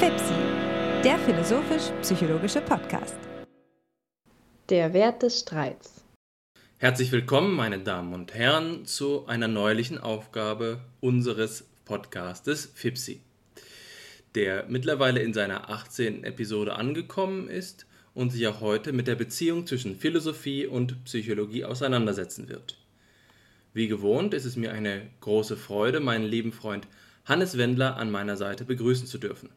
FIPSI, 0.00 0.34
der 1.04 1.18
philosophisch-psychologische 1.18 2.60
Podcast. 2.60 3.16
Der 4.68 4.92
Wert 4.92 5.22
des 5.22 5.40
Streits. 5.40 6.02
Herzlich 6.78 7.12
willkommen, 7.12 7.54
meine 7.54 7.78
Damen 7.78 8.14
und 8.14 8.34
Herren, 8.34 8.84
zu 8.86 9.26
einer 9.26 9.46
neulichen 9.46 9.98
Aufgabe 9.98 10.80
unseres 11.00 11.68
Podcastes 11.84 12.72
FIPSI, 12.74 13.20
der 14.34 14.66
mittlerweile 14.68 15.20
in 15.20 15.32
seiner 15.34 15.70
18. 15.70 16.24
Episode 16.24 16.74
angekommen 16.74 17.48
ist 17.48 17.86
und 18.14 18.30
sich 18.30 18.48
auch 18.48 18.60
heute 18.60 18.92
mit 18.92 19.06
der 19.06 19.14
Beziehung 19.14 19.68
zwischen 19.68 19.94
Philosophie 19.94 20.66
und 20.66 21.04
Psychologie 21.04 21.64
auseinandersetzen 21.64 22.48
wird. 22.48 22.79
Wie 23.72 23.86
gewohnt 23.86 24.34
ist 24.34 24.46
es 24.46 24.56
mir 24.56 24.72
eine 24.72 25.08
große 25.20 25.56
Freude, 25.56 26.00
meinen 26.00 26.24
lieben 26.24 26.52
Freund 26.52 26.88
Hannes 27.24 27.56
Wendler 27.56 27.96
an 27.98 28.10
meiner 28.10 28.36
Seite 28.36 28.64
begrüßen 28.64 29.06
zu 29.06 29.16
dürfen. 29.18 29.50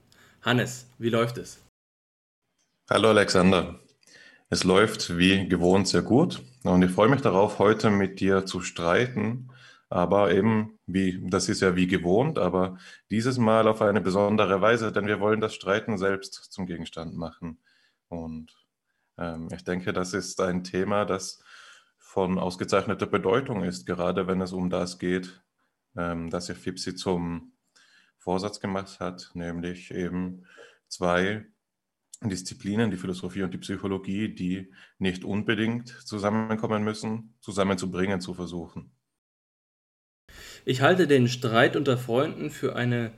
Hannes, 0.43 0.87
wie 0.99 1.09
läuft 1.09 1.39
es? 1.39 1.63
Hallo 2.91 3.09
Alexander. 3.09 3.79
Es 4.51 4.63
läuft 4.63 5.17
wie 5.17 5.47
gewohnt 5.47 5.87
sehr 5.87 6.03
gut 6.03 6.43
und 6.63 6.83
ich 6.83 6.91
freue 6.91 7.09
mich 7.09 7.21
darauf, 7.21 7.57
heute 7.57 7.89
mit 7.89 8.19
dir 8.19 8.45
zu 8.45 8.61
streiten, 8.61 9.49
aber 9.89 10.31
eben 10.31 10.77
wie, 10.85 11.19
das 11.27 11.49
ist 11.49 11.61
ja 11.61 11.75
wie 11.75 11.87
gewohnt, 11.87 12.37
aber 12.37 12.77
dieses 13.09 13.39
Mal 13.39 13.67
auf 13.67 13.81
eine 13.81 14.01
besondere 14.01 14.61
Weise, 14.61 14.91
denn 14.91 15.07
wir 15.07 15.21
wollen 15.21 15.41
das 15.41 15.55
Streiten 15.55 15.97
selbst 15.97 16.35
zum 16.51 16.67
Gegenstand 16.67 17.15
machen. 17.15 17.57
Und 18.09 18.53
ähm, 19.17 19.47
ich 19.51 19.63
denke, 19.63 19.91
das 19.91 20.13
ist 20.13 20.39
ein 20.39 20.63
Thema, 20.63 21.05
das 21.05 21.39
von 22.13 22.37
ausgezeichneter 22.37 23.07
Bedeutung 23.07 23.63
ist, 23.63 23.87
gerade 23.87 24.27
wenn 24.27 24.39
es 24.39 24.53
um 24.53 24.69
das 24.69 24.99
geht, 24.99 25.41
ähm, 25.97 26.29
dass 26.29 26.45
sich 26.45 26.57
Fipsi 26.59 26.93
zum 26.93 27.53
Vorsatz 28.19 28.59
gemacht 28.59 28.99
hat, 28.99 29.31
nämlich 29.33 29.89
eben 29.89 30.45
zwei 30.87 31.43
Disziplinen, 32.21 32.91
die 32.91 32.97
Philosophie 32.97 33.41
und 33.41 33.51
die 33.51 33.57
Psychologie, 33.57 34.27
die 34.29 34.71
nicht 34.99 35.23
unbedingt 35.23 35.89
zusammenkommen 35.89 36.83
müssen, 36.83 37.33
zusammenzubringen, 37.41 38.21
zu 38.21 38.35
versuchen. 38.35 38.91
Ich 40.65 40.81
halte 40.81 41.07
den 41.07 41.27
Streit 41.27 41.75
unter 41.75 41.97
Freunden 41.97 42.51
für 42.51 42.75
eine 42.75 43.11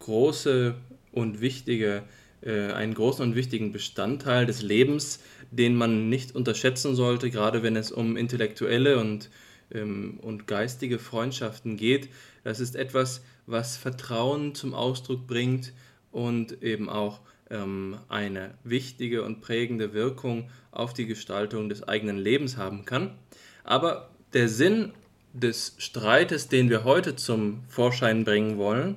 große 0.00 0.74
und 1.10 1.40
wichtige, 1.40 2.04
einen 2.50 2.94
großen 2.94 3.24
und 3.24 3.34
wichtigen 3.34 3.72
Bestandteil 3.72 4.46
des 4.46 4.62
Lebens, 4.62 5.20
den 5.50 5.76
man 5.76 6.08
nicht 6.08 6.34
unterschätzen 6.34 6.94
sollte, 6.94 7.30
gerade 7.30 7.62
wenn 7.62 7.76
es 7.76 7.92
um 7.92 8.16
intellektuelle 8.16 8.98
und, 8.98 9.30
ähm, 9.72 10.18
und 10.22 10.46
geistige 10.46 10.98
Freundschaften 10.98 11.76
geht. 11.76 12.08
Das 12.44 12.58
ist 12.58 12.74
etwas, 12.74 13.22
was 13.46 13.76
Vertrauen 13.76 14.54
zum 14.54 14.74
Ausdruck 14.74 15.26
bringt 15.26 15.72
und 16.10 16.62
eben 16.62 16.88
auch 16.88 17.20
ähm, 17.50 17.98
eine 18.08 18.54
wichtige 18.64 19.22
und 19.22 19.40
prägende 19.40 19.92
Wirkung 19.92 20.50
auf 20.70 20.94
die 20.94 21.06
Gestaltung 21.06 21.68
des 21.68 21.86
eigenen 21.86 22.18
Lebens 22.18 22.56
haben 22.56 22.84
kann. 22.84 23.14
Aber 23.62 24.10
der 24.32 24.48
Sinn 24.48 24.92
des 25.32 25.74
Streites, 25.78 26.48
den 26.48 26.70
wir 26.70 26.84
heute 26.84 27.16
zum 27.16 27.62
Vorschein 27.68 28.24
bringen 28.24 28.58
wollen, 28.58 28.96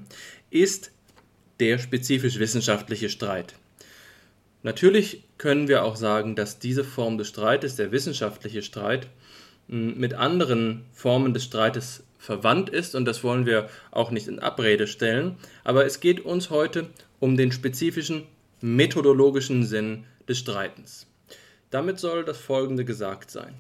ist 0.50 0.92
der 1.60 1.78
spezifisch 1.80 2.40
wissenschaftliche 2.40 3.10
Streit. 3.10 3.56
Natürlich 4.64 5.24
können 5.38 5.68
wir 5.68 5.84
auch 5.84 5.96
sagen, 5.96 6.36
dass 6.36 6.60
diese 6.60 6.84
Form 6.84 7.18
des 7.18 7.28
Streites, 7.28 7.76
der 7.76 7.92
wissenschaftliche 7.92 8.64
Streit, 8.64 9.08
mit 9.68 10.14
anderen 10.14 10.86
Formen 10.94 11.34
des 11.34 11.44
Streites 11.44 12.04
verwandt 12.20 12.70
ist 12.70 12.96
und 12.96 13.06
das 13.06 13.24
wollen 13.24 13.46
wir 13.46 13.70
auch 13.92 14.12
nicht 14.12 14.28
in 14.28 14.40
Abrede 14.40 14.88
stellen, 14.88 15.38
aber 15.64 15.86
es 15.86 16.00
geht 16.00 16.22
uns 16.22 16.50
heute 16.50 16.88
um 17.20 17.38
den 17.38 17.52
spezifischen 17.52 18.24
methodologischen 18.62 19.66
Sinn 19.66 20.06
des 20.28 20.40
Streitens. 20.40 21.08
Damit 21.70 22.00
soll 22.00 22.26
das 22.26 22.38
Folgende 22.38 22.86
gesagt 22.86 23.30
sein. 23.32 23.54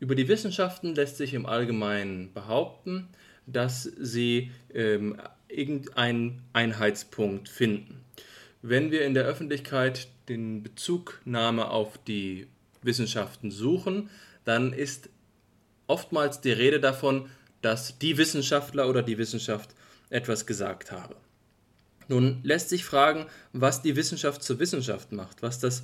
Über 0.00 0.14
die 0.14 0.28
Wissenschaften 0.28 0.94
lässt 0.94 1.16
sich 1.16 1.34
im 1.34 1.46
Allgemeinen 1.46 2.32
behaupten, 2.32 3.08
dass 3.46 3.82
sie 3.82 4.50
ähm, 4.72 5.16
irgendeinen 5.48 6.42
Einheitspunkt 6.52 7.48
finden. 7.48 8.04
Wenn 8.62 8.90
wir 8.90 9.04
in 9.04 9.14
der 9.14 9.24
Öffentlichkeit 9.24 10.08
den 10.28 10.62
Bezugnahme 10.62 11.70
auf 11.70 11.98
die 11.98 12.46
Wissenschaften 12.82 13.50
suchen, 13.50 14.10
dann 14.44 14.72
ist 14.72 15.08
oftmals 15.86 16.40
die 16.40 16.52
Rede 16.52 16.80
davon, 16.80 17.28
dass 17.62 17.98
die 17.98 18.18
Wissenschaftler 18.18 18.88
oder 18.88 19.02
die 19.02 19.18
Wissenschaft 19.18 19.74
etwas 20.10 20.46
gesagt 20.46 20.92
habe. 20.92 21.16
Nun 22.08 22.40
lässt 22.42 22.70
sich 22.70 22.84
fragen, 22.84 23.26
was 23.52 23.82
die 23.82 23.96
Wissenschaft 23.96 24.42
zur 24.42 24.58
Wissenschaft 24.58 25.12
macht, 25.12 25.42
was 25.42 25.58
das 25.58 25.82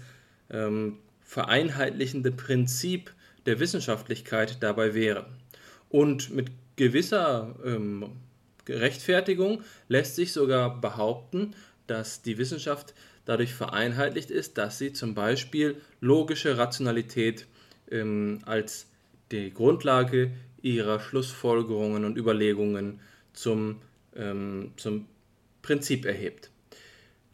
ähm, 0.50 0.98
vereinheitlichende 1.20 2.32
Prinzip 2.32 3.12
der 3.46 3.60
Wissenschaftlichkeit 3.60 4.62
dabei 4.62 4.94
wäre. 4.94 5.26
Und 5.90 6.30
mit 6.30 6.50
gewisser 6.76 7.54
ähm, 7.64 8.12
Rechtfertigung 8.68 9.62
lässt 9.88 10.16
sich 10.16 10.32
sogar 10.32 10.80
behaupten, 10.80 11.54
dass 11.86 12.22
die 12.22 12.38
Wissenschaft 12.38 12.94
dadurch 13.24 13.54
vereinheitlicht 13.54 14.30
ist, 14.30 14.58
dass 14.58 14.78
sie 14.78 14.92
zum 14.92 15.14
Beispiel 15.14 15.80
logische 16.00 16.58
Rationalität 16.58 17.46
ähm, 17.90 18.40
als 18.46 18.86
die 19.32 19.52
Grundlage 19.52 20.32
ihrer 20.62 21.00
Schlussfolgerungen 21.00 22.04
und 22.04 22.16
Überlegungen 22.16 23.00
zum, 23.32 23.80
ähm, 24.16 24.72
zum 24.76 25.06
Prinzip 25.62 26.04
erhebt. 26.04 26.50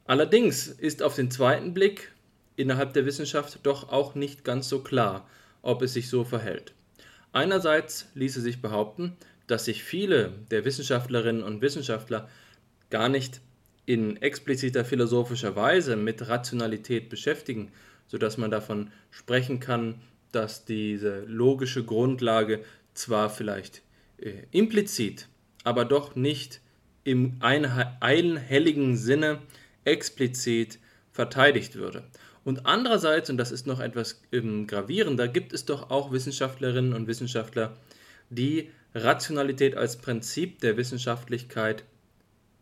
Allerdings 0.04 0.66
ist 0.66 1.02
auf 1.02 1.14
den 1.14 1.30
zweiten 1.30 1.74
Blick 1.74 2.12
innerhalb 2.56 2.92
der 2.94 3.06
Wissenschaft 3.06 3.60
doch 3.62 3.90
auch 3.90 4.14
nicht 4.14 4.44
ganz 4.44 4.68
so 4.68 4.80
klar, 4.80 5.28
ob 5.62 5.82
es 5.82 5.92
sich 5.92 6.08
so 6.08 6.24
verhält. 6.24 6.72
Einerseits 7.32 8.08
ließe 8.14 8.40
sich 8.40 8.60
behaupten, 8.60 9.16
dass 9.50 9.64
sich 9.64 9.82
viele 9.82 10.32
der 10.50 10.64
Wissenschaftlerinnen 10.64 11.42
und 11.42 11.60
Wissenschaftler 11.60 12.28
gar 12.90 13.08
nicht 13.08 13.40
in 13.86 14.16
expliziter 14.22 14.84
philosophischer 14.84 15.56
Weise 15.56 15.96
mit 15.96 16.28
Rationalität 16.28 17.08
beschäftigen, 17.08 17.72
sodass 18.06 18.38
man 18.38 18.50
davon 18.50 18.90
sprechen 19.10 19.58
kann, 19.58 20.00
dass 20.32 20.64
diese 20.64 21.24
logische 21.26 21.84
Grundlage 21.84 22.62
zwar 22.94 23.30
vielleicht 23.30 23.82
äh, 24.18 24.32
implizit, 24.52 25.28
aber 25.64 25.84
doch 25.84 26.14
nicht 26.14 26.60
im 27.02 27.38
einhelligen 27.40 28.96
Sinne 28.96 29.38
explizit 29.84 30.78
verteidigt 31.10 31.74
würde. 31.74 32.04
Und 32.44 32.66
andererseits, 32.66 33.30
und 33.30 33.36
das 33.36 33.50
ist 33.50 33.66
noch 33.66 33.80
etwas 33.80 34.22
ähm, 34.32 34.66
gravierender, 34.66 35.28
gibt 35.28 35.52
es 35.52 35.64
doch 35.64 35.90
auch 35.90 36.12
Wissenschaftlerinnen 36.12 36.94
und 36.94 37.06
Wissenschaftler, 37.06 37.76
die 38.30 38.70
Rationalität 38.94 39.76
als 39.76 39.96
Prinzip 39.96 40.60
der 40.60 40.76
Wissenschaftlichkeit 40.76 41.84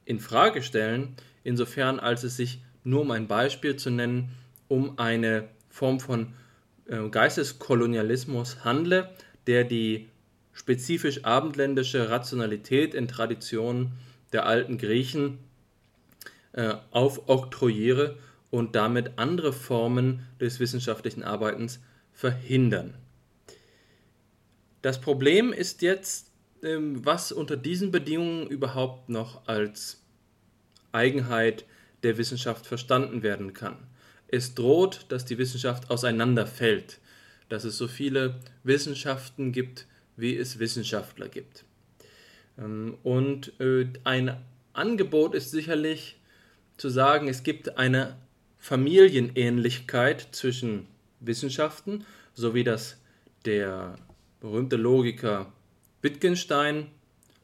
in 0.04 0.20
Frage 0.20 0.62
stellen, 0.62 1.14
insofern 1.44 2.00
als 2.00 2.22
es 2.24 2.36
sich 2.36 2.62
nur 2.84 3.02
um 3.02 3.10
ein 3.10 3.28
Beispiel 3.28 3.76
zu 3.76 3.90
nennen, 3.90 4.30
um 4.68 4.98
eine 4.98 5.48
Form 5.68 6.00
von 6.00 6.34
äh, 6.86 7.08
Geisteskolonialismus 7.08 8.64
handle, 8.64 9.10
der 9.46 9.64
die 9.64 10.08
spezifisch 10.52 11.24
abendländische 11.24 12.10
Rationalität 12.10 12.94
in 12.94 13.08
Traditionen 13.08 13.92
der 14.32 14.46
alten 14.46 14.76
Griechen 14.76 15.38
äh, 16.52 16.74
aufoktroyiere 16.90 18.16
und 18.50 18.74
damit 18.74 19.12
andere 19.16 19.52
Formen 19.52 20.26
des 20.40 20.60
wissenschaftlichen 20.60 21.22
Arbeitens 21.22 21.80
verhindern. 22.12 22.94
Das 24.82 25.00
Problem 25.00 25.52
ist 25.52 25.82
jetzt, 25.82 26.30
ähm, 26.62 27.04
was 27.04 27.32
unter 27.32 27.56
diesen 27.56 27.90
Bedingungen 27.90 28.46
überhaupt 28.46 29.08
noch 29.08 29.46
als 29.46 30.02
Eigenheit 30.92 31.64
der 32.02 32.18
Wissenschaft 32.18 32.66
verstanden 32.66 33.22
werden 33.22 33.54
kann. 33.54 33.76
Es 34.28 34.54
droht, 34.54 35.06
dass 35.08 35.24
die 35.24 35.38
Wissenschaft 35.38 35.90
auseinanderfällt, 35.90 37.00
dass 37.48 37.64
es 37.64 37.78
so 37.78 37.88
viele 37.88 38.40
Wissenschaften 38.62 39.52
gibt, 39.52 39.86
wie 40.16 40.36
es 40.36 40.58
Wissenschaftler 40.58 41.28
gibt. 41.28 41.64
Ähm, 42.58 42.98
und 43.02 43.58
äh, 43.60 43.86
ein 44.04 44.36
Angebot 44.72 45.34
ist 45.34 45.50
sicherlich 45.50 46.16
zu 46.76 46.88
sagen, 46.88 47.28
es 47.28 47.42
gibt 47.42 47.78
eine 47.78 48.16
Familienähnlichkeit 48.58 50.28
zwischen 50.32 50.86
Wissenschaften, 51.20 52.04
so 52.34 52.54
wie 52.54 52.64
das 52.64 52.98
der 53.44 53.96
berühmte 54.40 54.76
Logiker 54.76 55.52
Wittgenstein, 56.02 56.88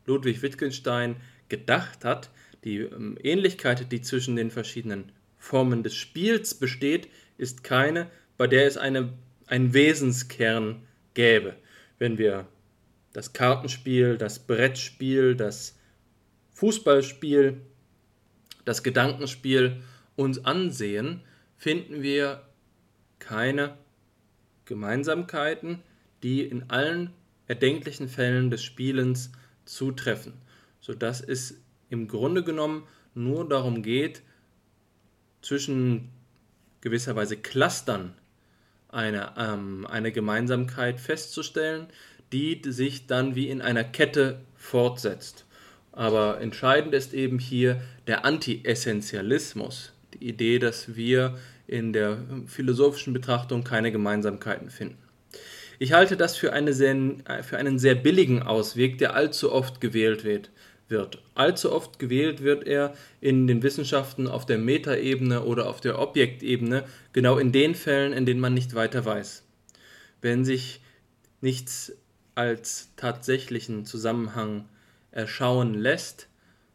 Ludwig 0.06 0.42
Wittgenstein, 0.42 1.16
gedacht 1.48 2.04
hat. 2.04 2.30
Die 2.64 2.78
ähm, 2.78 3.18
Ähnlichkeit, 3.22 3.90
die 3.90 4.00
zwischen 4.00 4.36
den 4.36 4.50
verschiedenen 4.50 5.12
Formen 5.38 5.82
des 5.82 5.94
Spiels 5.94 6.54
besteht, 6.54 7.08
ist 7.36 7.64
keine, 7.64 8.10
bei 8.36 8.46
der 8.46 8.66
es 8.66 8.76
eine, 8.76 9.12
einen 9.46 9.74
Wesenskern 9.74 10.82
gäbe. 11.14 11.56
Wenn 11.98 12.18
wir 12.18 12.46
das 13.12 13.32
Kartenspiel, 13.32 14.16
das 14.16 14.38
Brettspiel, 14.38 15.36
das 15.36 15.78
Fußballspiel, 16.54 17.60
das 18.64 18.82
Gedankenspiel 18.82 19.82
uns 20.16 20.44
ansehen, 20.44 21.20
finden 21.56 22.02
wir 22.02 22.42
keine 23.18 23.76
Gemeinsamkeiten, 24.64 25.82
die 26.24 26.42
in 26.42 26.70
allen 26.70 27.10
erdenklichen 27.46 28.08
Fällen 28.08 28.50
des 28.50 28.64
Spielens 28.64 29.30
zutreffen, 29.64 30.32
sodass 30.80 31.20
es 31.20 31.60
im 31.90 32.08
Grunde 32.08 32.42
genommen 32.42 32.84
nur 33.14 33.48
darum 33.48 33.82
geht, 33.82 34.22
zwischen 35.42 36.08
gewisserweise 36.80 37.36
Clustern 37.36 38.14
eine, 38.88 39.34
ähm, 39.36 39.86
eine 39.86 40.10
Gemeinsamkeit 40.10 40.98
festzustellen, 40.98 41.88
die 42.32 42.60
sich 42.64 43.06
dann 43.06 43.34
wie 43.34 43.48
in 43.48 43.60
einer 43.60 43.84
Kette 43.84 44.40
fortsetzt. 44.56 45.44
Aber 45.92 46.40
entscheidend 46.40 46.94
ist 46.94 47.12
eben 47.12 47.38
hier 47.38 47.80
der 48.06 48.24
Anti-Essentialismus, 48.24 49.92
die 50.14 50.28
Idee, 50.28 50.58
dass 50.58 50.96
wir 50.96 51.38
in 51.66 51.92
der 51.92 52.18
philosophischen 52.46 53.12
Betrachtung 53.12 53.62
keine 53.62 53.92
Gemeinsamkeiten 53.92 54.70
finden. 54.70 55.03
Ich 55.78 55.92
halte 55.92 56.16
das 56.16 56.36
für, 56.36 56.52
eine 56.52 56.72
sehr, 56.72 56.96
für 57.42 57.56
einen 57.56 57.78
sehr 57.78 57.94
billigen 57.94 58.42
Ausweg, 58.42 58.98
der 58.98 59.14
allzu 59.14 59.52
oft 59.52 59.80
gewählt 59.80 60.24
wird 60.24 60.50
wird. 60.88 61.22
Allzu 61.34 61.72
oft 61.72 61.98
gewählt 61.98 62.42
wird 62.42 62.66
er 62.66 62.94
in 63.20 63.46
den 63.46 63.62
Wissenschaften 63.62 64.26
auf 64.28 64.46
der 64.46 64.58
Metaebene 64.58 65.42
oder 65.42 65.68
auf 65.68 65.80
der 65.80 65.98
Objektebene, 65.98 66.84
genau 67.12 67.38
in 67.38 67.52
den 67.52 67.74
Fällen, 67.74 68.12
in 68.12 68.26
denen 68.26 68.40
man 68.40 68.54
nicht 68.54 68.74
weiter 68.74 69.04
weiß. 69.04 69.44
Wenn 70.20 70.44
sich 70.44 70.80
nichts 71.40 71.92
als 72.34 72.90
tatsächlichen 72.96 73.84
Zusammenhang 73.84 74.68
erschauen 75.10 75.74
lässt, 75.74 76.28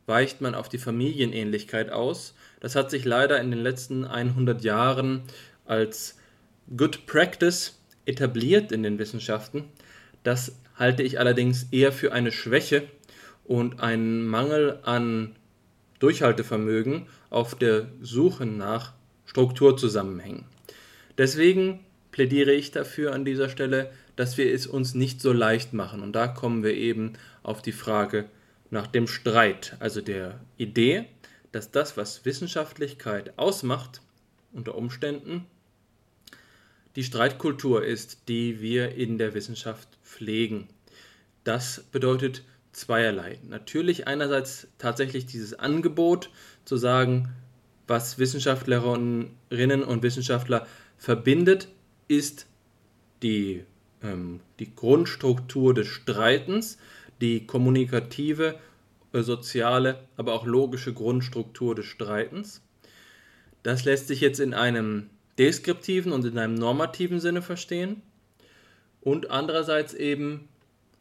weicht 0.06 0.42
man 0.42 0.56
auf 0.56 0.69
die 0.69 0.78
Familienähnlichkeit 0.78 1.92
aus. 1.92 2.36
Das 2.60 2.75
hat 2.75 2.90
sich 2.90 3.06
leider 3.06 3.40
in 3.40 3.51
den 3.51 3.62
letzten 3.62 4.06
100 4.06 4.63
Jahren 4.63 5.24
als 5.66 6.18
Good 6.75 7.06
Practice 7.06 7.79
etabliert 8.10 8.72
in 8.72 8.84
den 8.84 9.00
Wissenschaften. 9.00 9.66
Das 10.24 10.56
halte 10.76 11.04
ich 11.04 11.20
allerdings 11.20 11.68
eher 11.72 11.92
für 11.92 12.12
eine 12.12 12.32
Schwäche 12.32 12.84
und 13.46 13.80
einen 13.80 14.26
Mangel 14.28 14.80
an 14.84 15.36
Durchhaltevermögen 16.00 17.08
auf 17.30 17.56
der 17.56 17.88
Suche 18.02 18.46
nach 18.46 18.94
Strukturzusammenhängen. 19.26 20.46
Deswegen 21.18 21.80
plädiere 22.12 22.54
ich 22.54 22.72
dafür 22.72 23.14
an 23.14 23.26
dieser 23.26 23.50
Stelle, 23.50 23.92
dass 24.16 24.38
wir 24.38 24.54
es 24.54 24.68
uns 24.68 24.96
nicht 24.96 25.22
so 25.22 25.32
leicht 25.32 25.74
machen. 25.74 26.02
Und 26.02 26.14
da 26.14 26.28
kommen 26.28 26.64
wir 26.64 26.74
eben 26.74 27.14
auf 27.44 27.62
die 27.62 27.72
Frage 27.72 28.26
nach 28.70 28.88
dem 28.88 29.08
Streit, 29.08 29.76
also 29.80 30.02
der 30.02 30.40
Idee, 30.58 31.06
dass 31.52 31.72
das, 31.72 31.98
was 31.98 32.26
Wissenschaftlichkeit 32.26 33.34
ausmacht, 33.38 34.02
unter 34.52 34.76
Umständen 34.76 35.46
die 36.95 37.03
Streitkultur 37.03 37.83
ist, 37.83 38.27
die 38.27 38.62
wir 38.62 38.95
in 38.95 39.18
der 39.18 39.33
Wissenschaft 39.33 39.88
pflegen. 40.03 40.68
Das 41.44 41.83
bedeutet 41.91 42.44
zweierlei. 42.71 43.39
Natürlich 43.47 44.07
einerseits 44.07 44.68
tatsächlich 44.77 45.25
dieses 45.25 45.53
Angebot 45.53 46.30
zu 46.65 46.77
sagen, 46.77 47.30
was 47.88 48.19
Wissenschaftlerinnen 48.19 49.83
und 49.83 50.03
Wissenschaftler 50.03 50.68
verbindet, 50.97 51.69
ist 52.07 52.45
die, 53.24 53.63
ähm, 54.03 54.41
die 54.59 54.74
Grundstruktur 54.75 55.74
des 55.74 55.88
Streitens, 55.88 56.77
die 57.21 57.45
kommunikative, 57.47 58.59
äh, 59.12 59.21
soziale, 59.21 60.07
aber 60.18 60.33
auch 60.33 60.45
logische 60.45 60.94
Grundstruktur 60.94 61.75
des 61.75 61.86
Streitens. 61.86 62.62
Das 63.63 63.86
lässt 63.86 64.07
sich 64.07 64.21
jetzt 64.21 64.39
in 64.39 64.53
einem 64.53 65.09
deskriptiven 65.39 66.12
und 66.12 66.25
in 66.25 66.38
einem 66.38 66.56
normativen 66.56 67.19
Sinne 67.19 67.41
verstehen 67.41 68.01
und 69.01 69.31
andererseits 69.31 69.94
eben 69.94 70.50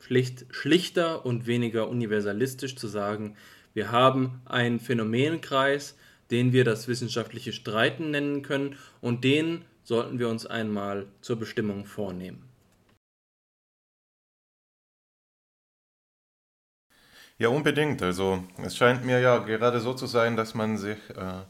schlicht, 0.01 0.47
schlichter 0.51 1.27
und 1.27 1.47
weniger 1.47 1.89
universalistisch 1.89 2.77
zu 2.77 2.87
sagen, 2.87 3.37
wir 3.75 3.91
haben 3.91 4.41
einen 4.47 4.81
Phänomenkreis, 4.81 5.97
den 6.31 6.53
wir 6.53 6.65
das 6.65 6.89
wissenschaftliche 6.89 7.53
Streiten 7.53 8.11
nennen 8.11 8.43
können 8.43 8.77
und 9.01 9.25
den 9.25 9.65
sollten 9.83 10.19
wir 10.19 10.29
uns 10.29 10.47
einmal 10.47 11.07
zur 11.21 11.37
Bestimmung 11.37 11.85
vornehmen. 11.85 12.49
Ja, 17.39 17.49
unbedingt. 17.51 18.03
Also 18.03 18.43
es 18.65 18.77
scheint 18.77 19.05
mir 19.05 19.21
ja 19.21 19.39
gerade 19.39 19.81
so 19.81 19.95
zu 19.95 20.07
sein, 20.07 20.37
dass 20.37 20.55
man 20.55 20.77
sich, 20.77 20.99
äh, 21.11 21.43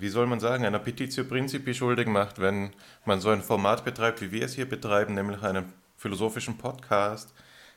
wie 0.00 0.08
soll 0.08 0.26
man 0.26 0.40
sagen, 0.40 0.64
einer 0.64 0.78
Petitio 0.78 1.24
Principi 1.24 1.74
schuldig 1.74 2.06
macht, 2.06 2.40
wenn 2.40 2.70
man 3.04 3.20
so 3.20 3.30
ein 3.30 3.42
Format 3.42 3.84
betreibt, 3.84 4.20
wie 4.20 4.32
wir 4.32 4.44
es 4.44 4.54
hier 4.54 4.68
betreiben, 4.68 5.14
nämlich 5.14 5.42
einen 5.42 5.72
philosophischen 5.96 6.58
Podcast, 6.58 7.32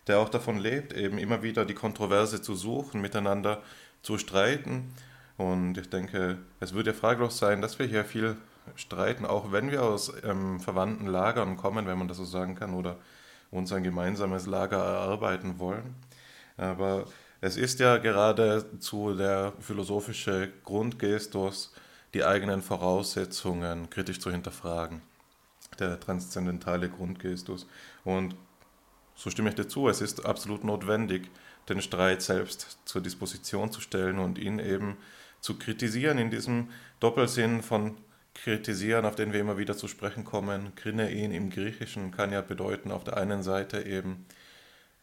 der 0.08 0.20
auch 0.20 0.30
davon 0.30 0.58
lebt, 0.58 0.94
eben 0.94 1.18
immer 1.18 1.44
wieder 1.44 1.66
die 1.66 1.74
Kontroverse 1.74 2.42
zu 2.42 2.56
suchen, 2.56 3.02
miteinander 3.02 3.62
zu 4.02 4.18
streiten. 4.18 4.94
Und 5.38 5.78
ich 5.78 5.90
denke, 5.90 6.40
es 6.60 6.74
würde 6.74 6.92
ja 6.92 6.98
fraglos 6.98 7.38
sein, 7.38 7.62
dass 7.62 7.78
wir 7.78 7.86
hier 7.86 8.06
viel 8.06 8.38
streiten, 8.76 9.26
auch 9.26 9.52
wenn 9.52 9.72
wir 9.72 9.84
aus 9.84 10.12
ähm, 10.24 10.60
verwandten 10.60 11.08
Lagern 11.08 11.58
kommen, 11.58 11.86
wenn 11.88 11.98
man 11.98 12.08
das 12.08 12.18
so 12.18 12.26
sagen 12.26 12.56
kann, 12.56 12.74
oder 12.74 12.98
uns 13.52 13.72
ein 13.72 13.84
gemeinsames 13.84 14.46
Lager 14.46 14.78
erarbeiten 14.78 15.60
wollen. 15.60 15.96
Aber 16.58 17.06
es 17.40 17.56
ist 17.56 17.80
ja 17.80 17.98
geradezu 17.98 19.14
der 19.14 19.54
philosophische 19.60 20.52
Grundgestus, 20.64 21.74
die 22.14 22.24
eigenen 22.24 22.62
Voraussetzungen 22.62 23.90
kritisch 23.90 24.20
zu 24.20 24.32
hinterfragen. 24.32 25.02
Der 25.80 26.00
transzendentale 26.00 26.90
Grundgestus. 26.90 27.68
Und 28.04 28.36
so 29.16 29.30
stimme 29.30 29.50
ich 29.50 29.56
dir 29.56 29.68
zu, 29.68 29.90
es 29.90 30.02
ist 30.02 30.26
absolut 30.26 30.64
notwendig, 30.64 31.30
den 31.70 31.82
Streit 31.82 32.22
selbst 32.22 32.80
zur 32.86 33.02
Disposition 33.02 33.72
zu 33.72 33.82
stellen 33.82 34.20
und 34.20 34.38
ihn 34.38 34.60
eben 34.60 34.98
zu 35.42 35.58
kritisieren 35.58 36.18
in 36.18 36.32
diesem 36.32 36.70
Doppelsinn 37.00 37.62
von 37.62 37.98
kritisieren, 38.34 39.06
auf 39.06 39.16
den 39.16 39.34
wir 39.34 39.40
immer 39.40 39.58
wieder 39.58 39.76
zu 39.76 39.88
sprechen 39.88 40.24
kommen. 40.24 40.76
Krinein 40.76 41.32
im 41.32 41.50
Griechischen 41.50 42.12
kann 42.12 42.32
ja 42.32 42.42
bedeuten, 42.42 42.92
auf 42.92 43.04
der 43.04 43.18
einen 43.18 43.44
Seite 43.44 43.82
eben 43.84 44.26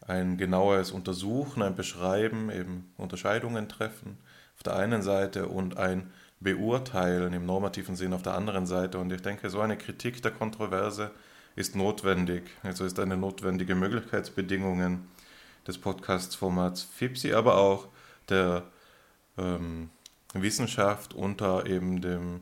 ein 0.01 0.37
genaues 0.37 0.91
Untersuchen, 0.91 1.61
ein 1.61 1.75
Beschreiben, 1.75 2.49
eben 2.49 2.91
Unterscheidungen 2.97 3.69
treffen 3.69 4.17
auf 4.55 4.63
der 4.63 4.75
einen 4.75 5.01
Seite 5.01 5.47
und 5.47 5.77
ein 5.77 6.11
Beurteilen 6.45 7.33
im 7.33 7.45
normativen 7.47 7.95
Sinn 7.95 8.13
auf 8.13 8.21
der 8.21 8.35
anderen 8.35 8.67
Seite. 8.67 8.99
Und 8.99 9.11
ich 9.11 9.23
denke, 9.23 9.49
so 9.49 9.61
eine 9.61 9.77
Kritik 9.77 10.21
der 10.21 10.31
Kontroverse 10.31 11.09
ist 11.55 11.75
notwendig. 11.75 12.43
Also 12.61 12.85
ist 12.85 12.99
eine 12.99 13.17
notwendige 13.17 13.73
Möglichkeitsbedingungen 13.73 15.07
des 15.67 15.79
Podcast-Formats 15.79 16.83
FIPSI, 16.83 17.33
aber 17.33 17.57
auch 17.57 17.87
der 18.29 18.63
ähm, 19.39 19.89
Wissenschaft 20.33 21.15
unter 21.15 21.65
eben 21.65 21.99
dem 21.99 22.41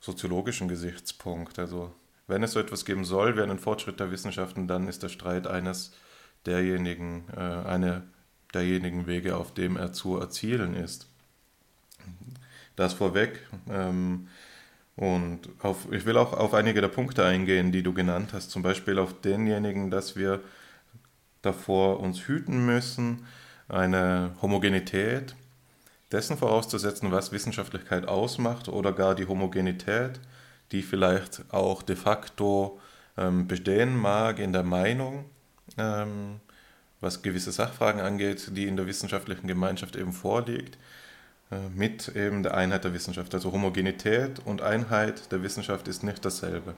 soziologischen 0.00 0.66
Gesichtspunkt. 0.66 1.60
Also 1.60 1.94
wenn 2.26 2.42
es 2.42 2.50
so 2.50 2.58
etwas 2.58 2.84
geben 2.84 3.04
soll 3.04 3.36
wie 3.36 3.42
einen 3.42 3.60
Fortschritt 3.60 4.00
der 4.00 4.10
Wissenschaften, 4.10 4.66
dann 4.66 4.88
ist 4.88 5.04
der 5.04 5.08
Streit 5.08 5.46
eines 5.46 5.92
derjenigen, 6.46 7.28
äh, 7.36 7.40
eine 7.40 8.02
derjenigen 8.52 9.06
Wege, 9.06 9.36
auf 9.36 9.54
dem 9.54 9.76
er 9.76 9.92
zu 9.92 10.18
erzielen 10.18 10.74
ist. 10.74 11.06
Das 12.76 12.92
vorweg. 12.94 13.46
Ähm, 13.68 14.28
und 14.96 15.48
auf, 15.62 15.92
ich 15.92 16.06
will 16.06 16.16
auch 16.16 16.32
auf 16.32 16.54
einige 16.54 16.80
der 16.80 16.88
Punkte 16.88 17.24
eingehen, 17.24 17.72
die 17.72 17.82
du 17.82 17.92
genannt 17.92 18.30
hast, 18.32 18.50
zum 18.50 18.62
Beispiel 18.62 18.98
auf 18.98 19.20
denjenigen, 19.20 19.90
dass 19.90 20.16
wir 20.16 20.40
davor 21.42 22.00
uns 22.00 22.26
hüten 22.26 22.64
müssen, 22.64 23.26
eine 23.68 24.34
Homogenität 24.40 25.34
dessen 26.12 26.38
vorauszusetzen, 26.38 27.10
was 27.10 27.32
Wissenschaftlichkeit 27.32 28.06
ausmacht 28.06 28.68
oder 28.68 28.92
gar 28.92 29.14
die 29.14 29.26
Homogenität, 29.26 30.20
die 30.72 30.82
vielleicht 30.82 31.44
auch 31.52 31.82
de 31.82 31.96
facto 31.96 32.80
ähm, 33.16 33.46
bestehen 33.46 33.96
mag 33.96 34.38
in 34.38 34.52
der 34.52 34.62
Meinung, 34.62 35.24
ähm, 35.78 36.40
was 37.00 37.22
gewisse 37.22 37.52
Sachfragen 37.52 38.00
angeht, 38.00 38.50
die 38.56 38.66
in 38.66 38.76
der 38.76 38.86
wissenschaftlichen 38.86 39.46
Gemeinschaft 39.46 39.96
eben 39.96 40.12
vorliegt, 40.12 40.78
mit 41.74 42.08
eben 42.16 42.42
der 42.42 42.54
Einheit 42.54 42.84
der 42.84 42.92
Wissenschaft. 42.92 43.32
Also 43.34 43.52
Homogenität 43.52 44.40
und 44.44 44.62
Einheit 44.62 45.30
der 45.30 45.42
Wissenschaft 45.42 45.86
ist 45.88 46.02
nicht 46.02 46.24
dasselbe. 46.24 46.74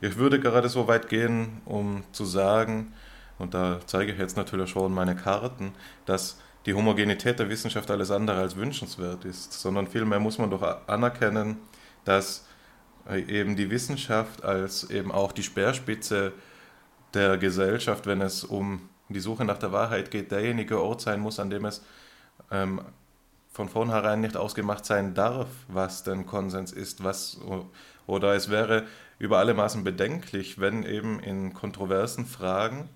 Ich 0.00 0.16
würde 0.16 0.40
gerade 0.40 0.68
so 0.68 0.88
weit 0.88 1.08
gehen, 1.08 1.60
um 1.64 2.02
zu 2.12 2.24
sagen, 2.24 2.92
und 3.38 3.54
da 3.54 3.80
zeige 3.86 4.12
ich 4.12 4.18
jetzt 4.18 4.36
natürlich 4.36 4.70
schon 4.70 4.92
meine 4.92 5.14
Karten, 5.14 5.72
dass 6.06 6.38
die 6.64 6.74
Homogenität 6.74 7.38
der 7.38 7.48
Wissenschaft 7.48 7.90
alles 7.90 8.10
andere 8.10 8.38
als 8.38 8.56
wünschenswert 8.56 9.24
ist, 9.24 9.52
sondern 9.52 9.86
vielmehr 9.86 10.18
muss 10.18 10.38
man 10.38 10.50
doch 10.50 10.88
anerkennen, 10.88 11.58
dass 12.04 12.46
äh, 13.08 13.20
eben 13.20 13.56
die 13.56 13.70
Wissenschaft 13.70 14.44
als 14.44 14.90
eben 14.90 15.12
auch 15.12 15.32
die 15.32 15.42
Speerspitze 15.42 16.32
der 17.14 17.38
Gesellschaft, 17.38 18.06
wenn 18.06 18.20
es 18.20 18.44
um 18.44 18.88
die 19.08 19.20
Suche 19.20 19.44
nach 19.44 19.58
der 19.58 19.72
Wahrheit 19.72 20.10
geht, 20.10 20.32
derjenige 20.32 20.82
Ort 20.82 21.00
sein 21.00 21.20
muss, 21.20 21.38
an 21.38 21.50
dem 21.50 21.64
es 21.64 21.82
ähm, 22.50 22.80
von 23.56 23.70
vornherein 23.70 24.20
nicht 24.20 24.36
ausgemacht 24.36 24.84
sein 24.84 25.14
darf, 25.14 25.46
was 25.66 26.02
denn 26.02 26.26
Konsens 26.26 26.72
ist, 26.72 27.02
was 27.02 27.40
oder 28.06 28.34
es 28.34 28.50
wäre 28.50 28.84
über 29.18 29.38
alle 29.38 29.54
Maßen 29.54 29.82
bedenklich, 29.82 30.60
wenn 30.60 30.82
eben 30.82 31.20
in 31.20 31.54
kontroversen 31.54 32.26
Fragen 32.26 32.90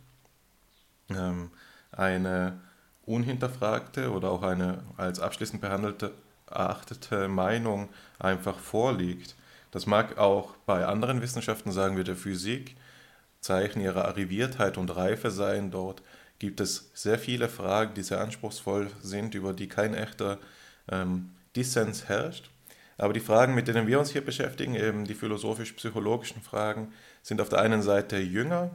ähm, 1.09 1.51
eine 1.93 2.61
unhinterfragte 3.07 4.13
oder 4.13 4.31
auch 4.31 4.43
eine 4.43 4.83
als 4.99 5.19
abschließend 5.19 5.63
behandelte 5.63 6.13
erachtete 6.47 7.29
Meinung 7.29 7.89
einfach 8.19 8.59
vorliegt. 8.59 9.37
Das 9.71 9.87
mag 9.87 10.19
auch 10.19 10.57
bei 10.67 10.85
anderen 10.85 11.23
Wissenschaften, 11.23 11.73
sagen 11.73 11.97
wir 11.97 12.05
der 12.05 12.17
Physik, 12.17 12.77
Zeichen 13.41 13.81
ihrer 13.81 14.05
Arriviertheit 14.05 14.77
und 14.77 14.95
Reife 14.95 15.31
sein. 15.31 15.71
Dort 15.71 16.03
gibt 16.41 16.61
es 16.61 16.91
sehr 16.95 17.19
viele 17.19 17.49
Fragen, 17.49 17.95
die 17.95 18.03
sehr 18.03 18.21
anspruchsvoll 18.21 18.91
sind, 19.01 19.37
über 19.37 19.53
die 19.53 19.69
kein 19.69 19.95
echter 19.95 20.39
ähm, 20.91 21.31
Dissens 21.55 22.09
herrscht. 22.09 22.51
Aber 22.99 23.13
die 23.13 23.21
Fragen, 23.21 23.55
mit 23.55 23.69
denen 23.69 23.87
wir 23.87 24.01
uns 24.01 24.11
hier 24.11 24.25
beschäftigen, 24.25 24.75
eben 24.75 25.05
die 25.05 25.15
philosophisch-psychologischen 25.15 26.43
Fragen, 26.43 26.93
sind 27.23 27.41
auf 27.41 27.51
der 27.51 27.61
einen 27.61 27.83
Seite 27.83 28.19
jünger, 28.19 28.71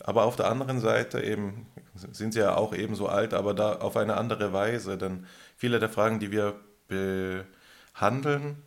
aber 0.00 0.24
auf 0.24 0.36
der 0.36 0.50
anderen 0.50 0.80
Seite 0.80 1.22
eben 1.22 1.66
sind 1.94 2.34
sie 2.34 2.40
ja 2.40 2.56
auch 2.56 2.74
ebenso 2.74 3.08
alt, 3.08 3.32
aber 3.32 3.54
da 3.54 3.76
auf 3.76 3.96
eine 3.96 4.16
andere 4.16 4.52
Weise. 4.52 4.98
Denn 4.98 5.26
viele 5.56 5.78
der 5.78 5.88
Fragen, 5.88 6.20
die 6.20 6.32
wir 6.32 6.60
behandeln, 6.88 8.62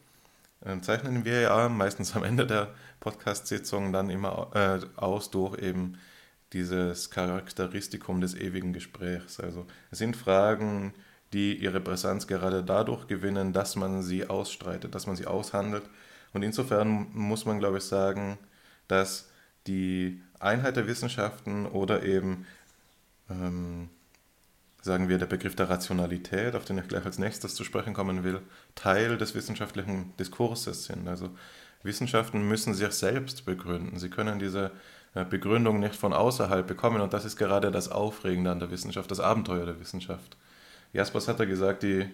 äh, 0.65 0.79
zeichnen 0.81 1.25
wir 1.25 1.41
ja 1.41 1.69
meistens 1.69 2.15
am 2.15 2.24
Ende 2.24 2.48
der 2.48 2.69
Podcast-Sitzung 3.00 3.93
dann 3.93 4.10
immer 4.10 4.50
äh, 4.53 4.79
aus 5.00 5.29
durch 5.29 5.60
eben 5.60 5.98
dieses 6.53 7.09
Charakteristikum 7.09 8.21
des 8.21 8.35
ewigen 8.35 8.73
Gesprächs. 8.73 9.39
Also 9.39 9.65
es 9.91 9.99
sind 9.99 10.15
Fragen, 10.15 10.93
die 11.33 11.55
ihre 11.55 11.79
Brisanz 11.79 12.27
gerade 12.27 12.63
dadurch 12.63 13.07
gewinnen, 13.07 13.53
dass 13.53 13.75
man 13.75 14.01
sie 14.01 14.27
ausstreitet, 14.27 14.95
dass 14.95 15.05
man 15.05 15.15
sie 15.15 15.27
aushandelt. 15.27 15.83
Und 16.33 16.43
insofern 16.43 17.07
muss 17.13 17.45
man, 17.45 17.59
glaube 17.59 17.77
ich, 17.77 17.83
sagen, 17.83 18.37
dass 18.87 19.29
die 19.67 20.21
Einheit 20.39 20.75
der 20.75 20.87
Wissenschaften 20.87 21.65
oder 21.67 22.03
eben, 22.03 22.45
ähm, 23.29 23.89
sagen 24.81 25.09
wir, 25.09 25.17
der 25.17 25.25
Begriff 25.25 25.55
der 25.55 25.69
Rationalität, 25.69 26.55
auf 26.55 26.65
den 26.65 26.77
ich 26.79 26.87
gleich 26.87 27.05
als 27.05 27.19
nächstes 27.19 27.53
zu 27.53 27.63
sprechen 27.63 27.93
kommen 27.93 28.23
will, 28.23 28.41
Teil 28.75 29.17
des 29.17 29.35
wissenschaftlichen 29.35 30.15
Diskurses 30.17 30.85
sind. 30.85 31.07
Also 31.07 31.29
Wissenschaften 31.83 32.47
müssen 32.47 32.73
sich 32.73 32.91
selbst 32.91 33.45
begründen. 33.45 33.99
Sie 33.99 34.09
können 34.09 34.39
diese 34.39 34.71
Begründung 35.13 35.79
nicht 35.79 35.95
von 35.95 36.13
außerhalb 36.13 36.67
bekommen 36.67 37.01
und 37.01 37.13
das 37.13 37.25
ist 37.25 37.35
gerade 37.35 37.71
das 37.71 37.89
Aufregende 37.89 38.51
an 38.51 38.59
der 38.59 38.71
Wissenschaft, 38.71 39.09
das 39.09 39.19
Abenteuer 39.19 39.65
der 39.65 39.79
Wissenschaft. 39.79 40.37
Jaspers 40.93 41.27
hat 41.27 41.39
ja 41.39 41.45
gesagt, 41.45 41.83
die, 41.83 42.07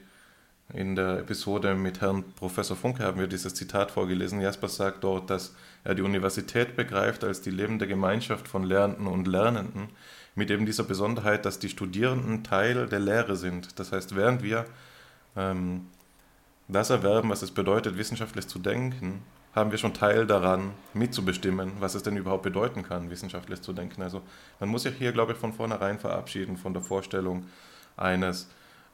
in 0.73 0.95
der 0.95 1.19
Episode 1.19 1.75
mit 1.75 2.01
Herrn 2.01 2.23
Professor 2.35 2.75
Funke 2.75 3.03
haben 3.03 3.19
wir 3.19 3.27
dieses 3.27 3.53
Zitat 3.53 3.91
vorgelesen. 3.91 4.41
Jaspers 4.41 4.77
sagt 4.77 5.03
dort, 5.03 5.29
dass 5.29 5.55
er 5.83 5.93
die 5.93 6.01
Universität 6.01 6.75
begreift 6.75 7.23
als 7.23 7.41
die 7.41 7.51
lebende 7.51 7.87
Gemeinschaft 7.87 8.47
von 8.47 8.63
Lernenden 8.63 9.07
und 9.07 9.27
Lernenden, 9.27 9.89
mit 10.33 10.49
eben 10.49 10.65
dieser 10.65 10.83
Besonderheit, 10.83 11.45
dass 11.45 11.59
die 11.59 11.69
Studierenden 11.69 12.43
Teil 12.43 12.87
der 12.87 12.99
Lehre 12.99 13.35
sind. 13.35 13.79
Das 13.79 13.91
heißt, 13.91 14.15
während 14.15 14.41
wir 14.41 14.65
ähm, 15.37 15.85
das 16.67 16.89
erwerben, 16.89 17.29
was 17.29 17.41
es 17.41 17.51
bedeutet, 17.51 17.97
wissenschaftlich 17.97 18.47
zu 18.47 18.59
denken, 18.59 19.21
haben 19.55 19.71
wir 19.71 19.77
schon 19.77 19.93
Teil 19.93 20.27
daran, 20.27 20.73
mitzubestimmen, 20.93 21.73
was 21.79 21.95
es 21.95 22.03
denn 22.03 22.17
überhaupt 22.17 22.43
bedeuten 22.43 22.83
kann, 22.83 23.09
wissenschaftlich 23.09 23.61
zu 23.61 23.71
denken. 23.71 24.01
Also 24.01 24.21
man 24.59 24.67
muss 24.67 24.83
sich 24.83 24.95
hier, 24.95 25.13
glaube 25.13 25.31
ich, 25.31 25.37
von 25.37 25.53
vornherein 25.53 25.97
verabschieden 25.97 26.57
von 26.57 26.73
der 26.73 26.83
Vorstellung 26.83 27.45
eines 27.95 28.49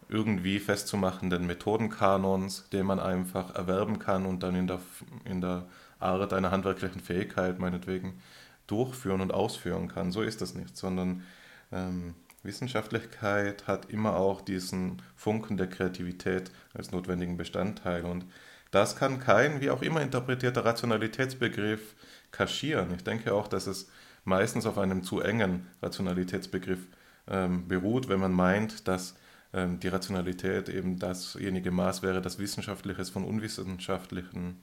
irgendwie 0.08 0.60
festzumachenden 0.60 1.48
Methodenkanons, 1.48 2.70
den 2.70 2.86
man 2.86 3.00
einfach 3.00 3.56
erwerben 3.56 3.98
kann 3.98 4.26
und 4.26 4.44
dann 4.44 4.56
in 4.56 4.68
der, 4.68 4.80
in 5.26 5.42
der 5.42 5.66
Art 6.00 6.32
einer 6.32 6.52
handwerklichen 6.52 7.02
Fähigkeit 7.02 7.58
meinetwegen 7.58 8.22
durchführen 8.68 9.22
und 9.22 9.34
ausführen 9.34 9.88
kann. 9.88 10.12
So 10.12 10.22
ist 10.22 10.42
das 10.42 10.54
nicht, 10.54 10.78
sondern 10.78 11.24
ähm, 11.72 12.14
Wissenschaftlichkeit 12.44 13.68
hat 13.68 13.90
immer 13.90 14.16
auch 14.16 14.42
diesen 14.42 15.02
Funken 15.16 15.58
der 15.58 15.68
Kreativität 15.68 16.52
als 16.74 16.92
notwendigen 16.92 17.38
Bestandteil 17.38 18.04
und 18.06 18.26
das 18.72 18.96
kann 18.96 19.20
kein, 19.20 19.62
wie 19.62 19.70
auch 19.70 19.82
immer 19.82 20.02
interpretierter 20.02 20.66
Rationalitätsbegriff 20.66 21.96
kaschieren. 22.32 22.94
Ich 22.96 23.04
denke 23.04 23.34
auch, 23.34 23.48
dass 23.48 23.68
es 23.68 23.90
meistens 24.24 24.66
auf 24.66 24.78
einem 24.78 25.04
zu 25.04 25.22
engen 25.22 25.68
Rationalitätsbegriff 25.82 26.88
ähm, 27.28 27.68
beruht, 27.68 28.10
wenn 28.10 28.20
man 28.20 28.32
meint, 28.32 28.88
dass 28.88 29.16
ähm, 29.54 29.80
die 29.80 29.90
Rationalität 29.90 30.70
eben 30.70 31.00
dasjenige 31.00 31.72
Maß 31.72 32.02
wäre, 32.04 32.22
das 32.22 32.40
Wissenschaftliches 32.40 33.10
von 33.10 33.26
Unwissenschaftlichen, 33.26 34.62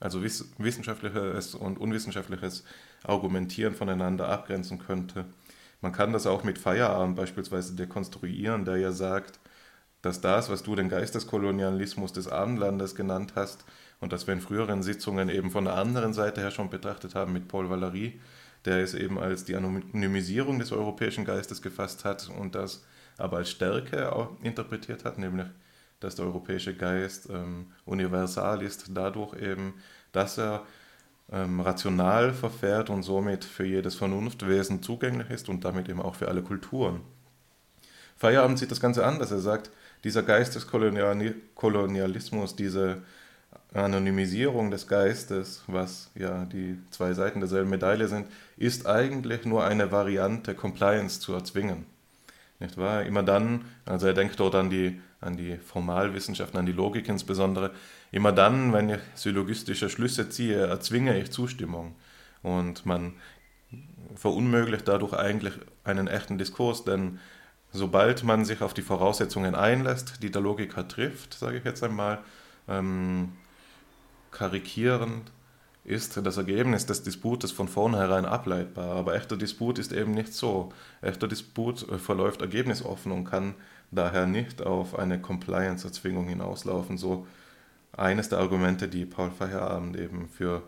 also 0.00 0.22
wiss, 0.22 0.52
wissenschaftliches 0.58 1.54
und 1.54 1.78
unwissenschaftliches 1.78 2.64
Argumentieren 3.04 3.74
voneinander 3.74 4.28
abgrenzen 4.28 4.78
könnte. 4.78 5.26
Man 5.80 5.92
kann 5.92 6.12
das 6.12 6.26
auch 6.26 6.44
mit 6.44 6.58
Feierabend 6.58 7.16
beispielsweise 7.16 7.74
dekonstruieren, 7.74 8.64
der 8.64 8.78
ja 8.78 8.90
sagt, 8.90 9.38
dass 10.04 10.20
das, 10.20 10.50
was 10.50 10.62
du 10.62 10.74
den 10.76 10.90
Geisteskolonialismus 10.90 12.12
des 12.12 12.28
Abendlandes 12.28 12.94
genannt 12.94 13.32
hast 13.36 13.64
und 14.00 14.12
das 14.12 14.26
wir 14.26 14.34
in 14.34 14.42
früheren 14.42 14.82
Sitzungen 14.82 15.30
eben 15.30 15.50
von 15.50 15.64
der 15.64 15.76
anderen 15.76 16.12
Seite 16.12 16.42
her 16.42 16.50
schon 16.50 16.68
betrachtet 16.68 17.14
haben 17.14 17.32
mit 17.32 17.48
Paul 17.48 17.66
Valéry, 17.66 18.12
der 18.66 18.78
es 18.78 18.92
eben 18.92 19.18
als 19.18 19.44
die 19.44 19.56
Anonymisierung 19.56 20.58
des 20.58 20.72
europäischen 20.72 21.24
Geistes 21.24 21.62
gefasst 21.62 22.04
hat 22.04 22.28
und 22.28 22.54
das 22.54 22.84
aber 23.16 23.38
als 23.38 23.50
Stärke 23.50 24.12
auch 24.12 24.30
interpretiert 24.42 25.04
hat, 25.04 25.18
nämlich 25.18 25.46
dass 26.00 26.16
der 26.16 26.26
europäische 26.26 26.74
Geist 26.74 27.30
ähm, 27.30 27.68
universal 27.86 28.60
ist, 28.60 28.90
dadurch 28.90 29.40
eben, 29.40 29.74
dass 30.12 30.38
er 30.38 30.66
ähm, 31.32 31.60
rational 31.60 32.34
verfährt 32.34 32.90
und 32.90 33.04
somit 33.04 33.42
für 33.44 33.64
jedes 33.64 33.94
Vernunftwesen 33.94 34.82
zugänglich 34.82 35.30
ist 35.30 35.48
und 35.48 35.64
damit 35.64 35.88
eben 35.88 36.02
auch 36.02 36.16
für 36.16 36.28
alle 36.28 36.42
Kulturen. 36.42 37.00
Feierabend 38.16 38.58
sieht 38.58 38.70
das 38.70 38.80
Ganze 38.80 39.06
anders. 39.06 39.30
Er 39.30 39.38
sagt, 39.38 39.70
dieser 40.04 40.22
Geist 40.22 40.54
des 40.54 40.66
Kolonialismus, 40.66 42.54
diese 42.56 43.02
Anonymisierung 43.72 44.70
des 44.70 44.86
Geistes, 44.86 45.64
was 45.66 46.10
ja 46.14 46.44
die 46.44 46.78
zwei 46.90 47.12
Seiten 47.12 47.40
derselben 47.40 47.70
Medaille 47.70 48.06
sind, 48.06 48.28
ist 48.56 48.86
eigentlich 48.86 49.44
nur 49.44 49.64
eine 49.64 49.90
Variante, 49.90 50.54
Compliance 50.54 51.20
zu 51.20 51.32
erzwingen. 51.32 51.86
Nicht 52.60 52.76
wahr? 52.76 53.04
Immer 53.04 53.24
dann, 53.24 53.64
also 53.84 54.06
er 54.06 54.14
denkt 54.14 54.38
dort 54.38 54.54
an 54.54 54.70
die, 54.70 55.00
an 55.20 55.36
die 55.36 55.56
Formalwissenschaften, 55.56 56.58
an 56.58 56.66
die 56.66 56.72
Logik 56.72 57.08
insbesondere, 57.08 57.72
immer 58.12 58.30
dann, 58.30 58.72
wenn 58.72 58.90
ich 58.90 59.00
syllogistische 59.14 59.90
Schlüsse 59.90 60.28
ziehe, 60.28 60.66
erzwinge 60.66 61.18
ich 61.18 61.32
Zustimmung. 61.32 61.96
Und 62.42 62.86
man 62.86 63.14
verunmöglicht 64.14 64.86
dadurch 64.86 65.14
eigentlich 65.14 65.54
einen 65.82 66.06
echten 66.06 66.38
Diskurs, 66.38 66.84
denn 66.84 67.18
sobald 67.74 68.22
man 68.22 68.44
sich 68.44 68.62
auf 68.62 68.72
die 68.72 68.82
Voraussetzungen 68.82 69.54
einlässt, 69.54 70.22
die 70.22 70.30
der 70.30 70.40
Logiker 70.40 70.86
trifft, 70.86 71.34
sage 71.34 71.58
ich 71.58 71.64
jetzt 71.64 71.82
einmal, 71.82 72.20
ähm, 72.68 73.32
karikierend, 74.30 75.30
ist 75.84 76.16
das 76.16 76.38
Ergebnis 76.38 76.86
des 76.86 77.02
Disputes 77.02 77.50
von 77.52 77.68
vornherein 77.68 78.24
ableitbar. 78.24 78.96
Aber 78.96 79.14
echter 79.14 79.36
Disput 79.36 79.78
ist 79.78 79.92
eben 79.92 80.12
nicht 80.12 80.32
so. 80.32 80.72
Echter 81.02 81.28
Disput 81.28 81.86
äh, 81.90 81.98
verläuft 81.98 82.40
ergebnisoffen 82.40 83.12
und 83.12 83.24
kann 83.24 83.54
daher 83.90 84.26
nicht 84.26 84.62
auf 84.62 84.98
eine 84.98 85.20
Compliance-Erzwingung 85.20 86.28
hinauslaufen. 86.28 86.96
So 86.96 87.26
eines 87.92 88.28
der 88.28 88.38
Argumente, 88.38 88.88
die 88.88 89.04
Paul 89.04 89.30
Feierabend 89.30 89.96
eben 89.96 90.28
für 90.28 90.62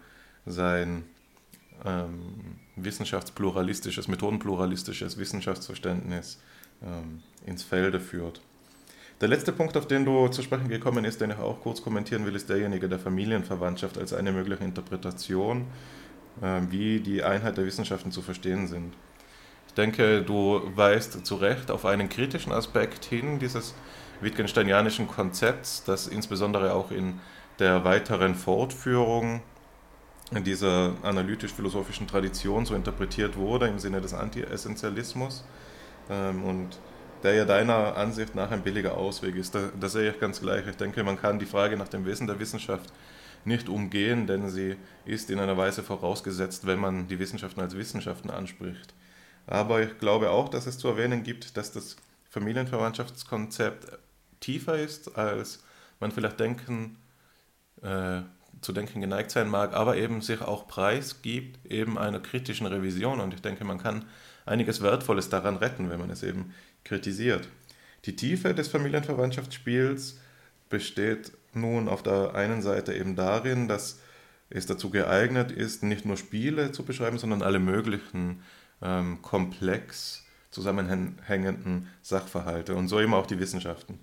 sein 0.44 1.04
ähm, 1.84 2.58
wissenschaftspluralistisches, 2.76 4.08
methodenpluralistisches 4.08 5.18
Wissenschaftsverständnis 5.18 6.38
ähm, 6.83 7.23
ins 7.45 7.62
Felde 7.62 8.00
führt. 8.00 8.40
Der 9.21 9.28
letzte 9.28 9.52
Punkt, 9.52 9.76
auf 9.78 9.88
den 9.88 10.04
du 10.04 10.28
zu 10.28 10.42
sprechen 10.42 10.68
gekommen 10.68 11.04
ist, 11.06 11.21
den 11.21 11.30
ich 11.30 11.38
auch 11.38 11.61
kurz 11.62 11.80
kommentieren 11.80 12.26
will, 12.26 12.37
ist 12.37 12.50
derjenige 12.50 12.88
der 12.88 12.99
Familienverwandtschaft 12.99 13.97
als 13.97 14.12
eine 14.12 14.30
mögliche 14.30 14.64
Interpretation, 14.64 15.66
äh, 16.42 16.61
wie 16.68 17.00
die 17.00 17.23
Einheit 17.23 17.56
der 17.56 17.64
Wissenschaften 17.64 18.12
zu 18.12 18.21
verstehen 18.21 18.66
sind. 18.66 18.95
Ich 19.68 19.75
denke, 19.75 20.23
du 20.23 20.61
weist 20.75 21.25
zu 21.25 21.37
Recht 21.37 21.71
auf 21.71 21.87
einen 21.87 22.09
kritischen 22.09 22.52
Aspekt 22.52 23.06
hin 23.06 23.38
dieses 23.38 23.75
Wittgensteinianischen 24.21 25.09
Konzepts, 25.09 25.85
das 25.85 26.06
insbesondere 26.06 26.73
auch 26.75 26.90
in 26.90 27.21
der 27.59 27.85
weiteren 27.85 28.35
Fortführung 28.35 29.40
dieser 30.33 30.95
analytisch-philosophischen 31.02 32.06
Tradition 32.06 32.66
so 32.66 32.75
interpretiert 32.75 33.37
wurde 33.37 33.68
im 33.68 33.78
Sinne 33.78 34.00
des 34.00 34.12
Anti-Essentialismus. 34.12 35.45
Ähm, 36.10 36.44
und 36.44 36.78
der 37.22 37.34
ja 37.34 37.44
deiner 37.44 37.96
Ansicht 37.96 38.34
nach 38.34 38.50
ein 38.50 38.62
billiger 38.62 38.96
Ausweg 38.96 39.36
ist. 39.36 39.54
Da, 39.54 39.70
das 39.78 39.92
sehe 39.92 40.10
ich 40.10 40.20
ganz 40.20 40.40
gleich. 40.40 40.66
Ich 40.66 40.76
denke, 40.76 41.02
man 41.02 41.18
kann 41.18 41.38
die 41.38 41.46
Frage 41.46 41.76
nach 41.76 41.88
dem 41.88 42.06
Wesen 42.06 42.26
der 42.26 42.38
Wissenschaft 42.38 42.92
nicht 43.44 43.68
umgehen, 43.68 44.26
denn 44.26 44.48
sie 44.48 44.76
ist 45.04 45.30
in 45.30 45.38
einer 45.38 45.56
Weise 45.56 45.82
vorausgesetzt, 45.82 46.66
wenn 46.66 46.78
man 46.78 47.08
die 47.08 47.18
Wissenschaften 47.18 47.60
als 47.60 47.76
Wissenschaften 47.76 48.30
anspricht. 48.30 48.94
Aber 49.46 49.82
ich 49.82 49.98
glaube 49.98 50.30
auch, 50.30 50.48
dass 50.48 50.66
es 50.66 50.78
zu 50.78 50.88
erwähnen 50.88 51.22
gibt, 51.22 51.56
dass 51.56 51.72
das 51.72 51.96
Familienverwandtschaftskonzept 52.30 53.98
tiefer 54.40 54.78
ist, 54.78 55.16
als 55.16 55.62
man 56.00 56.10
vielleicht 56.10 56.40
denken, 56.40 56.98
äh, 57.82 58.22
zu 58.60 58.72
denken 58.72 59.00
geneigt 59.00 59.30
sein 59.30 59.48
mag, 59.48 59.75
aber 59.75 59.96
eben 59.96 60.20
sich 60.22 60.40
auch 60.42 60.66
preisgibt, 60.66 61.64
eben 61.70 61.98
einer 61.98 62.20
kritischen 62.20 62.66
Revision. 62.66 63.20
Und 63.20 63.32
ich 63.32 63.42
denke, 63.42 63.64
man 63.64 63.78
kann 63.78 64.04
einiges 64.47 64.81
Wertvolles 64.81 65.29
daran 65.29 65.57
retten, 65.57 65.91
wenn 65.91 66.00
man 66.00 66.11
es 66.11 66.23
eben 66.23 66.55
kritisiert. 66.85 67.49
Die 68.05 68.17
Tiefe 68.17 68.55
des 68.55 68.69
Familienverwandtschaftsspiels 68.69 70.21
besteht 70.69 71.33
nun 71.53 71.88
auf 71.88 72.03
der 72.03 72.35
einen 72.35 72.62
Seite 72.62 72.95
eben 72.95 73.17
darin, 73.17 73.69
dass 73.69 74.00
es 74.49 74.67
dazu 74.67 74.91
geeignet 74.91 75.50
ist, 75.50 75.83
nicht 75.83 76.05
nur 76.05 76.17
Spiele 76.17 76.73
zu 76.73 76.85
beschreiben, 76.85 77.19
sondern 77.19 77.43
alle 77.43 77.59
möglichen 77.59 78.43
ähm, 78.81 79.21
komplex 79.23 80.25
zusammenhängenden 80.50 81.88
Sachverhalte 82.03 82.75
und 82.75 82.88
so 82.88 83.00
eben 83.00 83.15
auch 83.15 83.26
die 83.26 83.41
Wissenschaften. 83.41 83.99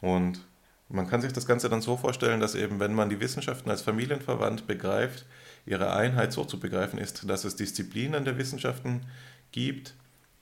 Und 0.00 0.46
man 0.88 1.08
kann 1.08 1.20
sich 1.20 1.32
das 1.32 1.46
Ganze 1.46 1.68
dann 1.68 1.82
so 1.82 1.96
vorstellen, 1.96 2.40
dass 2.40 2.54
eben, 2.54 2.80
wenn 2.80 2.94
man 2.94 3.10
die 3.10 3.20
Wissenschaften 3.20 3.70
als 3.70 3.82
familienverwandt 3.82 4.66
begreift, 4.66 5.26
ihre 5.66 5.92
Einheit 5.92 6.32
so 6.32 6.44
zu 6.44 6.58
begreifen 6.58 6.98
ist, 6.98 7.28
dass 7.28 7.44
es 7.44 7.56
Disziplinen 7.56 8.24
der 8.24 8.38
Wissenschaften 8.38 9.02
gibt, 9.52 9.94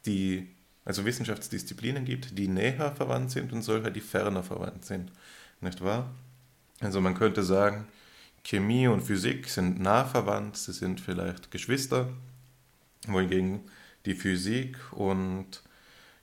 die, 0.07 0.49
also 0.85 1.05
Wissenschaftsdisziplinen 1.05 2.05
gibt, 2.05 2.39
die 2.39 2.49
näher 2.49 2.93
verwandt 2.93 3.31
sind 3.31 3.53
und 3.53 3.63
solche, 3.63 3.91
die 3.91 4.01
ferner 4.01 4.43
verwandt 4.43 4.85
sind. 4.85 5.13
Nicht 5.61 5.83
wahr? 5.83 6.11
Also 6.81 7.01
man 7.01 7.15
könnte 7.15 7.43
sagen, 7.43 7.87
Chemie 8.45 8.87
und 8.87 9.03
Physik 9.03 9.49
sind 9.49 9.81
nah 9.81 10.05
verwandt, 10.05 10.57
sie 10.57 10.73
sind 10.73 11.01
vielleicht 11.01 11.51
Geschwister, 11.51 12.09
wohingegen 13.07 13.61
die 14.07 14.15
Physik 14.15 14.77
und 14.93 15.63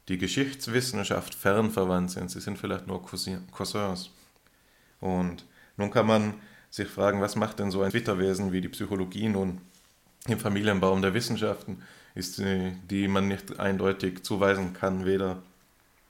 die 0.08 0.18
Geschichtswissenschaft 0.18 1.36
fern 1.36 1.72
verwandt 1.72 2.12
sind. 2.12 2.32
Sie 2.32 2.40
sind 2.40 2.58
vielleicht 2.58 2.88
nur 2.88 3.04
Cousins. 3.04 4.12
Und 5.00 5.46
nun 5.78 5.92
kann 5.92 6.08
man 6.08 6.36
sich 6.70 6.88
fragen, 6.88 7.22
was 7.22 7.36
macht 7.36 7.60
denn 7.60 7.72
so 7.72 7.82
ein 7.82 7.92
Twitterwesen 7.92 8.52
wie 8.52 8.62
die 8.62 8.70
Psychologie 8.70 9.30
nun 9.30 9.62
im 10.28 10.40
Familienbaum 10.40 11.02
der 11.02 11.14
Wissenschaften, 11.14 11.82
ist 12.16 12.42
die, 12.42 13.08
man 13.08 13.28
nicht 13.28 13.60
eindeutig 13.60 14.24
zuweisen 14.24 14.74
kann, 14.74 15.06
weder 15.06 15.44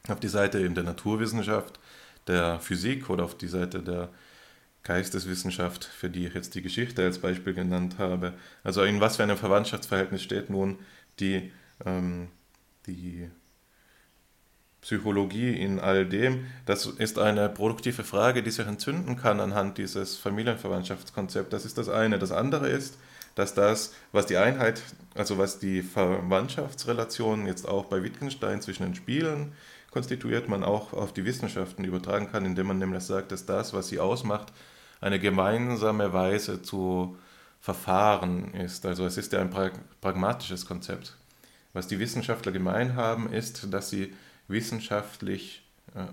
auf 0.07 0.19
die 0.19 0.27
Seite 0.27 0.59
in 0.59 0.75
der 0.75 0.83
Naturwissenschaft, 0.83 1.79
der 2.27 2.59
Physik 2.59 3.09
oder 3.09 3.25
auf 3.25 3.37
die 3.37 3.47
Seite 3.47 3.81
der 3.81 4.09
Geisteswissenschaft, 4.83 5.83
für 5.83 6.09
die 6.09 6.27
ich 6.27 6.35
jetzt 6.35 6.53
die 6.53 6.61
Geschichte 6.61 7.03
als 7.03 7.19
Beispiel 7.19 7.55
genannt 7.55 7.97
habe. 7.97 8.33
Also 8.63 8.83
in 8.83 9.01
was 9.01 9.17
für 9.17 9.23
einem 9.23 9.37
Verwandtschaftsverhältnis 9.37 10.21
steht 10.21 10.51
nun 10.51 10.77
die, 11.19 11.51
ähm, 11.83 12.27
die 12.85 13.29
Psychologie 14.81 15.59
in 15.59 15.79
all 15.79 16.05
dem? 16.05 16.45
Das 16.67 16.85
ist 16.85 17.17
eine 17.17 17.49
produktive 17.49 18.03
Frage, 18.03 18.43
die 18.43 18.51
sich 18.51 18.67
entzünden 18.67 19.17
kann 19.17 19.39
anhand 19.39 19.79
dieses 19.79 20.17
Familienverwandtschaftskonzepts. 20.17 21.49
Das 21.49 21.65
ist 21.65 21.79
das 21.79 21.89
eine. 21.89 22.19
Das 22.19 22.31
andere 22.31 22.69
ist, 22.69 22.99
dass 23.35 23.53
das, 23.53 23.93
was 24.11 24.25
die 24.25 24.37
Einheit, 24.37 24.81
also 25.13 25.37
was 25.37 25.59
die 25.59 25.81
Verwandtschaftsrelation 25.81 27.45
jetzt 27.45 27.67
auch 27.67 27.85
bei 27.85 28.01
Wittgenstein 28.01 28.61
zwischen 28.61 28.83
den 28.83 28.95
Spielen 28.95 29.53
konstituiert, 29.91 30.49
man 30.49 30.63
auch 30.63 30.93
auf 30.93 31.13
die 31.13 31.25
Wissenschaften 31.25 31.83
übertragen 31.83 32.31
kann, 32.31 32.45
indem 32.45 32.67
man 32.67 32.79
nämlich 32.79 33.03
sagt, 33.03 33.31
dass 33.31 33.45
das, 33.45 33.73
was 33.73 33.89
sie 33.89 33.99
ausmacht, 33.99 34.51
eine 35.01 35.19
gemeinsame 35.19 36.13
Weise 36.13 36.61
zu 36.61 37.17
verfahren 37.59 38.53
ist. 38.53 38.85
Also 38.85 39.05
es 39.05 39.17
ist 39.17 39.33
ja 39.33 39.41
ein 39.41 39.49
pragmatisches 40.01 40.65
Konzept. 40.65 41.17
Was 41.73 41.87
die 41.87 41.99
Wissenschaftler 41.99 42.51
gemein 42.51 42.95
haben, 42.95 43.31
ist, 43.31 43.73
dass 43.73 43.89
sie 43.89 44.13
wissenschaftlich, 44.47 45.65
äh, 45.93 46.05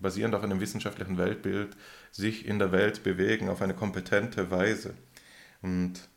basierend 0.00 0.34
auf 0.34 0.42
einem 0.42 0.60
wissenschaftlichen 0.60 1.18
Weltbild, 1.18 1.76
sich 2.10 2.46
in 2.46 2.58
der 2.58 2.72
Welt 2.72 3.02
bewegen 3.04 3.48
auf 3.48 3.62
eine 3.62 3.74
kompetente 3.74 4.50
Weise. 4.50 4.94
Und 5.62 6.08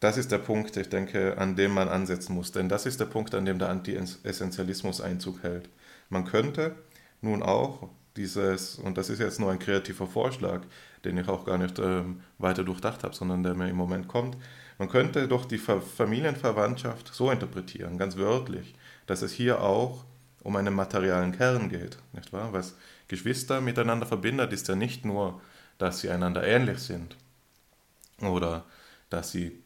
das 0.00 0.16
ist 0.16 0.32
der 0.32 0.38
Punkt, 0.38 0.76
ich 0.76 0.88
denke, 0.88 1.38
an 1.38 1.56
dem 1.56 1.72
man 1.72 1.88
ansetzen 1.88 2.34
muss. 2.34 2.52
Denn 2.52 2.68
das 2.68 2.86
ist 2.86 3.00
der 3.00 3.06
Punkt, 3.06 3.34
an 3.34 3.44
dem 3.44 3.58
der 3.58 3.70
Anti-Essentialismus 3.70 5.00
Einzug 5.00 5.42
hält. 5.42 5.68
Man 6.10 6.24
könnte 6.24 6.74
nun 7.20 7.42
auch 7.42 7.88
dieses, 8.16 8.76
und 8.76 8.98
das 8.98 9.10
ist 9.10 9.18
jetzt 9.18 9.40
nur 9.40 9.50
ein 9.50 9.58
kreativer 9.58 10.06
Vorschlag, 10.06 10.62
den 11.04 11.18
ich 11.18 11.28
auch 11.28 11.44
gar 11.44 11.58
nicht 11.58 11.78
ähm, 11.78 12.20
weiter 12.38 12.64
durchdacht 12.64 13.02
habe, 13.02 13.14
sondern 13.14 13.42
der 13.42 13.54
mir 13.54 13.68
im 13.68 13.76
Moment 13.76 14.08
kommt, 14.08 14.36
man 14.78 14.88
könnte 14.88 15.28
doch 15.28 15.44
die 15.44 15.58
Familienverwandtschaft 15.58 17.14
so 17.14 17.30
interpretieren, 17.30 17.96
ganz 17.96 18.16
wörtlich, 18.16 18.74
dass 19.06 19.22
es 19.22 19.32
hier 19.32 19.62
auch 19.62 20.04
um 20.42 20.56
einen 20.56 20.74
materialen 20.74 21.32
Kern 21.32 21.68
geht, 21.68 21.98
nicht 22.12 22.32
wahr? 22.32 22.52
Was 22.52 22.76
Geschwister 23.08 23.60
miteinander 23.60 24.06
verbindet, 24.06 24.52
ist 24.52 24.68
ja 24.68 24.76
nicht 24.76 25.04
nur, 25.04 25.40
dass 25.78 26.00
sie 26.00 26.10
einander 26.10 26.44
ähnlich 26.44 26.78
sind 26.78 27.16
oder 28.20 28.64
dass 29.14 29.30
sie 29.30 29.62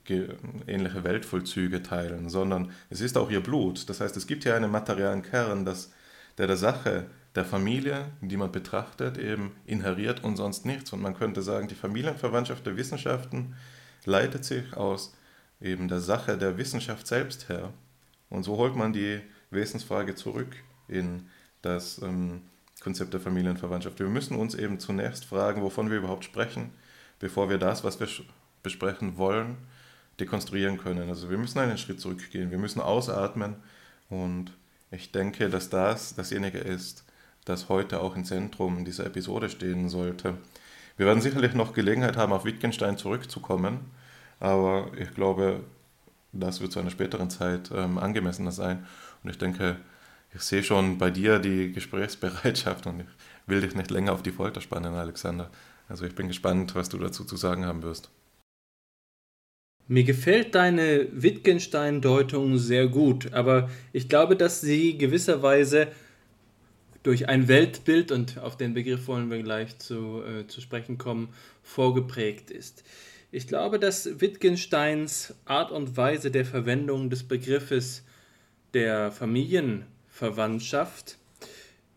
ähnliche 0.67 1.05
Weltvollzüge 1.05 1.83
teilen, 1.83 2.29
sondern 2.29 2.71
es 2.91 3.01
ist 3.01 3.17
auch 3.17 3.31
ihr 3.31 3.43
Blut. 3.43 3.89
Das 3.89 4.03
heißt, 4.03 4.15
es 4.19 4.27
gibt 4.27 4.43
hier 4.43 4.55
einen 4.55 4.71
materialen 4.71 5.23
Kern, 5.23 5.65
das, 5.65 5.91
der 6.37 6.47
der 6.47 6.59
Sache 6.59 7.07
der 7.35 7.47
Familie, 7.47 8.11
die 8.21 8.37
man 8.37 8.53
betrachtet, 8.53 9.17
eben 9.17 9.53
inheriert 9.65 10.23
und 10.23 10.37
sonst 10.37 10.67
nichts. 10.67 10.93
Und 10.93 11.01
man 11.01 11.17
könnte 11.17 11.41
sagen, 11.41 11.67
die 11.67 11.75
Familienverwandtschaft 11.75 12.67
der 12.67 12.77
Wissenschaften 12.77 13.55
leitet 14.05 14.45
sich 14.45 14.77
aus 14.77 15.15
eben 15.63 15.89
der 15.89 16.01
Sache 16.01 16.37
der 16.37 16.59
Wissenschaft 16.59 17.07
selbst 17.07 17.49
her. 17.49 17.73
Und 18.29 18.43
so 18.43 18.59
holt 18.59 18.77
man 18.77 18.93
die 18.93 19.21
Wesensfrage 19.51 20.15
zurück 20.15 20.57
in 20.89 21.27
das 21.63 22.03
ähm, 22.03 22.43
Konzept 22.83 23.15
der 23.15 23.21
Familienverwandtschaft. 23.21 23.99
Wir 23.99 24.09
müssen 24.09 24.37
uns 24.37 24.55
eben 24.55 24.79
zunächst 24.79 25.25
fragen, 25.25 25.63
wovon 25.63 25.91
wir 25.91 25.97
überhaupt 25.97 26.25
sprechen, 26.25 26.71
bevor 27.19 27.49
wir 27.49 27.57
das, 27.57 27.83
was 27.83 27.99
wir 27.99 28.09
besprechen 28.63 29.17
wollen, 29.17 29.57
dekonstruieren 30.21 30.79
können. 30.79 31.09
Also 31.09 31.31
wir 31.31 31.39
müssen 31.39 31.59
einen 31.59 31.79
Schritt 31.79 32.01
zurückgehen, 32.01 32.51
wir 32.51 32.59
müssen 32.59 32.81
ausatmen 32.81 33.57
und 34.09 34.53
ich 34.91 35.13
denke, 35.13 35.49
dass 35.49 35.69
das 35.69 36.15
dasjenige 36.15 36.59
ist, 36.59 37.05
das 37.45 37.69
heute 37.69 38.01
auch 38.01 38.17
im 38.17 38.25
Zentrum 38.25 38.85
dieser 38.85 39.07
Episode 39.07 39.49
stehen 39.49 39.89
sollte. 39.89 40.35
Wir 40.97 41.07
werden 41.07 41.21
sicherlich 41.21 41.55
noch 41.55 41.75
Gelegenheit 41.75 42.17
haben, 42.17 42.33
auf 42.33 42.45
Wittgenstein 42.45 42.99
zurückzukommen, 42.99 43.81
aber 44.41 44.91
ich 44.99 45.15
glaube, 45.15 45.61
das 46.33 46.61
wird 46.61 46.73
zu 46.73 46.81
einer 46.81 46.91
späteren 46.91 47.31
Zeit 47.31 47.71
ähm, 47.75 47.99
angemessener 47.99 48.53
sein. 48.53 48.87
Und 49.23 49.31
ich 49.31 49.39
denke, 49.39 49.77
ich 50.35 50.43
sehe 50.43 50.63
schon 50.63 50.99
bei 50.99 51.11
dir 51.11 51.39
die 51.39 51.73
Gesprächsbereitschaft 51.73 52.87
und 52.87 53.01
ich 53.01 53.07
will 53.47 53.61
dich 53.61 53.75
nicht 53.75 53.91
länger 53.91 54.13
auf 54.13 54.23
die 54.23 54.33
Folter 54.33 54.61
spannen, 54.61 54.95
Alexander. 54.95 55.51
Also 55.89 56.05
ich 56.05 56.15
bin 56.15 56.29
gespannt, 56.29 56.75
was 56.75 56.89
du 56.89 56.99
dazu 56.99 57.25
zu 57.25 57.37
sagen 57.37 57.65
haben 57.65 57.83
wirst. 57.83 58.11
Mir 59.91 60.05
gefällt 60.05 60.55
deine 60.55 61.07
Wittgenstein-Deutung 61.13 62.59
sehr 62.59 62.89
gut, 62.89 63.33
aber 63.33 63.71
ich 63.95 64.11
glaube, 64.11 64.37
dass 64.37 64.61
sie 64.61 64.99
gewisserweise 64.99 65.89
durch 67.03 67.31
ein 67.31 67.49
Weltbild, 67.49 68.13
und 68.13 68.37
auf 68.37 68.59
den 68.59 68.75
Begriff 68.75 69.09
wollen 69.09 69.31
wir 69.31 69.43
gleich 69.43 69.79
zu, 69.79 70.23
äh, 70.23 70.47
zu 70.47 70.61
sprechen 70.61 70.99
kommen, 70.99 71.31
vorgeprägt 71.63 72.51
ist. 72.51 72.85
Ich 73.31 73.47
glaube, 73.47 73.79
dass 73.79 74.21
Wittgensteins 74.21 75.33
Art 75.47 75.73
und 75.73 75.97
Weise 75.97 76.31
der 76.31 76.45
Verwendung 76.45 77.09
des 77.09 77.23
Begriffes 77.23 78.05
der 78.75 79.11
Familienverwandtschaft 79.11 81.17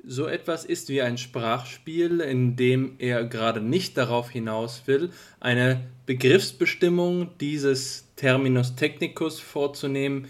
so 0.04 0.28
etwas 0.28 0.66
ist 0.66 0.90
wie 0.90 1.02
ein 1.02 1.18
Sprachspiel, 1.18 2.22
in 2.22 2.56
dem 2.56 2.96
er 2.98 3.24
gerade 3.24 3.62
nicht 3.62 3.98
darauf 3.98 4.30
hinaus 4.30 4.84
will, 4.86 5.12
eine 5.40 5.82
Begriffsbestimmung 6.06 7.30
dieses 7.40 8.08
Terminus 8.16 8.76
technicus 8.76 9.40
vorzunehmen, 9.40 10.28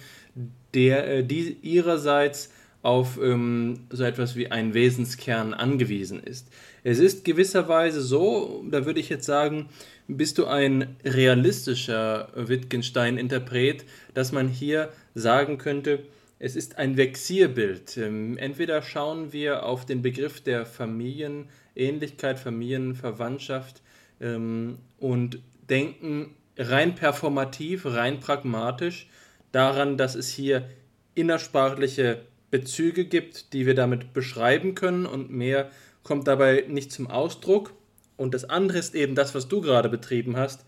der 0.73 1.07
äh, 1.07 1.23
die 1.23 1.57
ihrerseits 1.61 2.51
auf 2.81 3.19
ähm, 3.21 3.81
so 3.89 4.03
etwas 4.03 4.35
wie 4.35 4.51
einen 4.51 4.73
Wesenskern 4.73 5.53
angewiesen 5.53 6.21
ist. 6.21 6.47
Es 6.83 6.99
ist 6.99 7.23
gewisserweise 7.23 8.01
so, 8.01 8.65
da 8.69 8.85
würde 8.85 8.99
ich 8.99 9.09
jetzt 9.09 9.25
sagen, 9.25 9.69
bist 10.07 10.37
du 10.37 10.45
ein 10.45 10.95
realistischer 11.05 12.29
Wittgenstein-Interpret, 12.35 13.85
dass 14.13 14.31
man 14.31 14.47
hier 14.47 14.89
sagen 15.13 15.57
könnte, 15.57 15.99
es 16.43 16.55
ist 16.55 16.79
ein 16.79 16.97
Vexierbild. 16.97 17.97
Ähm, 17.97 18.35
entweder 18.39 18.81
schauen 18.81 19.31
wir 19.31 19.63
auf 19.63 19.85
den 19.85 20.01
Begriff 20.01 20.41
der 20.41 20.65
Familienähnlichkeit, 20.65 22.39
Familienverwandtschaft 22.39 23.83
ähm, 24.19 24.79
und 24.97 25.39
denken 25.69 26.33
rein 26.57 26.95
performativ, 26.95 27.85
rein 27.85 28.19
pragmatisch 28.19 29.07
daran, 29.51 29.97
dass 29.97 30.15
es 30.15 30.29
hier 30.29 30.67
innersprachliche 31.13 32.23
Bezüge 32.49 33.05
gibt, 33.05 33.53
die 33.53 33.67
wir 33.67 33.75
damit 33.75 34.11
beschreiben 34.11 34.73
können 34.73 35.05
und 35.05 35.29
mehr 35.29 35.69
kommt 36.01 36.27
dabei 36.27 36.65
nicht 36.67 36.91
zum 36.91 37.05
Ausdruck. 37.05 37.73
Und 38.17 38.33
das 38.33 38.49
andere 38.49 38.79
ist 38.79 38.95
eben 38.95 39.13
das, 39.13 39.35
was 39.35 39.47
du 39.47 39.61
gerade 39.61 39.89
betrieben 39.89 40.35
hast, 40.37 40.65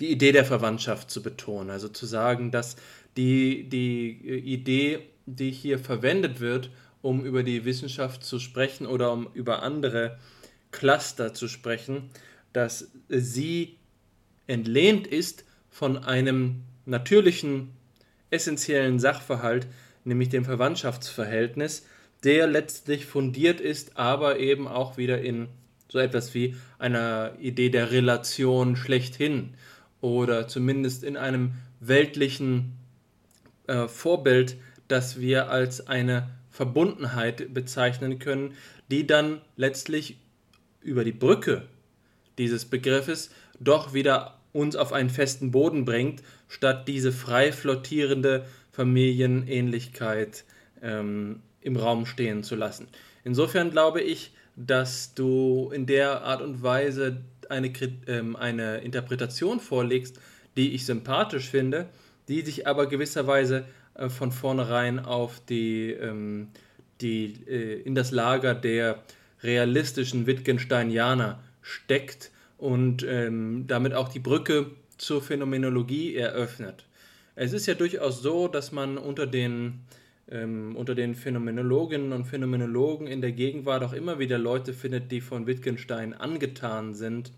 die 0.00 0.10
Idee 0.10 0.32
der 0.32 0.46
Verwandtschaft 0.46 1.10
zu 1.10 1.22
betonen. 1.22 1.68
Also 1.68 1.88
zu 1.88 2.06
sagen, 2.06 2.50
dass 2.50 2.76
die, 3.16 3.68
die 3.68 4.10
Idee, 4.10 5.00
die 5.26 5.50
hier 5.50 5.78
verwendet 5.78 6.40
wird, 6.40 6.70
um 7.02 7.24
über 7.24 7.42
die 7.42 7.64
Wissenschaft 7.64 8.24
zu 8.24 8.38
sprechen 8.38 8.86
oder 8.86 9.12
um 9.12 9.28
über 9.34 9.62
andere 9.62 10.18
Cluster 10.70 11.34
zu 11.34 11.48
sprechen, 11.48 12.10
dass 12.52 12.90
sie 13.08 13.76
entlehnt 14.46 15.06
ist 15.06 15.44
von 15.70 15.96
einem 15.98 16.62
natürlichen, 16.84 17.70
essentiellen 18.30 18.98
Sachverhalt, 18.98 19.66
nämlich 20.04 20.28
dem 20.28 20.44
Verwandtschaftsverhältnis, 20.44 21.86
der 22.24 22.46
letztlich 22.46 23.06
fundiert 23.06 23.60
ist, 23.60 23.96
aber 23.96 24.38
eben 24.38 24.68
auch 24.68 24.96
wieder 24.96 25.20
in 25.20 25.48
so 25.88 25.98
etwas 25.98 26.34
wie 26.34 26.56
einer 26.78 27.32
Idee 27.40 27.70
der 27.70 27.90
Relation 27.90 28.76
schlechthin 28.76 29.54
oder 30.00 30.46
zumindest 30.46 31.02
in 31.02 31.16
einem 31.16 31.54
weltlichen 31.80 32.79
äh, 33.70 33.88
Vorbild, 33.88 34.56
das 34.88 35.20
wir 35.20 35.48
als 35.48 35.86
eine 35.86 36.28
Verbundenheit 36.50 37.54
bezeichnen 37.54 38.18
können, 38.18 38.54
die 38.90 39.06
dann 39.06 39.40
letztlich 39.56 40.16
über 40.80 41.04
die 41.04 41.12
Brücke 41.12 41.62
dieses 42.36 42.64
Begriffes 42.64 43.30
doch 43.60 43.94
wieder 43.94 44.40
uns 44.52 44.74
auf 44.74 44.92
einen 44.92 45.10
festen 45.10 45.52
Boden 45.52 45.84
bringt, 45.84 46.22
statt 46.48 46.88
diese 46.88 47.12
frei 47.12 47.52
flottierende 47.52 48.44
Familienähnlichkeit 48.72 50.44
ähm, 50.82 51.40
im 51.60 51.76
Raum 51.76 52.06
stehen 52.06 52.42
zu 52.42 52.56
lassen. 52.56 52.88
Insofern 53.22 53.70
glaube 53.70 54.00
ich, 54.00 54.32
dass 54.56 55.14
du 55.14 55.70
in 55.72 55.86
der 55.86 56.22
Art 56.22 56.42
und 56.42 56.62
Weise 56.64 57.20
eine, 57.48 57.70
ähm, 58.08 58.34
eine 58.34 58.78
Interpretation 58.78 59.60
vorlegst, 59.60 60.18
die 60.56 60.74
ich 60.74 60.84
sympathisch 60.84 61.48
finde, 61.48 61.88
die 62.30 62.42
sich 62.42 62.66
aber 62.66 62.86
gewisserweise 62.86 63.64
äh, 63.94 64.08
von 64.08 64.30
vornherein 64.32 65.00
auf 65.00 65.40
die, 65.48 65.90
ähm, 65.90 66.48
die 67.00 67.34
äh, 67.46 67.82
in 67.82 67.94
das 67.94 68.12
Lager 68.12 68.54
der 68.54 69.02
realistischen 69.42 70.26
Wittgensteinianer 70.26 71.42
steckt 71.60 72.30
und 72.56 73.04
ähm, 73.06 73.64
damit 73.66 73.94
auch 73.94 74.08
die 74.08 74.20
Brücke 74.20 74.70
zur 74.96 75.22
Phänomenologie 75.22 76.14
eröffnet. 76.14 76.84
Es 77.34 77.52
ist 77.52 77.66
ja 77.66 77.74
durchaus 77.74 78.22
so, 78.22 78.46
dass 78.48 78.70
man 78.70 78.96
unter 78.96 79.26
den, 79.26 79.80
ähm, 80.30 80.76
unter 80.76 80.94
den 80.94 81.16
Phänomenologinnen 81.16 82.12
und 82.12 82.26
Phänomenologen 82.26 83.08
in 83.08 83.22
der 83.22 83.32
Gegenwart 83.32 83.82
auch 83.82 83.92
immer 83.92 84.20
wieder 84.20 84.38
Leute 84.38 84.72
findet, 84.72 85.10
die 85.10 85.20
von 85.20 85.48
Wittgenstein 85.48 86.14
angetan 86.14 86.94
sind 86.94 87.32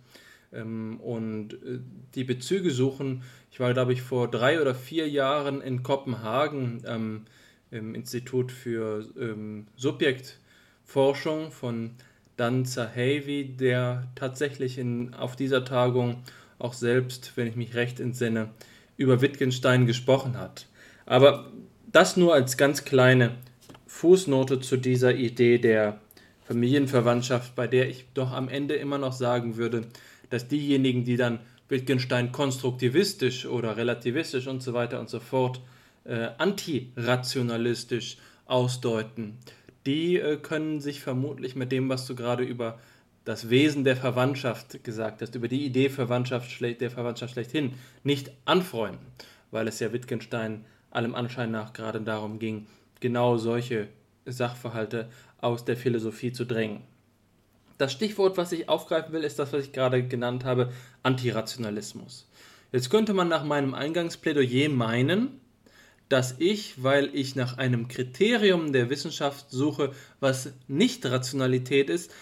ähm, 0.53 1.01
und 1.01 1.55
äh, 1.55 1.81
die 2.15 2.25
Bezüge 2.25 2.71
suchen. 2.71 3.23
Ich 3.51 3.61
war, 3.61 3.73
glaube 3.73 3.93
ich, 3.93 4.03
vor 4.03 4.31
drei 4.31 4.61
oder 4.61 4.75
vier 4.75 5.09
Jahren 5.09 5.61
in 5.61 5.83
Kopenhagen 5.83 6.83
ähm, 6.87 7.23
im 7.71 7.95
Institut 7.95 8.53
für 8.53 9.09
ähm, 9.19 9.67
Subjektforschung 9.77 11.51
von 11.51 11.93
Dan 12.37 12.65
Zahavi, 12.65 13.57
der 13.59 14.09
tatsächlich 14.15 14.79
in, 14.79 15.15
auf 15.15 15.37
dieser 15.37 15.65
Tagung 15.65 16.23
auch 16.59 16.75
selbst, 16.75 17.33
wenn 17.37 17.47
ich 17.47 17.57
mich 17.57 17.75
recht 17.75 17.99
entsinne, 17.99 18.51
über 18.97 19.21
Wittgenstein 19.21 19.87
gesprochen 19.87 20.38
hat. 20.38 20.67
Aber 21.07 21.51
das 21.91 22.17
nur 22.17 22.35
als 22.35 22.57
ganz 22.57 22.85
kleine 22.85 23.35
Fußnote 23.87 24.61
zu 24.61 24.77
dieser 24.77 25.15
Idee 25.15 25.59
der 25.59 26.01
Familienverwandtschaft, 26.45 27.55
bei 27.55 27.67
der 27.67 27.88
ich 27.88 28.07
doch 28.15 28.33
am 28.33 28.49
Ende 28.49 28.75
immer 28.75 28.99
noch 28.99 29.12
sagen 29.12 29.57
würde, 29.57 29.87
dass 30.33 30.49
diejenigen, 30.49 31.05
die 31.05 31.16
dann 31.16 31.40
Wittgenstein 31.68 32.33
konstruktivistisch 32.33 33.47
oder 33.47 33.77
relativistisch 33.77 34.47
und 34.47 34.62
so 34.62 34.75
weiter 34.75 35.01
und 35.01 35.09
so 35.09 35.21
fort 35.21 35.61
äh, 36.05 36.29
antirationalistisch 36.38 38.18
ausdeuten, 38.47 39.38
die 39.87 40.18
äh, 40.18 40.37
können 40.37 40.81
sich 40.81 41.01
vermutlich 41.01 41.57
mit 41.57 41.73
dem, 41.73 41.88
was 41.88 42.07
du 42.07 42.14
gerade 42.14 42.45
über 42.45 42.79
das 43.25 43.51
Wesen 43.51 43.85
der 43.85 43.97
Verwandtschaft 43.97 44.83
gesagt 44.83 45.23
hast, 45.23 45.35
über 45.35 45.49
die 45.49 45.64
Idee 45.64 45.88
Verwandtschaft 45.88 46.61
der 46.61 46.90
Verwandtschaft 46.90 47.35
schlechthin, 47.35 47.75
nicht 48.03 48.33
anfreunden, 48.45 49.07
weil 49.51 49.68
es 49.68 49.79
ja 49.81 49.92
Wittgenstein 49.92 50.64
allem 50.90 51.14
Anschein 51.14 51.51
nach 51.51 51.73
gerade 51.73 52.01
darum 52.01 52.38
ging, 52.38 52.66
genau 53.01 53.37
solche 53.37 53.88
Sachverhalte 54.27 55.09
aus 55.40 55.64
der 55.64 55.77
Philosophie 55.77 56.33
zu 56.33 56.45
drängen. 56.45 56.81
Das 57.83 57.90
Stichwort, 57.90 58.37
was 58.37 58.53
ich 58.53 58.68
aufgreifen 58.68 59.12
will, 59.12 59.25
ist 59.25 59.40
das, 59.40 59.53
was 59.53 59.64
ich 59.64 59.73
gerade 59.73 60.07
genannt 60.07 60.45
habe, 60.45 60.73
Antirationalismus. 61.03 62.31
Jetzt 62.71 62.90
könnte 62.90 63.12
man 63.12 63.27
nach 63.27 63.42
meinem 63.42 63.75
Eingangsplädoyer 63.75 64.68
meinen, 64.68 65.40
dass 66.09 66.37
ich, 66.38 66.81
weil 66.85 67.11
ich 67.12 67.35
nach 67.35 67.59
einem 67.59 67.88
Kriterium 67.88 68.73
der 68.73 68.88
Wissenschaft 68.88 69.47
suche, 69.51 69.90
was 70.21 70.53
nicht 70.68 71.05
Rationalität 71.05 71.90
ist, 71.90 72.12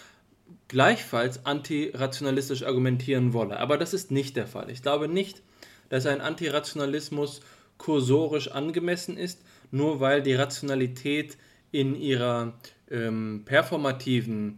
gleichfalls 0.67 1.45
antirationalistisch 1.45 2.63
argumentieren 2.63 3.33
wolle. 3.33 3.59
Aber 3.59 3.77
das 3.77 3.93
ist 3.93 4.09
nicht 4.09 4.37
der 4.37 4.47
Fall. 4.47 4.71
Ich 4.71 4.81
glaube 4.81 5.07
nicht, 5.07 5.43
dass 5.89 6.07
ein 6.07 6.21
Antirationalismus 6.21 7.41
kursorisch 7.77 8.49
angemessen 8.49 9.15
ist, 9.15 9.43
nur 9.69 9.99
weil 9.99 10.23
die 10.23 10.33
Rationalität 10.33 11.37
in 11.71 11.93
ihrer 11.93 12.53
ähm, 12.89 13.43
performativen 13.45 14.57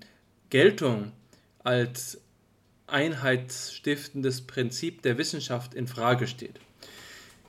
Geltung 0.54 1.14
als 1.64 2.22
einheitsstiftendes 2.86 4.42
Prinzip 4.42 5.02
der 5.02 5.18
Wissenschaft 5.18 5.74
in 5.74 5.88
Frage 5.88 6.28
steht. 6.28 6.60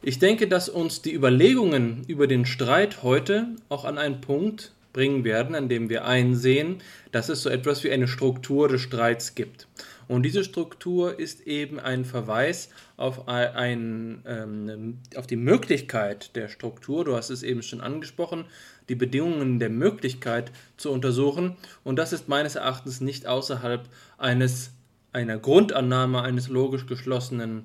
Ich 0.00 0.18
denke, 0.18 0.48
dass 0.48 0.70
uns 0.70 1.02
die 1.02 1.12
Überlegungen 1.12 2.04
über 2.08 2.26
den 2.26 2.46
Streit 2.46 3.02
heute 3.02 3.48
auch 3.68 3.84
an 3.84 3.98
einen 3.98 4.22
Punkt 4.22 4.72
bringen 4.94 5.22
werden, 5.22 5.54
an 5.54 5.68
dem 5.68 5.90
wir 5.90 6.06
einsehen, 6.06 6.78
dass 7.12 7.28
es 7.28 7.42
so 7.42 7.50
etwas 7.50 7.84
wie 7.84 7.90
eine 7.90 8.08
Struktur 8.08 8.70
des 8.70 8.80
Streits 8.80 9.34
gibt. 9.34 9.68
Und 10.08 10.22
diese 10.24 10.44
Struktur 10.44 11.18
ist 11.18 11.46
eben 11.46 11.78
ein 11.78 12.04
Verweis 12.04 12.70
auf, 12.96 13.28
ein, 13.28 14.22
ähm, 14.26 14.98
auf 15.16 15.26
die 15.26 15.36
Möglichkeit 15.36 16.34
der 16.36 16.48
Struktur, 16.48 17.04
du 17.04 17.16
hast 17.16 17.30
es 17.30 17.42
eben 17.42 17.62
schon 17.62 17.80
angesprochen, 17.80 18.44
die 18.88 18.94
Bedingungen 18.94 19.58
der 19.58 19.70
Möglichkeit 19.70 20.52
zu 20.76 20.90
untersuchen. 20.90 21.56
Und 21.84 21.96
das 21.96 22.12
ist 22.12 22.28
meines 22.28 22.54
Erachtens 22.54 23.00
nicht 23.00 23.26
außerhalb 23.26 23.88
eines, 24.18 24.72
einer 25.12 25.38
Grundannahme 25.38 26.22
eines 26.22 26.48
logisch 26.48 26.86
geschlossenen 26.86 27.64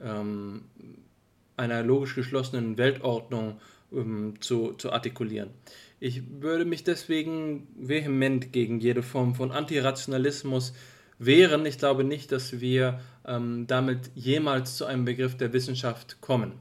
ähm, 0.00 0.62
einer 1.58 1.82
logisch 1.82 2.14
geschlossenen 2.14 2.78
Weltordnung 2.78 3.60
ähm, 3.92 4.34
zu, 4.40 4.72
zu 4.74 4.92
artikulieren. 4.92 5.50
Ich 6.00 6.22
würde 6.40 6.64
mich 6.64 6.84
deswegen 6.84 7.66
vehement 7.76 8.52
gegen 8.52 8.78
jede 8.80 9.02
Form 9.02 9.34
von 9.34 9.50
Antirationalismus 9.50 10.72
wehren. 11.18 11.66
Ich 11.66 11.78
glaube 11.78 12.04
nicht, 12.04 12.32
dass 12.32 12.60
wir 12.60 13.00
ähm, 13.26 13.66
damit 13.66 14.10
jemals 14.14 14.76
zu 14.76 14.84
einem 14.86 15.04
Begriff 15.04 15.36
der 15.36 15.52
Wissenschaft 15.52 16.20
kommen. 16.20 16.52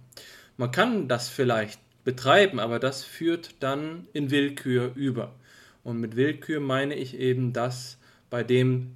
Man 0.58 0.72
kann 0.72 1.08
das 1.08 1.30
vielleicht 1.30 1.80
betreiben, 2.04 2.60
aber 2.60 2.80
das 2.80 3.04
führt 3.04 3.56
dann 3.60 4.08
in 4.14 4.32
Willkür 4.32 4.92
über. 4.96 5.36
Und 5.84 6.00
mit 6.00 6.16
Willkür 6.16 6.60
meine 6.60 6.96
ich 6.96 7.18
eben 7.18 7.54
das, 7.54 7.98
bei 8.30 8.44
dem 8.44 8.96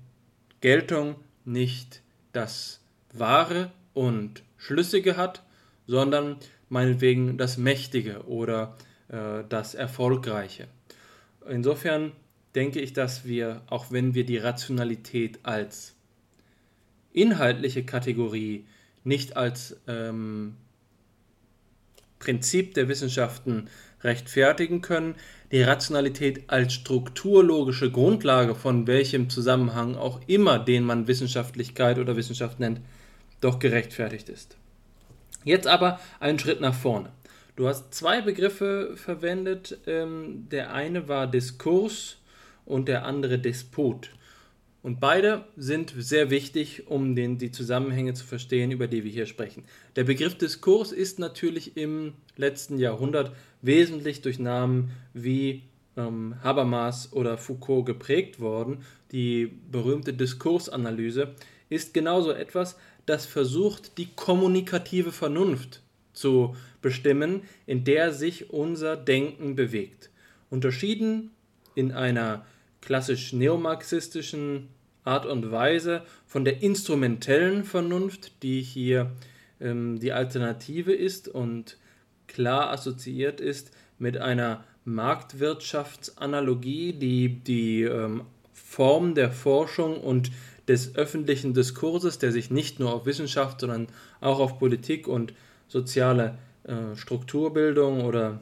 Geltung 0.60 1.16
nicht 1.46 2.02
das 2.34 2.82
Wahre 3.14 3.72
und 3.94 4.44
Schlüssige 4.58 5.18
hat, 5.18 5.44
sondern 5.88 6.38
meinetwegen 6.70 7.38
das 7.38 7.58
Mächtige 7.58 8.26
oder 8.26 8.78
äh, 9.10 9.44
das 9.50 9.76
Erfolgreiche. 9.76 10.68
Insofern 11.50 12.14
denke 12.56 12.80
ich, 12.80 12.94
dass 12.94 13.26
wir, 13.26 13.62
auch 13.68 13.92
wenn 13.92 14.14
wir 14.14 14.26
die 14.26 14.38
Rationalität 14.38 15.40
als 15.44 15.96
inhaltliche 17.14 17.84
Kategorie 17.84 18.66
nicht 19.04 19.36
als 19.38 19.78
ähm, 19.88 20.56
Prinzip 22.20 22.74
der 22.76 22.88
Wissenschaften 22.88 23.68
rechtfertigen 24.04 24.82
können, 24.82 25.16
die 25.52 25.62
Rationalität 25.62 26.50
als 26.50 26.74
strukturlogische 26.74 27.92
Grundlage 27.92 28.56
von 28.56 28.88
welchem 28.88 29.30
Zusammenhang 29.30 29.96
auch 29.96 30.22
immer, 30.28 30.60
den 30.60 30.84
man 30.84 31.08
Wissenschaftlichkeit 31.08 32.00
oder 32.00 32.16
Wissenschaft 32.16 32.60
nennt, 32.60 32.80
doch 33.42 33.60
gerechtfertigt 33.60 34.30
ist. 34.30 34.58
Jetzt 35.44 35.68
aber 35.68 36.00
einen 36.20 36.40
Schritt 36.40 36.62
nach 36.62 36.76
vorne. 36.76 37.10
Du 37.56 37.68
hast 37.68 37.94
zwei 37.94 38.22
Begriffe 38.22 38.94
verwendet. 38.96 39.80
Ähm, 39.88 40.48
der 40.50 40.74
eine 40.74 41.08
war 41.08 41.28
Diskurs 41.28 42.18
und 42.72 42.88
der 42.88 43.06
andere 43.06 43.38
Disput. 43.38 44.12
Und 44.84 45.00
beide 45.00 45.46
sind 45.58 45.94
sehr 45.96 46.32
wichtig, 46.32 46.88
um 46.88 47.16
den, 47.16 47.38
die 47.38 47.52
Zusammenhänge 47.52 48.16
zu 48.16 48.26
verstehen, 48.26 48.72
über 48.72 48.88
die 48.88 49.04
wir 49.04 49.12
hier 49.12 49.28
sprechen. 49.28 49.64
Der 49.96 50.06
Begriff 50.06 50.36
Diskurs 50.36 50.92
ist 50.92 51.20
natürlich 51.20 51.78
im 51.78 52.14
letzten 52.36 52.80
Jahrhundert 52.80 53.32
wesentlich 53.62 54.22
durch 54.22 54.40
Namen 54.40 54.92
wie 55.14 55.64
ähm, 55.98 56.36
Habermas 56.42 57.14
oder 57.14 57.38
Foucault 57.38 57.86
geprägt 57.86 58.40
worden. 58.40 58.80
Die 59.12 59.52
berühmte 59.72 60.14
Diskursanalyse 60.14 61.36
ist 61.70 61.94
genauso 61.94 62.32
etwas, 62.32 62.76
das 63.06 63.28
versucht, 63.28 64.00
die 64.00 64.08
kommunikative 64.16 65.12
Vernunft 65.12 65.82
zu 66.14 66.56
bestimmen, 66.82 67.44
in 67.68 67.84
der 67.84 68.14
sich 68.14 68.50
unser 68.50 68.98
Denken 68.98 69.56
bewegt. 69.56 70.10
Unterschieden 70.50 71.32
in 71.76 71.92
einer 71.92 72.46
klassisch 72.82 73.34
neomarxistischen 73.34 74.68
Art 75.04 75.26
und 75.26 75.52
Weise 75.52 76.04
von 76.26 76.46
der 76.46 76.62
instrumentellen 76.62 77.64
Vernunft, 77.64 78.44
die 78.44 78.62
hier 78.62 79.12
ähm, 79.60 80.00
die 80.00 80.12
Alternative 80.12 80.94
ist 80.94 81.28
und 81.28 81.78
klar 82.28 82.70
assoziiert 82.72 83.42
ist 83.42 83.72
mit 83.98 84.18
einer 84.18 84.64
Marktwirtschaftsanalogie, 84.86 86.94
die 86.94 87.44
die 87.44 87.82
ähm, 87.84 88.26
Form 88.54 89.16
der 89.16 89.32
Forschung 89.32 89.98
und 89.98 90.32
des 90.68 90.96
öffentlichen 90.96 91.54
Diskurses, 91.54 92.20
der 92.20 92.32
sich 92.32 92.52
nicht 92.52 92.80
nur 92.80 92.94
auf 92.94 93.06
Wissenschaft, 93.06 93.60
sondern 93.60 93.88
auch 94.22 94.40
auf 94.40 94.60
Politik 94.60 95.08
und 95.08 95.34
soziale 95.68 96.38
äh, 96.64 96.96
Strukturbildung 96.96 98.06
oder 98.06 98.40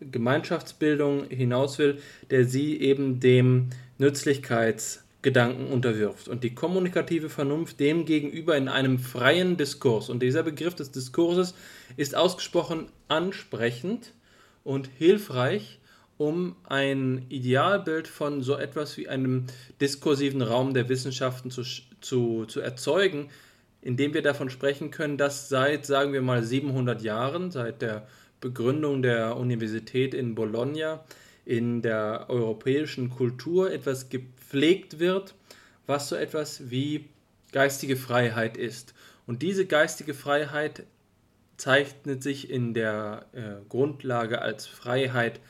Gemeinschaftsbildung 0.00 1.28
hinaus 1.28 1.78
will, 1.78 1.98
der 2.30 2.44
sie 2.44 2.80
eben 2.80 3.20
dem 3.20 3.70
Nützlichkeitsgedanken 3.98 5.66
unterwirft 5.66 6.28
und 6.28 6.44
die 6.44 6.54
kommunikative 6.54 7.28
Vernunft 7.28 7.80
dem 7.80 8.04
gegenüber 8.04 8.56
in 8.56 8.68
einem 8.68 8.98
freien 8.98 9.56
Diskurs. 9.56 10.08
Und 10.08 10.22
dieser 10.22 10.42
Begriff 10.42 10.74
des 10.74 10.92
Diskurses 10.92 11.54
ist 11.96 12.14
ausgesprochen 12.14 12.86
ansprechend 13.08 14.12
und 14.64 14.88
hilfreich, 14.98 15.80
um 16.16 16.56
ein 16.64 17.26
Idealbild 17.28 18.08
von 18.08 18.42
so 18.42 18.56
etwas 18.56 18.96
wie 18.96 19.08
einem 19.08 19.46
diskursiven 19.80 20.42
Raum 20.42 20.74
der 20.74 20.88
Wissenschaften 20.88 21.50
zu, 21.50 21.62
zu, 22.00 22.44
zu 22.46 22.60
erzeugen, 22.60 23.30
indem 23.82 24.14
wir 24.14 24.22
davon 24.22 24.50
sprechen 24.50 24.90
können, 24.90 25.16
dass 25.16 25.48
seit, 25.48 25.86
sagen 25.86 26.12
wir 26.12 26.22
mal, 26.22 26.42
700 26.42 27.02
Jahren, 27.02 27.52
seit 27.52 27.82
der 27.82 28.08
Begründung 28.40 29.02
der 29.02 29.36
Universität 29.36 30.14
in 30.14 30.34
Bologna, 30.34 31.04
in 31.44 31.82
der 31.82 32.26
europäischen 32.28 33.10
Kultur 33.10 33.72
etwas 33.72 34.08
gepflegt 34.08 34.98
wird, 34.98 35.34
was 35.86 36.08
so 36.08 36.16
etwas 36.16 36.70
wie 36.70 37.08
geistige 37.52 37.96
Freiheit 37.96 38.56
ist. 38.56 38.94
Und 39.26 39.42
diese 39.42 39.66
geistige 39.66 40.14
Freiheit 40.14 40.84
zeichnet 41.56 42.22
sich 42.22 42.50
in 42.50 42.74
der 42.74 43.26
äh, 43.32 43.66
Grundlage 43.68 44.40
als 44.40 44.66
Freiheit 44.66 45.40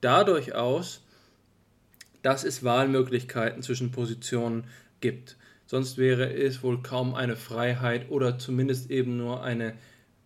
dadurch 0.00 0.54
aus, 0.54 1.02
dass 2.22 2.44
es 2.44 2.64
Wahlmöglichkeiten 2.64 3.62
zwischen 3.62 3.90
Positionen 3.90 4.64
gibt. 5.00 5.36
Sonst 5.66 5.98
wäre 5.98 6.32
es 6.32 6.62
wohl 6.62 6.82
kaum 6.82 7.14
eine 7.14 7.36
Freiheit 7.36 8.10
oder 8.10 8.38
zumindest 8.38 8.90
eben 8.90 9.16
nur 9.16 9.42
eine 9.42 9.74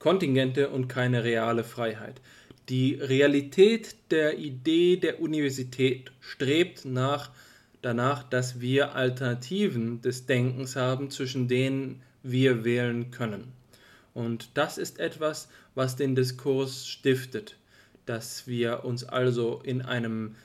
kontingente 0.06 0.68
und 0.68 0.86
keine 0.86 1.24
reale 1.24 1.64
Freiheit. 1.64 2.20
Die 2.68 2.94
Realität 2.94 3.96
der 4.12 4.38
Idee 4.38 4.98
der 4.98 5.20
Universität 5.20 6.12
strebt 6.20 6.84
nach, 6.84 7.32
danach, 7.82 8.22
dass 8.22 8.60
wir 8.60 8.94
Alternativen 8.94 10.00
des 10.02 10.24
Denkens 10.26 10.76
haben, 10.76 11.10
zwischen 11.10 11.48
denen 11.48 12.02
wir 12.22 12.64
wählen 12.64 13.10
können. 13.10 13.52
Und 14.14 14.50
das 14.54 14.78
ist 14.78 15.00
etwas, 15.00 15.48
was 15.74 15.96
den 15.96 16.14
Diskurs 16.14 16.86
stiftet, 16.86 17.56
dass 18.04 18.46
wir 18.46 18.84
uns 18.84 19.02
also 19.02 19.60
in, 19.64 19.82
einem, 19.82 20.36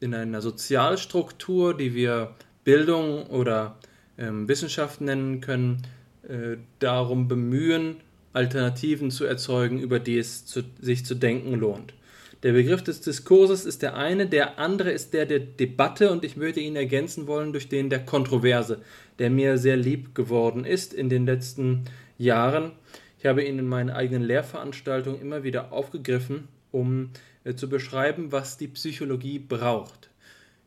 in 0.00 0.14
einer 0.14 0.40
Sozialstruktur, 0.40 1.76
die 1.76 1.92
wir 1.92 2.36
Bildung 2.64 3.26
oder 3.26 3.76
ähm, 4.16 4.48
Wissenschaft 4.48 5.02
nennen 5.02 5.42
können, 5.42 5.82
äh, 6.26 6.56
darum 6.78 7.28
bemühen, 7.28 7.98
Alternativen 8.32 9.10
zu 9.10 9.24
erzeugen, 9.24 9.80
über 9.80 9.98
die 9.98 10.18
es 10.18 10.46
zu, 10.46 10.62
sich 10.80 11.04
zu 11.04 11.14
denken 11.14 11.54
lohnt. 11.54 11.94
Der 12.42 12.52
Begriff 12.52 12.82
des 12.82 13.02
Diskurses 13.02 13.66
ist 13.66 13.82
der 13.82 13.96
eine, 13.96 14.26
der 14.26 14.58
andere 14.58 14.90
ist 14.92 15.12
der 15.12 15.26
der 15.26 15.40
Debatte 15.40 16.10
und 16.10 16.24
ich 16.24 16.38
würde 16.38 16.60
ihn 16.60 16.74
ergänzen 16.74 17.26
wollen 17.26 17.52
durch 17.52 17.68
den 17.68 17.90
der 17.90 18.04
Kontroverse, 18.04 18.80
der 19.18 19.28
mir 19.28 19.58
sehr 19.58 19.76
lieb 19.76 20.14
geworden 20.14 20.64
ist 20.64 20.94
in 20.94 21.10
den 21.10 21.26
letzten 21.26 21.84
Jahren. 22.16 22.72
Ich 23.18 23.26
habe 23.26 23.44
ihn 23.44 23.58
in 23.58 23.68
meinen 23.68 23.90
eigenen 23.90 24.22
Lehrveranstaltungen 24.22 25.20
immer 25.20 25.42
wieder 25.42 25.72
aufgegriffen, 25.72 26.48
um 26.72 27.10
äh, 27.44 27.54
zu 27.54 27.68
beschreiben, 27.68 28.32
was 28.32 28.56
die 28.56 28.68
Psychologie 28.68 29.38
braucht. 29.38 30.08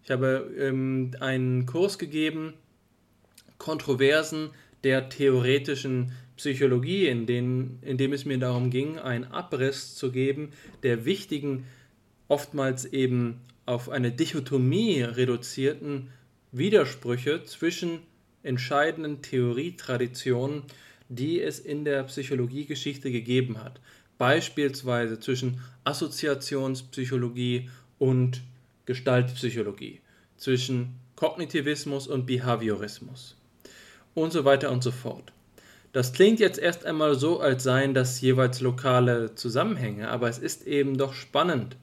Ich 0.04 0.12
habe 0.12 0.52
ähm, 0.60 1.12
einen 1.20 1.66
Kurs 1.66 1.98
gegeben, 1.98 2.54
Kontroversen 3.58 4.52
der 4.84 5.10
theoretischen 5.10 6.12
Psychologie, 6.36 7.08
in, 7.08 7.26
den, 7.26 7.80
in 7.82 7.98
dem 7.98 8.12
es 8.12 8.26
mir 8.26 8.38
darum 8.38 8.70
ging, 8.70 8.98
einen 8.98 9.26
Abriss 9.26 9.96
zu 9.96 10.12
geben 10.12 10.52
der 10.82 11.06
wichtigen, 11.06 11.66
oftmals 12.28 12.86
eben 12.86 13.42
auf 13.66 13.90
eine 13.90 14.12
Dichotomie 14.12 15.02
reduzierten 15.02 16.10
Widersprüche 16.52 17.44
zwischen 17.44 18.00
entscheidenden 18.42 19.22
Theorietraditionen, 19.22 20.64
die 21.08 21.42
es 21.42 21.60
in 21.60 21.86
der 21.86 22.04
Psychologiegeschichte 22.04 23.12
gegeben 23.12 23.64
hat. 23.64 23.80
Beispielsweise 24.18 25.20
zwischen 25.20 25.62
Assoziationspsychologie 25.84 27.70
und 28.00 28.42
Gestaltpsychologie, 28.86 30.02
zwischen 30.38 30.96
Kognitivismus 31.16 32.08
und 32.08 32.26
Behaviorismus 32.26 33.38
und 34.14 34.32
so 34.32 34.46
weiter 34.46 34.72
und 34.72 34.84
so 34.84 34.92
fort. 34.92 35.34
Das 35.92 36.14
klingt 36.14 36.40
jetzt 36.40 36.58
erst 36.58 36.86
einmal 36.86 37.16
so, 37.16 37.40
als 37.40 37.64
seien 37.64 37.94
das 37.94 38.20
jeweils 38.20 38.62
lokale 38.62 39.36
Zusammenhänge, 39.36 40.10
aber 40.10 40.28
es 40.28 40.40
ist 40.40 40.66
eben 40.66 40.98
doch 40.98 41.14
spannend 41.14 41.78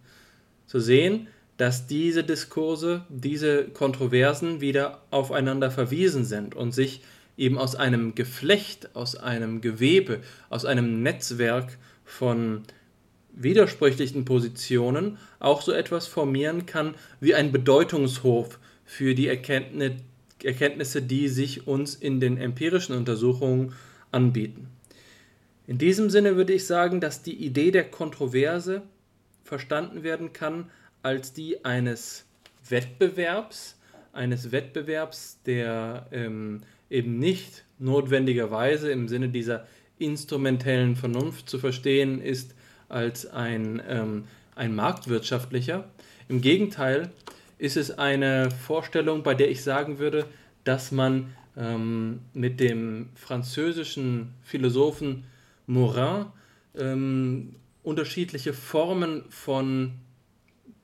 zu 0.67 0.81
sehen, 0.81 1.29
dass 1.57 1.87
diese 1.87 2.25
Diskurse, 2.25 3.05
diese 3.09 3.65
Kontroversen 3.65 4.61
wieder 4.61 5.03
aufeinander 5.11 5.71
verwiesen 5.71 6.25
sind 6.25 6.55
und 6.55 6.73
sich 6.73 7.03
eben 7.37 7.59
aus 7.59 7.77
einem 7.77 8.15
Geflecht, 8.15 8.97
aus 8.97 9.15
einem 9.15 9.61
Gewebe, 9.61 10.21
aus 10.49 10.65
einem 10.65 11.03
Netzwerk 11.03 11.79
von 12.05 12.63
widersprüchlichen 13.33 14.25
Positionen 14.25 15.19
auch 15.39 15.63
so 15.63 15.73
etwas 15.73 16.07
formieren 16.07 16.67
kann 16.67 16.95
wie 17.21 17.35
ein 17.35 17.53
Bedeutungshof 17.53 18.59
für 18.85 19.15
die 19.15 19.29
Erkenntnis, 19.29 19.93
Erkenntnisse, 20.45 21.03
die 21.03 21.29
sich 21.29 21.67
uns 21.67 21.95
in 21.95 22.21
den 22.21 22.39
empirischen 22.39 22.97
Untersuchungen 22.97 23.73
anbieten. 24.11 24.69
In 25.67 25.79
diesem 25.79 26.11
Sinne 26.11 26.37
würde 26.37 26.53
ich 26.53 26.67
sagen, 26.67 27.01
dass 27.01 27.23
die 27.23 27.37
Idee 27.37 27.71
der 27.71 27.85
Kontroverse 27.85 28.83
verstanden 29.45 30.03
werden 30.03 30.33
kann 30.33 30.71
als 31.03 31.33
die 31.33 31.65
eines 31.65 32.25
Wettbewerbs, 32.69 33.79
eines 34.13 34.53
Wettbewerbs, 34.53 35.39
der 35.47 36.07
ähm, 36.13 36.63
eben 36.91 37.19
nicht 37.19 37.65
notwendigerweise 37.79 38.91
im 38.91 39.09
Sinne 39.09 39.29
dieser 39.29 39.67
instrumentellen 39.99 40.97
Vernunft 40.97 41.49
zu 41.49 41.59
verstehen 41.59 42.21
ist 42.21 42.55
als 42.89 43.27
ein, 43.27 43.81
ähm, 43.89 44.25
ein 44.57 44.75
marktwirtschaftlicher. 44.75 45.89
Im 46.29 46.41
Gegenteil, 46.41 47.11
ist 47.61 47.77
es 47.77 47.99
eine 47.99 48.51
Vorstellung, 48.51 49.23
bei 49.23 49.35
der 49.35 49.51
ich 49.51 49.63
sagen 49.63 49.99
würde, 49.99 50.25
dass 50.65 50.93
man 50.93 51.35
ähm, 51.57 52.21
mit 52.33 52.59
dem 52.59 53.11
französischen 53.15 54.33
Philosophen 54.43 55.25
Morin 55.67 56.27
ähm, 56.75 57.57
unterschiedliche 57.83 58.55
Formen 58.55 59.25
von 59.29 59.93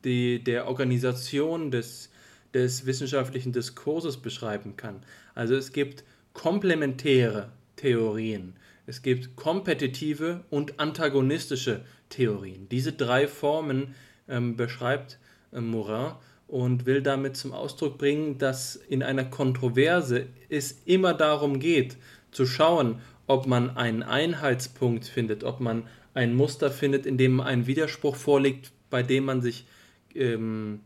die, 0.05 0.45
der 0.45 0.69
Organisation 0.69 1.71
des, 1.71 2.11
des 2.53 2.85
wissenschaftlichen 2.85 3.53
Diskurses 3.53 4.19
beschreiben 4.19 4.77
kann. 4.77 5.03
Also 5.35 5.55
es 5.55 5.73
gibt 5.73 6.05
komplementäre 6.35 7.53
Theorien, 7.77 8.55
es 8.87 9.01
gibt 9.01 9.35
kompetitive 9.35 10.45
und 10.51 10.79
antagonistische 10.79 11.87
Theorien. 12.11 12.69
Diese 12.69 12.93
drei 12.93 13.27
Formen 13.27 13.95
ähm, 14.29 14.57
beschreibt 14.57 15.19
äh, 15.53 15.61
Morin 15.63 16.13
und 16.49 16.87
will 16.87 17.03
damit 17.03 17.37
zum 17.37 17.53
Ausdruck 17.53 17.99
bringen, 17.99 18.39
dass 18.39 18.77
in 18.77 19.03
einer 19.03 19.25
Kontroverse 19.25 20.27
es 20.49 20.83
immer 20.85 21.15
darum 21.15 21.59
geht, 21.59 21.97
zu 22.31 22.47
schauen, 22.47 23.01
ob 23.27 23.47
man 23.47 23.77
einen 23.77 24.03
Einheitspunkt 24.03 25.05
findet, 25.07 25.43
ob 25.43 25.61
man 25.61 25.85
ein 26.15 26.35
Muster 26.35 26.71
findet, 26.71 27.07
in 27.07 27.19
dem 27.19 27.41
ein 27.41 27.67
Widerspruch 27.67 28.17
vorliegt, 28.17 28.73
bei 28.91 29.03
dem 29.03 29.25
man 29.25 29.43
sich 29.43 29.67
ähm, 30.15 30.81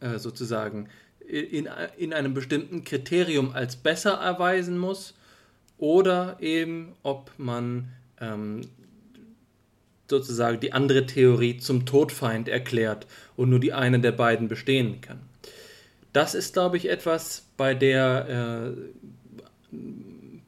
äh, 0.00 0.18
sozusagen 0.18 0.88
in, 1.20 1.68
in 1.96 2.12
einem 2.12 2.34
bestimmten 2.34 2.84
Kriterium 2.84 3.52
als 3.52 3.76
besser 3.76 4.14
erweisen 4.14 4.78
muss 4.78 5.14
oder 5.78 6.38
eben 6.40 6.94
ob 7.02 7.30
man 7.36 7.88
ähm, 8.20 8.62
sozusagen 10.08 10.60
die 10.60 10.72
andere 10.72 11.06
Theorie 11.06 11.58
zum 11.58 11.86
Todfeind 11.86 12.48
erklärt 12.48 13.06
und 13.36 13.50
nur 13.50 13.60
die 13.60 13.72
eine 13.72 14.00
der 14.00 14.12
beiden 14.12 14.48
bestehen 14.48 15.00
kann. 15.00 15.20
Das 16.12 16.34
ist, 16.34 16.54
glaube 16.54 16.76
ich, 16.76 16.88
etwas 16.88 17.46
bei 17.56 17.74
der 17.74 18.74
äh, 19.72 19.76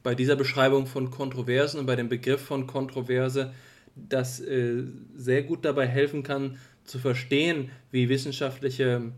bei 0.03 0.15
dieser 0.15 0.35
Beschreibung 0.35 0.87
von 0.87 1.11
Kontroversen 1.11 1.79
und 1.79 1.85
bei 1.85 1.95
dem 1.95 2.09
Begriff 2.09 2.41
von 2.41 2.67
Kontroverse, 2.67 3.53
das 3.95 4.39
äh, 4.39 4.83
sehr 5.15 5.43
gut 5.43 5.65
dabei 5.65 5.87
helfen 5.87 6.23
kann, 6.23 6.57
zu 6.85 6.99
verstehen, 6.99 7.69
wie 7.91 8.09
wissenschaftliche 8.09 9.11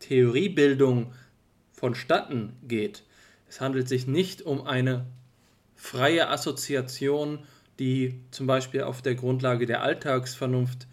Theoriebildung 0.00 1.12
vonstatten 1.72 2.54
geht. 2.66 3.02
Es 3.48 3.60
handelt 3.60 3.88
sich 3.88 4.06
nicht 4.06 4.42
um 4.42 4.66
eine 4.66 5.06
freie 5.76 6.28
Assoziation, 6.28 7.40
die 7.78 8.20
zum 8.30 8.46
Beispiel 8.46 8.82
auf 8.82 9.02
der 9.02 9.14
Grundlage 9.14 9.66
der 9.66 9.82
Alltagsvernunft 9.82 10.86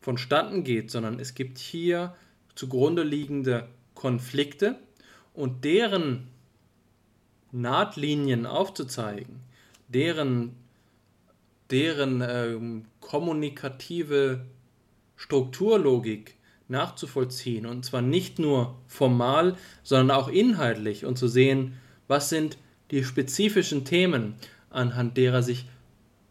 vonstatten 0.00 0.64
geht, 0.64 0.90
sondern 0.90 1.18
es 1.18 1.34
gibt 1.34 1.58
hier 1.58 2.14
zugrunde 2.54 3.02
liegende 3.02 3.68
Konflikte 3.94 4.76
und 5.34 5.64
deren 5.64 6.28
Nahtlinien 7.52 8.46
aufzuzeigen, 8.46 9.40
deren, 9.88 10.54
deren 11.70 12.22
ähm, 12.26 12.84
kommunikative 13.00 14.44
Strukturlogik 15.16 16.36
nachzuvollziehen. 16.68 17.66
Und 17.66 17.84
zwar 17.84 18.02
nicht 18.02 18.38
nur 18.38 18.76
formal, 18.86 19.56
sondern 19.82 20.16
auch 20.16 20.28
inhaltlich. 20.28 21.04
Und 21.04 21.16
zu 21.16 21.28
sehen, 21.28 21.74
was 22.08 22.28
sind 22.28 22.58
die 22.90 23.04
spezifischen 23.04 23.84
Themen, 23.84 24.34
anhand 24.70 25.16
derer 25.16 25.42
sich 25.42 25.66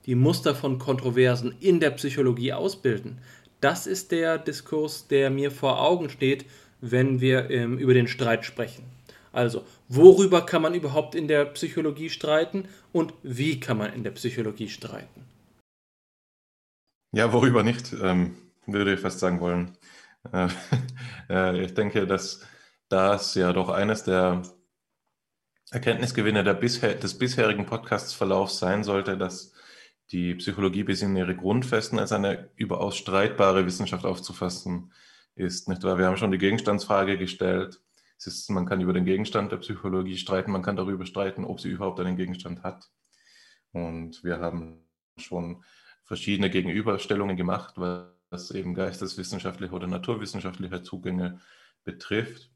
die 0.05 0.15
Muster 0.15 0.55
von 0.55 0.79
Kontroversen 0.79 1.55
in 1.59 1.79
der 1.79 1.91
Psychologie 1.91 2.53
ausbilden. 2.53 3.19
Das 3.61 3.87
ist 3.87 4.11
der 4.11 4.37
Diskurs, 4.37 5.07
der 5.07 5.29
mir 5.29 5.51
vor 5.51 5.81
Augen 5.81 6.09
steht, 6.09 6.45
wenn 6.81 7.21
wir 7.21 7.49
ähm, 7.49 7.77
über 7.77 7.93
den 7.93 8.07
Streit 8.07 8.45
sprechen. 8.45 8.83
Also, 9.31 9.65
worüber 9.89 10.45
kann 10.45 10.61
man 10.61 10.75
überhaupt 10.75 11.15
in 11.15 11.27
der 11.27 11.45
Psychologie 11.45 12.09
streiten 12.09 12.67
und 12.93 13.13
wie 13.23 13.59
kann 13.59 13.77
man 13.77 13.91
in 13.93 14.03
der 14.03 14.11
Psychologie 14.11 14.69
streiten? 14.69 15.25
Ja, 17.11 17.33
worüber 17.33 17.63
nicht, 17.63 17.93
ähm, 18.01 18.35
würde 18.65 18.93
ich 18.93 18.99
fast 18.99 19.19
sagen 19.19 19.39
wollen. 19.39 19.77
Äh, 20.31 20.47
äh, 21.29 21.63
ich 21.63 21.73
denke, 21.73 22.05
dass 22.07 22.41
das 22.89 23.35
ja 23.35 23.51
doch 23.51 23.69
eines 23.69 24.03
der 24.03 24.43
Erkenntnisgewinne 25.71 26.43
der 26.43 26.53
bisher, 26.53 26.93
des 26.93 27.17
bisherigen 27.17 27.65
Podcastsverlaufs 27.65 28.59
sein 28.59 28.83
sollte, 28.83 29.17
dass 29.17 29.54
die 30.11 30.35
Psychologie 30.35 30.83
bis 30.83 31.01
in 31.01 31.15
ihre 31.15 31.35
Grundfesten 31.35 31.99
als 31.99 32.11
eine 32.11 32.49
überaus 32.55 32.97
streitbare 32.97 33.65
Wissenschaft 33.65 34.05
aufzufassen 34.05 34.91
ist. 35.35 35.67
Nicht 35.67 35.83
wahr? 35.83 35.97
Wir 35.97 36.05
haben 36.05 36.17
schon 36.17 36.31
die 36.31 36.37
Gegenstandsfrage 36.37 37.17
gestellt. 37.17 37.81
Es 38.17 38.27
ist, 38.27 38.49
man 38.49 38.65
kann 38.65 38.81
über 38.81 38.93
den 38.93 39.05
Gegenstand 39.05 39.51
der 39.51 39.57
Psychologie 39.57 40.17
streiten, 40.17 40.51
man 40.51 40.61
kann 40.61 40.77
darüber 40.77 41.05
streiten, 41.05 41.43
ob 41.43 41.59
sie 41.59 41.69
überhaupt 41.69 41.99
einen 41.99 42.15
Gegenstand 42.15 42.63
hat. 42.63 42.89
Und 43.71 44.23
wir 44.23 44.39
haben 44.39 44.85
schon 45.17 45.63
verschiedene 46.03 46.49
Gegenüberstellungen 46.49 47.35
gemacht, 47.35 47.75
was 47.77 48.51
eben 48.51 48.73
geisteswissenschaftliche 48.73 49.73
oder 49.73 49.87
naturwissenschaftliche 49.87 50.81
Zugänge 50.83 51.41
betrifft 51.83 52.51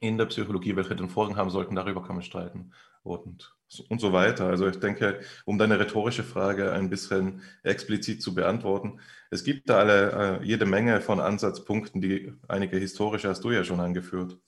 in 0.00 0.18
der 0.18 0.26
Psychologie, 0.26 0.76
welche 0.76 0.96
den 0.96 1.08
Vorrang 1.08 1.36
haben 1.36 1.50
sollten, 1.50 1.74
darüber 1.74 2.02
kann 2.02 2.16
man 2.16 2.24
streiten 2.24 2.72
und, 3.04 3.54
und 3.88 4.00
so 4.00 4.12
weiter. 4.12 4.46
Also 4.46 4.66
ich 4.66 4.80
denke, 4.80 5.20
um 5.44 5.58
deine 5.58 5.78
rhetorische 5.78 6.24
Frage 6.24 6.72
ein 6.72 6.90
bisschen 6.90 7.42
explizit 7.62 8.22
zu 8.22 8.34
beantworten, 8.34 8.98
es 9.30 9.44
gibt 9.44 9.68
da 9.68 9.78
alle, 9.78 10.40
äh, 10.40 10.44
jede 10.44 10.66
Menge 10.66 11.00
von 11.00 11.20
Ansatzpunkten, 11.20 12.00
die 12.00 12.32
einige 12.48 12.78
historische 12.78 13.28
hast 13.28 13.44
du 13.44 13.52
ja 13.52 13.62
schon 13.62 13.80
angeführt, 13.80 14.38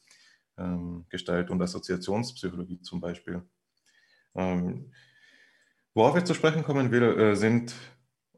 ähm, 0.59 1.07
Gestalt- 1.11 1.51
und 1.51 1.63
Assoziationspsychologie 1.63 2.81
zum 2.81 3.01
Beispiel. 3.01 3.43
Ähm, 4.35 4.93
worauf 5.95 6.17
ich 6.17 6.25
zu 6.25 6.35
sprechen 6.35 6.65
kommen 6.65 6.91
will, 6.91 7.03
äh, 7.03 7.37
sind 7.37 7.75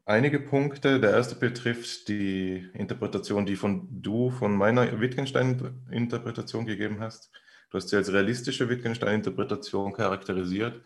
einige 0.05 0.39
Punkte. 0.39 0.99
Der 0.99 1.11
erste 1.11 1.35
betrifft 1.35 2.07
die 2.09 2.69
Interpretation, 2.73 3.45
die 3.45 3.55
von 3.55 3.87
du 4.01 4.31
von 4.31 4.55
meiner 4.55 4.99
Wittgenstein-Interpretation 4.99 6.65
gegeben 6.65 6.99
hast. 6.99 7.31
Du 7.69 7.77
hast 7.77 7.89
sie 7.89 7.97
als 7.97 8.11
realistische 8.11 8.67
Wittgenstein-Interpretation 8.69 9.93
charakterisiert. 9.93 10.81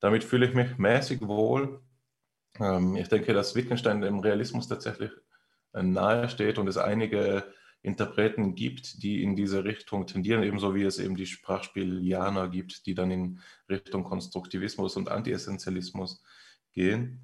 Damit 0.00 0.24
fühle 0.24 0.46
ich 0.46 0.54
mich 0.54 0.76
mäßig 0.78 1.20
wohl. 1.22 1.80
Ähm, 2.58 2.96
ich 2.96 3.08
denke, 3.08 3.32
dass 3.32 3.54
Wittgenstein 3.54 4.00
dem 4.00 4.18
Realismus 4.18 4.68
tatsächlich 4.68 5.10
äh, 5.72 5.82
nahe 5.82 6.28
steht 6.28 6.58
und 6.58 6.68
es 6.68 6.76
einige 6.76 7.44
Interpreten 7.82 8.54
gibt, 8.54 9.02
die 9.02 9.22
in 9.22 9.36
diese 9.36 9.64
Richtung 9.64 10.06
tendieren, 10.06 10.42
ebenso 10.42 10.74
wie 10.74 10.84
es 10.84 10.98
eben 10.98 11.16
die 11.16 11.26
Sprachspielianer 11.26 12.48
gibt, 12.48 12.86
die 12.86 12.94
dann 12.94 13.10
in 13.10 13.40
Richtung 13.68 14.04
Konstruktivismus 14.04 14.96
und 14.96 15.10
Antiessentialismus 15.10 16.22
gehen. 16.72 17.20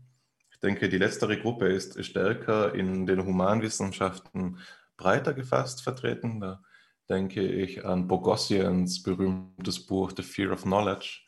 Ich 0.51 0.61
denke, 0.61 0.91
die 0.91 0.99
letztere 0.99 1.39
Gruppe 1.39 1.69
ist 1.69 2.05
stärker 2.05 2.75
in 2.75 3.07
den 3.07 3.25
Humanwissenschaften 3.25 4.59
breiter 4.99 5.33
gefasst 5.33 5.83
vertreten. 5.83 6.41
Da 6.41 6.63
denke 7.11 7.43
ich 7.43 7.85
an 7.85 8.07
Bogossians 8.07 9.03
berühmtes 9.03 9.85
Buch 9.85 10.13
The 10.17 10.23
Fear 10.23 10.53
of 10.53 10.63
Knowledge, 10.63 11.23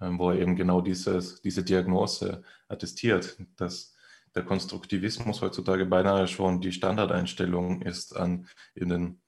ähm, 0.00 0.18
wo 0.18 0.30
er 0.30 0.40
eben 0.40 0.56
genau 0.56 0.80
dieses, 0.80 1.40
diese 1.42 1.62
Diagnose 1.62 2.42
attestiert, 2.68 3.36
dass 3.56 3.94
der 4.34 4.44
Konstruktivismus 4.44 5.42
heutzutage 5.42 5.86
beinahe 5.86 6.26
schon 6.26 6.60
die 6.60 6.72
Standardeinstellung 6.72 7.82
ist 7.82 8.16
an 8.16 8.48
in 8.74 8.88
den 8.88 9.20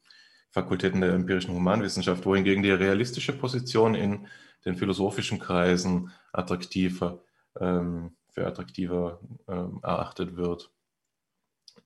Fakultäten 0.51 1.03
der 1.03 1.12
empirischen 1.12 1.55
Humanwissenschaft, 1.55 2.25
wohingegen 2.25 2.62
die 2.62 2.71
realistische 2.71 3.33
Position 3.33 3.94
in 3.94 4.27
den 4.64 4.77
philosophischen 4.77 5.38
Kreisen 5.38 6.11
attraktiver 6.33 7.23
ähm, 7.61 8.16
für 8.31 8.47
attraktiver 8.47 9.21
äh, 9.47 9.53
erachtet 9.83 10.37
wird. 10.37 10.71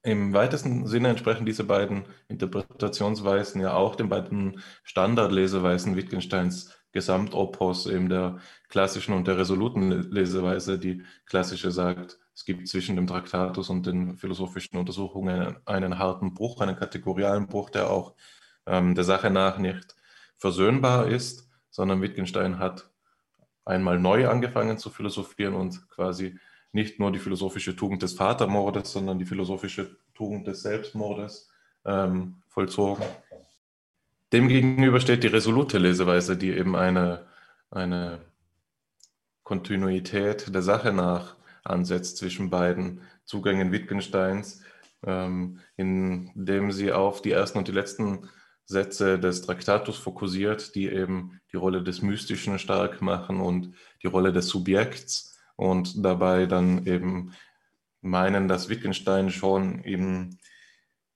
Im 0.04 0.32
weitesten 0.32 0.86
Sinne 0.86 1.08
entsprechen 1.08 1.46
diese 1.46 1.64
beiden 1.64 2.04
Interpretationsweisen 2.28 3.60
ja 3.60 3.74
auch 3.74 3.94
den 3.94 4.08
beiden 4.08 4.60
Standardleseweisen 4.82 5.94
Wittgensteins 5.96 6.76
Gesamtopos, 6.90 7.86
eben 7.86 8.08
der 8.08 8.38
klassischen 8.68 9.14
und 9.14 9.26
der 9.26 9.38
resoluten 9.38 9.90
Leseweise. 10.10 10.78
Die 10.78 11.02
klassische 11.24 11.70
sagt, 11.70 12.18
es 12.34 12.44
gibt 12.44 12.68
zwischen 12.68 12.96
dem 12.96 13.06
Traktatus 13.06 13.70
und 13.70 13.86
den 13.86 14.16
philosophischen 14.16 14.78
Untersuchungen 14.78 15.56
einen 15.66 15.98
harten 15.98 16.34
Bruch, 16.34 16.60
einen 16.60 16.76
kategorialen 16.76 17.46
Bruch, 17.46 17.70
der 17.70 17.90
auch 17.90 18.14
ähm, 18.66 18.94
der 18.94 19.04
Sache 19.04 19.30
nach 19.30 19.58
nicht 19.58 19.94
versöhnbar 20.36 21.06
ist, 21.06 21.48
sondern 21.70 22.02
Wittgenstein 22.02 22.58
hat 22.58 22.90
einmal 23.64 23.98
neu 23.98 24.28
angefangen 24.28 24.78
zu 24.78 24.90
philosophieren 24.90 25.54
und 25.54 25.88
quasi 25.88 26.38
nicht 26.72 26.98
nur 26.98 27.12
die 27.12 27.18
philosophische 27.18 27.76
Tugend 27.76 28.02
des 28.02 28.14
Vatermordes, 28.14 28.92
sondern 28.92 29.18
die 29.18 29.26
philosophische 29.26 29.96
Tugend 30.14 30.46
des 30.46 30.62
Selbstmordes 30.62 31.50
ähm, 31.84 32.36
vollzogen. 32.48 33.04
Demgegenüber 34.32 34.98
steht 35.00 35.22
die 35.22 35.28
resolute 35.28 35.78
Leseweise, 35.78 36.36
die 36.36 36.50
eben 36.50 36.74
eine, 36.74 37.26
eine 37.70 38.20
Kontinuität 39.42 40.54
der 40.54 40.62
Sache 40.62 40.92
nach 40.92 41.36
ansetzt 41.64 42.16
zwischen 42.16 42.48
beiden 42.48 43.02
Zugängen 43.24 43.70
Wittgensteins, 43.72 44.62
ähm, 45.04 45.60
indem 45.76 46.72
sie 46.72 46.92
auf 46.92 47.20
die 47.20 47.32
ersten 47.32 47.58
und 47.58 47.68
die 47.68 47.72
letzten 47.72 48.30
Sätze 48.64 49.18
des 49.18 49.42
Traktatus 49.42 49.98
fokussiert, 49.98 50.74
die 50.74 50.88
eben 50.88 51.40
die 51.52 51.56
Rolle 51.56 51.82
des 51.82 52.00
Mystischen 52.00 52.58
stark 52.58 53.02
machen 53.02 53.40
und 53.40 53.74
die 54.02 54.06
Rolle 54.06 54.32
des 54.32 54.48
Subjekts 54.48 55.31
und 55.62 56.04
dabei 56.04 56.46
dann 56.46 56.86
eben 56.86 57.32
meinen, 58.00 58.48
dass 58.48 58.68
Wittgenstein 58.68 59.30
schon 59.30 59.78
im, 59.84 60.38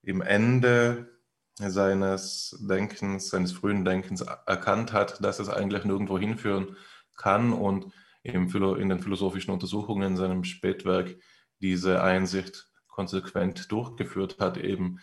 im 0.02 0.22
Ende 0.22 1.18
seines 1.58 2.56
Denkens, 2.60 3.28
seines 3.28 3.52
frühen 3.52 3.84
Denkens 3.84 4.20
erkannt 4.20 4.92
hat, 4.92 5.24
dass 5.24 5.40
es 5.40 5.48
eigentlich 5.48 5.84
nirgendwo 5.84 6.16
hinführen 6.16 6.76
kann 7.16 7.52
und 7.52 7.92
in 8.22 8.48
den 8.88 9.00
philosophischen 9.00 9.52
Untersuchungen 9.52 10.12
in 10.12 10.16
seinem 10.16 10.44
Spätwerk 10.44 11.16
diese 11.60 12.02
Einsicht 12.02 12.68
konsequent 12.88 13.70
durchgeführt 13.72 14.38
hat, 14.38 14.58
eben 14.58 15.00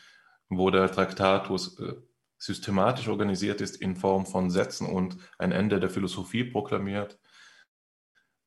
wo 0.49 0.70
der 0.70 0.89
Traktatus 0.91 1.80
äh, 1.80 1.95
systematisch 2.38 3.07
organisiert 3.07 3.59
ist 3.61 3.78
in 3.78 3.95
Form 3.95 4.26
von 4.26 4.49
Sätzen 4.49 4.88
und 4.88 5.17
ein 5.38 5.51
Ende 5.51 5.80
der 5.80 5.89
Philosophie 5.89 6.43
proklamiert, 6.43 7.17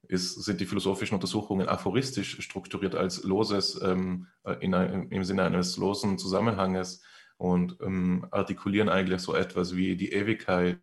ist, 0.09 0.45
sind 0.45 0.61
die 0.61 0.67
philosophischen 0.67 1.15
Untersuchungen 1.15 1.69
aphoristisch 1.69 2.41
strukturiert 2.41 2.95
als 2.95 3.25
loses, 3.25 3.81
ähm, 3.83 4.27
in, 4.61 4.73
im 4.73 5.25
Sinne 5.25 5.45
eines 5.45 5.77
losen 5.77 6.19
Zusammenhanges 6.19 7.03
und 7.37 7.79
ähm, 7.83 8.27
artikulieren 8.31 8.89
eigentlich 8.89 9.21
so 9.21 9.35
etwas 9.35 9.77
wie 9.77 9.97
die 9.97 10.13
Ewigkeit 10.13 10.81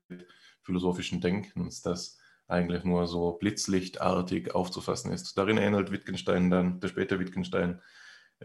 philosophischen 0.62 1.22
Denkens, 1.22 1.82
das 1.82 2.18
eigentlich 2.48 2.84
nur 2.84 3.08
so 3.08 3.34
blitzlichtartig 3.34 4.54
aufzufassen 4.54 5.12
ist. 5.12 5.38
Darin 5.38 5.58
ähnelt 5.58 5.92
Wittgenstein 5.92 6.50
dann, 6.50 6.80
der 6.80 6.90
späte 6.90 7.20
Wittgenstein, 7.20 7.82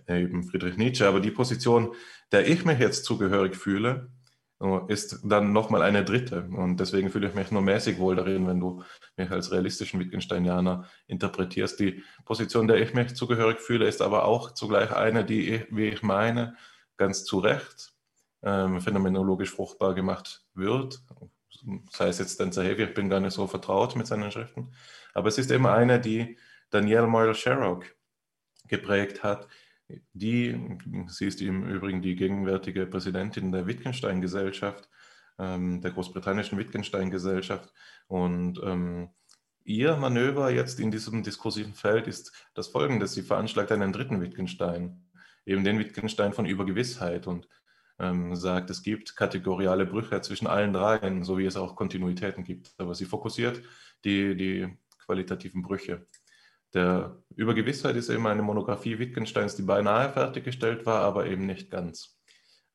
eben 0.07 0.45
Friedrich 0.45 0.77
Nietzsche. 0.77 1.07
Aber 1.07 1.21
die 1.21 1.31
Position, 1.31 1.95
der 2.31 2.47
ich 2.49 2.65
mich 2.65 2.79
jetzt 2.79 3.05
zugehörig 3.05 3.57
fühle, 3.57 4.11
ist 4.89 5.21
dann 5.23 5.53
nochmal 5.53 5.83
eine 5.83 6.05
dritte. 6.05 6.49
Und 6.51 6.79
deswegen 6.81 7.11
fühle 7.11 7.29
ich 7.29 7.35
mich 7.35 7.51
nur 7.53 7.63
mäßig 7.63 7.99
wohl 7.99 8.17
darin, 8.17 8.47
wenn 8.49 8.59
du 8.59 8.83
mich 9.17 9.31
als 9.31 9.53
realistischen 9.53 10.01
Wittgensteinianer 10.01 10.89
interpretierst. 11.07 11.79
Die 11.79 12.03
Position, 12.25 12.67
der 12.67 12.79
ich 12.79 12.93
mich 12.93 13.15
zugehörig 13.15 13.61
fühle, 13.61 13.87
ist 13.87 14.03
aber 14.03 14.25
auch 14.25 14.55
zugleich 14.55 14.93
eine, 14.93 15.25
die, 15.25 15.55
ich, 15.55 15.67
wie 15.71 15.89
ich 15.89 16.03
meine, 16.03 16.57
ganz 16.97 17.25
zu 17.25 17.39
Recht 17.39 17.93
ähm, 18.43 18.81
phänomenologisch 18.81 19.51
fruchtbar 19.51 19.95
gemacht 19.95 20.45
wird. 20.55 21.01
Sei 21.93 22.09
es 22.09 22.19
jetzt 22.19 22.35
Spencer 22.35 22.65
Heavy, 22.65 22.85
ich 22.85 22.95
bin 22.95 23.09
gar 23.09 23.21
nicht 23.21 23.33
so 23.33 23.47
vertraut 23.47 23.95
mit 23.95 24.07
seinen 24.07 24.31
Schriften. 24.33 24.73
Aber 25.15 25.29
es 25.29 25.39
ist 25.39 25.51
eben 25.51 25.67
eine, 25.67 26.01
die 26.01 26.37
Danielle 26.71 27.07
Moyle 27.07 27.35
Sherrock 27.35 27.85
geprägt 28.67 29.23
hat. 29.23 29.49
Die, 30.13 30.79
sie 31.07 31.27
ist 31.27 31.41
im 31.41 31.67
Übrigen 31.67 32.03
die 32.03 32.15
gegenwärtige 32.15 32.87
Präsidentin 32.87 33.53
der 33.53 33.67
Wittgenstein-Gesellschaft, 33.67 34.89
ähm, 35.39 35.81
der 35.81 35.93
großbritannischen 35.93 36.59
Wittgenstein-Gesellschaft. 36.59 37.73
Und 38.07 38.61
ähm, 38.63 39.11
ihr 39.65 39.97
Manöver 39.97 40.51
jetzt 40.51 40.81
in 40.81 40.91
diesem 40.91 41.23
diskursiven 41.23 41.75
Feld 41.75 42.07
ist 42.07 42.33
das 42.55 42.69
folgende. 42.69 43.07
Sie 43.07 43.23
veranschlagt 43.23 43.73
einen 43.73 43.93
dritten 43.93 44.21
Wittgenstein, 44.21 45.07
eben 45.47 45.65
den 45.65 45.79
Wittgenstein 45.79 46.33
von 46.33 46.47
Übergewissheit 46.47 47.27
und 47.27 47.49
ähm, 47.99 48.37
sagt, 48.37 48.71
es 48.71 48.83
gibt 48.83 49.17
kategoriale 49.17 49.87
Brüche 49.87 50.21
zwischen 50.21 50.47
allen 50.47 50.73
dreien, 50.73 51.25
so 51.25 51.39
wie 51.39 51.47
es 51.47 51.57
auch 51.57 51.77
Kontinuitäten 51.77 52.45
gibt. 52.45 52.75
Aber 52.79 52.95
sie 52.95 53.07
fokussiert 53.07 53.63
die, 54.05 54.37
die 54.37 54.79
qualitativen 55.05 55.63
Brüche. 55.63 56.07
Der 56.75 57.23
Übergewissheit 57.35 57.97
ist 57.97 58.11
eben 58.11 58.27
eine 58.27 58.43
Monographie 58.43 58.99
Wittgensteins, 58.99 59.57
die 59.57 59.63
beinahe 59.63 60.11
fertiggestellt 60.11 60.87
war, 60.87 61.03
aber 61.03 61.27
eben 61.27 61.47
nicht 61.47 61.71
ganz. 61.71 62.19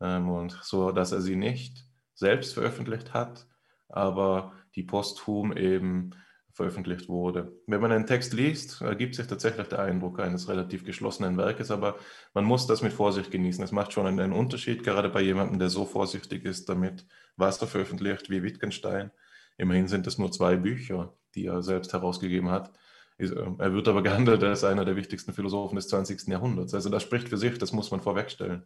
Ähm, 0.01 0.29
und 0.29 0.59
so, 0.63 0.91
dass 0.91 1.11
er 1.11 1.21
sie 1.21 1.35
nicht 1.35 1.85
selbst 2.13 2.53
veröffentlicht 2.53 3.13
hat, 3.13 3.47
aber 3.89 4.53
die 4.75 4.83
posthum 4.83 5.55
eben 5.55 6.11
veröffentlicht 6.53 7.09
wurde. 7.09 7.51
Wenn 7.65 7.81
man 7.81 7.91
einen 7.91 8.05
Text 8.05 8.33
liest, 8.33 8.81
ergibt 8.81 9.15
sich 9.15 9.25
tatsächlich 9.25 9.67
der 9.67 9.79
Eindruck 9.79 10.19
eines 10.19 10.47
relativ 10.47 10.85
geschlossenen 10.85 11.35
Werkes, 11.35 11.71
aber 11.71 11.97
man 12.33 12.45
muss 12.45 12.67
das 12.67 12.83
mit 12.83 12.93
Vorsicht 12.93 13.31
genießen. 13.31 13.63
Es 13.63 13.71
macht 13.71 13.91
schon 13.91 14.05
einen 14.05 14.31
Unterschied, 14.31 14.83
gerade 14.83 15.09
bei 15.09 15.21
jemandem, 15.21 15.57
der 15.57 15.69
so 15.69 15.85
vorsichtig 15.85 16.45
ist 16.45 16.69
damit, 16.69 17.07
was 17.37 17.59
er 17.59 17.67
veröffentlicht 17.67 18.29
wie 18.29 18.43
Wittgenstein. 18.43 19.11
Immerhin 19.57 19.87
sind 19.87 20.05
es 20.05 20.19
nur 20.19 20.31
zwei 20.31 20.55
Bücher, 20.55 21.13
die 21.33 21.47
er 21.47 21.63
selbst 21.63 21.93
herausgegeben 21.93 22.51
hat. 22.51 22.71
Er 23.18 23.74
wird 23.74 23.88
aber 23.88 24.03
gehandelt 24.03 24.43
als 24.43 24.64
einer 24.64 24.86
der 24.86 24.95
wichtigsten 24.95 25.34
Philosophen 25.34 25.76
des 25.76 25.88
20. 25.88 26.28
Jahrhunderts. 26.28 26.74
Also 26.74 26.89
das 26.89 27.03
spricht 27.03 27.30
für 27.30 27.38
sich, 27.38 27.57
das 27.57 27.74
muss 27.74 27.91
man 27.91 28.01
vorwegstellen. 28.01 28.64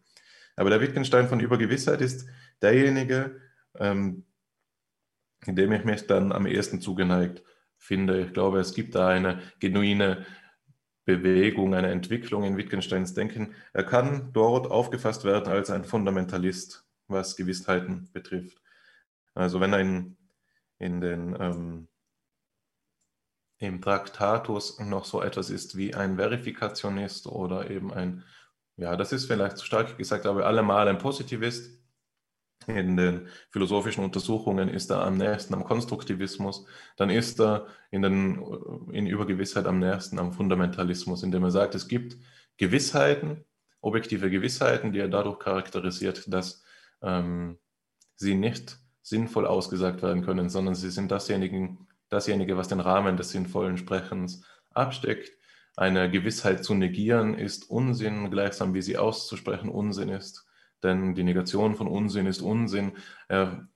Aber 0.55 0.69
der 0.69 0.81
Wittgenstein 0.81 1.27
von 1.27 1.39
Übergewissheit 1.39 2.01
ist 2.01 2.27
derjenige, 2.61 3.39
ähm, 3.75 4.25
in 5.45 5.55
dem 5.55 5.71
ich 5.71 5.85
mich 5.85 6.07
dann 6.07 6.31
am 6.31 6.47
ehesten 6.47 6.81
zugeneigt 6.81 7.43
finde. 7.77 8.21
Ich 8.21 8.33
glaube, 8.33 8.59
es 8.59 8.73
gibt 8.73 8.95
da 8.95 9.07
eine 9.07 9.41
genuine 9.59 10.25
Bewegung, 11.05 11.73
eine 11.73 11.89
Entwicklung 11.89 12.43
in 12.43 12.57
Wittgensteins 12.57 13.13
Denken. 13.13 13.53
Er 13.71 13.83
kann 13.83 14.31
dort 14.33 14.69
aufgefasst 14.69 15.23
werden 15.23 15.47
als 15.47 15.69
ein 15.69 15.85
Fundamentalist, 15.85 16.85
was 17.07 17.37
Gewissheiten 17.37 18.09
betrifft. 18.11 18.59
Also 19.33 19.61
wenn 19.61 19.73
ein 19.73 20.17
in 20.79 20.99
den 20.99 21.35
ähm, 21.39 21.87
im 23.59 23.81
Traktatus 23.81 24.79
noch 24.79 25.05
so 25.05 25.21
etwas 25.21 25.49
ist 25.49 25.77
wie 25.77 25.95
ein 25.95 26.17
Verifikationist 26.17 27.27
oder 27.27 27.69
eben 27.69 27.91
ein, 27.93 28.23
ja, 28.75 28.95
das 28.95 29.11
ist 29.11 29.25
vielleicht 29.25 29.57
zu 29.57 29.65
stark 29.65 29.97
gesagt, 29.97 30.25
aber 30.25 30.45
allemal 30.45 30.87
ein 30.87 30.99
Positivist, 30.99 31.77
in 32.67 32.97
den 32.97 33.27
philosophischen 33.49 34.03
Untersuchungen 34.03 34.67
ist 34.67 34.91
er 34.91 35.03
am 35.03 35.17
nächsten 35.17 35.53
am 35.53 35.63
Konstruktivismus, 35.63 36.65
dann 36.97 37.09
ist 37.09 37.39
er 37.39 37.67
in, 37.91 38.01
den, 38.01 38.43
in 38.91 39.07
Übergewissheit 39.07 39.65
am 39.65 39.79
nächsten 39.79 40.19
am 40.19 40.33
Fundamentalismus, 40.33 41.23
indem 41.23 41.43
er 41.43 41.51
sagt, 41.51 41.75
es 41.75 41.87
gibt 41.87 42.17
Gewissheiten, 42.57 43.45
objektive 43.79 44.29
Gewissheiten, 44.29 44.91
die 44.91 44.99
er 44.99 45.07
dadurch 45.07 45.39
charakterisiert, 45.39 46.25
dass 46.27 46.63
ähm, 47.01 47.57
sie 48.15 48.35
nicht 48.35 48.79
sinnvoll 49.01 49.47
ausgesagt 49.47 50.01
werden 50.01 50.25
können, 50.25 50.49
sondern 50.49 50.75
sie 50.75 50.89
sind 50.89 51.11
dasjenige, 51.11 51.77
dasjenige, 52.09 52.57
was 52.57 52.67
den 52.67 52.79
Rahmen 52.79 53.17
des 53.17 53.29
sinnvollen 53.29 53.77
Sprechens 53.77 54.43
absteckt. 54.71 55.31
Eine 55.75 56.09
Gewissheit 56.09 56.63
zu 56.63 56.73
negieren 56.73 57.35
ist 57.35 57.69
Unsinn, 57.69 58.31
gleichsam 58.31 58.73
wie 58.73 58.81
sie 58.81 58.97
auszusprechen 58.97 59.69
Unsinn 59.69 60.09
ist 60.09 60.47
denn 60.83 61.15
die 61.15 61.23
Negation 61.23 61.75
von 61.75 61.87
Unsinn 61.87 62.27
ist 62.27 62.41
Unsinn. 62.41 62.93
Er 63.27 63.67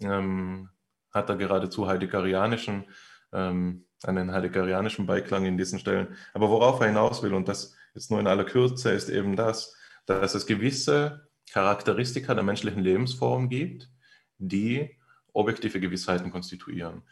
ähm, 0.00 0.70
hat 1.12 1.28
da 1.28 1.34
geradezu 1.34 1.86
heideggerianischen, 1.86 2.84
ähm, 3.32 3.86
einen 4.02 4.32
heideggerianischen 4.32 5.06
Beiklang 5.06 5.44
in 5.44 5.56
diesen 5.56 5.78
Stellen. 5.78 6.16
Aber 6.32 6.50
worauf 6.50 6.80
er 6.80 6.88
hinaus 6.88 7.22
will, 7.22 7.34
und 7.34 7.48
das 7.48 7.74
jetzt 7.94 8.10
nur 8.10 8.20
in 8.20 8.26
aller 8.26 8.44
Kürze, 8.44 8.90
ist 8.90 9.08
eben 9.08 9.36
das, 9.36 9.76
dass 10.06 10.34
es 10.34 10.46
gewisse 10.46 11.28
Charakteristika 11.50 12.34
der 12.34 12.44
menschlichen 12.44 12.82
Lebensform 12.82 13.48
gibt, 13.48 13.90
die 14.38 14.98
objektive 15.32 15.80
Gewissheiten 15.80 16.30
konstituieren. 16.30 17.02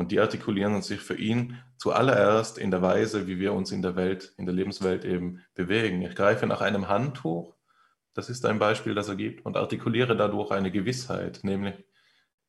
Und 0.00 0.10
die 0.10 0.18
artikulieren 0.18 0.82
sich 0.82 1.00
für 1.00 1.16
ihn 1.16 1.58
zuallererst 1.76 2.58
in 2.58 2.70
der 2.70 2.82
Weise, 2.82 3.26
wie 3.26 3.38
wir 3.38 3.52
uns 3.52 3.70
in 3.70 3.82
der 3.82 3.94
Welt, 3.94 4.34
in 4.36 4.46
der 4.46 4.54
Lebenswelt 4.54 5.04
eben 5.04 5.40
bewegen. 5.54 6.02
Ich 6.02 6.14
greife 6.14 6.46
nach 6.46 6.60
einem 6.60 6.88
Handtuch 6.88 7.54
das 8.14 8.28
ist 8.28 8.44
ein 8.44 8.58
Beispiel, 8.58 8.94
das 8.94 9.08
er 9.08 9.16
gibt 9.16 9.46
und 9.46 9.56
artikuliere 9.56 10.16
dadurch 10.16 10.50
eine 10.50 10.70
Gewissheit, 10.70 11.40
nämlich, 11.42 11.74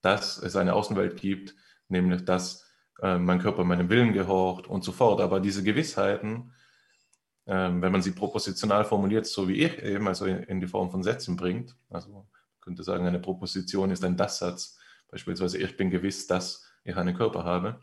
dass 0.02 0.38
es 0.38 0.56
eine 0.56 0.74
Außenwelt 0.74 1.18
gibt, 1.18 1.56
nämlich, 1.88 2.26
dass 2.26 2.68
äh, 3.02 3.18
mein 3.18 3.40
Körper 3.40 3.64
meinem 3.64 3.90
Willen 3.90 4.14
gehorcht 4.14 4.68
und 4.68 4.84
so 4.84 4.92
fort. 4.92 5.22
Aber 5.22 5.40
diese 5.40 5.64
Gewissheiten, 5.64 6.54
äh, 7.46 7.54
wenn 7.54 7.92
man 7.92 8.02
sie 8.02 8.12
propositional 8.12 8.86
formuliert, 8.86 9.28
so 9.28 9.48
wie 9.48 9.64
ich 9.64 9.82
eben, 9.84 10.08
also 10.08 10.26
in, 10.26 10.44
in 10.44 10.60
die 10.60 10.68
Form 10.68 10.90
von 10.90 11.04
Sätzen 11.04 11.36
bringt, 11.36 11.76
also 11.90 12.10
man 12.10 12.24
könnte 12.60 12.84
sagen, 12.84 13.06
eine 13.06 13.20
Proposition 13.20 13.92
ist 13.92 14.04
ein 14.04 14.18
Das-Satz, 14.18 14.80
beispielsweise 15.10 15.60
ich 15.60 15.78
bin 15.78 15.92
gewiss, 15.92 16.26
dass 16.26 16.71
ich 16.84 16.96
einen 16.96 17.16
Körper 17.16 17.44
habe. 17.44 17.82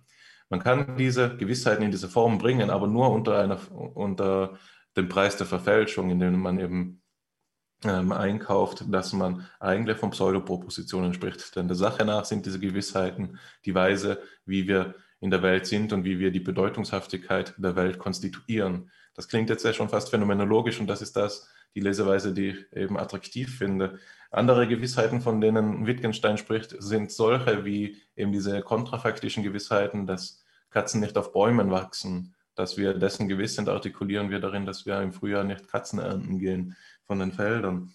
Man 0.48 0.60
kann 0.60 0.96
diese 0.96 1.36
Gewissheiten 1.36 1.84
in 1.84 1.90
diese 1.90 2.08
Form 2.08 2.38
bringen, 2.38 2.70
aber 2.70 2.86
nur 2.86 3.10
unter, 3.10 3.38
einer, 3.38 3.58
unter 3.72 4.58
dem 4.96 5.08
Preis 5.08 5.36
der 5.36 5.46
Verfälschung, 5.46 6.10
indem 6.10 6.40
man 6.40 6.58
eben 6.58 7.02
ähm, 7.84 8.12
einkauft, 8.12 8.84
dass 8.88 9.12
man 9.12 9.46
eigentlich 9.60 9.98
von 9.98 10.10
Pseudopropositionen 10.10 11.14
spricht. 11.14 11.54
Denn 11.54 11.68
der 11.68 11.76
Sache 11.76 12.04
nach 12.04 12.24
sind 12.24 12.46
diese 12.46 12.58
Gewissheiten 12.58 13.38
die 13.64 13.74
Weise, 13.74 14.20
wie 14.44 14.66
wir 14.66 14.94
in 15.20 15.30
der 15.30 15.42
Welt 15.42 15.66
sind 15.66 15.92
und 15.92 16.04
wie 16.04 16.18
wir 16.18 16.30
die 16.30 16.40
Bedeutungshaftigkeit 16.40 17.54
der 17.58 17.76
Welt 17.76 17.98
konstituieren. 17.98 18.90
Das 19.14 19.28
klingt 19.28 19.50
jetzt 19.50 19.64
ja 19.64 19.72
schon 19.72 19.88
fast 19.88 20.10
phänomenologisch 20.10 20.80
und 20.80 20.86
das 20.86 21.02
ist 21.02 21.16
das, 21.16 21.48
die 21.74 21.80
Leseweise, 21.80 22.32
die 22.32 22.50
ich 22.50 22.72
eben 22.72 22.98
attraktiv 22.98 23.56
finde. 23.56 23.98
Andere 24.30 24.68
Gewissheiten, 24.68 25.20
von 25.20 25.40
denen 25.40 25.86
Wittgenstein 25.86 26.38
spricht, 26.38 26.74
sind 26.82 27.12
solche 27.12 27.64
wie 27.64 27.96
eben 28.16 28.32
diese 28.32 28.60
kontrafaktischen 28.62 29.42
Gewissheiten, 29.42 30.06
dass 30.06 30.44
Katzen 30.70 31.00
nicht 31.00 31.16
auf 31.16 31.32
Bäumen 31.32 31.70
wachsen, 31.70 32.34
dass 32.54 32.76
wir 32.76 32.94
dessen 32.94 33.28
gewiss 33.28 33.54
sind, 33.54 33.68
artikulieren 33.68 34.30
wir 34.30 34.40
darin, 34.40 34.66
dass 34.66 34.84
wir 34.84 35.00
im 35.00 35.12
Frühjahr 35.12 35.44
nicht 35.44 35.68
Katzen 35.68 35.98
ernten 35.98 36.38
gehen 36.38 36.76
von 37.04 37.18
den 37.20 37.32
Feldern 37.32 37.94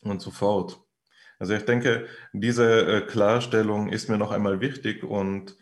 und 0.00 0.20
so 0.20 0.30
fort. 0.30 0.80
Also 1.38 1.54
ich 1.54 1.64
denke, 1.64 2.06
diese 2.32 2.86
äh, 2.86 3.00
Klarstellung 3.02 3.90
ist 3.90 4.08
mir 4.08 4.18
noch 4.18 4.32
einmal 4.32 4.60
wichtig 4.60 5.04
und 5.04 5.56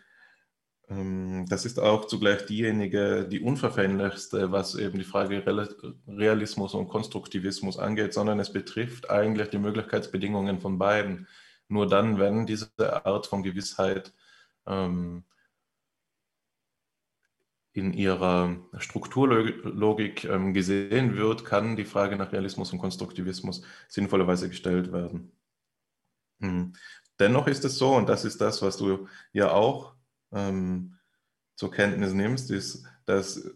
das 0.89 1.64
ist 1.64 1.80
auch 1.80 2.07
zugleich 2.07 2.47
diejenige, 2.47 3.26
die 3.28 3.41
unverfänglichste, 3.41 4.53
was 4.53 4.76
eben 4.76 4.99
die 4.99 5.05
Frage 5.05 5.43
Realismus 6.07 6.74
und 6.74 6.87
Konstruktivismus 6.87 7.76
angeht, 7.76 8.14
sondern 8.14 8.39
es 8.39 8.53
betrifft 8.53 9.11
eigentlich 9.11 9.51
die 9.51 9.59
Möglichkeitsbedingungen 9.59 10.61
von 10.61 10.78
beiden. 10.78 11.26
Nur 11.66 11.89
dann, 11.89 12.20
wenn 12.20 12.47
diese 12.47 12.70
Art 13.05 13.26
von 13.26 13.43
Gewissheit 13.43 14.14
ähm, 14.64 15.24
in 17.72 17.93
ihrer 17.93 18.57
Strukturlogik 18.78 20.24
ähm, 20.24 20.55
gesehen 20.55 21.16
wird, 21.16 21.45
kann 21.45 21.74
die 21.74 21.84
Frage 21.84 22.16
nach 22.16 22.30
Realismus 22.32 22.72
und 22.72 22.78
Konstruktivismus 22.78 23.62
sinnvollerweise 23.89 24.49
gestellt 24.49 24.93
werden. 24.93 25.32
Hm. 26.41 26.74
Dennoch 27.18 27.49
ist 27.49 27.64
es 27.64 27.76
so, 27.76 27.97
und 27.97 28.09
das 28.09 28.24
ist 28.24 28.41
das, 28.41 28.62
was 28.62 28.76
du 28.76 29.09
ja 29.32 29.51
auch 29.51 29.95
ähm, 30.33 30.99
zur 31.57 31.70
Kenntnis 31.70 32.12
nimmst, 32.12 32.51
ist, 32.51 32.85
dass 33.07 33.51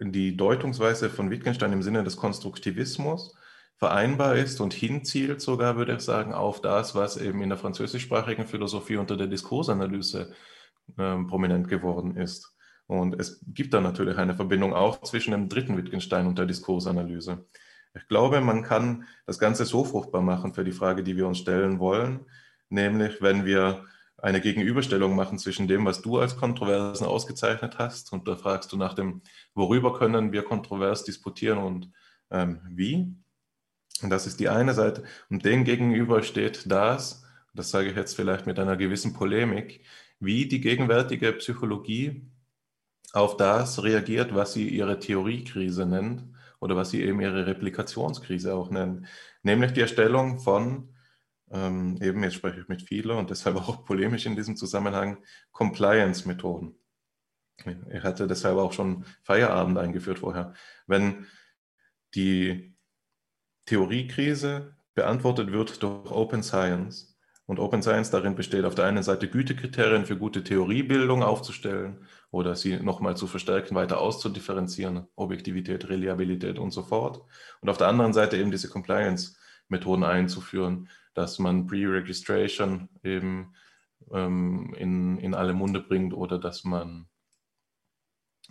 die 0.00 0.36
Deutungsweise 0.36 1.10
von 1.10 1.30
Wittgenstein 1.30 1.72
im 1.72 1.82
Sinne 1.82 2.04
des 2.04 2.16
Konstruktivismus 2.16 3.36
vereinbar 3.76 4.36
ist 4.36 4.60
und 4.60 4.74
hinzielt 4.74 5.40
sogar, 5.40 5.76
würde 5.76 5.94
ich 5.94 6.00
sagen, 6.00 6.32
auf 6.32 6.60
das, 6.60 6.94
was 6.94 7.16
eben 7.16 7.42
in 7.42 7.48
der 7.48 7.58
französischsprachigen 7.58 8.46
Philosophie 8.46 8.96
unter 8.96 9.16
der 9.16 9.26
Diskursanalyse 9.26 10.32
ähm, 10.98 11.26
prominent 11.26 11.68
geworden 11.68 12.16
ist. 12.16 12.54
Und 12.86 13.18
es 13.18 13.44
gibt 13.46 13.74
da 13.74 13.80
natürlich 13.80 14.18
eine 14.18 14.34
Verbindung 14.34 14.74
auch 14.74 15.00
zwischen 15.02 15.32
dem 15.32 15.48
dritten 15.48 15.76
Wittgenstein 15.76 16.26
und 16.26 16.38
der 16.38 16.46
Diskursanalyse. 16.46 17.44
Ich 17.94 18.06
glaube, 18.08 18.40
man 18.40 18.62
kann 18.62 19.04
das 19.26 19.38
Ganze 19.38 19.64
so 19.64 19.84
fruchtbar 19.84 20.22
machen 20.22 20.54
für 20.54 20.64
die 20.64 20.72
Frage, 20.72 21.02
die 21.02 21.16
wir 21.16 21.26
uns 21.26 21.38
stellen 21.38 21.78
wollen, 21.78 22.20
nämlich 22.68 23.20
wenn 23.20 23.44
wir 23.44 23.84
eine 24.22 24.40
Gegenüberstellung 24.40 25.16
machen 25.16 25.38
zwischen 25.38 25.66
dem, 25.66 25.84
was 25.84 26.00
du 26.00 26.18
als 26.18 26.36
Kontroversen 26.36 27.06
ausgezeichnet 27.06 27.78
hast, 27.78 28.12
und 28.12 28.28
da 28.28 28.36
fragst 28.36 28.72
du 28.72 28.76
nach 28.76 28.94
dem, 28.94 29.20
worüber 29.52 29.98
können 29.98 30.32
wir 30.32 30.44
kontrovers 30.44 31.02
disputieren 31.02 31.58
und 31.58 31.90
ähm, 32.30 32.60
wie. 32.70 33.14
Und 34.00 34.10
das 34.10 34.26
ist 34.26 34.38
die 34.40 34.48
eine 34.48 34.74
Seite. 34.74 35.02
Und 35.28 35.44
dem 35.44 35.64
gegenüber 35.64 36.22
steht 36.22 36.70
das, 36.70 37.24
das 37.52 37.70
sage 37.70 37.90
ich 37.90 37.96
jetzt 37.96 38.14
vielleicht 38.14 38.46
mit 38.46 38.58
einer 38.58 38.76
gewissen 38.76 39.12
Polemik, 39.12 39.84
wie 40.20 40.46
die 40.46 40.60
gegenwärtige 40.60 41.32
Psychologie 41.32 42.30
auf 43.12 43.36
das 43.36 43.82
reagiert, 43.82 44.34
was 44.34 44.52
sie 44.54 44.68
ihre 44.68 45.00
Theoriekrise 45.00 45.84
nennt 45.84 46.24
oder 46.60 46.76
was 46.76 46.90
sie 46.90 47.02
eben 47.02 47.20
ihre 47.20 47.46
Replikationskrise 47.46 48.54
auch 48.54 48.70
nennen, 48.70 49.06
nämlich 49.42 49.72
die 49.72 49.80
Erstellung 49.80 50.38
von, 50.38 50.91
ähm, 51.52 51.98
eben 52.00 52.22
jetzt 52.22 52.34
spreche 52.34 52.60
ich 52.60 52.68
mit 52.68 52.82
vielen 52.82 53.16
und 53.16 53.30
deshalb 53.30 53.56
auch 53.68 53.84
polemisch 53.84 54.26
in 54.26 54.36
diesem 54.36 54.56
Zusammenhang, 54.56 55.18
Compliance-Methoden. 55.52 56.74
Ich 57.92 58.02
hatte 58.02 58.26
deshalb 58.26 58.56
auch 58.56 58.72
schon 58.72 59.04
Feierabend 59.22 59.78
eingeführt 59.78 60.20
vorher. 60.20 60.54
Wenn 60.86 61.26
die 62.14 62.76
Theoriekrise 63.66 64.76
beantwortet 64.94 65.52
wird 65.52 65.82
durch 65.82 66.10
Open 66.10 66.42
Science, 66.42 67.12
und 67.46 67.58
Open 67.58 67.82
Science 67.82 68.10
darin 68.10 68.34
besteht, 68.34 68.64
auf 68.64 68.74
der 68.74 68.86
einen 68.86 69.02
Seite 69.02 69.28
Gütekriterien 69.28 70.06
für 70.06 70.16
gute 70.16 70.44
Theoriebildung 70.44 71.22
aufzustellen 71.22 72.06
oder 72.30 72.54
sie 72.54 72.76
nochmal 72.78 73.16
zu 73.16 73.26
verstärken, 73.26 73.74
weiter 73.74 74.00
auszudifferenzieren, 74.00 75.06
Objektivität, 75.16 75.88
Reliabilität 75.88 76.58
und 76.58 76.70
so 76.70 76.82
fort. 76.82 77.22
Und 77.60 77.68
auf 77.68 77.78
der 77.78 77.88
anderen 77.88 78.12
Seite 78.12 78.36
eben 78.36 78.50
diese 78.50 78.68
Compliance-Methoden 78.68 80.04
einzuführen, 80.04 80.88
dass 81.14 81.38
man 81.38 81.66
Pre-Registration 81.66 82.88
eben 83.02 83.54
ähm, 84.12 84.74
in, 84.76 85.18
in 85.18 85.34
alle 85.34 85.52
Munde 85.52 85.80
bringt 85.80 86.14
oder 86.14 86.38
dass 86.38 86.64
man 86.64 87.06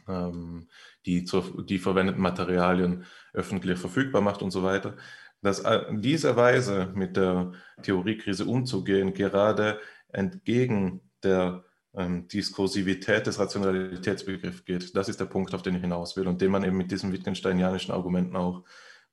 ähm, 0.07 0.67
die, 1.05 1.25
zur, 1.25 1.65
die 1.65 1.79
verwendeten 1.79 2.21
Materialien 2.21 3.05
öffentlich 3.33 3.79
verfügbar 3.79 4.21
macht 4.21 4.41
und 4.41 4.51
so 4.51 4.63
weiter 4.63 4.95
dass 5.41 5.59
äh, 5.61 5.85
diese 5.91 6.35
Weise 6.35 6.91
mit 6.93 7.17
der 7.17 7.51
Theoriekrise 7.81 8.45
umzugehen 8.45 9.13
gerade 9.13 9.79
entgegen 10.09 11.01
der 11.23 11.63
ähm, 11.93 12.27
Diskursivität 12.27 13.27
des 13.27 13.39
Rationalitätsbegriffs 13.39 14.65
geht. 14.65 14.95
Das 14.95 15.09
ist 15.09 15.19
der 15.19 15.25
Punkt, 15.25 15.53
auf 15.53 15.61
den 15.61 15.75
ich 15.75 15.81
hinaus 15.81 16.15
will 16.15 16.27
und 16.27 16.41
den 16.41 16.51
man 16.51 16.63
eben 16.63 16.77
mit 16.77 16.91
diesen 16.91 17.11
Wittgensteinianischen 17.11 17.93
Argumenten 17.93 18.35
auch 18.35 18.63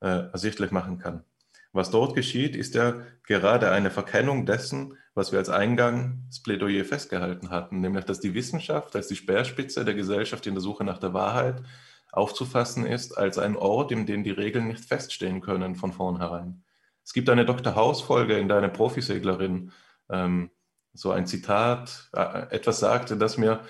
äh, 0.00 0.30
ersichtlich 0.30 0.70
machen 0.70 0.98
kann. 0.98 1.24
Was 1.72 1.90
dort 1.90 2.14
geschieht, 2.14 2.56
ist 2.56 2.74
ja 2.74 3.02
gerade 3.24 3.70
eine 3.70 3.90
Verkennung 3.90 4.46
dessen, 4.46 4.96
was 5.14 5.32
wir 5.32 5.38
als 5.38 5.50
Eingangsplädoyer 5.50 6.84
festgehalten 6.84 7.50
hatten, 7.50 7.80
nämlich 7.80 8.04
dass 8.04 8.20
die 8.20 8.34
Wissenschaft 8.34 8.96
als 8.96 9.08
die 9.08 9.16
Speerspitze 9.16 9.84
der 9.84 9.94
Gesellschaft 9.94 10.46
in 10.46 10.54
der 10.54 10.62
Suche 10.62 10.84
nach 10.84 10.98
der 10.98 11.12
Wahrheit 11.12 11.62
aufzufassen 12.10 12.86
ist 12.86 13.16
als 13.18 13.38
ein 13.38 13.56
Ort, 13.56 13.92
in 13.92 14.06
dem 14.06 14.24
die 14.24 14.30
Regeln 14.30 14.68
nicht 14.68 14.84
feststehen 14.84 15.40
können 15.40 15.76
von 15.76 15.92
vornherein. 15.92 16.64
Es 17.04 17.12
gibt 17.12 17.28
eine 17.28 17.44
Dr. 17.44 17.74
House-Folge, 17.74 18.38
in 18.38 18.48
der 18.48 18.58
eine 18.58 18.68
Profiseglerin 18.68 19.72
ähm, 20.10 20.50
so 20.94 21.10
ein 21.10 21.26
Zitat, 21.26 22.10
äh, 22.14 22.50
etwas 22.50 22.80
sagte, 22.80 23.16
das 23.16 23.38
mir 23.38 23.60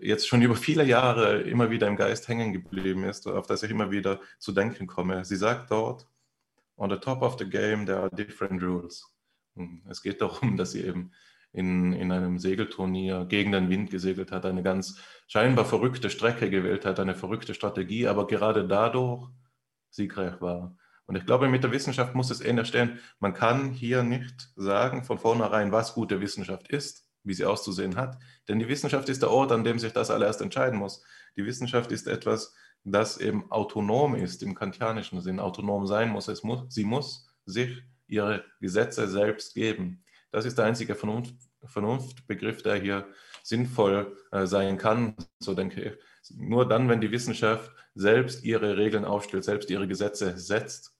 jetzt 0.00 0.26
schon 0.26 0.42
über 0.42 0.56
viele 0.56 0.84
Jahre 0.84 1.42
immer 1.42 1.70
wieder 1.70 1.86
im 1.86 1.96
Geist 1.96 2.28
hängen 2.28 2.52
geblieben 2.52 3.04
ist, 3.04 3.26
auf 3.26 3.46
das 3.46 3.62
ich 3.62 3.70
immer 3.70 3.90
wieder 3.90 4.20
zu 4.38 4.52
denken 4.52 4.86
komme. 4.86 5.24
Sie 5.24 5.36
sagt 5.36 5.70
dort, 5.70 6.06
on 6.76 6.90
the 6.90 6.96
top 6.96 7.22
of 7.22 7.38
the 7.38 7.48
game 7.48 7.86
there 7.86 8.00
are 8.00 8.10
different 8.10 8.62
rules. 8.62 9.04
Es 9.88 10.02
geht 10.02 10.20
darum, 10.20 10.56
dass 10.56 10.72
sie 10.72 10.84
eben 10.84 11.12
in, 11.52 11.92
in 11.92 12.10
einem 12.10 12.38
Segelturnier 12.38 13.26
gegen 13.26 13.52
den 13.52 13.68
Wind 13.68 13.90
gesegelt 13.90 14.32
hat, 14.32 14.46
eine 14.46 14.62
ganz 14.62 14.98
scheinbar 15.26 15.64
verrückte 15.64 16.08
Strecke 16.08 16.48
gewählt 16.48 16.86
hat, 16.86 16.98
eine 16.98 17.14
verrückte 17.14 17.54
Strategie, 17.54 18.08
aber 18.08 18.26
gerade 18.26 18.66
dadurch 18.66 19.28
siegreich 19.90 20.40
war. 20.40 20.76
Und 21.04 21.16
ich 21.16 21.26
glaube, 21.26 21.48
mit 21.48 21.62
der 21.62 21.72
Wissenschaft 21.72 22.14
muss 22.14 22.30
es 22.30 22.40
ähnlich 22.40 22.68
stehen. 22.68 22.98
Man 23.18 23.34
kann 23.34 23.70
hier 23.70 24.02
nicht 24.02 24.50
sagen 24.56 25.04
von 25.04 25.18
vornherein, 25.18 25.72
was 25.72 25.94
gute 25.94 26.20
Wissenschaft 26.20 26.68
ist, 26.68 27.06
wie 27.22 27.34
sie 27.34 27.44
auszusehen 27.44 27.96
hat. 27.96 28.18
Denn 28.48 28.58
die 28.58 28.68
Wissenschaft 28.68 29.08
ist 29.10 29.20
der 29.20 29.30
Ort, 29.30 29.52
an 29.52 29.64
dem 29.64 29.78
sich 29.78 29.92
das 29.92 30.10
allererst 30.10 30.40
entscheiden 30.40 30.78
muss. 30.78 31.04
Die 31.36 31.44
Wissenschaft 31.44 31.92
ist 31.92 32.06
etwas, 32.06 32.54
das 32.84 33.18
eben 33.18 33.50
autonom 33.50 34.14
ist, 34.14 34.42
im 34.42 34.54
kantianischen 34.54 35.20
Sinn 35.20 35.40
autonom 35.40 35.86
sein 35.86 36.10
muss. 36.10 36.28
Es 36.28 36.42
muss 36.42 36.64
sie 36.68 36.84
muss 36.84 37.28
sich 37.46 37.82
ihre 38.06 38.44
Gesetze 38.60 39.08
selbst 39.08 39.54
geben. 39.54 40.04
Das 40.30 40.44
ist 40.44 40.58
der 40.58 40.64
einzige 40.64 40.94
Vernunft, 40.94 41.34
Vernunftbegriff, 41.64 42.62
der 42.62 42.76
hier 42.76 43.06
sinnvoll 43.42 44.16
äh, 44.30 44.46
sein 44.46 44.78
kann, 44.78 45.14
so 45.38 45.54
denke 45.54 45.82
ich. 45.82 45.92
Nur 46.36 46.68
dann, 46.68 46.88
wenn 46.88 47.00
die 47.00 47.10
Wissenschaft 47.10 47.70
selbst 47.94 48.44
ihre 48.44 48.76
Regeln 48.76 49.04
aufstellt, 49.04 49.44
selbst 49.44 49.70
ihre 49.70 49.86
Gesetze 49.86 50.38
setzt, 50.38 50.94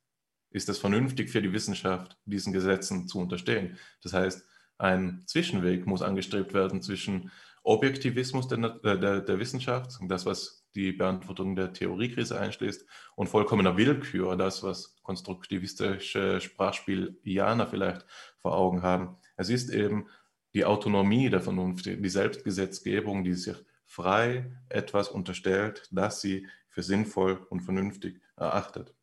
ist 0.50 0.68
es 0.68 0.78
vernünftig 0.78 1.30
für 1.30 1.40
die 1.40 1.52
Wissenschaft, 1.52 2.18
diesen 2.24 2.52
Gesetzen 2.52 3.08
zu 3.08 3.18
unterstehen. 3.18 3.78
Das 4.02 4.12
heißt, 4.12 4.44
ein 4.78 5.22
Zwischenweg 5.26 5.86
muss 5.86 6.02
angestrebt 6.02 6.54
werden 6.54 6.82
zwischen 6.82 7.30
Objektivismus 7.62 8.48
der, 8.48 8.58
äh, 8.82 8.98
der, 8.98 9.20
der 9.20 9.38
Wissenschaft, 9.38 9.98
das, 10.02 10.26
was 10.26 10.66
die 10.74 10.92
Beantwortung 10.92 11.54
der 11.54 11.72
Theoriekrise 11.72 12.38
einschließt, 12.38 12.84
und 13.14 13.28
vollkommener 13.28 13.76
Willkür, 13.76 14.36
das, 14.36 14.62
was 14.62 14.96
konstruktivistische 15.02 16.40
Sprachspielianer 16.40 17.66
vielleicht 17.66 18.06
vor 18.38 18.56
Augen 18.56 18.82
haben. 18.82 19.16
Es 19.36 19.48
ist 19.48 19.70
eben 19.70 20.08
die 20.54 20.64
Autonomie 20.64 21.30
der 21.30 21.40
Vernunft, 21.40 21.86
die 21.86 22.08
Selbstgesetzgebung, 22.08 23.24
die 23.24 23.34
sich 23.34 23.56
frei 23.84 24.50
etwas 24.68 25.08
unterstellt, 25.08 25.88
das 25.90 26.20
sie 26.20 26.46
für 26.68 26.82
sinnvoll 26.82 27.46
und 27.50 27.60
vernünftig 27.60 28.20
erachtet. 28.36 28.94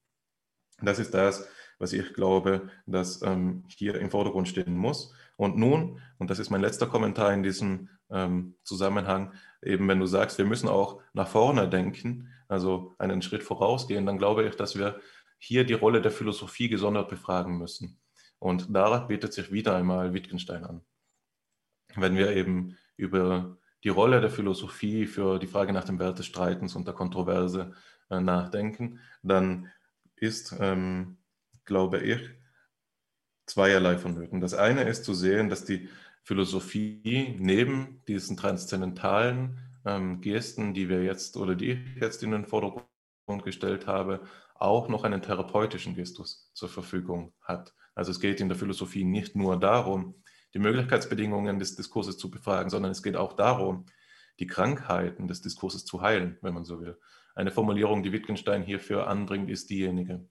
Das 0.82 1.00
ist 1.00 1.14
das, 1.14 1.48
was 1.78 1.94
ich 1.94 2.14
glaube, 2.14 2.70
dass 2.86 3.22
ähm, 3.22 3.64
hier 3.68 3.96
im 3.96 4.10
Vordergrund 4.10 4.48
stehen 4.48 4.76
muss. 4.76 5.14
Und 5.38 5.58
nun, 5.58 6.02
und 6.18 6.30
das 6.30 6.40
ist 6.40 6.50
mein 6.50 6.62
letzter 6.62 6.88
Kommentar 6.88 7.34
in 7.34 7.44
diesem 7.44 7.90
ähm, 8.10 8.56
Zusammenhang, 8.64 9.34
eben 9.62 9.88
wenn 9.88 10.00
du 10.00 10.06
sagst, 10.06 10.38
wir 10.38 10.46
müssen 10.46 10.70
auch 10.70 11.02
nach 11.14 11.28
vorne 11.28 11.70
denken, 11.70 12.30
also 12.48 12.96
einen 12.98 13.22
Schritt 13.22 13.44
vorausgehen, 13.44 14.06
dann 14.06 14.18
glaube 14.18 14.46
ich, 14.48 14.56
dass 14.56 14.78
wir 14.78 15.00
hier 15.38 15.64
die 15.64 15.74
Rolle 15.74 16.02
der 16.02 16.12
Philosophie 16.12 16.70
gesondert 16.70 17.10
befragen 17.10 17.58
müssen. 17.58 18.00
Und 18.40 18.74
da 18.74 19.00
bietet 19.00 19.34
sich 19.34 19.52
wieder 19.52 19.76
einmal 19.76 20.14
Wittgenstein 20.14 20.66
an. 20.66 20.82
Wenn 21.96 22.16
wir 22.16 22.36
eben 22.36 22.78
über 22.98 23.58
die 23.84 23.90
Rolle 23.90 24.22
der 24.22 24.30
Philosophie 24.30 25.08
für 25.08 25.40
die 25.40 25.48
Frage 25.48 25.74
nach 25.74 25.86
dem 25.86 26.00
Wert 26.00 26.20
des 26.20 26.26
Streitens 26.26 26.76
und 26.76 26.86
der 26.86 26.94
Kontroverse 26.94 27.74
äh, 28.10 28.20
nachdenken, 28.20 29.00
dann 29.24 29.72
ist, 30.16 30.56
ähm, 30.60 31.18
glaube 31.66 32.00
ich, 32.00 32.30
zweierlei 33.46 33.98
vonnöten. 33.98 34.42
Das 34.42 34.54
eine 34.54 34.84
ist 34.84 35.06
zu 35.06 35.14
sehen, 35.14 35.50
dass 35.50 35.66
die 35.66 35.90
Philosophie 36.24 37.36
neben 37.40 38.02
diesen 38.08 38.38
transzendentalen 38.38 39.60
ähm, 39.86 40.22
Gesten, 40.22 40.74
die 40.74 40.90
wir 40.90 41.04
jetzt 41.04 41.38
oder 41.38 41.56
die 41.56 41.72
ich 41.72 42.02
jetzt 42.02 42.24
in 42.24 42.32
den 42.32 42.46
Vordergrund 42.46 43.44
gestellt 43.44 43.88
habe, 43.88 44.22
auch 44.56 44.90
noch 44.90 45.04
einen 45.04 45.22
therapeutischen 45.22 45.96
Gestus 45.96 46.52
zur 46.54 46.70
Verfügung 46.70 47.34
hat. 47.42 47.74
Also 47.96 48.12
es 48.12 48.20
geht 48.20 48.42
in 48.42 48.50
der 48.50 48.58
Philosophie 48.58 49.04
nicht 49.04 49.36
nur 49.36 49.60
darum, 49.60 50.16
die 50.54 50.60
Möglichkeitsbedingungen 50.60 51.60
des 51.60 51.76
Diskurses 51.76 52.18
zu 52.18 52.30
befragen, 52.30 52.70
sondern 52.70 52.92
es 52.92 53.04
geht 53.04 53.16
auch 53.16 53.34
darum, 53.34 53.86
die 54.40 54.48
Krankheiten 54.48 55.28
des 55.28 55.42
Diskurses 55.42 55.86
zu 55.86 56.02
heilen, 56.02 56.38
wenn 56.42 56.54
man 56.54 56.66
so 56.66 56.80
will. 56.80 57.00
Eine 57.36 57.52
Formulierung, 57.52 58.04
die 58.04 58.12
Wittgenstein 58.12 58.64
hierfür 58.64 59.08
anbringt, 59.08 59.50
ist 59.50 59.70
diejenige. 59.70 60.28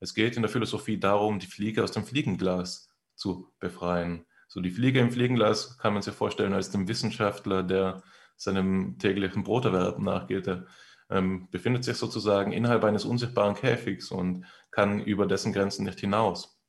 Es 0.00 0.14
geht 0.14 0.36
in 0.36 0.42
der 0.42 0.50
Philosophie 0.50 0.98
darum, 0.98 1.38
die 1.38 1.46
Fliege 1.46 1.84
aus 1.84 1.92
dem 1.92 2.04
Fliegenglas 2.04 2.88
zu 3.14 3.52
befreien. 3.60 4.26
So 4.52 4.60
die 4.60 4.70
Fliege 4.70 5.00
im 5.00 5.10
Fliegenglas 5.10 5.78
kann 5.78 5.94
man 5.94 6.02
sich 6.02 6.12
vorstellen 6.12 6.52
als 6.52 6.68
dem 6.68 6.86
Wissenschaftler, 6.86 7.62
der 7.62 8.02
seinem 8.36 8.98
täglichen 8.98 9.44
Broterwerb 9.44 9.98
nachgeht. 9.98 10.46
Der 10.46 10.66
ähm, 11.08 11.48
befindet 11.50 11.84
sich 11.84 11.96
sozusagen 11.96 12.52
innerhalb 12.52 12.84
eines 12.84 13.06
unsichtbaren 13.06 13.54
Käfigs 13.54 14.10
und 14.10 14.44
kann 14.70 15.00
über 15.00 15.24
dessen 15.24 15.54
Grenzen 15.54 15.86
nicht 15.86 16.00
hinaus. 16.00 16.60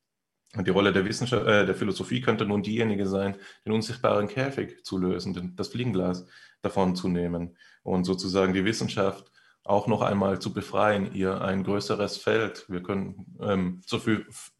Und 0.55 0.65
die 0.65 0.71
Rolle 0.71 0.93
der, 0.93 1.03
Wissenschaft, 1.03 1.45
äh, 1.45 1.65
der 1.65 1.75
Philosophie 1.75 2.21
könnte 2.21 2.45
nun 2.45 2.63
diejenige 2.63 3.05
sein, 3.05 3.35
den 3.65 3.73
unsichtbaren 3.73 4.29
Käfig 4.29 4.85
zu 4.85 4.97
lösen, 4.97 5.53
das 5.57 5.67
Fliegenglas 5.67 6.25
davon 6.61 6.95
zu 6.95 7.09
nehmen 7.09 7.57
und 7.83 8.05
sozusagen 8.05 8.53
die 8.53 8.63
Wissenschaft 8.63 9.29
auch 9.65 9.87
noch 9.87 10.01
einmal 10.01 10.39
zu 10.39 10.53
befreien, 10.53 11.13
ihr 11.13 11.41
ein 11.41 11.65
größeres 11.65 12.15
Feld, 12.15 12.63
wir 12.69 12.81
können 12.81 13.37
ähm, 13.41 13.81
zur, 13.85 14.01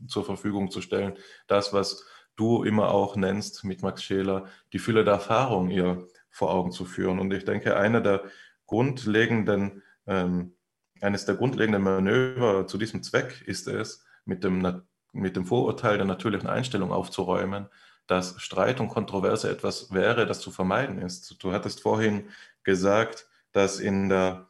zur, 0.08 0.26
Verfügung 0.26 0.72
zu 0.72 0.82
stellen, 0.82 1.18
das, 1.48 1.72
was 1.72 2.06
du 2.36 2.64
immer 2.64 2.90
auch 2.90 3.16
nennst 3.16 3.64
mit 3.64 3.82
Max 3.82 4.04
Scheler, 4.04 4.46
die 4.72 4.80
Fülle 4.80 5.04
der 5.04 5.16
Erfahrung 5.16 5.70
ihr 5.70 6.08
vor 6.30 6.52
Augen 6.52 6.72
zu 6.72 6.86
führen. 6.86 7.20
Und 7.20 7.32
ich 7.32 7.46
denke, 7.46 7.78
einer 7.78 8.02
der 8.02 8.24
grundlegenden, 8.66 9.84
ähm, 10.08 10.56
eines 11.02 11.26
der 11.26 11.36
grundlegenden 11.36 11.84
Manöver 11.84 12.66
zu 12.68 12.78
diesem 12.78 13.04
Zweck 13.04 13.44
ist 13.46 13.68
es, 13.68 14.04
mit 14.26 14.44
dem 14.44 14.84
mit 15.14 15.36
dem 15.36 15.46
Vorurteil 15.46 15.98
der 15.98 16.08
natürlichen 16.08 16.50
Einstellung 16.50 16.92
aufzuräumen, 16.92 17.68
dass 18.08 18.42
Streit 18.42 18.80
und 18.80 18.90
Kontroverse 18.90 19.50
etwas 19.50 19.94
wäre, 19.94 20.26
das 20.26 20.42
zu 20.42 20.52
vermeiden 20.52 21.00
ist. 21.00 21.42
Du 21.42 21.54
hattest 21.54 21.82
vorhin 21.82 22.30
gesagt, 22.64 23.28
dass 23.52 23.80
in 23.80 24.10
der 24.10 24.48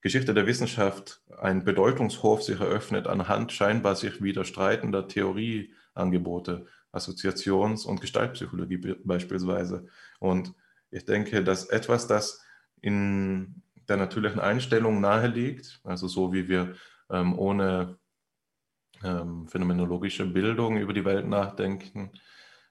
Geschichte 0.00 0.34
der 0.34 0.46
Wissenschaft 0.46 1.20
ein 1.38 1.64
Bedeutungshof 1.64 2.42
sich 2.42 2.60
eröffnet 2.60 3.06
anhand 3.06 3.52
scheinbar 3.52 3.96
sich 3.96 4.22
widerstreitender 4.22 5.08
Theorieangebote, 5.08 6.66
Assoziations- 6.96 7.84
und 7.84 8.00
Gestaltpsychologie 8.00 8.96
beispielsweise. 9.04 9.86
Und 10.18 10.54
ich 10.90 11.04
denke, 11.04 11.44
dass 11.44 11.66
etwas, 11.66 12.06
das 12.06 12.42
in 12.80 13.62
der 13.88 13.96
natürlichen 13.96 14.40
Einstellung 14.40 15.00
nahe 15.00 15.28
liegt, 15.28 15.80
also 15.84 16.08
so 16.08 16.32
wie 16.32 16.48
wir 16.48 16.74
ähm, 17.10 17.38
ohne 17.38 17.98
ähm, 19.04 19.46
phänomenologische 19.48 20.26
Bildung 20.26 20.78
über 20.78 20.92
die 20.92 21.04
Welt 21.04 21.26
nachdenken, 21.26 22.12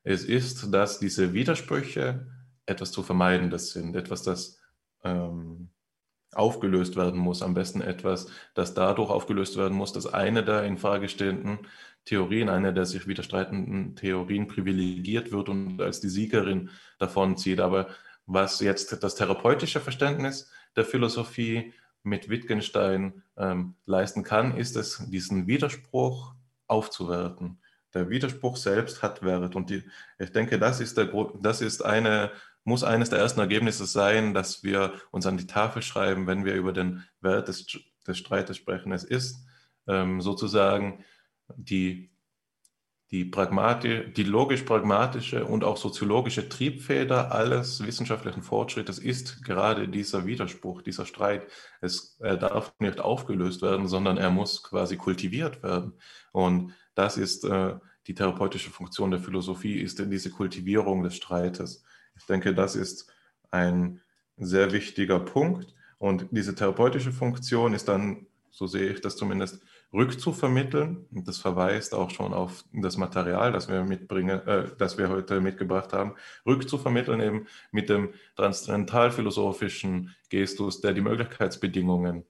es 0.04 0.24
ist, 0.24 0.74
dass 0.74 1.00
diese 1.00 1.34
Widersprüche 1.34 2.28
etwas 2.66 2.92
zu 2.92 3.04
vermeidendes 3.04 3.72
sind, 3.72 3.96
etwas, 3.96 4.24
das 4.24 4.60
ähm, 5.04 5.70
aufgelöst 6.34 6.96
werden 6.96 7.20
muss, 7.20 7.42
am 7.42 7.54
besten 7.54 7.82
etwas, 7.82 8.28
das 8.54 8.74
dadurch 8.74 9.10
aufgelöst 9.10 9.58
werden 9.58 9.78
muss, 9.78 9.94
dass 9.94 10.06
eine 10.06 10.44
der 10.44 10.64
in 10.64 10.78
stehenden 11.08 11.60
Theorien, 12.06 12.50
eine 12.50 12.74
der 12.74 12.86
sich 12.86 13.08
widerstreitenden 13.08 13.96
Theorien 13.96 14.48
privilegiert 14.48 15.32
wird 15.32 15.50
und 15.50 15.82
als 15.82 16.00
die 16.00 16.10
Siegerin 16.10 16.70
davonzieht. 17.00 17.60
Aber 17.60 17.88
was 18.26 18.60
jetzt 18.60 19.04
das 19.04 19.16
therapeutische 19.16 19.80
Verständnis 19.80 20.52
der 20.76 20.86
Philosophie 20.86 21.74
mit 22.04 22.30
Wittgenstein 22.30 23.24
ähm, 23.38 23.76
leisten 23.86 24.24
kann, 24.24 24.56
ist 24.56 24.76
es, 24.76 25.04
diesen 25.10 25.48
Widerspruch 25.48 26.36
aufzuwerten. 26.68 27.60
Der 27.94 28.10
Widerspruch 28.10 28.58
selbst 28.58 29.02
hat 29.02 29.24
Wert. 29.24 29.56
Und 29.56 29.70
die, 29.70 29.84
ich 30.20 30.32
denke, 30.32 30.60
das 30.60 30.80
ist, 30.80 30.98
der, 30.98 31.12
das 31.42 31.62
ist 31.62 31.84
eine, 31.84 32.32
muss 32.64 32.84
eines 32.84 33.10
der 33.10 33.20
ersten 33.20 33.40
Ergebnisse 33.40 33.86
sein, 33.86 34.34
dass 34.34 34.64
wir 34.64 34.94
uns 35.12 35.26
an 35.26 35.38
die 35.38 35.48
Tafel 35.48 35.82
schreiben, 35.82 36.28
wenn 36.28 36.46
wir 36.46 36.54
über 36.54 36.74
den 36.74 37.04
Wert 37.22 37.48
des, 37.48 37.66
des 38.06 38.18
Streites 38.18 38.58
sprechen. 38.58 38.92
Es 38.92 39.04
ist 39.04 39.46
ähm, 39.88 40.22
sozusagen 40.22 41.04
die 41.56 42.16
die, 43.12 43.32
die 43.32 44.24
logisch-pragmatische 44.24 45.46
und 45.46 45.64
auch 45.64 45.78
soziologische 45.78 46.50
Triebfeder 46.50 47.32
alles 47.32 47.86
wissenschaftlichen 47.86 48.42
Fortschrittes 48.42 49.00
ist 49.00 49.44
gerade 49.44 49.88
dieser 49.88 50.26
Widerspruch, 50.26 50.82
dieser 50.82 51.06
Streit. 51.06 51.48
Es, 51.82 52.18
er 52.20 52.38
darf 52.38 52.74
nicht 52.80 53.00
aufgelöst 53.00 53.62
werden, 53.62 53.88
sondern 53.88 54.18
er 54.18 54.32
muss 54.32 54.64
quasi 54.64 54.98
kultiviert 54.98 55.62
werden. 55.62 55.94
Und 56.32 56.74
das 56.96 57.18
ist 57.18 57.46
äh, 57.46 57.76
die 58.08 58.16
therapeutische 58.16 58.72
Funktion 58.72 59.12
der 59.12 59.20
Philosophie, 59.20 59.80
ist 59.80 60.00
diese 60.00 60.32
Kultivierung 60.32 61.04
des 61.04 61.16
Streites. 61.16 61.84
Ich 62.18 62.26
denke, 62.26 62.54
das 62.56 62.76
ist 62.76 63.12
ein 63.52 64.02
sehr 64.38 64.74
wichtiger 64.74 65.20
Punkt. 65.20 65.74
Und 66.00 66.28
diese 66.32 66.56
therapeutische 66.56 67.12
Funktion 67.12 67.74
ist 67.74 67.88
dann, 67.88 68.26
so 68.52 68.68
sehe 68.68 68.90
ich 68.90 69.02
das 69.02 69.16
zumindest, 69.16 69.62
rückzuvermitteln. 69.96 71.06
Und 71.12 71.28
das 71.28 71.38
verweist 71.38 71.94
auch 71.94 72.10
schon 72.10 72.34
auf 72.34 72.66
das 72.74 72.98
Material, 72.98 73.52
das 73.52 73.70
wir 73.70 73.84
mitbringen, 73.84 74.46
äh, 74.48 74.70
das 74.78 74.98
wir 74.98 75.10
heute 75.10 75.42
mitgebracht 75.42 75.94
haben, 75.94 76.16
rückzuvermitteln 76.46 77.22
eben 77.22 77.48
mit 77.72 77.90
dem 77.90 78.14
transzendentalphilosophischen 78.36 80.16
Gestus, 80.30 80.82
der 80.82 80.94
die 80.94 81.02
Möglichkeitsbedingungen 81.02 82.26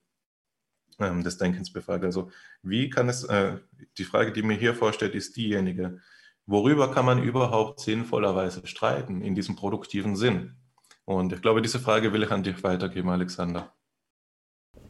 ähm, 1.00 1.24
des 1.24 1.38
Denkens 1.38 1.74
befragt. 1.74 2.04
Also 2.06 2.32
wie 2.62 2.90
kann 2.90 3.10
es, 3.10 3.24
äh, 3.24 3.58
die 3.98 4.06
Frage, 4.06 4.32
die 4.32 4.44
mir 4.44 4.58
hier 4.58 4.76
vorstellt, 4.76 5.16
ist 5.16 5.36
diejenige, 5.36 6.00
worüber 6.46 6.92
kann 6.94 7.06
man 7.06 7.24
überhaupt 7.24 7.80
sinnvollerweise 7.80 8.66
streiten 8.68 9.22
in 9.22 9.36
diesem 9.36 9.56
produktiven 9.56 10.16
Sinn? 10.16 10.56
Und 11.06 11.34
ich 11.34 11.42
glaube, 11.42 11.62
diese 11.62 11.80
Frage 11.80 12.14
will 12.14 12.24
ich 12.24 12.32
an 12.32 12.44
dich 12.44 12.64
weitergeben, 12.64 13.10
Alexander. 13.10 13.75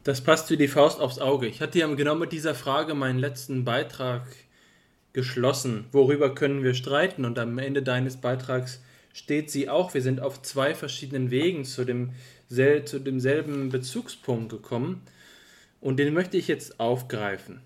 Das 0.06 0.20
passt 0.20 0.50
wie 0.50 0.56
die 0.56 0.68
Faust 0.68 1.00
aufs 1.00 1.18
Auge. 1.18 1.48
Ich 1.48 1.60
hatte 1.60 1.80
ja 1.80 1.92
genau 1.92 2.14
mit 2.14 2.30
dieser 2.30 2.54
Frage 2.54 2.94
meinen 2.94 3.18
letzten 3.18 3.64
Beitrag 3.64 4.22
geschlossen. 5.12 5.86
Worüber 5.90 6.32
können 6.32 6.62
wir 6.62 6.74
streiten? 6.74 7.24
Und 7.24 7.40
am 7.40 7.58
Ende 7.58 7.82
deines 7.82 8.16
Beitrags 8.16 8.80
steht 9.12 9.50
sie 9.50 9.68
auch. 9.68 9.94
Wir 9.94 10.02
sind 10.02 10.20
auf 10.20 10.40
zwei 10.42 10.76
verschiedenen 10.76 11.32
Wegen 11.32 11.64
zu, 11.64 11.84
dem, 11.84 12.12
zu 12.48 13.00
demselben 13.00 13.70
Bezugspunkt 13.70 14.50
gekommen. 14.50 15.02
Und 15.80 15.96
den 15.96 16.14
möchte 16.14 16.36
ich 16.36 16.46
jetzt 16.46 16.78
aufgreifen. 16.78 17.60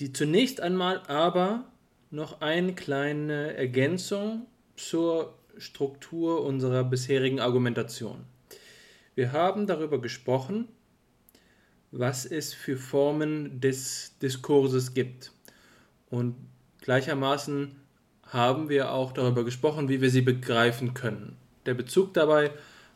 Die 0.00 0.12
zunächst 0.12 0.60
einmal 0.60 1.04
aber 1.06 1.66
noch 2.10 2.40
eine 2.40 2.74
kleine 2.74 3.56
Ergänzung 3.56 4.46
zur 4.74 5.34
Struktur 5.56 6.44
unserer 6.44 6.82
bisherigen 6.82 7.38
Argumentation. 7.38 8.24
Wir 9.14 9.30
haben 9.30 9.68
darüber 9.68 10.00
gesprochen, 10.00 10.66
was 11.92 12.26
es 12.26 12.52
für 12.52 12.76
Formen 12.76 13.60
des 13.60 14.18
Diskurses 14.20 14.94
gibt. 14.94 15.32
Und 16.10 16.34
gleichermaßen 16.80 17.76
haben 18.24 18.68
wir 18.68 18.92
auch 18.92 19.12
darüber 19.12 19.44
gesprochen, 19.44 19.88
wie 19.88 20.00
wir 20.00 20.10
sie 20.10 20.22
begreifen 20.22 20.94
können. 20.94 21.36
Der 21.64 21.74
Bezug 21.74 22.14
dabei 22.14 22.50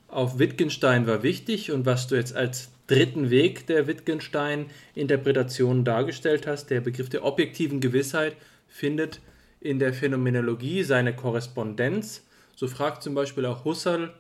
auf 0.09 0.39
Wittgenstein 0.39 1.07
war 1.07 1.23
wichtig 1.23 1.71
und 1.71 1.87
was 1.87 2.09
du 2.09 2.17
jetzt 2.17 2.35
als 2.35 2.71
dritten 2.89 3.31
Weg 3.31 3.69
der 3.69 3.87
Wittgenstein-Interpretation 3.87 5.85
dargestellt 5.85 6.49
hast, 6.49 6.71
der 6.71 6.81
Begriff 6.81 7.09
der 7.09 7.25
objektiven 7.25 7.81
Gewissheit, 7.81 8.37
findet 8.67 9.21
in 9.61 9.79
der 9.79 9.95
Phänomenologie 9.95 10.83
seine 10.83 11.15
Korrespondenz. 11.15 12.27
So 12.57 12.67
fragt 12.67 13.05
zum 13.05 13.15
Beispiel 13.15 13.47
auch 13.47 13.65
Husserl, 13.65 14.13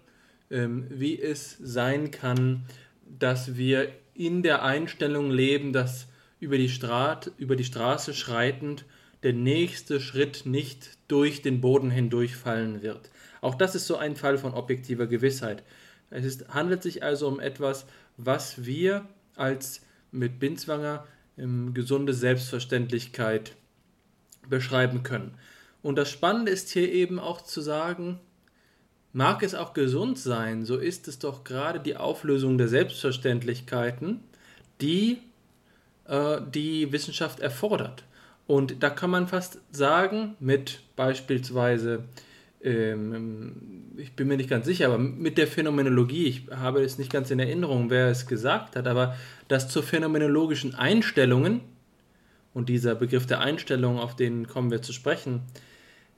ähm, 0.51 0.87
wie 0.89 1.21
es 1.21 1.57
sein 1.61 2.13
kann, 2.13 2.67
dass 3.19 3.57
wir 3.57 3.89
in 4.15 4.43
der 4.43 4.63
Einstellung 4.63 5.31
leben, 5.31 5.73
dass 5.73 6.07
über 6.41 6.57
die, 6.57 6.69
Strat, 6.69 7.31
über 7.37 7.57
die 7.57 7.65
Straße 7.65 8.15
schreitend 8.15 8.85
der 9.23 9.33
nächste 9.35 10.01
Schritt 10.01 10.47
nicht 10.47 10.99
durch 11.09 11.43
den 11.43 11.61
Boden 11.61 11.91
hindurchfallen 11.91 12.83
wird. 12.83 13.11
Auch 13.41 13.55
das 13.55 13.75
ist 13.75 13.87
so 13.87 13.97
ein 13.97 14.17
Fall 14.17 14.39
von 14.39 14.55
objektiver 14.55 15.07
Gewissheit. 15.07 15.63
Es 16.11 16.25
ist, 16.25 16.49
handelt 16.49 16.83
sich 16.83 17.03
also 17.03 17.29
um 17.29 17.41
etwas, 17.41 17.87
was 18.17 18.65
wir 18.65 19.07
als 19.37 19.83
mit 20.11 20.39
Binswanger 20.39 21.07
ähm, 21.39 21.73
gesunde 21.75 22.15
Selbstverständlichkeit 22.15 23.57
beschreiben 24.49 25.03
können. 25.03 25.35
Und 25.83 25.97
das 25.97 26.11
Spannende 26.11 26.51
ist 26.51 26.71
hier 26.71 26.91
eben 26.93 27.19
auch 27.19 27.43
zu 27.43 27.61
sagen, 27.61 28.19
Mag 29.13 29.43
es 29.43 29.55
auch 29.55 29.75
gesund 29.75 30.19
sein, 30.19 30.65
so 30.65 30.77
ist 30.77 31.09
es 31.09 31.19
doch 31.19 31.43
gerade 31.43 31.81
die 31.81 31.97
Auflösung 31.97 32.59
der 32.59 32.69
Selbstverständlichkeiten, 32.69 34.21
die 34.81 35.19
äh, 36.07 36.41
die 36.55 36.93
Wissenschaft 36.93 37.41
erfordert. 37.41 38.05
Und 38.47 38.83
da 38.83 38.91
kann 38.91 39.11
man 39.11 39.29
fast 39.29 39.59
sagen, 39.73 40.37
mit 40.41 40.81
beispielsweise, 40.97 42.05
ähm, 42.63 43.93
ich 43.97 44.13
bin 44.15 44.29
mir 44.29 44.37
nicht 44.37 44.51
ganz 44.51 44.67
sicher, 44.67 44.87
aber 44.87 44.99
mit 44.99 45.39
der 45.39 45.47
Phänomenologie, 45.47 46.27
ich 46.27 46.43
habe 46.51 46.83
es 46.83 46.99
nicht 46.99 47.13
ganz 47.13 47.31
in 47.31 47.39
Erinnerung, 47.39 47.91
wer 47.91 48.09
es 48.09 48.27
gesagt 48.27 48.77
hat, 48.77 48.87
aber 48.87 49.17
dass 49.49 49.69
zu 49.69 49.83
phänomenologischen 49.83 50.75
Einstellungen, 50.75 51.63
und 52.53 52.69
dieser 52.69 52.97
Begriff 52.97 53.27
der 53.27 53.41
Einstellung, 53.41 53.99
auf 53.99 54.17
den 54.17 54.49
kommen 54.49 54.71
wir 54.71 54.83
zu 54.83 54.93
sprechen, 54.93 55.43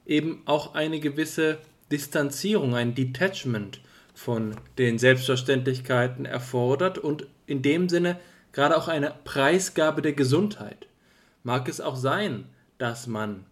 eben 0.05 0.41
auch 0.45 0.73
eine 0.73 0.99
gewisse 0.99 1.59
Distanzierung, 1.93 2.73
ein 2.73 2.95
Detachment 2.95 3.79
von 4.15 4.55
den 4.79 4.97
Selbstverständlichkeiten 4.97 6.25
erfordert 6.25 6.97
und 6.97 7.27
in 7.45 7.61
dem 7.61 7.87
Sinne 7.87 8.19
gerade 8.51 8.75
auch 8.75 8.87
eine 8.87 9.13
Preisgabe 9.23 10.01
der 10.01 10.13
Gesundheit. 10.13 10.87
Mag 11.43 11.69
es 11.69 11.79
auch 11.79 11.95
sein, 11.95 12.45
dass 12.79 13.05
man 13.05 13.45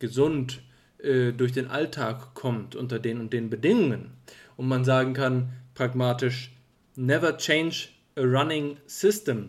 gesund 0.00 0.60
äh, 0.98 1.32
durch 1.32 1.52
den 1.52 1.68
Alltag 1.68 2.34
kommt 2.34 2.76
unter 2.76 2.98
den 2.98 3.20
und 3.20 3.32
den 3.32 3.48
Bedingungen 3.48 4.10
und 4.58 4.68
man 4.68 4.84
sagen 4.84 5.14
kann 5.14 5.48
pragmatisch, 5.74 6.52
never 6.94 7.38
change 7.38 7.88
a 8.16 8.20
running 8.20 8.76
system. 8.86 9.48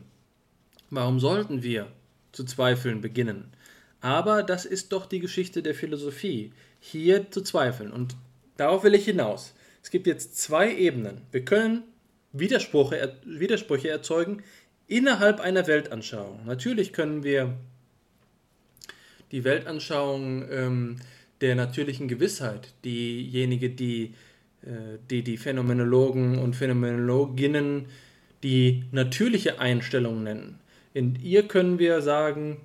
Warum 0.89 1.19
sollten 1.19 1.61
wir 1.61 1.91
zu 2.31 2.45
zweifeln 2.45 3.01
beginnen? 3.01 3.51
Aber 3.99 4.43
das 4.43 4.63
ist 4.63 4.93
doch 4.93 5.07
die 5.07 5.19
Geschichte 5.19 5.61
der 5.61 5.75
Philosophie, 5.75 6.53
hier 6.79 7.29
zu 7.31 7.41
zweifeln. 7.41 7.91
Und 7.91 8.15
Darauf 8.59 8.83
will 8.83 8.93
ich 8.93 9.05
hinaus. 9.05 9.55
Es 9.81 9.89
gibt 9.89 10.05
jetzt 10.05 10.37
zwei 10.37 10.75
Ebenen. 10.75 11.21
Wir 11.31 11.45
können 11.45 11.83
Widersprüche, 12.33 13.15
Widersprüche 13.23 13.87
erzeugen 13.87 14.43
innerhalb 14.85 15.39
einer 15.39 15.65
Weltanschauung. 15.65 16.41
Natürlich 16.45 16.91
können 16.91 17.23
wir 17.23 17.53
die 19.31 19.45
Weltanschauung 19.45 20.45
ähm, 20.51 20.97
der 21.39 21.55
natürlichen 21.55 22.09
Gewissheit, 22.09 22.73
diejenige, 22.83 23.69
die, 23.69 24.13
äh, 24.63 24.97
die 25.09 25.23
die 25.23 25.37
Phänomenologen 25.37 26.37
und 26.37 26.53
Phänomenologinnen 26.57 27.85
die 28.43 28.83
natürliche 28.91 29.61
Einstellung 29.61 30.23
nennen. 30.23 30.59
In 30.93 31.15
ihr 31.15 31.47
können 31.47 31.79
wir 31.79 32.01
sagen, 32.01 32.57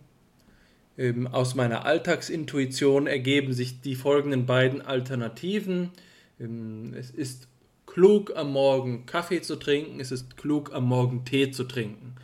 ähm, 0.97 1.27
aus 1.27 1.55
meiner 1.55 1.85
Alltagsintuition 1.85 3.07
ergeben 3.07 3.53
sich 3.53 3.81
die 3.81 3.95
folgenden 3.95 4.47
beiden 4.47 4.83
Alternativen. 4.83 5.91
Ähm, 6.39 6.95
es 6.97 7.11
ist 7.11 7.49
klug 7.87 8.33
am 8.37 8.53
Morgen 8.53 9.07
Kaffee 9.07 9.41
zu 9.41 9.57
trinken, 9.57 10.01
es 10.01 10.13
ist 10.13 10.37
klug 10.37 10.73
am 10.73 10.85
Morgen 10.85 11.25
Tee 11.25 11.51
zu 11.51 11.65
trinken. 11.65 12.15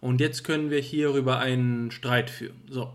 Und 0.00 0.20
jetzt 0.20 0.44
können 0.44 0.70
wir 0.70 0.80
hierüber 0.80 1.38
einen 1.38 1.90
Streit 1.90 2.30
führen. 2.30 2.62
So. 2.68 2.92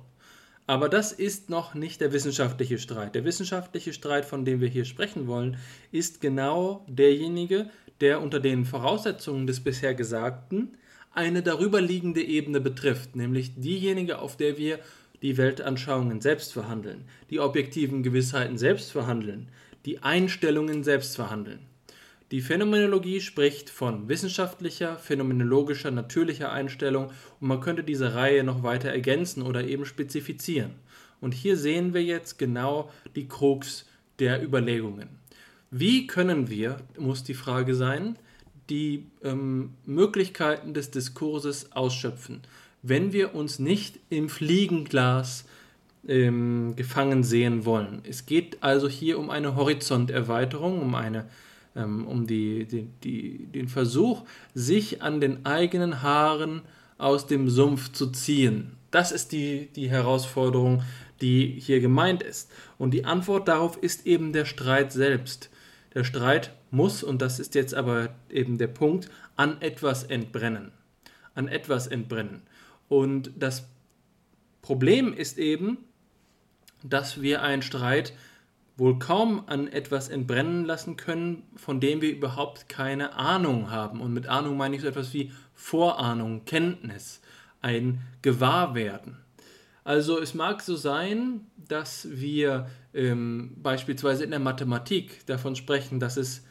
Aber 0.68 0.90
das 0.90 1.12
ist 1.12 1.50
noch 1.50 1.76
nicht 1.76 2.02
der 2.02 2.12
wissenschaftliche 2.12 2.80
Streit. 2.80 3.14
Der 3.14 3.24
wissenschaftliche 3.24 3.94
Streit, 3.94 4.26
von 4.26 4.46
dem 4.46 4.62
wir 4.62 4.68
hier 4.68 4.86
sprechen 4.86 5.28
wollen, 5.28 5.58
ist 5.92 6.22
genau 6.22 6.84
derjenige, 6.88 7.70
der 8.02 8.22
unter 8.22 8.40
den 8.40 8.66
Voraussetzungen 8.66 9.46
des 9.46 9.60
bisher 9.60 9.94
Gesagten 9.94 10.78
eine 11.14 11.44
darüberliegende 11.44 12.24
Ebene 12.24 12.60
betrifft, 12.60 13.16
nämlich 13.16 13.54
diejenige, 13.56 14.20
auf 14.20 14.36
der 14.36 14.58
wir 14.58 14.80
die 15.26 15.38
Weltanschauungen 15.38 16.22
selbst 16.22 16.54
verhandeln, 16.54 17.04
die 17.32 17.40
objektiven 17.40 18.04
Gewissheiten 18.04 18.60
selbst 18.60 18.92
verhandeln, 18.92 19.50
die 19.84 20.04
Einstellungen 20.04 20.84
selbst 20.84 21.16
verhandeln. 21.16 21.62
Die 22.30 22.42
Phänomenologie 22.42 23.20
spricht 23.22 23.72
von 23.72 24.08
wissenschaftlicher, 24.08 24.98
phänomenologischer, 24.98 25.90
natürlicher 25.90 26.52
Einstellung 26.52 27.08
und 27.40 27.48
man 27.48 27.60
könnte 27.60 27.84
diese 27.84 28.14
Reihe 28.14 28.44
noch 28.44 28.62
weiter 28.62 28.90
ergänzen 28.90 29.42
oder 29.42 29.64
eben 29.64 29.88
spezifizieren. 29.88 30.76
Und 31.20 31.34
hier 31.34 31.58
sehen 31.58 31.96
wir 31.96 32.04
jetzt 32.04 32.38
genau 32.38 32.92
die 33.16 33.28
Krux 33.28 33.88
der 34.20 34.44
Überlegungen. 34.44 35.10
Wie 35.72 36.06
können 36.06 36.52
wir, 36.52 36.78
muss 37.00 37.24
die 37.24 37.34
Frage 37.34 37.74
sein, 37.74 38.20
die 38.70 39.08
ähm, 39.24 39.74
Möglichkeiten 39.86 40.76
des 40.76 40.92
Diskurses 40.92 41.72
ausschöpfen, 41.72 42.42
wenn 42.88 43.14
wir 43.14 43.34
uns 43.34 43.58
nicht 43.58 44.00
im 44.10 44.30
Fliegenglas 44.30 45.46
ähm, 46.08 46.74
gefangen 46.76 47.24
sehen 47.24 47.66
wollen. 47.66 48.02
Es 48.08 48.26
geht 48.26 48.62
also 48.62 48.88
hier 48.88 49.18
um 49.18 49.30
eine 49.30 49.56
Horizonterweiterung, 49.56 50.82
um 50.82 50.94
eine 50.94 51.26
ähm, 51.76 52.08
um 52.08 52.28
die, 52.28 52.66
die, 52.66 52.88
die, 53.04 53.48
den 53.48 53.68
Versuch, 53.68 54.24
sich 54.54 55.02
an 55.02 55.20
den 55.20 55.46
eigenen 55.46 56.02
Haaren 56.02 56.62
aus 56.98 57.28
dem 57.28 57.50
Sumpf 57.50 57.92
zu 57.92 58.12
ziehen. 58.12 58.78
Das 58.92 59.12
ist 59.12 59.32
die, 59.32 59.68
die 59.76 59.90
Herausforderung, 59.90 60.84
die 61.22 61.58
hier 61.60 61.82
gemeint 61.82 62.24
ist. 62.24 62.52
Und 62.78 62.92
die 62.92 63.06
Antwort 63.06 63.48
darauf 63.48 63.78
ist 63.78 64.06
eben 64.06 64.32
der 64.32 64.46
Streit 64.46 64.94
selbst. 64.94 65.50
Der 65.94 66.04
Streit 66.04 66.54
muss, 66.72 67.04
und 67.04 67.22
das 67.22 67.40
ist 67.40 67.56
jetzt 67.56 67.74
aber 67.74 68.10
eben 68.30 68.58
der 68.58 68.68
Punkt, 68.68 69.10
an 69.36 69.62
etwas 69.62 70.04
entbrennen. 70.04 70.72
An 71.34 71.48
etwas 71.48 71.88
entbrennen. 71.88 72.42
Und 72.88 73.32
das 73.38 73.68
Problem 74.62 75.14
ist 75.14 75.38
eben, 75.38 75.78
dass 76.84 77.22
wir 77.22 77.42
einen 77.42 77.62
Streit 77.62 78.14
wohl 78.78 79.00
kaum 79.00 79.44
an 79.48 79.68
etwas 79.68 80.10
entbrennen 80.10 80.66
lassen 80.66 80.98
können, 80.98 81.44
von 81.56 81.80
dem 81.80 82.02
wir 82.02 82.12
überhaupt 82.12 82.68
keine 82.68 83.14
Ahnung 83.14 83.72
haben. 83.72 84.02
Und 84.02 84.14
mit 84.14 84.28
Ahnung 84.28 84.58
meine 84.58 84.76
ich 84.76 84.82
so 84.82 84.88
etwas 84.88 85.14
wie 85.14 85.32
Vorahnung, 85.54 86.44
Kenntnis, 86.46 87.22
ein 87.62 88.02
Gewahrwerden. 88.22 89.18
Also 89.84 90.20
es 90.20 90.34
mag 90.34 90.62
so 90.62 90.76
sein, 90.76 91.42
dass 91.58 92.08
wir 92.12 92.68
ähm, 92.94 93.54
beispielsweise 93.58 94.24
in 94.24 94.32
der 94.32 94.40
Mathematik 94.40 95.26
davon 95.28 95.56
sprechen, 95.56 96.00
dass 96.00 96.18
es 96.18 96.44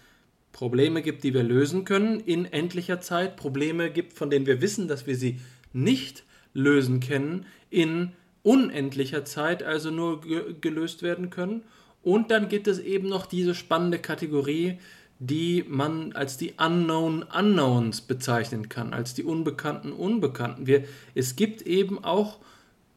Probleme 0.53 1.03
gibt, 1.03 1.25
die 1.25 1.35
wir 1.35 1.43
lösen 1.43 1.85
können 1.85 2.21
in 2.21 2.45
endlicher 2.45 3.01
Zeit, 3.01 3.37
Probleme 3.37 3.91
gibt, 3.91 4.13
von 4.13 4.31
denen 4.31 4.47
wir 4.47 4.63
wissen, 4.63 4.87
dass 4.87 5.07
wir 5.07 5.17
sie 5.17 5.41
nicht 5.75 6.25
lösen 6.55 7.01
können 7.01 7.45
in 7.69 8.13
unendlicher 8.43 9.25
Zeit, 9.25 9.63
also 9.63 9.91
nur 9.91 10.23
ge 10.23 10.55
gelöst 10.61 11.03
werden 11.03 11.29
können. 11.29 11.63
Und 12.03 12.31
dann 12.31 12.49
gibt 12.49 12.69
es 12.69 12.79
eben 12.79 13.09
noch 13.09 13.27
diese 13.27 13.55
spannende 13.55 13.99
Kategorie, 13.99 14.79
die 15.19 15.65
man 15.67 16.13
als 16.13 16.37
die 16.37 16.53
Unknown 16.53 17.23
Unknowns 17.23 18.03
bezeichnen 18.03 18.69
kann, 18.69 18.93
als 18.93 19.15
die 19.15 19.25
unbekannten 19.25 19.93
Unbekannten. 19.93 20.67
Wir, 20.67 20.85
es 21.15 21.37
gibt 21.37 21.63
eben 21.63 22.03
auch 22.05 22.39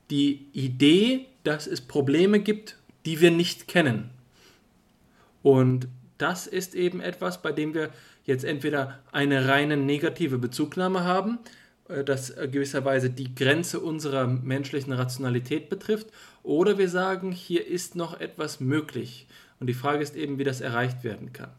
die 0.09 0.47
Idee, 0.53 1.25
dass 1.43 1.67
es 1.67 1.81
Probleme 1.81 2.39
gibt, 2.39 2.77
die 3.05 3.21
wir 3.21 3.31
nicht 3.31 3.67
kennen. 3.67 4.09
Und 5.41 5.87
das 6.17 6.47
ist 6.47 6.75
eben 6.75 6.99
etwas, 6.99 7.41
bei 7.41 7.51
dem 7.51 7.73
wir 7.73 7.91
jetzt 8.25 8.43
entweder 8.43 8.99
eine 9.11 9.47
reine 9.47 9.77
negative 9.77 10.37
Bezugnahme 10.37 11.05
haben, 11.05 11.39
das 12.05 12.33
gewisserweise 12.35 13.09
die 13.09 13.33
Grenze 13.33 13.79
unserer 13.79 14.27
menschlichen 14.27 14.93
Rationalität 14.93 15.69
betrifft, 15.69 16.07
oder 16.43 16.77
wir 16.77 16.89
sagen, 16.89 17.31
hier 17.31 17.65
ist 17.65 17.95
noch 17.95 18.19
etwas 18.19 18.59
möglich. 18.59 19.27
Und 19.59 19.67
die 19.67 19.73
Frage 19.73 20.03
ist 20.03 20.15
eben, 20.15 20.37
wie 20.37 20.43
das 20.43 20.61
erreicht 20.61 21.03
werden 21.03 21.33
kann. 21.33 21.49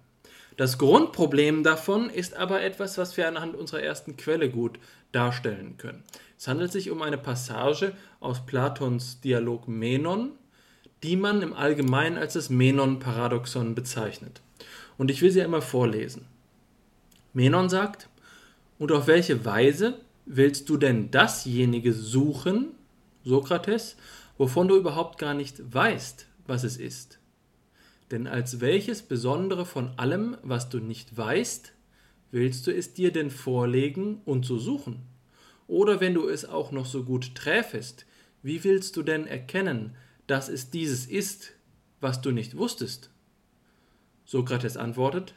Das 0.56 0.76
Grundproblem 0.76 1.62
davon 1.62 2.10
ist 2.10 2.34
aber 2.34 2.62
etwas, 2.62 2.98
was 2.98 3.16
wir 3.16 3.28
anhand 3.28 3.54
unserer 3.54 3.82
ersten 3.82 4.16
Quelle 4.16 4.50
gut 4.50 4.78
darstellen 5.12 5.76
können. 5.78 6.02
Es 6.36 6.48
handelt 6.48 6.72
sich 6.72 6.90
um 6.90 7.00
eine 7.02 7.18
Passage 7.18 7.92
aus 8.20 8.44
Platons 8.44 9.20
Dialog 9.20 9.68
Menon, 9.68 10.32
die 11.04 11.16
man 11.16 11.42
im 11.42 11.52
Allgemeinen 11.52 12.18
als 12.18 12.32
das 12.32 12.50
Menon-Paradoxon 12.50 13.74
bezeichnet. 13.74 14.40
Und 14.96 15.10
ich 15.10 15.22
will 15.22 15.30
sie 15.30 15.42
einmal 15.42 15.62
vorlesen. 15.62 16.26
Menon 17.32 17.68
sagt, 17.68 18.08
und 18.80 18.90
auf 18.90 19.06
welche 19.06 19.44
Weise 19.44 20.00
willst 20.28 20.68
du 20.68 20.76
denn 20.76 21.10
dasjenige 21.10 21.92
suchen, 21.92 22.72
Sokrates, 23.24 23.96
wovon 24.36 24.68
du 24.68 24.76
überhaupt 24.76 25.18
gar 25.18 25.34
nicht 25.34 25.74
weißt, 25.74 26.26
was 26.46 26.64
es 26.64 26.76
ist. 26.76 27.18
Denn 28.10 28.26
als 28.26 28.60
welches 28.60 29.02
Besondere 29.02 29.66
von 29.66 29.90
allem, 29.96 30.36
was 30.42 30.68
du 30.68 30.78
nicht 30.78 31.16
weißt, 31.16 31.72
willst 32.30 32.66
du 32.66 32.74
es 32.74 32.92
dir 32.92 33.12
denn 33.12 33.30
vorlegen 33.30 34.20
und 34.24 34.44
so 34.44 34.58
suchen? 34.58 35.02
Oder 35.66 36.00
wenn 36.00 36.14
du 36.14 36.28
es 36.28 36.44
auch 36.44 36.72
noch 36.72 36.86
so 36.86 37.04
gut 37.04 37.34
träfest, 37.34 38.06
wie 38.42 38.64
willst 38.64 38.96
du 38.96 39.02
denn 39.02 39.26
erkennen, 39.26 39.94
dass 40.26 40.48
es 40.48 40.70
dieses 40.70 41.06
ist, 41.06 41.52
was 42.00 42.20
du 42.20 42.30
nicht 42.30 42.56
wusstest? 42.56 43.10
Sokrates 44.24 44.76
antwortet, 44.76 45.34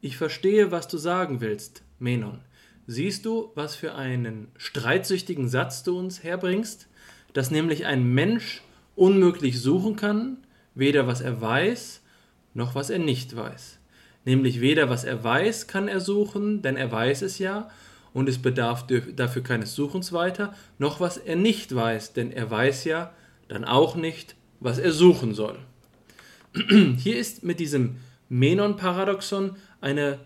ich 0.00 0.16
verstehe, 0.16 0.70
was 0.70 0.88
du 0.88 0.98
sagen 0.98 1.40
willst, 1.40 1.82
Menon. 1.98 2.40
Siehst 2.88 3.24
du, 3.24 3.52
was 3.54 3.76
für 3.76 3.94
einen 3.94 4.48
streitsüchtigen 4.56 5.48
Satz 5.48 5.84
du 5.84 5.96
uns 5.96 6.24
herbringst? 6.24 6.88
dass 7.32 7.50
nämlich 7.50 7.86
ein 7.86 8.04
Mensch 8.04 8.62
unmöglich 8.96 9.60
suchen 9.60 9.96
kann, 9.96 10.38
weder 10.74 11.06
was 11.06 11.20
er 11.20 11.40
weiß, 11.40 12.02
noch 12.54 12.74
was 12.74 12.90
er 12.90 12.98
nicht 12.98 13.36
weiß. 13.36 13.78
Nämlich 14.24 14.60
weder 14.60 14.90
was 14.90 15.04
er 15.04 15.22
weiß 15.22 15.66
kann 15.66 15.88
er 15.88 16.00
suchen, 16.00 16.62
denn 16.62 16.76
er 16.76 16.90
weiß 16.90 17.22
es 17.22 17.38
ja, 17.38 17.70
und 18.12 18.28
es 18.28 18.38
bedarf 18.38 18.86
dafür 19.14 19.42
keines 19.42 19.74
Suchens 19.74 20.12
weiter, 20.12 20.54
noch 20.78 20.98
was 20.98 21.18
er 21.18 21.36
nicht 21.36 21.74
weiß, 21.74 22.14
denn 22.14 22.32
er 22.32 22.50
weiß 22.50 22.84
ja 22.84 23.12
dann 23.48 23.64
auch 23.64 23.94
nicht, 23.94 24.34
was 24.60 24.78
er 24.78 24.92
suchen 24.92 25.34
soll. 25.34 25.58
Hier 26.96 27.18
ist 27.18 27.44
mit 27.44 27.60
diesem 27.60 27.96
Menon-Paradoxon 28.28 29.56
eine, 29.80 30.18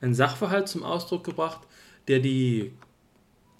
ein 0.00 0.14
Sachverhalt 0.14 0.68
zum 0.68 0.84
Ausdruck 0.84 1.24
gebracht, 1.24 1.66
der, 2.08 2.20
die, 2.20 2.72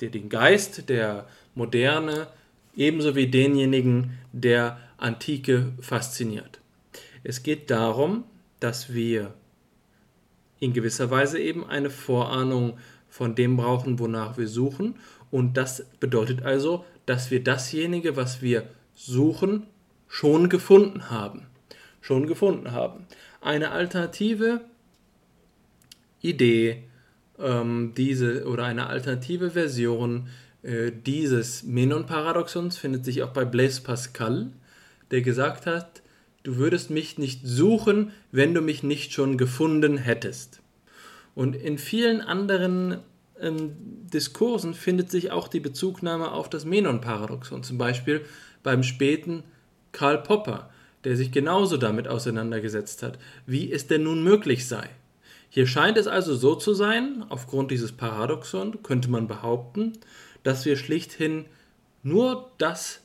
der 0.01 0.11
den 0.11 0.29
Geist 0.29 0.89
der 0.89 1.27
Moderne 1.55 2.29
ebenso 2.77 3.15
wie 3.15 3.29
denjenigen 3.29 4.19
der 4.33 4.79
Antike 4.97 5.73
fasziniert. 5.81 6.61
Es 7.23 7.43
geht 7.43 7.71
darum, 7.71 8.25
dass 8.61 8.93
wir 8.93 9.35
in 10.61 10.73
gewisser 10.73 11.11
Weise 11.11 11.39
eben 11.39 11.65
eine 11.67 11.91
Vorahnung 11.91 12.79
von 13.09 13.35
dem 13.35 13.57
brauchen, 13.57 13.99
wonach 13.99 14.37
wir 14.39 14.49
suchen. 14.49 14.97
Und 15.31 15.57
das 15.57 15.87
bedeutet 16.01 16.43
also, 16.43 16.85
dass 17.07 17.31
wir 17.31 17.43
dasjenige, 17.43 18.17
was 18.17 18.43
wir 18.43 18.69
suchen, 18.95 19.67
schon 20.09 20.49
gefunden 20.49 21.11
haben. 21.11 21.47
Schon 22.01 22.27
gefunden 22.27 22.73
haben. 22.73 23.07
Eine 23.41 23.71
alternative 23.71 24.63
Idee, 26.21 26.85
ähm, 27.39 27.93
diese 27.97 28.47
oder 28.47 28.65
eine 28.65 28.87
alternative 28.87 29.51
Version 29.51 30.29
äh, 30.63 30.93
dieses 30.93 31.63
Menon-Paradoxons 31.63 32.79
findet 32.79 33.05
sich 33.05 33.23
auch 33.23 33.33
bei 33.33 33.45
Blaise 33.45 33.83
Pascal, 33.83 34.51
der 35.11 35.21
gesagt 35.23 35.67
hat, 35.67 36.03
du 36.43 36.57
würdest 36.57 36.91
mich 36.91 37.19
nicht 37.19 37.41
suchen, 37.45 38.13
wenn 38.33 38.55
du 38.55 38.61
mich 38.61 38.83
nicht 38.83 39.13
schon 39.13 39.37
gefunden 39.37 39.99
hättest. 39.99 40.61
Und 41.35 41.57
in 41.57 41.79
vielen 41.79 42.21
anderen 42.21 42.99
ähm, 43.41 43.73
Diskursen 44.13 44.75
findet 44.75 45.11
sich 45.11 45.33
auch 45.33 45.49
die 45.49 45.61
Bezugnahme 45.61 46.33
auf 46.33 46.49
das 46.49 46.65
Menon-Paradoxon, 46.65 47.63
zum 47.63 47.79
Beispiel 47.79 48.25
beim 48.63 48.83
späten 48.83 49.43
Karl 49.93 50.23
Popper, 50.23 50.71
der 51.05 51.17
sich 51.17 51.33
genauso 51.33 51.77
damit 51.77 52.09
auseinandergesetzt 52.09 53.03
hat, 53.03 53.19
wie 53.47 53.71
es 53.71 53.87
denn 53.87 54.05
nun 54.05 54.23
möglich 54.23 54.67
sei. 54.67 54.89
Hier 55.55 55.69
scheint 55.69 55.97
es 55.99 56.09
also 56.09 56.35
so 56.35 56.57
zu 56.57 56.75
sein, 56.75 57.25
aufgrund 57.29 57.71
dieses 57.71 57.93
Paradoxon 57.93 58.83
könnte 58.83 59.09
man 59.09 59.29
behaupten, 59.29 59.93
dass 60.43 60.65
wir 60.65 60.75
schlichthin 60.75 61.45
nur 62.03 62.51
das 62.59 63.03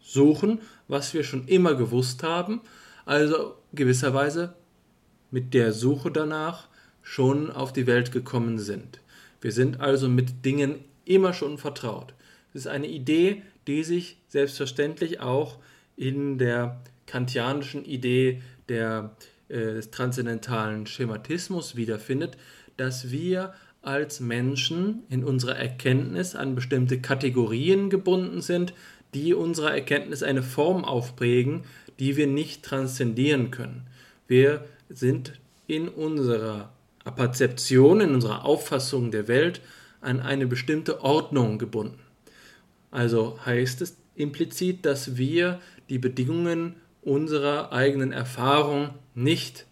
suchen, 0.00 0.58
was 0.88 1.14
wir 1.14 1.22
schon 1.22 1.46
immer 1.46 1.76
gewusst 1.76 2.24
haben, 2.24 2.60
also 3.04 3.54
gewisserweise 3.72 4.54
mit 5.30 5.54
der 5.54 5.72
Suche 5.72 6.10
danach 6.10 6.66
schon 7.02 7.52
auf 7.52 7.72
die 7.72 7.86
Welt 7.86 8.10
gekommen 8.10 8.58
sind. 8.58 8.98
Wir 9.40 9.52
sind 9.52 9.80
also 9.80 10.08
mit 10.08 10.44
Dingen 10.44 10.84
immer 11.04 11.32
schon 11.32 11.56
vertraut. 11.56 12.14
Es 12.52 12.62
ist 12.62 12.66
eine 12.66 12.88
Idee, 12.88 13.42
die 13.68 13.84
sich 13.84 14.16
selbstverständlich 14.26 15.20
auch 15.20 15.60
in 15.94 16.36
der 16.36 16.82
kantianischen 17.06 17.84
Idee 17.84 18.42
der, 18.68 19.14
äh, 19.20 19.22
des 19.52 19.90
transzendentalen 19.90 20.86
Schematismus 20.86 21.76
wiederfindet, 21.76 22.36
dass 22.76 23.10
wir 23.10 23.52
als 23.82 24.20
Menschen 24.20 25.02
in 25.08 25.24
unserer 25.24 25.56
Erkenntnis 25.56 26.34
an 26.34 26.54
bestimmte 26.54 27.00
Kategorien 27.00 27.90
gebunden 27.90 28.40
sind, 28.40 28.72
die 29.12 29.34
unserer 29.34 29.74
Erkenntnis 29.74 30.22
eine 30.22 30.42
Form 30.42 30.84
aufprägen, 30.84 31.64
die 31.98 32.16
wir 32.16 32.26
nicht 32.26 32.64
transzendieren 32.64 33.50
können. 33.50 33.86
Wir 34.26 34.64
sind 34.88 35.34
in 35.66 35.88
unserer 35.88 36.72
Perzeption, 37.16 38.00
in 38.00 38.14
unserer 38.14 38.44
Auffassung 38.44 39.10
der 39.10 39.28
Welt 39.28 39.60
an 40.00 40.20
eine 40.20 40.46
bestimmte 40.46 41.02
Ordnung 41.02 41.58
gebunden. 41.58 41.98
Also 42.90 43.38
heißt 43.44 43.82
es 43.82 43.96
implizit, 44.14 44.86
dass 44.86 45.16
wir 45.16 45.60
die 45.88 45.98
Bedingungen 45.98 46.76
unserer 47.02 47.72
eigenen 47.72 48.12
Erfahrung 48.12 48.90
nicht 49.14 49.66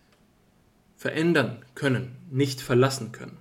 verändern 0.97 1.65
können, 1.75 2.17
nicht 2.31 2.61
verlassen 2.61 3.13
können. 3.13 3.39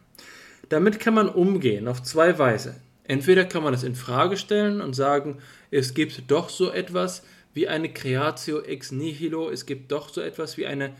Damit 0.69 0.99
kann 0.99 1.13
man 1.13 1.29
umgehen 1.29 1.87
auf 1.87 2.03
zwei 2.03 2.37
Weise. 2.39 2.79
Entweder 3.03 3.43
kann 3.43 3.63
man 3.63 3.73
es 3.73 3.83
in 3.83 3.95
Frage 3.95 4.37
stellen 4.37 4.81
und 4.81 4.93
sagen, 4.93 5.39
es 5.71 5.93
gibt 5.93 6.29
doch 6.29 6.49
so 6.49 6.71
etwas 6.71 7.23
wie 7.53 7.67
eine 7.67 7.91
Creatio 7.91 8.61
ex 8.61 8.91
nihilo, 8.91 9.49
es 9.49 9.65
gibt 9.65 9.91
doch 9.91 10.09
so 10.09 10.21
etwas 10.21 10.57
wie 10.57 10.67
eine 10.67 10.93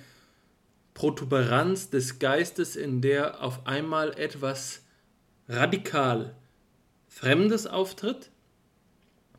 Protuberanz 0.96 1.92
des 1.92 2.20
Geistes, 2.20 2.76
in 2.76 3.02
der 3.02 3.44
auf 3.44 3.66
einmal 3.68 4.18
etwas 4.18 4.84
radikal 5.48 6.36
Fremdes 7.08 7.68
auftritt. 7.68 8.32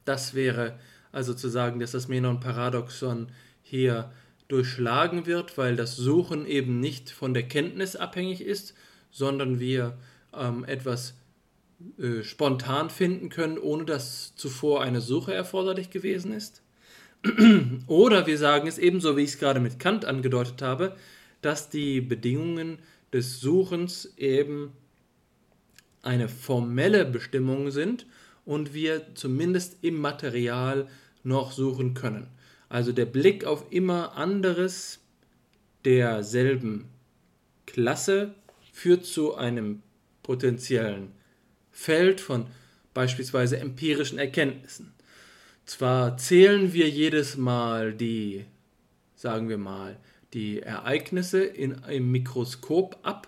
Das 0.04 0.34
wäre 0.34 0.78
also 1.12 1.34
zu 1.34 1.48
sagen, 1.48 1.80
dass 1.80 1.90
das 1.90 2.08
Menon-Paradoxon 2.08 3.30
hier 3.62 4.12
durchschlagen 4.50 5.26
wird, 5.26 5.56
weil 5.58 5.76
das 5.76 5.96
Suchen 5.96 6.46
eben 6.46 6.80
nicht 6.80 7.10
von 7.10 7.34
der 7.34 7.44
Kenntnis 7.44 7.96
abhängig 7.96 8.42
ist, 8.42 8.74
sondern 9.10 9.60
wir 9.60 9.96
ähm, 10.34 10.64
etwas 10.64 11.14
äh, 11.98 12.22
spontan 12.22 12.90
finden 12.90 13.28
können, 13.28 13.58
ohne 13.58 13.84
dass 13.84 14.34
zuvor 14.36 14.82
eine 14.82 15.00
Suche 15.00 15.32
erforderlich 15.32 15.90
gewesen 15.90 16.32
ist. 16.32 16.62
Oder 17.86 18.26
wir 18.26 18.38
sagen 18.38 18.66
es 18.66 18.78
ebenso, 18.78 19.16
wie 19.16 19.22
ich 19.22 19.30
es 19.30 19.38
gerade 19.38 19.60
mit 19.60 19.78
Kant 19.78 20.04
angedeutet 20.04 20.62
habe, 20.62 20.96
dass 21.42 21.70
die 21.70 22.00
Bedingungen 22.00 22.78
des 23.12 23.40
Suchens 23.40 24.12
eben 24.16 24.72
eine 26.02 26.28
formelle 26.28 27.04
Bestimmung 27.04 27.70
sind 27.70 28.06
und 28.44 28.72
wir 28.72 29.14
zumindest 29.14 29.78
im 29.82 29.96
Material 29.96 30.88
noch 31.22 31.52
suchen 31.52 31.94
können. 31.94 32.26
Also 32.70 32.92
der 32.92 33.04
Blick 33.04 33.44
auf 33.44 33.66
immer 33.70 34.16
anderes 34.16 35.00
derselben 35.84 36.86
Klasse 37.66 38.34
führt 38.72 39.04
zu 39.04 39.34
einem 39.34 39.82
potenziellen 40.22 41.10
Feld 41.72 42.20
von 42.20 42.46
beispielsweise 42.94 43.58
empirischen 43.58 44.18
Erkenntnissen. 44.18 44.94
Zwar 45.66 46.16
zählen 46.16 46.72
wir 46.72 46.88
jedes 46.88 47.36
Mal 47.36 47.92
die, 47.92 48.44
sagen 49.16 49.48
wir 49.48 49.58
mal, 49.58 49.96
die 50.32 50.60
Ereignisse 50.60 51.42
in, 51.42 51.72
im 51.88 52.12
Mikroskop 52.12 52.98
ab 53.02 53.26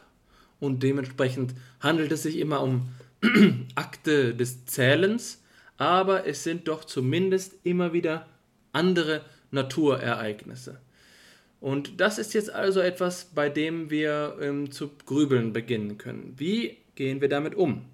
und 0.61 0.85
dementsprechend 0.85 1.55
handelt 1.81 2.13
es 2.13 2.23
sich 2.23 2.39
immer 2.39 2.63
um 2.63 2.89
Akte 3.75 4.37
des 4.37 4.67
Zählens, 4.67 5.43
aber 5.79 6.29
es 6.29 6.45
sind 6.45 6.69
doch 6.69 6.85
zumindest 6.85 7.55
immer 7.65 7.93
wieder 7.93 8.29
andere 8.73 9.25
Naturereignisse. 9.53 10.81
Und 11.61 12.01
das 12.01 12.19
ist 12.19 12.35
jetzt 12.35 12.53
also 12.53 12.81
etwas, 12.81 13.27
bei 13.27 13.49
dem 13.49 13.89
wir 13.89 14.37
ähm, 14.41 14.73
zu 14.73 14.91
grübeln 15.07 15.53
beginnen 15.53 15.97
können. 15.97 16.35
Wie 16.37 16.79
gehen 16.97 17.21
wir 17.21 17.29
damit 17.29 17.55
um? 17.55 17.85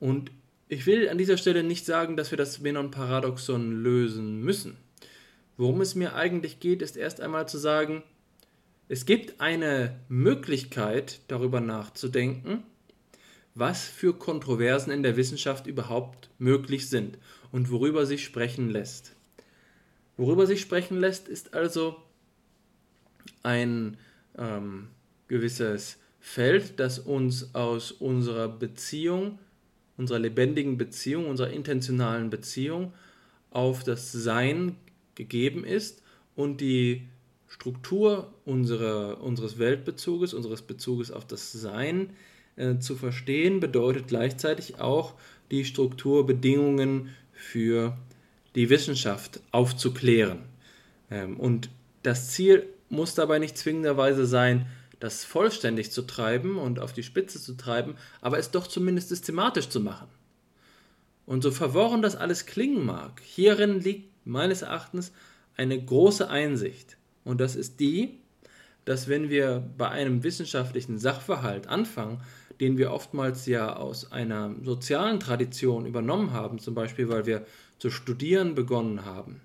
Und 0.00 0.30
ich 0.68 0.84
will 0.84 1.08
an 1.08 1.16
dieser 1.16 1.38
Stelle 1.38 1.62
nicht 1.62 1.86
sagen, 1.86 2.16
dass 2.16 2.30
wir 2.30 2.36
das 2.36 2.60
Menon-Paradoxon 2.60 3.82
lösen 3.82 4.42
müssen. 4.42 4.76
Worum 5.56 5.80
es 5.80 5.94
mir 5.94 6.14
eigentlich 6.14 6.60
geht, 6.60 6.82
ist 6.82 6.96
erst 6.96 7.20
einmal 7.20 7.48
zu 7.48 7.58
sagen, 7.58 8.02
es 8.88 9.06
gibt 9.06 9.40
eine 9.40 9.98
Möglichkeit, 10.08 11.20
darüber 11.28 11.60
nachzudenken, 11.60 12.64
was 13.54 13.84
für 13.84 14.12
Kontroversen 14.12 14.90
in 14.90 15.02
der 15.02 15.16
Wissenschaft 15.16 15.66
überhaupt 15.66 16.28
möglich 16.38 16.90
sind 16.90 17.16
und 17.50 17.70
worüber 17.70 18.04
sich 18.04 18.24
sprechen 18.24 18.68
lässt. 18.68 19.13
Worüber 20.16 20.46
sich 20.46 20.60
sprechen 20.60 20.98
lässt, 20.98 21.28
ist 21.28 21.54
also 21.54 21.96
ein 23.42 23.96
ähm, 24.38 24.88
gewisses 25.28 25.98
Feld, 26.20 26.78
das 26.80 26.98
uns 26.98 27.54
aus 27.54 27.92
unserer 27.92 28.48
Beziehung, 28.48 29.38
unserer 29.96 30.18
lebendigen 30.20 30.78
Beziehung, 30.78 31.26
unserer 31.26 31.50
intentionalen 31.50 32.30
Beziehung 32.30 32.92
auf 33.50 33.84
das 33.84 34.12
Sein 34.12 34.76
gegeben 35.14 35.64
ist 35.64 36.02
und 36.34 36.60
die 36.60 37.06
Struktur 37.46 38.32
unserer, 38.44 39.22
unseres 39.22 39.58
Weltbezuges, 39.58 40.34
unseres 40.34 40.62
Bezuges 40.62 41.10
auf 41.10 41.26
das 41.26 41.52
Sein 41.52 42.10
äh, 42.56 42.78
zu 42.78 42.96
verstehen, 42.96 43.60
bedeutet 43.60 44.08
gleichzeitig 44.08 44.80
auch 44.80 45.14
die 45.50 45.64
Strukturbedingungen 45.64 47.10
für 47.32 47.96
die 48.10 48.13
Wissenschaft 48.70 49.40
aufzuklären. 49.50 50.40
Ähm, 51.10 51.38
und 51.38 51.70
das 52.02 52.30
Ziel 52.30 52.66
muss 52.88 53.14
dabei 53.14 53.38
nicht 53.38 53.58
zwingenderweise 53.58 54.26
sein, 54.26 54.66
das 55.00 55.24
vollständig 55.24 55.90
zu 55.90 56.02
treiben 56.02 56.56
und 56.56 56.78
auf 56.78 56.92
die 56.92 57.02
Spitze 57.02 57.40
zu 57.40 57.54
treiben, 57.54 57.96
aber 58.20 58.38
es 58.38 58.50
doch 58.50 58.66
zumindest 58.66 59.08
systematisch 59.08 59.68
zu 59.68 59.80
machen. 59.80 60.08
Und 61.26 61.42
so 61.42 61.50
verworren 61.50 62.02
das 62.02 62.16
alles 62.16 62.46
klingen 62.46 62.84
mag, 62.84 63.20
hierin 63.22 63.80
liegt 63.80 64.26
meines 64.26 64.62
Erachtens 64.62 65.12
eine 65.56 65.82
große 65.82 66.28
Einsicht. 66.28 66.96
Und 67.24 67.40
das 67.40 67.56
ist 67.56 67.80
die, 67.80 68.18
dass 68.84 69.08
wenn 69.08 69.30
wir 69.30 69.62
bei 69.78 69.88
einem 69.88 70.22
wissenschaftlichen 70.22 70.98
Sachverhalt 70.98 71.66
anfangen, 71.66 72.20
den 72.60 72.78
wir 72.78 72.92
oftmals 72.92 73.46
ja 73.46 73.74
aus 73.76 74.12
einer 74.12 74.54
sozialen 74.62 75.18
Tradition 75.18 75.86
übernommen 75.86 76.32
haben, 76.32 76.58
zum 76.58 76.74
Beispiel 76.74 77.08
weil 77.08 77.26
wir 77.26 77.46
zu 77.78 77.90
studieren 77.90 78.54
begonnen 78.54 79.04
haben 79.04 79.40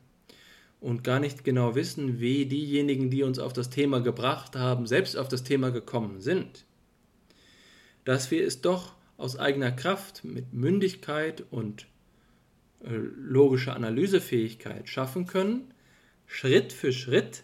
und 0.80 1.03
gar 1.03 1.19
nicht 1.19 1.43
genau 1.43 1.75
wissen, 1.75 2.19
wie 2.19 2.45
diejenigen, 2.45 3.09
die 3.09 3.23
uns 3.23 3.39
auf 3.39 3.53
das 3.53 3.69
Thema 3.69 3.99
gebracht 3.99 4.55
haben, 4.55 4.88
selbst 4.88 5.17
auf 5.17 5.27
das 5.27 5.43
Thema 5.43 5.71
gekommen 5.71 6.21
sind, 6.21 6.65
dass 8.05 8.32
wir 8.32 8.45
es 8.45 8.61
doch 8.61 8.93
aus 9.17 9.38
eigener 9.38 9.71
Kraft 9.71 10.23
mit 10.23 10.53
Mündigkeit 10.53 11.43
und 11.51 11.88
äh, 12.84 12.91
logischer 12.93 13.75
Analysefähigkeit 13.75 14.88
schaffen 14.88 15.27
können, 15.27 15.73
Schritt 16.25 16.71
für 16.71 16.93
Schritt 16.93 17.43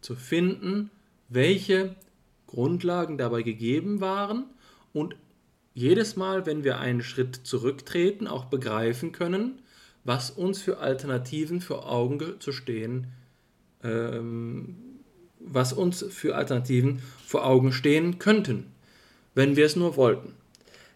zu 0.00 0.16
finden, 0.16 0.90
welche 1.28 1.94
Grundlagen 2.46 3.18
dabei 3.18 3.42
gegeben 3.42 4.00
waren 4.00 4.46
und 4.92 5.16
jedes 5.74 6.16
Mal, 6.16 6.46
wenn 6.46 6.64
wir 6.64 6.78
einen 6.78 7.02
Schritt 7.02 7.36
zurücktreten, 7.36 8.26
auch 8.26 8.46
begreifen 8.46 9.12
können, 9.12 9.60
was 10.06 10.30
uns 10.30 10.62
für 10.62 10.78
Alternativen 10.78 11.60
vor 11.60 11.90
Augen 11.90 12.20
zu 12.38 12.52
stehen, 12.52 13.08
ähm, 13.82 14.76
was 15.40 15.72
uns 15.72 16.04
für 16.08 16.36
Alternativen 16.36 17.02
vor 17.24 17.44
Augen 17.44 17.72
stehen 17.72 18.18
könnten, 18.18 18.66
wenn 19.34 19.56
wir 19.56 19.66
es 19.66 19.76
nur 19.76 19.96
wollten. 19.96 20.34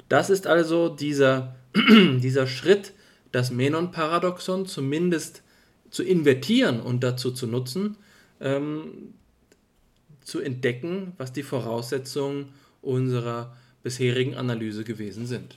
Das 0.08 0.30
ist 0.30 0.46
also 0.46 0.88
dieser, 0.88 1.56
dieser 1.74 2.46
Schritt, 2.46 2.92
das 3.32 3.50
Menon-Paradoxon 3.50 4.66
zumindest 4.66 5.42
zu 5.90 6.02
invertieren 6.02 6.80
und 6.80 7.02
dazu 7.02 7.32
zu 7.32 7.46
nutzen, 7.46 7.96
ähm, 8.40 9.14
zu 10.20 10.40
entdecken, 10.40 11.14
was 11.18 11.32
die 11.32 11.42
Voraussetzungen 11.42 12.52
unserer 12.80 13.56
bisherigen 13.82 14.36
Analyse 14.36 14.84
gewesen 14.84 15.26
sind. 15.26 15.56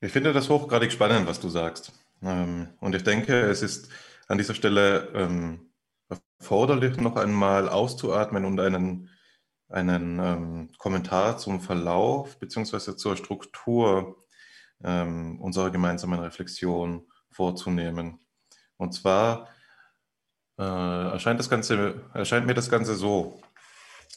Ich 0.00 0.12
finde 0.12 0.32
das 0.32 0.48
hochgradig 0.48 0.92
spannend, 0.92 1.26
was 1.26 1.40
du 1.40 1.48
sagst. 1.48 1.92
Ähm, 2.22 2.68
und 2.80 2.94
ich 2.94 3.04
denke, 3.04 3.40
es 3.42 3.62
ist 3.62 3.88
an 4.28 4.38
dieser 4.38 4.54
Stelle 4.54 5.08
ähm, 5.14 5.70
erforderlich, 6.40 6.96
noch 6.96 7.16
einmal 7.16 7.68
auszuatmen 7.68 8.44
und 8.44 8.60
einen, 8.60 9.10
einen 9.68 10.18
ähm, 10.18 10.70
Kommentar 10.78 11.38
zum 11.38 11.60
Verlauf 11.60 12.38
bzw. 12.38 12.96
zur 12.96 13.16
Struktur 13.16 14.24
unserer 14.80 15.70
gemeinsamen 15.70 16.20
Reflexion 16.20 17.08
vorzunehmen. 17.30 18.20
Und 18.76 18.94
zwar 18.94 19.48
äh, 20.56 20.62
erscheint, 20.62 21.40
das 21.40 21.50
Ganze, 21.50 22.08
erscheint 22.14 22.46
mir 22.46 22.54
das 22.54 22.70
Ganze 22.70 22.94
so. 22.94 23.40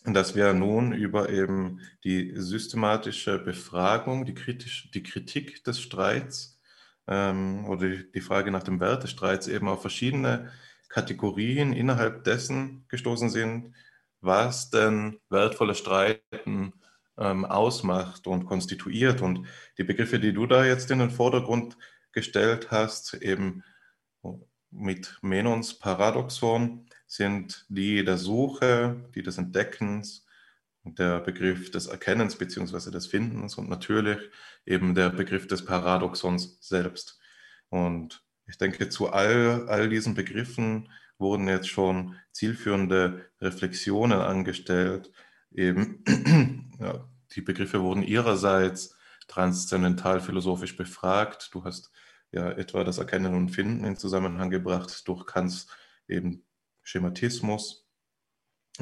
dass 0.04 0.36
wir 0.36 0.54
nun 0.54 0.93
über 0.93 1.30
eben 1.30 1.80
die 2.04 2.34
systematische 2.36 3.39
Befragung, 3.39 4.26
die, 4.26 4.34
kritisch, 4.34 4.89
die 4.91 5.04
Kritik 5.04 5.64
des 5.64 5.80
Streits 5.80 6.61
ähm, 7.08 7.66
oder 7.66 7.89
die 7.89 8.22
Frage 8.22 8.52
nach 8.52 8.64
dem 8.64 8.80
Wert 8.80 9.04
des 9.04 9.12
Streits 9.12 9.47
eben 9.47 9.68
auf 9.68 9.82
verschiedene 9.82 10.52
Kategorien 10.89 11.74
innerhalb 11.74 12.24
dessen 12.24 12.86
gestoßen 12.89 13.30
sind, 13.30 13.74
was 14.20 14.70
denn 14.70 15.20
wertvolle 15.30 15.76
Streiten 15.76 16.74
ähm, 17.18 17.45
ausmacht 17.45 18.28
und 18.28 18.45
konstituiert. 18.45 19.22
Und 19.22 19.47
die 19.78 19.84
Begriffe, 19.84 20.20
die 20.20 20.34
du 20.34 20.45
da 20.45 20.66
jetzt 20.66 20.91
in 20.91 20.99
den 20.99 21.12
Vordergrund 21.12 21.78
gestellt 22.12 22.72
hast, 22.72 23.14
eben 23.16 23.64
mit 24.70 25.18
Menons 25.22 25.78
Paradoxon, 25.80 26.86
sind 27.08 27.66
die 27.70 28.04
der 28.06 28.18
Suche, 28.18 29.10
die 29.16 29.22
des 29.22 29.38
Entdeckens, 29.38 30.26
der 30.84 31.19
Begriff 31.19 31.71
des 31.71 31.88
Erkennens 31.88 32.36
bzw. 32.36 32.91
des 32.91 33.07
Findens 33.07 33.55
und 33.55 33.69
natürlich 33.69 34.17
eben 34.65 34.95
der 34.95 35.09
Begriff 35.09 35.47
des 35.47 35.65
Paradoxons 35.65 36.57
selbst. 36.61 37.19
Und 37.69 38.23
ich 38.47 38.57
denke, 38.57 38.89
zu 38.89 39.09
all, 39.11 39.67
all 39.69 39.89
diesen 39.89 40.15
Begriffen 40.15 40.89
wurden 41.17 41.47
jetzt 41.47 41.69
schon 41.69 42.15
zielführende 42.32 43.29
Reflexionen 43.39 44.19
angestellt. 44.19 45.11
Eben, 45.51 46.03
ja, 46.79 47.07
die 47.36 47.41
Begriffe 47.41 47.82
wurden 47.82 48.03
ihrerseits 48.03 48.95
transzendental 49.27 50.19
philosophisch 50.19 50.75
befragt. 50.75 51.49
Du 51.53 51.63
hast 51.63 51.91
ja 52.32 52.49
etwa 52.51 52.84
das 52.84 52.97
Erkennen 52.97 53.36
und 53.36 53.49
Finden 53.49 53.86
in 53.86 53.95
Zusammenhang 53.95 54.49
gebracht 54.49 55.07
durch 55.07 55.25
Kants 55.25 55.67
eben 56.07 56.43
Schematismus 56.82 57.88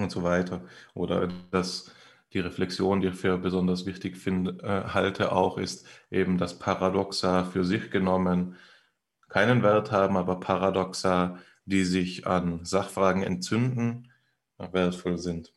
und 0.04 0.12
so 0.12 0.24
weiter. 0.24 0.62
Oder 0.94 1.30
dass 1.52 1.92
die 2.34 2.40
Reflexion, 2.40 3.02
die 3.02 3.08
ich 3.10 3.16
für 3.16 3.38
besonders 3.38 3.86
wichtig 3.86 4.18
finde, 4.18 4.64
äh, 4.64 4.94
halte, 4.94 5.32
auch 5.32 5.58
ist 5.58 5.88
eben, 6.12 6.38
dass 6.38 6.60
Paradoxa 6.60 7.46
für 7.46 7.64
sich 7.64 7.92
genommen 7.92 8.56
keinen 9.30 9.64
Wert 9.64 9.92
haben, 9.92 10.18
aber 10.18 10.40
Paradoxa, 10.40 11.38
die 11.66 11.84
sich 11.86 12.28
an 12.28 12.66
Sachfragen 12.66 13.24
entzünden, 13.24 14.12
wertvoll 14.58 15.18
sind. 15.18 15.54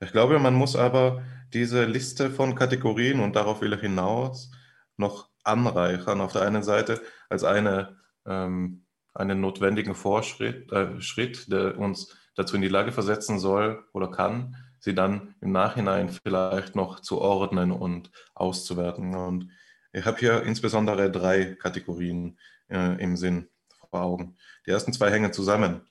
Ich 0.00 0.12
glaube, 0.12 0.38
man 0.38 0.54
muss 0.54 0.76
aber 0.76 1.22
diese 1.52 1.84
Liste 1.84 2.30
von 2.30 2.54
Kategorien, 2.54 3.20
und 3.20 3.36
darauf 3.36 3.60
will 3.60 3.72
ich 3.72 3.80
hinaus, 3.80 4.50
noch 4.96 5.28
anreichern. 5.44 6.20
Auf 6.20 6.32
der 6.32 6.42
einen 6.42 6.62
Seite 6.62 7.00
als 7.28 7.44
eine, 7.44 7.98
ähm, 8.26 8.84
einen 9.12 9.40
notwendigen 9.40 9.94
Vorschritt, 9.94 10.70
äh, 10.72 11.00
Schritt, 11.00 11.50
der 11.52 11.78
uns 11.78 12.16
dazu 12.40 12.56
in 12.56 12.62
die 12.62 12.68
Lage 12.68 12.92
versetzen 12.92 13.38
soll 13.38 13.84
oder 13.92 14.10
kann, 14.10 14.56
sie 14.78 14.94
dann 14.94 15.34
im 15.40 15.52
Nachhinein 15.52 16.08
vielleicht 16.08 16.74
noch 16.74 17.00
zu 17.00 17.20
ordnen 17.20 17.70
und 17.70 18.10
auszuwerten. 18.34 19.14
Und 19.14 19.50
ich 19.92 20.04
habe 20.04 20.18
hier 20.18 20.42
insbesondere 20.42 21.10
drei 21.10 21.54
Kategorien 21.54 22.38
äh, 22.68 23.02
im 23.02 23.16
Sinn 23.16 23.48
vor 23.90 24.02
Augen. 24.02 24.36
Die 24.66 24.70
ersten 24.70 24.92
zwei 24.92 25.10
hängen 25.10 25.32
zusammen. 25.32 25.82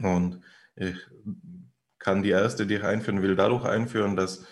Und 0.00 0.40
ich 0.76 0.96
kann 1.98 2.22
die 2.22 2.30
erste, 2.30 2.66
die 2.66 2.76
ich 2.76 2.84
einführen 2.84 3.22
will, 3.22 3.36
dadurch 3.36 3.64
einführen, 3.64 4.16
dass 4.16 4.46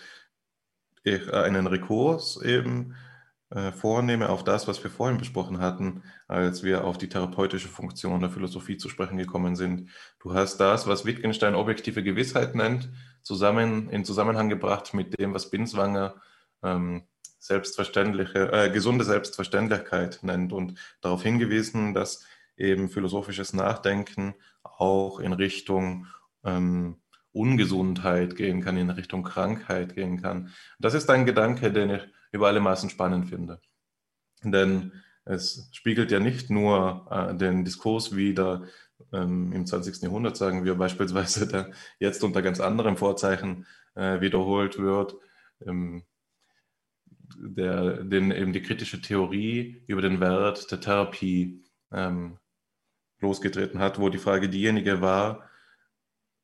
ich 1.03 1.31
einen 1.33 1.67
Rekurs 1.67 2.41
eben 2.41 2.95
vornehme 3.71 4.29
auf 4.29 4.43
das, 4.43 4.67
was 4.67 4.83
wir 4.83 4.89
vorhin 4.89 5.17
besprochen 5.17 5.59
hatten, 5.59 6.01
als 6.27 6.63
wir 6.63 6.85
auf 6.85 6.97
die 6.97 7.09
therapeutische 7.09 7.67
Funktion 7.67 8.19
der 8.19 8.31
Philosophie 8.31 8.77
zu 8.77 8.89
sprechen 8.89 9.17
gekommen 9.17 9.55
sind. 9.55 9.89
Du 10.19 10.33
hast 10.33 10.57
das, 10.57 10.87
was 10.87 11.05
Wittgenstein 11.05 11.53
objektive 11.53 12.01
Gewissheit 12.01 12.55
nennt, 12.55 12.89
zusammen 13.21 13.89
in 13.89 14.05
Zusammenhang 14.05 14.49
gebracht 14.49 14.93
mit 14.93 15.19
dem, 15.19 15.33
was 15.33 15.51
Binswanger 15.51 16.15
ähm, 16.63 17.03
selbstverständliche, 17.39 18.51
äh, 18.51 18.69
gesunde 18.71 19.03
Selbstverständlichkeit 19.03 20.19
nennt 20.23 20.53
und 20.53 20.79
darauf 21.01 21.21
hingewiesen, 21.23 21.93
dass 21.93 22.25
eben 22.57 22.89
philosophisches 22.89 23.53
Nachdenken 23.53 24.35
auch 24.63 25.19
in 25.19 25.33
Richtung 25.33 26.07
ähm, 26.43 27.02
Ungesundheit 27.33 28.35
gehen 28.35 28.61
kann, 28.61 28.77
in 28.77 28.89
Richtung 28.89 29.23
Krankheit 29.23 29.95
gehen 29.95 30.21
kann. 30.21 30.49
Das 30.79 30.93
ist 30.93 31.09
ein 31.09 31.25
Gedanke, 31.25 31.71
den 31.71 31.89
ich 31.89 32.01
über 32.31 32.47
alle 32.47 32.59
Maßen 32.59 32.89
spannend 32.89 33.27
finde. 33.29 33.59
Denn 34.43 34.91
es 35.25 35.69
spiegelt 35.71 36.11
ja 36.11 36.19
nicht 36.19 36.49
nur 36.49 37.07
äh, 37.09 37.35
den 37.35 37.65
Diskurs 37.65 38.15
wider 38.15 38.63
ähm, 39.11 39.51
im 39.53 39.65
20. 39.65 40.01
Jahrhundert, 40.01 40.37
sagen 40.37 40.65
wir 40.65 40.75
beispielsweise, 40.75 41.47
der 41.51 41.71
jetzt 41.99 42.23
unter 42.23 42.41
ganz 42.41 42.59
anderem 42.59 42.97
Vorzeichen 42.97 43.65
äh, 43.95 44.21
wiederholt 44.21 44.77
wird, 44.79 45.15
ähm, 45.65 46.03
der, 47.35 48.03
den 48.03 48.31
eben 48.31 48.53
die 48.53 48.61
kritische 48.61 49.01
Theorie 49.01 49.83
über 49.87 50.01
den 50.01 50.19
Wert 50.19 50.71
der 50.71 50.81
Therapie 50.81 51.63
ähm, 51.91 52.37
losgetreten 53.19 53.79
hat, 53.79 53.99
wo 53.99 54.09
die 54.09 54.17
Frage 54.17 54.49
diejenige 54.49 55.01
war, 55.01 55.49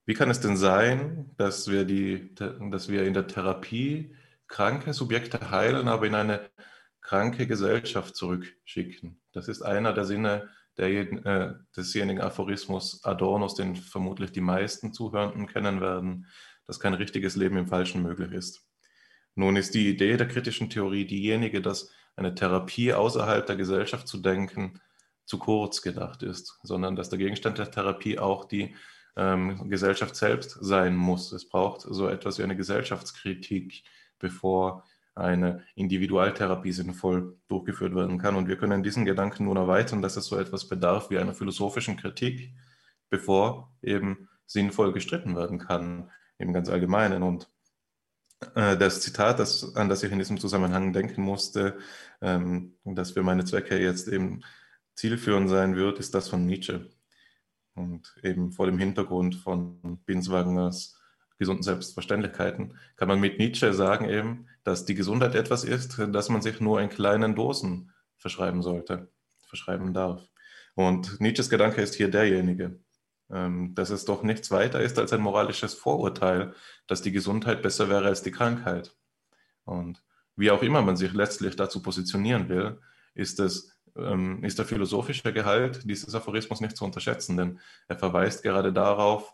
wie 0.09 0.15
kann 0.15 0.31
es 0.31 0.39
denn 0.39 0.57
sein, 0.57 1.29
dass 1.37 1.69
wir, 1.69 1.85
die, 1.85 2.33
dass 2.33 2.89
wir 2.89 3.03
in 3.03 3.13
der 3.13 3.27
Therapie 3.27 4.15
kranke 4.47 4.91
Subjekte 4.91 5.51
heilen, 5.51 5.87
aber 5.87 6.07
in 6.07 6.15
eine 6.15 6.49
kranke 6.99 7.45
Gesellschaft 7.45 8.15
zurückschicken. 8.15 9.21
Das 9.33 9.47
ist 9.47 9.61
einer 9.61 9.93
der 9.93 10.05
Sinne 10.05 10.49
der, 10.77 10.89
äh, 10.89 11.53
desjenigen 11.77 12.21
Aphorismus 12.21 13.05
Adornos, 13.05 13.53
den 13.53 13.75
vermutlich 13.75 14.31
die 14.31 14.41
meisten 14.41 14.93
Zuhörenden 14.93 15.45
kennen 15.45 15.79
werden, 15.79 16.25
dass 16.65 16.79
kein 16.79 16.95
richtiges 16.95 17.35
Leben 17.35 17.57
im 17.57 17.67
Falschen 17.67 18.01
möglich 18.01 18.31
ist. 18.31 18.67
Nun 19.35 19.57
ist 19.57 19.75
die 19.75 19.89
Idee 19.91 20.17
der 20.17 20.27
kritischen 20.27 20.71
Theorie 20.71 21.05
diejenige, 21.05 21.61
dass 21.61 21.91
eine 22.15 22.33
Therapie 22.33 22.93
außerhalb 22.93 23.45
der 23.45 23.57
Gesellschaft 23.57 24.07
zu 24.07 24.17
denken 24.17 24.81
zu 25.27 25.37
kurz 25.37 25.83
gedacht 25.83 26.23
ist, 26.23 26.57
sondern 26.63 26.95
dass 26.95 27.09
der 27.09 27.19
Gegenstand 27.19 27.59
der 27.59 27.69
Therapie 27.69 28.17
auch 28.17 28.45
die 28.45 28.73
ähm, 29.15 29.69
Gesellschaft 29.69 30.15
selbst 30.15 30.57
sein 30.61 30.95
muss. 30.95 31.31
Es 31.31 31.47
braucht 31.47 31.81
so 31.81 32.07
etwas 32.07 32.39
wie 32.39 32.43
eine 32.43 32.55
Gesellschaftskritik, 32.55 33.83
bevor 34.19 34.83
eine 35.15 35.63
Individualtherapie 35.75 36.71
sinnvoll 36.71 37.37
durchgeführt 37.47 37.95
werden 37.95 38.17
kann. 38.17 38.35
Und 38.35 38.47
wir 38.47 38.57
können 38.57 38.83
diesen 38.83 39.05
Gedanken 39.05 39.45
nun 39.45 39.57
erweitern, 39.57 40.01
dass 40.01 40.17
es 40.17 40.25
so 40.25 40.37
etwas 40.37 40.67
bedarf 40.67 41.09
wie 41.09 41.17
einer 41.17 41.33
philosophischen 41.33 41.97
Kritik, 41.97 42.53
bevor 43.09 43.71
eben 43.81 44.29
sinnvoll 44.45 44.93
gestritten 44.93 45.35
werden 45.35 45.59
kann, 45.59 46.09
im 46.37 46.53
ganz 46.53 46.69
Allgemeinen. 46.69 47.23
Und 47.23 47.49
äh, 48.55 48.77
das 48.77 49.01
Zitat, 49.01 49.39
das, 49.39 49.75
an 49.75 49.89
das 49.89 50.03
ich 50.03 50.11
in 50.11 50.19
diesem 50.19 50.39
Zusammenhang 50.39 50.93
denken 50.93 51.21
musste, 51.21 51.77
ähm, 52.21 52.77
das 52.85 53.11
für 53.11 53.23
meine 53.23 53.45
Zwecke 53.45 53.79
jetzt 53.79 54.07
eben 54.07 54.41
zielführend 54.95 55.49
sein 55.49 55.75
wird, 55.75 55.99
ist 55.99 56.13
das 56.15 56.29
von 56.29 56.45
Nietzsche. 56.45 56.89
Und 57.79 58.13
eben 58.23 58.51
vor 58.51 58.65
dem 58.65 58.77
Hintergrund 58.77 59.35
von 59.35 59.99
Binswagers 60.05 60.99
gesunden 61.37 61.63
Selbstverständlichkeiten, 61.63 62.77
kann 62.97 63.07
man 63.07 63.21
mit 63.21 63.39
Nietzsche 63.39 63.73
sagen 63.73 64.09
eben, 64.09 64.47
dass 64.65 64.83
die 64.83 64.95
Gesundheit 64.95 65.33
etwas 65.33 65.63
ist, 65.63 65.97
das 66.11 66.27
man 66.27 66.41
sich 66.41 66.59
nur 66.59 66.81
in 66.81 66.89
kleinen 66.89 67.35
Dosen 67.35 67.93
verschreiben 68.17 68.61
sollte, 68.61 69.09
verschreiben 69.47 69.93
darf. 69.93 70.27
Und 70.75 71.21
Nietzsches 71.21 71.49
Gedanke 71.49 71.81
ist 71.81 71.95
hier 71.95 72.11
derjenige, 72.11 72.81
ähm, 73.31 73.73
dass 73.75 73.91
es 73.91 74.03
doch 74.03 74.23
nichts 74.23 74.51
weiter 74.51 74.81
ist 74.81 74.99
als 74.99 75.13
ein 75.13 75.21
moralisches 75.21 75.73
Vorurteil, 75.73 76.53
dass 76.85 77.01
die 77.01 77.13
Gesundheit 77.13 77.61
besser 77.61 77.87
wäre 77.87 78.07
als 78.07 78.23
die 78.23 78.31
Krankheit. 78.31 78.93
Und 79.63 80.03
wie 80.35 80.51
auch 80.51 80.63
immer 80.63 80.81
man 80.81 80.97
sich 80.97 81.13
letztlich 81.13 81.55
dazu 81.55 81.81
positionieren 81.81 82.49
will, 82.49 82.81
ist 83.13 83.39
es 83.39 83.78
ähm, 84.03 84.43
ist 84.43 84.57
der 84.57 84.65
philosophische 84.65 85.33
Gehalt 85.33 85.81
dieses 85.89 86.13
Aphorismus 86.15 86.61
nicht 86.61 86.77
zu 86.77 86.85
unterschätzen, 86.85 87.37
denn 87.37 87.59
er 87.87 87.97
verweist 87.97 88.43
gerade 88.43 88.73
darauf, 88.73 89.33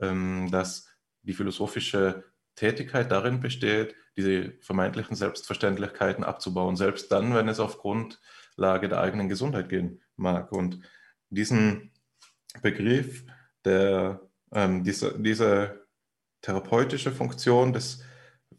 ähm, 0.00 0.50
dass 0.50 0.88
die 1.22 1.34
philosophische 1.34 2.24
Tätigkeit 2.54 3.10
darin 3.10 3.40
besteht, 3.40 3.94
diese 4.16 4.52
vermeintlichen 4.60 5.16
Selbstverständlichkeiten 5.16 6.24
abzubauen, 6.24 6.76
selbst 6.76 7.10
dann, 7.10 7.34
wenn 7.34 7.48
es 7.48 7.60
auf 7.60 7.78
Grundlage 7.78 8.88
der 8.88 9.00
eigenen 9.00 9.28
Gesundheit 9.28 9.68
gehen 9.68 10.00
mag. 10.16 10.52
Und 10.52 10.80
diesen 11.30 11.92
Begriff, 12.60 13.24
der, 13.64 14.20
ähm, 14.52 14.84
diese, 14.84 15.18
diese 15.18 15.86
therapeutische 16.42 17.10
Funktion 17.10 17.72
des 17.72 18.04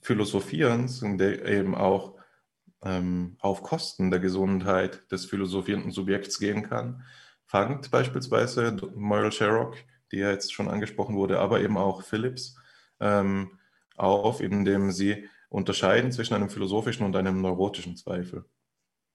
Philosophierens, 0.01 1.01
der 1.03 1.45
eben 1.45 1.75
auch 1.75 2.12
ähm, 2.83 3.37
auf 3.39 3.63
Kosten 3.63 4.11
der 4.11 4.19
Gesundheit 4.19 5.11
des 5.11 5.25
philosophierenden 5.25 5.91
Subjekts 5.91 6.39
gehen 6.39 6.63
kann, 6.63 7.03
fangt 7.45 7.91
beispielsweise 7.91 8.75
Moral 8.95 9.31
Sherrock 9.31 9.75
die 10.13 10.19
ja 10.19 10.29
jetzt 10.29 10.53
schon 10.53 10.69
angesprochen 10.69 11.15
wurde, 11.15 11.39
aber 11.39 11.59
eben 11.61 11.75
auch 11.75 12.03
Phillips 12.03 12.55
ähm, 12.99 13.57
auf, 13.97 14.41
indem 14.41 14.91
sie 14.91 15.27
unterscheiden 15.49 16.11
zwischen 16.11 16.35
einem 16.35 16.49
philosophischen 16.49 17.05
und 17.05 17.15
einem 17.15 17.41
neurotischen 17.41 17.97
Zweifel, 17.97 18.45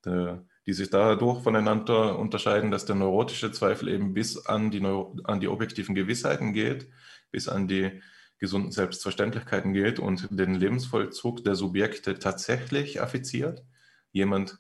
der, 0.05 0.45
die 0.66 0.73
sich 0.73 0.91
dadurch 0.91 1.43
voneinander 1.43 2.19
unterscheiden, 2.19 2.73
dass 2.73 2.85
der 2.85 2.97
neurotische 2.97 3.53
Zweifel 3.53 3.89
eben 3.89 4.12
bis 4.12 4.45
an 4.47 4.73
die, 4.73 4.81
Neuro 4.81 5.16
an 5.23 5.41
die 5.41 5.49
objektiven 5.49 5.95
Gewissheiten 5.95 6.53
geht, 6.53 6.89
bis 7.31 7.49
an 7.49 7.69
die 7.69 8.03
gesunden 8.39 8.70
Selbstverständlichkeiten 8.70 9.72
geht 9.72 9.99
und 9.99 10.28
den 10.30 10.55
Lebensvollzug 10.55 11.45
der 11.45 11.55
Subjekte 11.55 12.18
tatsächlich 12.18 13.01
affiziert. 13.01 13.64
Jemand 14.12 14.59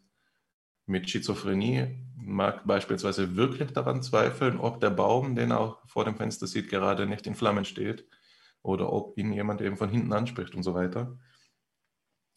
mit 0.86 1.08
Schizophrenie 1.08 2.04
mag 2.16 2.66
beispielsweise 2.66 3.36
wirklich 3.36 3.72
daran 3.72 4.02
zweifeln, 4.02 4.58
ob 4.58 4.80
der 4.80 4.90
Baum, 4.90 5.36
den 5.36 5.52
er 5.52 5.60
auch 5.60 5.86
vor 5.86 6.04
dem 6.04 6.16
Fenster 6.16 6.46
sieht, 6.46 6.68
gerade 6.68 7.06
nicht 7.06 7.26
in 7.26 7.34
Flammen 7.34 7.64
steht 7.64 8.06
oder 8.62 8.92
ob 8.92 9.16
ihn 9.16 9.32
jemand 9.32 9.60
eben 9.60 9.76
von 9.76 9.90
hinten 9.90 10.12
anspricht 10.12 10.54
und 10.54 10.62
so 10.62 10.74
weiter. 10.74 11.18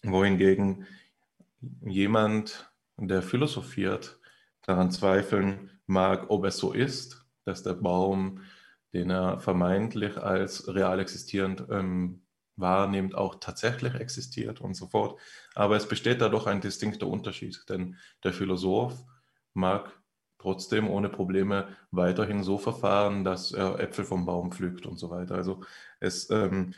Wohingegen 0.03 0.85
jemand, 1.81 2.71
der 2.97 3.21
philosophiert, 3.21 4.19
daran 4.61 4.91
zweifeln 4.91 5.71
mag, 5.85 6.29
ob 6.29 6.45
es 6.45 6.57
so 6.57 6.71
ist, 6.71 7.25
dass 7.45 7.63
der 7.63 7.73
Baum, 7.73 8.41
den 8.93 9.09
er 9.09 9.39
vermeintlich 9.39 10.17
als 10.17 10.73
real 10.73 10.99
existierend 10.99 11.65
ähm, 11.69 12.23
wahrnimmt, 12.55 13.15
auch 13.15 13.35
tatsächlich 13.39 13.95
existiert 13.95 14.61
und 14.61 14.75
so 14.75 14.87
fort. 14.87 15.19
Aber 15.55 15.75
es 15.75 15.87
besteht 15.87 16.21
da 16.21 16.29
doch 16.29 16.47
ein 16.47 16.61
distinkter 16.61 17.07
Unterschied, 17.07 17.63
denn 17.69 17.97
der 18.23 18.33
Philosoph 18.33 19.03
mag 19.53 19.97
trotzdem 20.37 20.89
ohne 20.89 21.09
Probleme 21.09 21.67
weiterhin 21.91 22.43
so 22.43 22.57
verfahren, 22.57 23.23
dass 23.23 23.51
er 23.51 23.79
Äpfel 23.79 24.05
vom 24.05 24.25
Baum 24.25 24.51
pflückt 24.51 24.85
und 24.85 24.97
so 24.97 25.09
weiter. 25.09 25.35
Also 25.35 25.63
es 25.99 26.29
ähm, 26.29 26.73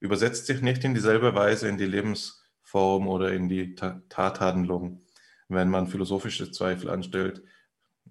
übersetzt 0.00 0.46
sich 0.46 0.60
nicht 0.60 0.84
in 0.84 0.94
dieselbe 0.94 1.34
Weise 1.34 1.68
in 1.68 1.78
die 1.78 1.86
Lebensform 1.86 3.08
oder 3.08 3.32
in 3.32 3.48
die 3.48 3.74
Tathandlung, 3.74 5.02
wenn 5.48 5.70
man 5.70 5.86
philosophische 5.86 6.50
Zweifel 6.50 6.90
anstellt, 6.90 7.42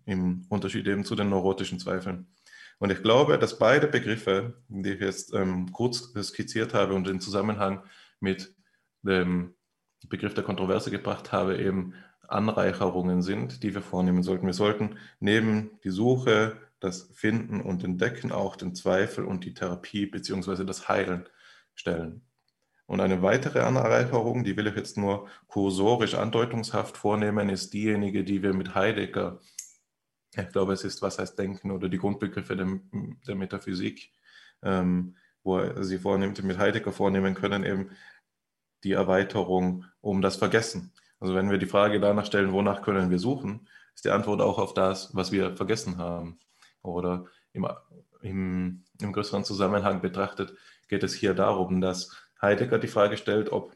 im 0.05 0.45
Unterschied 0.49 0.87
eben 0.87 1.05
zu 1.05 1.15
den 1.15 1.29
neurotischen 1.29 1.79
Zweifeln. 1.79 2.34
Und 2.77 2.91
ich 2.91 3.01
glaube, 3.01 3.37
dass 3.39 3.57
beide 3.57 3.87
Begriffe, 3.87 4.61
die 4.67 4.93
ich 4.93 5.01
jetzt 5.01 5.33
ähm, 5.33 5.71
kurz 5.71 6.11
skizziert 6.21 6.73
habe 6.73 6.93
und 6.93 7.07
in 7.07 7.21
Zusammenhang 7.21 7.83
mit 8.19 8.53
dem 9.01 9.55
Begriff 10.07 10.33
der 10.33 10.43
Kontroverse 10.43 10.91
gebracht 10.91 11.31
habe, 11.31 11.57
eben 11.57 11.93
Anreicherungen 12.27 13.21
sind, 13.21 13.63
die 13.63 13.73
wir 13.73 13.81
vornehmen 13.81 14.23
sollten. 14.23 14.45
Wir 14.45 14.53
sollten 14.53 14.97
neben 15.19 15.79
die 15.83 15.89
Suche, 15.89 16.57
das 16.79 17.09
Finden 17.13 17.61
und 17.61 17.83
Entdecken 17.83 18.31
auch 18.31 18.55
den 18.55 18.75
Zweifel 18.75 19.25
und 19.25 19.45
die 19.45 19.53
Therapie 19.53 20.05
bzw. 20.05 20.65
das 20.65 20.89
Heilen 20.89 21.27
stellen. 21.73 22.21
Und 22.87 22.99
eine 23.01 23.21
weitere 23.23 23.61
Anreicherung, 23.61 24.43
die 24.43 24.55
will 24.57 24.67
ich 24.67 24.75
jetzt 24.75 24.97
nur 24.97 25.27
kursorisch 25.47 26.13
andeutungshaft 26.13 26.97
vornehmen, 26.97 27.49
ist 27.49 27.73
diejenige, 27.73 28.23
die 28.23 28.43
wir 28.43 28.53
mit 28.53 28.75
Heidegger 28.75 29.39
ich 30.37 30.49
glaube, 30.49 30.73
es 30.73 30.83
ist, 30.83 31.01
was 31.01 31.19
heißt 31.19 31.37
Denken 31.37 31.71
oder 31.71 31.89
die 31.89 31.97
Grundbegriffe 31.97 32.55
der, 32.55 32.67
der 33.27 33.35
Metaphysik, 33.35 34.11
ähm, 34.63 35.15
wo 35.43 35.59
er 35.59 35.83
sie 35.83 35.99
vornimmt, 35.99 36.43
mit 36.43 36.57
Heidegger 36.57 36.91
vornehmen 36.91 37.35
können, 37.35 37.63
eben 37.63 37.91
die 38.83 38.93
Erweiterung 38.93 39.85
um 40.01 40.21
das 40.21 40.35
Vergessen. 40.35 40.91
Also 41.19 41.35
wenn 41.35 41.49
wir 41.49 41.57
die 41.57 41.65
Frage 41.65 41.99
danach 41.99 42.25
stellen, 42.25 42.51
wonach 42.51 42.81
können 42.81 43.09
wir 43.09 43.19
suchen, 43.19 43.67
ist 43.93 44.05
die 44.05 44.11
Antwort 44.11 44.41
auch 44.41 44.59
auf 44.59 44.73
das, 44.73 45.15
was 45.15 45.31
wir 45.31 45.55
vergessen 45.55 45.97
haben. 45.97 46.39
Oder 46.81 47.25
im, 47.53 47.67
im, 48.21 48.83
im 48.99 49.13
größeren 49.13 49.43
Zusammenhang 49.43 50.01
betrachtet 50.01 50.53
geht 50.87 51.03
es 51.03 51.13
hier 51.13 51.33
darum, 51.33 51.81
dass 51.81 52.15
Heidegger 52.41 52.77
die 52.77 52.87
Frage 52.87 53.17
stellt, 53.17 53.51
ob 53.51 53.75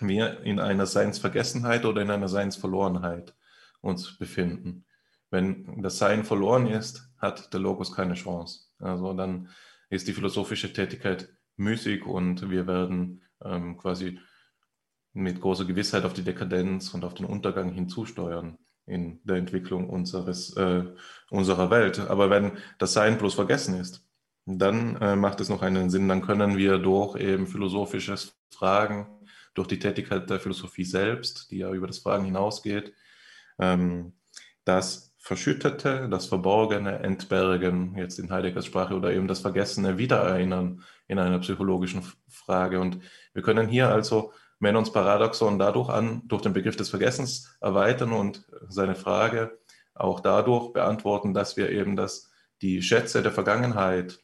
wir 0.00 0.42
in 0.42 0.60
einer 0.60 0.86
Seinsvergessenheit 0.86 1.84
oder 1.84 2.02
in 2.02 2.10
einer 2.10 2.28
Seinsverlorenheit 2.28 3.34
uns 3.80 4.16
befinden 4.16 4.84
wenn 5.30 5.82
das 5.82 5.98
Sein 5.98 6.24
verloren 6.24 6.66
ist, 6.66 7.10
hat 7.18 7.52
der 7.52 7.60
Logos 7.60 7.94
keine 7.94 8.14
Chance. 8.14 8.68
Also 8.78 9.12
dann 9.12 9.48
ist 9.90 10.08
die 10.08 10.12
philosophische 10.12 10.72
Tätigkeit 10.72 11.28
müßig 11.56 12.06
und 12.06 12.50
wir 12.50 12.66
werden 12.66 13.22
ähm, 13.44 13.76
quasi 13.76 14.18
mit 15.12 15.40
großer 15.40 15.64
Gewissheit 15.64 16.04
auf 16.04 16.12
die 16.12 16.22
Dekadenz 16.22 16.94
und 16.94 17.04
auf 17.04 17.14
den 17.14 17.26
Untergang 17.26 17.72
hinzusteuern 17.72 18.58
in 18.86 19.20
der 19.24 19.36
Entwicklung 19.36 19.90
unseres, 19.90 20.56
äh, 20.56 20.84
unserer 21.30 21.70
Welt. 21.70 21.98
Aber 21.98 22.30
wenn 22.30 22.52
das 22.78 22.94
Sein 22.94 23.18
bloß 23.18 23.34
vergessen 23.34 23.78
ist, 23.78 24.06
dann 24.46 24.96
äh, 24.96 25.16
macht 25.16 25.40
es 25.40 25.50
noch 25.50 25.62
einen 25.62 25.90
Sinn. 25.90 26.08
Dann 26.08 26.22
können 26.22 26.56
wir 26.56 26.78
durch 26.78 27.16
eben 27.16 27.46
philosophisches 27.46 28.34
Fragen, 28.50 29.06
durch 29.54 29.68
die 29.68 29.78
Tätigkeit 29.78 30.30
der 30.30 30.40
Philosophie 30.40 30.84
selbst, 30.84 31.50
die 31.50 31.58
ja 31.58 31.72
über 31.72 31.86
das 31.86 31.98
Fragen 31.98 32.24
hinausgeht, 32.24 32.94
ähm, 33.58 34.14
das 34.64 35.07
Verschüttete, 35.28 36.08
das 36.10 36.24
Verborgene 36.24 37.00
entbergen, 37.00 37.94
jetzt 37.98 38.18
in 38.18 38.30
Heideggers 38.30 38.64
Sprache, 38.64 38.94
oder 38.94 39.12
eben 39.12 39.28
das 39.28 39.40
Vergessene 39.40 39.98
wiedererinnern 39.98 40.82
in 41.06 41.18
einer 41.18 41.38
psychologischen 41.40 42.02
Frage. 42.30 42.80
Und 42.80 43.02
wir 43.34 43.42
können 43.42 43.68
hier 43.68 43.90
also 43.90 44.32
Menons 44.58 44.90
Paradoxon 44.90 45.58
dadurch 45.58 45.90
an, 45.90 46.22
durch 46.28 46.40
den 46.40 46.54
Begriff 46.54 46.76
des 46.76 46.88
Vergessens 46.88 47.54
erweitern 47.60 48.12
und 48.12 48.46
seine 48.68 48.94
Frage 48.94 49.58
auch 49.92 50.20
dadurch 50.20 50.72
beantworten, 50.72 51.34
dass 51.34 51.58
wir 51.58 51.68
eben 51.68 51.94
das, 51.94 52.30
die 52.62 52.80
Schätze 52.80 53.20
der 53.22 53.32
Vergangenheit 53.32 54.20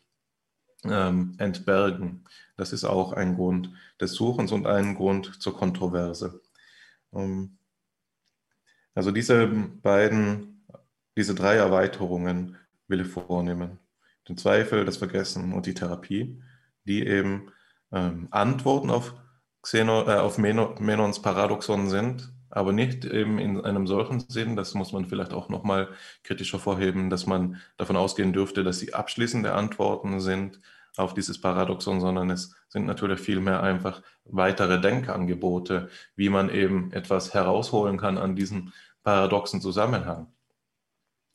ähm, 0.86 1.34
entbergen. 1.36 2.24
Das 2.56 2.72
ist 2.72 2.84
auch 2.84 3.12
ein 3.12 3.34
Grund 3.34 3.68
des 4.00 4.14
Suchens 4.14 4.52
und 4.52 4.66
ein 4.66 4.94
Grund 4.94 5.42
zur 5.42 5.54
Kontroverse. 5.54 6.40
Ähm, 7.12 7.58
also 8.94 9.10
diese 9.10 9.46
beiden 9.46 10.53
diese 11.16 11.34
drei 11.34 11.56
Erweiterungen 11.56 12.56
will 12.88 13.00
ich 13.00 13.08
vornehmen. 13.08 13.78
Den 14.28 14.36
Zweifel, 14.36 14.84
das 14.84 14.96
Vergessen 14.96 15.52
und 15.52 15.66
die 15.66 15.74
Therapie, 15.74 16.42
die 16.84 17.06
eben 17.06 17.52
ähm, 17.92 18.28
Antworten 18.30 18.90
auf, 18.90 19.14
Xeno, 19.62 20.02
äh, 20.08 20.16
auf 20.16 20.38
Menons 20.38 21.22
Paradoxon 21.22 21.88
sind, 21.88 22.32
aber 22.50 22.72
nicht 22.72 23.04
eben 23.04 23.38
in 23.38 23.60
einem 23.60 23.86
solchen 23.86 24.20
Sinn, 24.20 24.56
das 24.56 24.74
muss 24.74 24.92
man 24.92 25.06
vielleicht 25.06 25.32
auch 25.32 25.48
nochmal 25.48 25.88
kritisch 26.22 26.52
hervorheben, 26.52 27.10
dass 27.10 27.26
man 27.26 27.60
davon 27.76 27.96
ausgehen 27.96 28.32
dürfte, 28.32 28.62
dass 28.62 28.78
sie 28.78 28.94
abschließende 28.94 29.52
Antworten 29.54 30.20
sind 30.20 30.60
auf 30.96 31.14
dieses 31.14 31.40
Paradoxon, 31.40 32.00
sondern 32.00 32.30
es 32.30 32.54
sind 32.68 32.86
natürlich 32.86 33.20
vielmehr 33.20 33.62
einfach 33.62 34.02
weitere 34.24 34.80
Denkangebote, 34.80 35.88
wie 36.14 36.28
man 36.28 36.48
eben 36.50 36.92
etwas 36.92 37.34
herausholen 37.34 37.98
kann 37.98 38.18
an 38.18 38.36
diesem 38.36 38.72
paradoxen 39.02 39.60
Zusammenhang. 39.60 40.33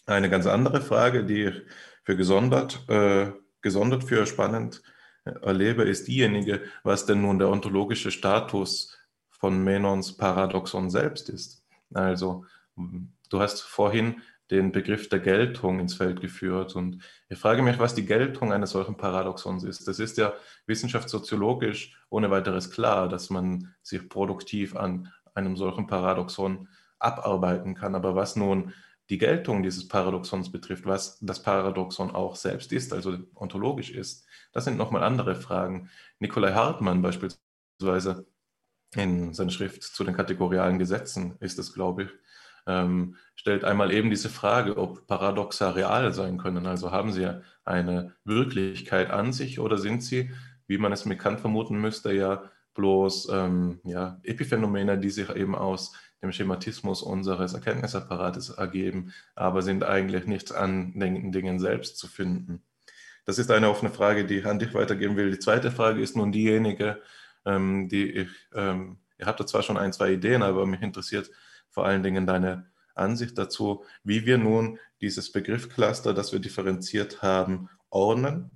Eine 0.10 0.32
ganz 0.32 0.47
andere 0.47 0.82
Frage, 0.82 1.24
die 1.24 1.43
ich 1.43 1.62
für 2.03 2.18
gesondert, 2.18 2.84
äh, 2.89 3.32
gesondert 3.62 4.03
für 4.03 4.26
spannend 4.26 4.82
äh, 5.24 5.30
erlebe, 5.43 5.84
ist 5.84 6.07
diejenige, 6.07 6.64
was 6.82 7.05
denn 7.05 7.22
nun 7.22 7.38
der 7.38 7.49
ontologische 7.49 8.10
Status 8.10 8.97
von 9.30 9.64
Menons 9.64 10.18
Paradoxon 10.18 10.90
selbst 10.90 11.30
ist. 11.30 11.64
Also, 11.94 12.45
du 13.30 13.40
hast 13.40 13.61
vorhin 13.61 14.22
den 14.49 14.72
Begriff 14.72 15.10
der 15.10 15.19
Geltung 15.19 15.80
ins 15.80 15.94
Feld 15.94 16.22
geführt. 16.22 16.76
Und 16.76 17.03
ich 17.30 17.38
frage 17.38 17.61
mich, 17.61 17.77
was 17.77 17.94
die 17.94 18.07
Geltung 18.07 18.52
eines 18.52 18.72
solchen 18.72 18.98
Paradoxons 18.98 19.64
ist. 19.64 19.88
Das 19.88 19.99
ist 19.99 20.18
ja 20.18 20.34
wissenschaftssoziologisch 20.65 21.95
ohne 22.10 22.31
weiteres 22.31 22.72
klar, 22.72 23.10
dass 23.10 23.30
man 23.30 23.76
sich 23.84 24.10
produktiv 24.10 24.76
an 24.76 25.14
einem 25.36 25.56
solchen 25.56 25.86
Paradoxon 25.86 26.68
abarbeiten 26.98 27.76
kann. 27.76 27.94
Aber 27.94 28.15
was 28.15 28.36
nun 28.36 28.73
die 29.10 29.18
Geltung 29.18 29.64
dieses 29.64 29.88
Paradoxons 29.88 30.52
betrifft, 30.52 30.86
was 30.86 31.18
das 31.19 31.41
Paradoxon 31.41 32.11
auch 32.11 32.36
selbst 32.36 32.72
ist, 32.72 32.94
also 32.94 33.18
ontologisch 33.36 33.91
ist, 33.91 34.26
das 34.52 34.65
sind 34.65 34.77
nochmal 34.77 35.03
andere 35.03 35.36
Fragen. 35.36 35.90
Nikolai 36.19 36.53
Hartmann 36.53 37.02
beispielsweise 37.02 38.27
in 38.95 39.34
seiner 39.34 39.52
Schrift 39.52 39.84
zu 39.84 40.03
den 40.03 40.15
kategorialen 40.15 40.80
Gesetzen 40.80 41.36
ist 41.40 41.60
es, 41.60 41.73
glaube 41.73 42.03
ich, 42.03 42.10
ähm, 42.68 43.15
stellt 43.36 43.64
einmal 43.64 43.91
eben 43.91 44.10
diese 44.10 44.30
Frage, 44.30 44.77
ob 44.77 45.07
Paradoxa 45.07 45.72
real 45.72 46.14
sein 46.14 46.38
können. 46.38 46.68
Also 46.68 46.91
haben 46.91 47.11
sie 47.11 47.27
eine 47.64 48.15
Wirklichkeit 48.26 49.10
an 49.11 49.34
sich 49.34 49.60
oder 49.60 49.77
sind 49.77 50.03
sie, 50.03 50.31
wie 50.68 50.77
man 50.77 50.91
es 50.91 51.06
mit 51.06 51.19
Kant 51.19 51.40
vermuten 51.40 51.80
müsste, 51.80 52.14
ja 52.14 52.44
bloß 52.74 53.30
ähm, 53.32 53.80
ja, 53.84 54.20
Epiphänomene, 54.24 54.98
die 54.98 55.10
sich 55.10 55.30
eben 55.30 55.56
aus 55.56 55.94
dem 56.22 56.32
Schematismus 56.32 57.02
unseres 57.02 57.54
Erkenntnisapparates 57.54 58.50
ergeben, 58.50 59.14
aber 59.36 59.62
sind 59.62 59.84
eigentlich 59.84 60.26
nicht 60.26 60.54
an 60.54 61.00
den 61.00 61.32
Dingen 61.32 61.60
selbst 61.60 61.98
zu 61.98 62.08
finden. 62.08 62.64
Das 63.26 63.38
ist 63.38 63.52
eine 63.52 63.70
offene 63.70 63.91
Frage, 63.91 64.26
die 64.26 64.40
ich 64.40 64.46
an 64.46 64.60
dich 64.60 64.74
weitergeben 64.74 65.16
will. 65.16 65.32
Die 65.32 65.40
zweite 65.40 65.72
Frage 65.72 66.02
ist 66.02 66.16
nun 66.16 66.32
diejenige, 66.32 67.02
ähm, 67.46 67.88
die 67.88 68.10
ich, 68.12 68.30
ähm, 68.54 68.98
ihr 69.18 69.26
habt 69.26 69.40
da 69.40 69.46
zwar 69.46 69.64
schon 69.64 69.78
ein, 69.78 69.94
zwei 69.94 70.14
Ideen, 70.14 70.41
aber 70.41 70.66
mich 70.66 70.82
interessiert 70.82 71.30
vor 71.70 71.86
allen 71.86 72.04
Dingen 72.04 72.26
deine 72.26 72.70
Ansicht 72.96 73.38
dazu, 73.38 73.84
wie 74.04 74.26
wir 74.26 74.38
nun 74.38 74.80
dieses 75.02 75.32
Begriffcluster, 75.32 76.14
das 76.14 76.34
wir 76.34 76.40
differenziert 76.40 77.22
haben, 77.22 77.70
ordnen 77.90 78.52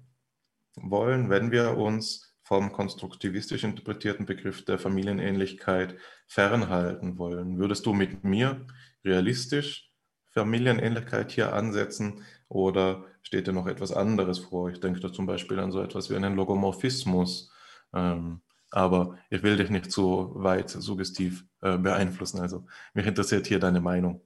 wollen, 0.76 1.30
wenn 1.30 1.52
wir 1.52 1.77
uns 1.77 2.32
vom 2.43 2.71
konstruktivistisch 2.71 3.63
interpretierten 3.63 4.25
Begriff 4.25 4.65
der 4.65 4.77
Familienähnlichkeit 4.77 5.95
fernhalten 6.27 7.17
wollen. 7.17 7.57
Würdest 7.57 7.85
du 7.85 7.93
mit 7.93 8.23
mir 8.23 8.65
realistisch 9.03 9.91
Familienähnlichkeit 10.31 11.31
hier 11.31 11.53
ansetzen 11.53 12.23
oder 12.49 13.05
steht 13.21 13.47
dir 13.47 13.53
noch 13.53 13.67
etwas 13.67 13.93
anderes 13.93 14.39
vor? 14.39 14.69
Ich 14.69 14.79
denke 14.79 14.99
da 14.99 15.11
zum 15.11 15.25
Beispiel 15.25 15.59
an 15.59 15.71
so 15.71 15.81
etwas 15.81 16.09
wie 16.09 16.15
einen 16.15 16.35
Logomorphismus. 16.35 17.51
Ähm, 17.93 18.41
aber 18.71 19.19
ich 19.29 19.43
will 19.43 19.55
dich 19.55 19.69
nicht 19.69 19.91
zu 19.91 20.31
weit 20.33 20.69
suggestiv 20.69 21.45
äh, 21.61 21.77
beeinflussen. 21.77 22.39
Also 22.39 22.65
mich 22.93 23.05
interessiert 23.05 23.45
hier 23.45 23.59
deine 23.59 23.79
Meinung. 23.79 24.21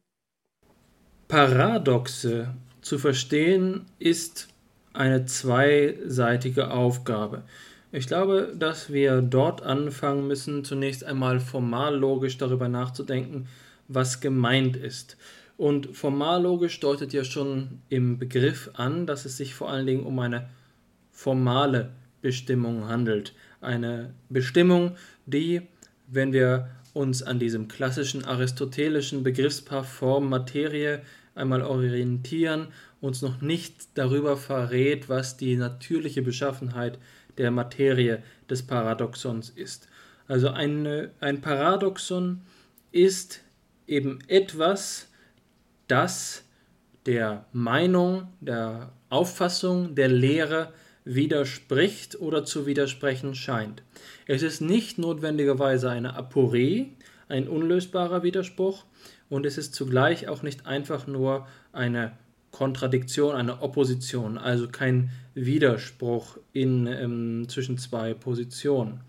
Paradoxe 1.28 2.56
zu 2.82 2.98
verstehen 2.98 3.86
ist 4.00 4.48
eine 4.94 5.26
zweiseitige 5.26 6.72
Aufgabe. 6.72 7.44
Ich 7.92 8.08
glaube, 8.08 8.54
dass 8.58 8.92
wir 8.92 9.22
dort 9.22 9.62
anfangen 9.62 10.28
müssen, 10.28 10.66
zunächst 10.66 11.06
einmal 11.06 11.40
formal 11.40 11.96
logisch 11.96 12.38
darüber 12.38 12.68
nachzudenken, 12.68 13.48
was 13.88 14.20
gemeint 14.20 14.76
ist. 14.76 15.16
Und 15.58 15.96
formal 15.96 16.44
logisch 16.44 16.80
deutet 16.82 17.14
ja 17.14 17.24
schon 17.24 17.80
im 17.90 18.20
Begriff 18.20 18.70
an, 18.74 19.08
dass 19.08 19.26
es 19.26 19.38
sich 19.38 19.56
vor 19.56 19.70
allen 19.70 19.88
Dingen 19.88 20.04
um 20.04 20.20
eine 20.20 20.50
formale 21.12 21.92
Bestimmung 22.22 22.88
handelt. 22.90 23.34
Eine 23.62 24.14
Bestimmung, 24.30 24.98
die, 25.26 25.62
wenn 26.08 26.34
wir 26.34 26.68
uns 26.94 27.24
an 27.24 27.40
diesem 27.40 27.70
klassischen 27.70 28.26
aristotelischen 28.26 29.24
Begriffspaar 29.24 29.84
Form 29.84 30.30
Materie 30.30 31.02
einmal 31.36 31.62
orientieren, 31.62 32.68
uns 33.00 33.22
noch 33.22 33.42
nicht 33.42 33.88
darüber 33.94 34.36
verrät, 34.36 35.08
was 35.08 35.38
die 35.38 35.56
natürliche 35.56 36.22
Beschaffenheit 36.22 37.00
der 37.38 37.52
Materie 37.52 38.24
des 38.50 38.66
Paradoxons 38.66 39.50
ist. 39.50 39.88
Also 40.28 40.50
eine, 40.50 41.12
ein 41.20 41.42
Paradoxon 41.42 42.42
ist 42.92 43.42
eben 43.88 44.20
etwas, 44.28 45.10
das 45.88 46.44
der 47.06 47.46
Meinung, 47.54 48.28
der 48.42 48.92
Auffassung, 49.10 49.96
der 49.96 50.10
Lehre 50.10 50.74
widerspricht 51.06 52.20
oder 52.20 52.44
zu 52.44 52.66
widersprechen 52.66 53.34
scheint. 53.34 53.82
Es 54.26 54.44
ist 54.44 54.60
nicht 54.60 54.98
notwendigerweise 54.98 55.90
eine 55.90 56.16
Aporie, 56.16 56.98
ein 57.30 57.48
unlösbarer 57.48 58.24
Widerspruch, 58.24 58.84
und 59.30 59.46
es 59.46 59.58
ist 59.58 59.74
zugleich 59.74 60.28
auch 60.28 60.42
nicht 60.42 60.66
einfach 60.66 61.08
nur 61.08 61.48
eine 61.74 62.14
Kontradiktion, 62.58 63.36
eine 63.36 63.62
Opposition, 63.62 64.40
also 64.40 64.68
kein 64.68 65.12
Widerspruch 65.36 66.40
in, 66.54 66.88
ähm, 66.88 67.46
zwischen 67.48 67.78
zwei 67.78 68.16
Positionen. 68.16 69.02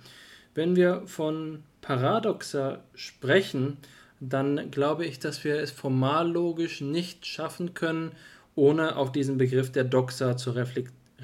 Wenn 0.55 0.77
wir 0.77 1.05
von 1.07 1.63
Paradoxa 1.81 2.81
sprechen, 2.95 3.79
dann 4.21 4.71
glaube 4.71 5.07
ich, 5.07 5.19
dass 5.19 5.45
wir 5.45 5.61
es 5.61 5.71
formal 5.71 6.31
logisch 6.31 6.83
nicht 6.83 7.25
schaffen 7.25 7.73
können, 7.73 8.13
ohne 8.55 8.97
auf 8.97 9.13
diesen 9.13 9.39
Begriff 9.39 9.73
der 9.73 9.85
Doxa 9.85 10.37
zu 10.37 10.55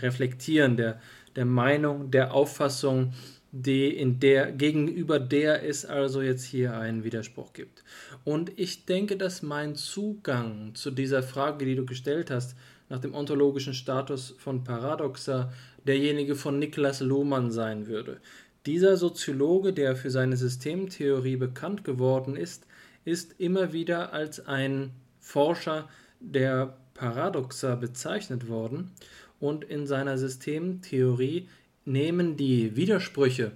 reflektieren, 0.01 0.79
der, 0.79 0.99
der 1.37 1.45
Meinung, 1.45 2.11
der 2.11 2.33
Auffassung, 2.33 3.13
die 3.57 3.97
in 3.97 4.19
der, 4.19 4.51
gegenüber 4.51 5.21
der 5.21 5.63
es 5.63 5.87
also 5.87 6.21
jetzt 6.21 6.43
hier 6.43 6.77
einen 6.77 7.05
Widerspruch 7.05 7.53
gibt. 7.53 7.85
Und 8.25 8.51
ich 8.59 8.85
denke, 8.85 9.17
dass 9.17 9.43
mein 9.43 9.77
Zugang 9.77 10.75
zu 10.75 10.91
dieser 10.91 11.23
Frage, 11.23 11.65
die 11.65 11.77
du 11.77 11.87
gestellt 11.87 12.33
hast, 12.33 12.57
nach 12.89 12.99
dem 12.99 13.15
ontologischen 13.15 13.73
Status 13.73 14.35
von 14.39 14.65
Paradoxa, 14.65 15.53
derjenige 15.87 16.35
von 16.35 16.59
Niklas 16.59 16.99
Luhmann 16.99 17.53
sein 17.53 17.87
würde. 17.87 18.21
Dieser 18.67 18.97
Soziologe, 18.97 19.73
der 19.73 19.95
für 19.95 20.11
seine 20.11 20.37
Systemtheorie 20.37 21.37
bekannt 21.37 21.85
geworden 21.85 22.35
ist, 22.35 22.67
ist 23.05 23.39
immer 23.39 23.73
wieder 23.73 24.13
als 24.13 24.45
ein 24.45 24.91
Forscher 25.21 25.89
der 26.19 26.77
Paradoxa 26.95 27.77
bezeichnet 27.77 28.49
worden 28.49 28.91
und 29.39 29.63
in 29.63 29.87
seiner 29.87 30.19
Systemtheorie 30.19 31.49
nehmen 31.85 32.37
die 32.37 32.77
Widersprüche 32.77 33.53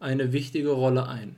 eine 0.00 0.32
wichtige 0.32 0.70
Rolle 0.70 1.08
ein. 1.08 1.36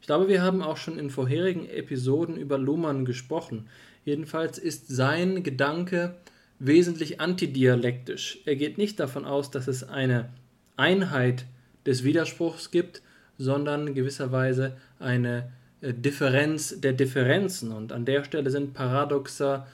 Ich 0.00 0.06
glaube, 0.06 0.28
wir 0.28 0.42
haben 0.42 0.62
auch 0.62 0.76
schon 0.76 0.98
in 0.98 1.08
vorherigen 1.08 1.66
Episoden 1.66 2.36
über 2.36 2.58
Luhmann 2.58 3.04
gesprochen. 3.04 3.68
Jedenfalls 4.04 4.58
ist 4.58 4.88
sein 4.88 5.42
Gedanke 5.42 6.16
wesentlich 6.58 7.20
antidialektisch. 7.20 8.40
Er 8.44 8.56
geht 8.56 8.76
nicht 8.78 9.00
davon 9.00 9.24
aus, 9.24 9.50
dass 9.50 9.66
es 9.66 9.82
eine 9.82 10.28
Einheit 10.76 11.46
des 11.86 12.04
Widerspruchs 12.04 12.70
gibt, 12.70 13.02
sondern 13.38 13.94
gewisserweise 13.94 14.76
eine 14.98 15.52
äh, 15.80 15.92
Differenz 15.94 16.80
der 16.80 16.92
Differenzen. 16.92 17.72
Und 17.72 17.92
an 17.92 18.04
der 18.04 18.24
Stelle 18.24 18.50
sind 18.50 18.74
Paradoxa 18.74 19.66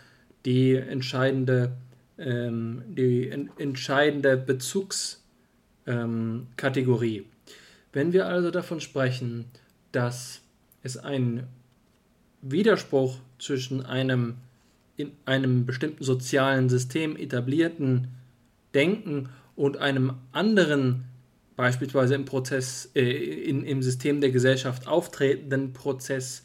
die 0.45 0.75
entscheidende, 0.75 1.73
ähm, 2.19 2.83
die 2.87 3.29
en 3.29 3.51
entscheidende 3.59 4.37
Bezugskategorie. 4.37 5.20
Ähm, 5.87 6.47
Wenn 7.93 8.13
wir 8.13 8.27
also 8.27 8.51
davon 8.51 8.81
sprechen, 8.81 9.47
dass 9.93 10.43
es 10.83 10.97
einen 10.97 11.47
Widerspruch 12.43 13.19
zwischen 13.39 13.85
einem 13.85 14.37
in 14.97 15.13
einem 15.25 15.65
bestimmten 15.65 16.05
sozialen 16.05 16.69
System 16.69 17.17
etablierten 17.17 18.09
Denken 18.75 19.31
und 19.57 19.79
einem 19.79 20.15
anderen 20.33 21.05
beispielsweise 21.57 22.15
im 22.15 22.25
Prozess, 22.25 22.91
äh, 22.95 23.03
in, 23.03 23.65
im 23.65 23.83
System 23.83 24.21
der 24.21 24.31
Gesellschaft 24.31 24.87
auftretenden 24.87 25.73
Prozess 25.73 26.45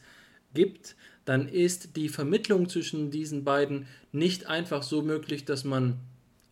gibt, 0.54 0.96
dann 1.26 1.48
ist 1.48 1.96
die 1.96 2.10
Vermittlung 2.10 2.70
zwischen 2.70 3.12
diesen 3.12 3.44
beiden 3.44 3.88
nicht 4.12 4.48
einfach 4.48 4.84
so 4.84 5.02
möglich, 5.02 5.46
dass 5.46 5.64
man 5.64 6.00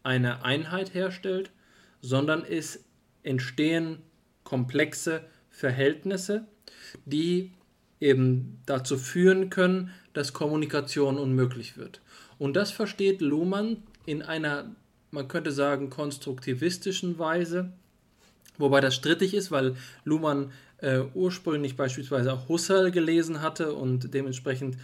eine 0.01 0.43
Einheit 0.43 0.93
herstellt, 0.93 1.51
sondern 2.03 2.45
es 2.45 2.84
entstehen 3.23 3.97
komplexe 4.43 5.21
Verhältnisse, 5.49 6.45
die 7.05 7.51
eben 7.99 8.59
dazu 8.67 8.97
führen 8.97 9.49
können, 9.49 9.89
dass 10.13 10.34
Kommunikation 10.34 11.17
unmöglich 11.17 11.77
wird. 11.77 12.01
Und 12.38 12.55
das 12.55 12.69
versteht 12.69 13.21
Luhmann 13.21 13.77
in 14.05 14.21
einer, 14.21 14.75
man 15.09 15.27
könnte 15.27 15.51
sagen, 15.51 15.89
konstruktivistischen 15.89 17.17
Weise, 17.17 17.73
Wobei 18.57 18.81
das 18.81 18.95
strittig 18.95 19.34
ist, 19.34 19.51
weil 19.51 19.75
Luhmann 20.03 20.51
äh, 20.77 21.01
ursprünglich 21.13 21.75
beispielsweise 21.75 22.34
auch 22.34 22.49
Husserl 22.49 22.91
gelesen 22.91 23.41
hatte 23.41 23.73
und 23.73 24.13
dementsprechend 24.13 24.77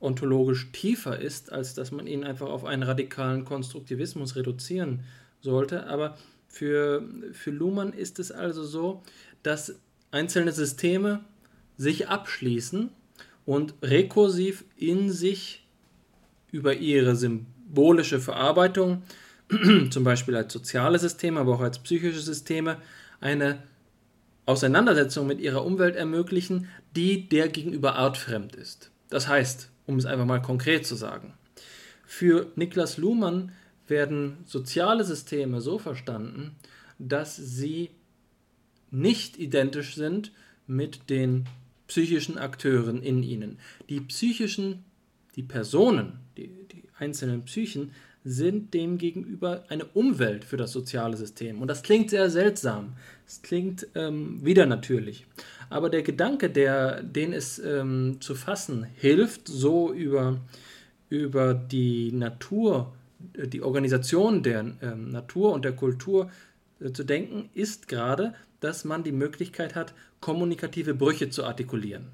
ontologisch 0.00 0.70
tiefer 0.72 1.18
ist, 1.18 1.52
als 1.52 1.74
dass 1.74 1.90
man 1.92 2.06
ihn 2.06 2.24
einfach 2.24 2.48
auf 2.48 2.64
einen 2.64 2.82
radikalen 2.82 3.44
Konstruktivismus 3.44 4.36
reduzieren 4.36 5.04
sollte. 5.40 5.86
Aber 5.86 6.16
für, 6.52 7.02
für 7.32 7.50
Luhmann 7.50 7.92
ist 7.92 8.18
es 8.18 8.30
also 8.30 8.62
so, 8.62 9.02
dass 9.42 9.74
einzelne 10.10 10.52
Systeme 10.52 11.24
sich 11.78 12.08
abschließen 12.08 12.90
und 13.46 13.74
rekursiv 13.82 14.64
in 14.76 15.10
sich 15.10 15.66
über 16.52 16.74
ihre 16.74 17.16
symbolische 17.16 18.20
Verarbeitung 18.20 19.02
zum 19.90 20.04
Beispiel 20.04 20.36
als 20.36 20.52
soziale 20.52 20.98
Systeme, 20.98 21.40
aber 21.40 21.54
auch 21.54 21.60
als 21.60 21.78
psychische 21.78 22.20
Systeme, 22.20 22.76
eine 23.20 23.62
Auseinandersetzung 24.44 25.26
mit 25.26 25.40
ihrer 25.40 25.64
Umwelt 25.64 25.96
ermöglichen, 25.96 26.68
die 26.94 27.28
der 27.28 27.48
gegenüber 27.48 27.94
artfremd 27.96 28.54
ist. 28.56 28.90
Das 29.08 29.26
heißt, 29.26 29.70
um 29.86 29.96
es 29.96 30.04
einfach 30.04 30.26
mal 30.26 30.42
konkret 30.42 30.86
zu 30.86 30.96
sagen, 30.96 31.32
für 32.04 32.52
Niklas 32.56 32.98
Luhmann 32.98 33.52
werden 33.88 34.38
soziale 34.44 35.04
Systeme 35.04 35.60
so 35.60 35.78
verstanden, 35.78 36.56
dass 36.98 37.36
sie 37.36 37.90
nicht 38.90 39.38
identisch 39.38 39.94
sind 39.94 40.32
mit 40.66 41.10
den 41.10 41.46
psychischen 41.88 42.38
Akteuren 42.38 43.02
in 43.02 43.22
ihnen. 43.22 43.58
Die 43.88 44.00
psychischen, 44.00 44.84
die 45.36 45.42
Personen, 45.42 46.20
die, 46.36 46.48
die 46.70 46.84
einzelnen 46.98 47.44
Psychen 47.44 47.92
sind 48.24 48.72
demgegenüber 48.72 49.64
eine 49.68 49.84
Umwelt 49.86 50.44
für 50.44 50.56
das 50.56 50.72
soziale 50.72 51.16
System. 51.16 51.60
Und 51.60 51.68
das 51.68 51.82
klingt 51.82 52.10
sehr 52.10 52.30
seltsam. 52.30 52.92
Es 53.26 53.42
klingt 53.42 53.88
ähm, 53.94 54.44
wieder 54.44 54.66
natürlich. 54.66 55.26
Aber 55.70 55.90
der 55.90 56.02
Gedanke, 56.02 56.48
der, 56.48 57.02
den 57.02 57.32
es 57.32 57.58
ähm, 57.58 58.18
zu 58.20 58.34
fassen 58.34 58.84
hilft, 58.94 59.48
so 59.48 59.92
über, 59.92 60.40
über 61.08 61.54
die 61.54 62.12
Natur, 62.12 62.92
die 63.34 63.62
Organisation 63.62 64.42
der 64.42 64.72
ähm, 64.80 65.10
Natur 65.10 65.52
und 65.52 65.64
der 65.64 65.72
Kultur 65.72 66.30
äh, 66.80 66.92
zu 66.92 67.04
denken, 67.04 67.50
ist 67.54 67.88
gerade, 67.88 68.34
dass 68.60 68.84
man 68.84 69.02
die 69.02 69.12
Möglichkeit 69.12 69.74
hat, 69.74 69.94
kommunikative 70.20 70.94
Brüche 70.94 71.30
zu 71.30 71.44
artikulieren. 71.44 72.08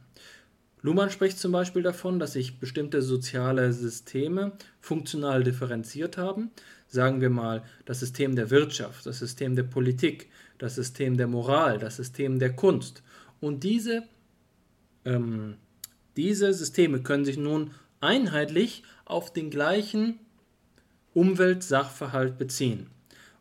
Luhmann 0.80 1.10
spricht 1.10 1.38
zum 1.38 1.52
Beispiel 1.52 1.82
davon, 1.82 2.18
dass 2.18 2.34
sich 2.34 2.60
bestimmte 2.60 3.02
soziale 3.02 3.72
Systeme 3.72 4.52
funktional 4.80 5.42
differenziert 5.42 6.16
haben. 6.16 6.50
Sagen 6.86 7.20
wir 7.20 7.30
mal 7.30 7.64
das 7.84 8.00
System 8.00 8.36
der 8.36 8.50
Wirtschaft, 8.50 9.04
das 9.04 9.18
System 9.18 9.56
der 9.56 9.64
Politik, 9.64 10.28
das 10.58 10.76
System 10.76 11.16
der 11.16 11.26
Moral, 11.26 11.78
das 11.78 11.96
System 11.96 12.38
der 12.38 12.54
Kunst. 12.54 13.02
Und 13.40 13.64
diese, 13.64 14.04
ähm, 15.04 15.56
diese 16.16 16.52
Systeme 16.54 17.02
können 17.02 17.24
sich 17.24 17.36
nun 17.36 17.72
einheitlich 18.00 18.84
auf 19.04 19.32
den 19.32 19.50
gleichen 19.50 20.20
Umweltsachverhalt 21.18 22.38
beziehen. 22.38 22.86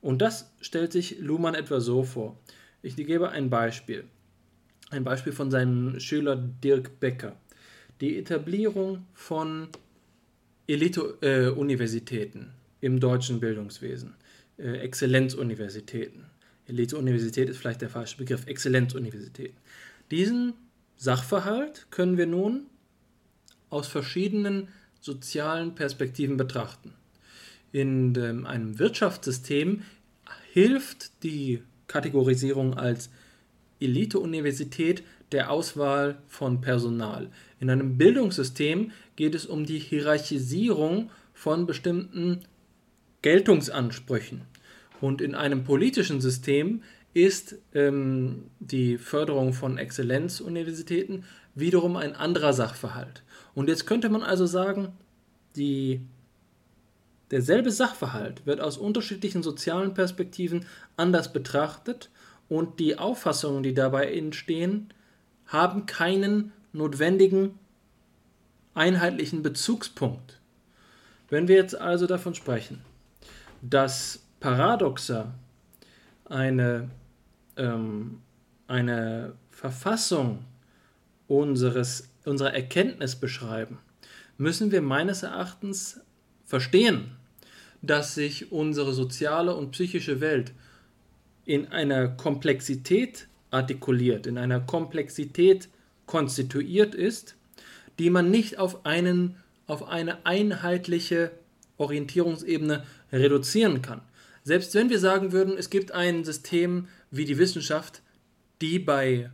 Und 0.01 0.23
das 0.23 0.51
stellt 0.61 0.91
sich 0.91 1.19
Luhmann 1.19 1.53
etwa 1.53 1.79
so 1.79 2.03
vor. 2.03 2.39
Ich 2.81 2.95
gebe 2.95 3.29
ein 3.29 3.51
Beispiel. 3.51 4.05
Ein 4.89 5.03
Beispiel 5.03 5.31
von 5.31 5.51
seinem 5.51 5.99
Schüler 5.99 6.35
Dirk 6.35 6.99
Becker. 6.99 7.35
Die 8.01 8.17
Etablierung 8.17 9.05
von 9.13 9.67
Elite-Universitäten 10.65 12.51
im 12.81 12.99
deutschen 12.99 13.39
Bildungswesen, 13.39 14.15
äh, 14.57 14.79
Exzellenzuniversitäten. 14.79 16.25
Elite-Universität 16.65 17.47
ist 17.47 17.57
vielleicht 17.57 17.81
der 17.81 17.89
falsche 17.89 18.17
Begriff, 18.17 18.47
Exzellenzuniversitäten. 18.47 19.57
Diesen 20.09 20.53
Sachverhalt 20.95 21.85
können 21.91 22.17
wir 22.17 22.25
nun 22.25 22.65
aus 23.69 23.87
verschiedenen 23.87 24.69
sozialen 24.99 25.75
Perspektiven 25.75 26.37
betrachten. 26.37 26.93
In 27.71 28.13
dem, 28.13 28.45
einem 28.45 28.79
Wirtschaftssystem 28.79 29.83
hilft 30.53 31.23
die 31.23 31.61
Kategorisierung 31.87 32.75
als 32.75 33.09
Elite-Universität 33.79 35.03
der 35.31 35.51
Auswahl 35.51 36.17
von 36.27 36.61
Personal. 36.61 37.29
In 37.59 37.69
einem 37.69 37.97
Bildungssystem 37.97 38.91
geht 39.15 39.35
es 39.35 39.45
um 39.45 39.65
die 39.65 39.79
Hierarchisierung 39.79 41.11
von 41.33 41.65
bestimmten 41.65 42.41
Geltungsansprüchen. 43.21 44.41
Und 45.01 45.21
in 45.21 45.35
einem 45.35 45.63
politischen 45.63 46.21
System 46.21 46.81
ist 47.13 47.55
ähm, 47.73 48.43
die 48.59 48.97
Förderung 48.97 49.53
von 49.53 49.77
Exzellenzuniversitäten 49.77 51.23
wiederum 51.55 51.95
ein 51.95 52.15
anderer 52.15 52.53
Sachverhalt. 52.53 53.23
Und 53.55 53.69
jetzt 53.69 53.85
könnte 53.85 54.09
man 54.09 54.21
also 54.21 54.45
sagen, 54.45 54.89
die, 55.55 56.01
derselbe 57.31 57.71
Sachverhalt 57.71 58.45
wird 58.45 58.61
aus 58.61 58.77
unterschiedlichen 58.77 59.43
sozialen 59.43 59.93
Perspektiven 59.93 60.65
anders 60.95 61.33
betrachtet 61.33 62.09
und 62.49 62.79
die 62.79 62.97
Auffassungen, 62.97 63.63
die 63.63 63.73
dabei 63.73 64.11
entstehen, 64.13 64.93
haben 65.47 65.85
keinen 65.85 66.51
notwendigen 66.73 67.57
einheitlichen 68.73 69.41
Bezugspunkt. 69.41 70.39
Wenn 71.29 71.47
wir 71.47 71.55
jetzt 71.55 71.75
also 71.79 72.07
davon 72.07 72.35
sprechen, 72.35 72.81
dass 73.61 74.23
Paradoxa 74.39 75.33
eine, 76.25 76.89
ähm, 77.57 78.21
eine 78.67 79.33
Verfassung 79.49 80.45
unseres, 81.27 82.09
unserer 82.23 82.53
Erkenntnis 82.53 83.15
beschreiben, 83.15 83.79
müssen 84.37 84.71
wir 84.71 84.81
meines 84.81 85.23
Erachtens 85.23 85.99
verstehen, 86.45 87.16
dass 87.81 88.15
sich 88.15 88.51
unsere 88.51 88.93
soziale 88.93 89.55
und 89.55 89.71
psychische 89.71 90.21
Welt 90.21 90.51
in 91.45 91.67
einer 91.67 92.09
Komplexität 92.09 93.27
artikuliert, 93.51 94.27
in 94.27 94.37
einer 94.37 94.59
Komplexität 94.59 95.69
konstituiert 96.05 96.95
ist, 96.95 97.35
die 97.99 98.09
man 98.09 98.29
nicht 98.29 98.59
auf, 98.59 98.85
einen, 98.85 99.37
auf 99.65 99.87
eine 99.87 100.25
einheitliche 100.25 101.31
Orientierungsebene 101.77 102.83
reduzieren 103.11 103.81
kann. 103.81 104.01
Selbst 104.43 104.73
wenn 104.75 104.89
wir 104.89 104.99
sagen 104.99 105.31
würden, 105.31 105.57
es 105.57 105.69
gibt 105.69 105.91
ein 105.91 106.23
System 106.23 106.87
wie 107.11 107.25
die 107.25 107.37
Wissenschaft, 107.37 108.01
die 108.61 108.79
bei 108.79 109.29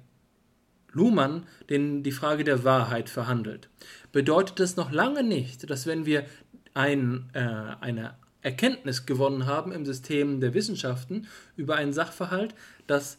Luhmann 0.92 1.46
den, 1.70 2.04
die 2.04 2.12
Frage 2.12 2.44
der 2.44 2.64
Wahrheit 2.64 3.10
verhandelt, 3.10 3.70
bedeutet 4.12 4.60
das 4.60 4.76
noch 4.76 4.92
lange 4.92 5.24
nicht, 5.24 5.70
dass 5.70 5.88
wenn 5.88 6.06
wir 6.06 6.26
ein, 6.74 7.30
äh, 7.34 7.40
eine 7.40 8.16
Erkenntnis 8.44 9.06
gewonnen 9.06 9.48
haben 9.48 9.72
im 9.72 9.86
System 9.86 10.40
der 10.40 10.54
Wissenschaften 10.54 11.28
über 11.56 11.76
einen 11.76 11.94
Sachverhalt, 11.94 12.54
dass 12.86 13.18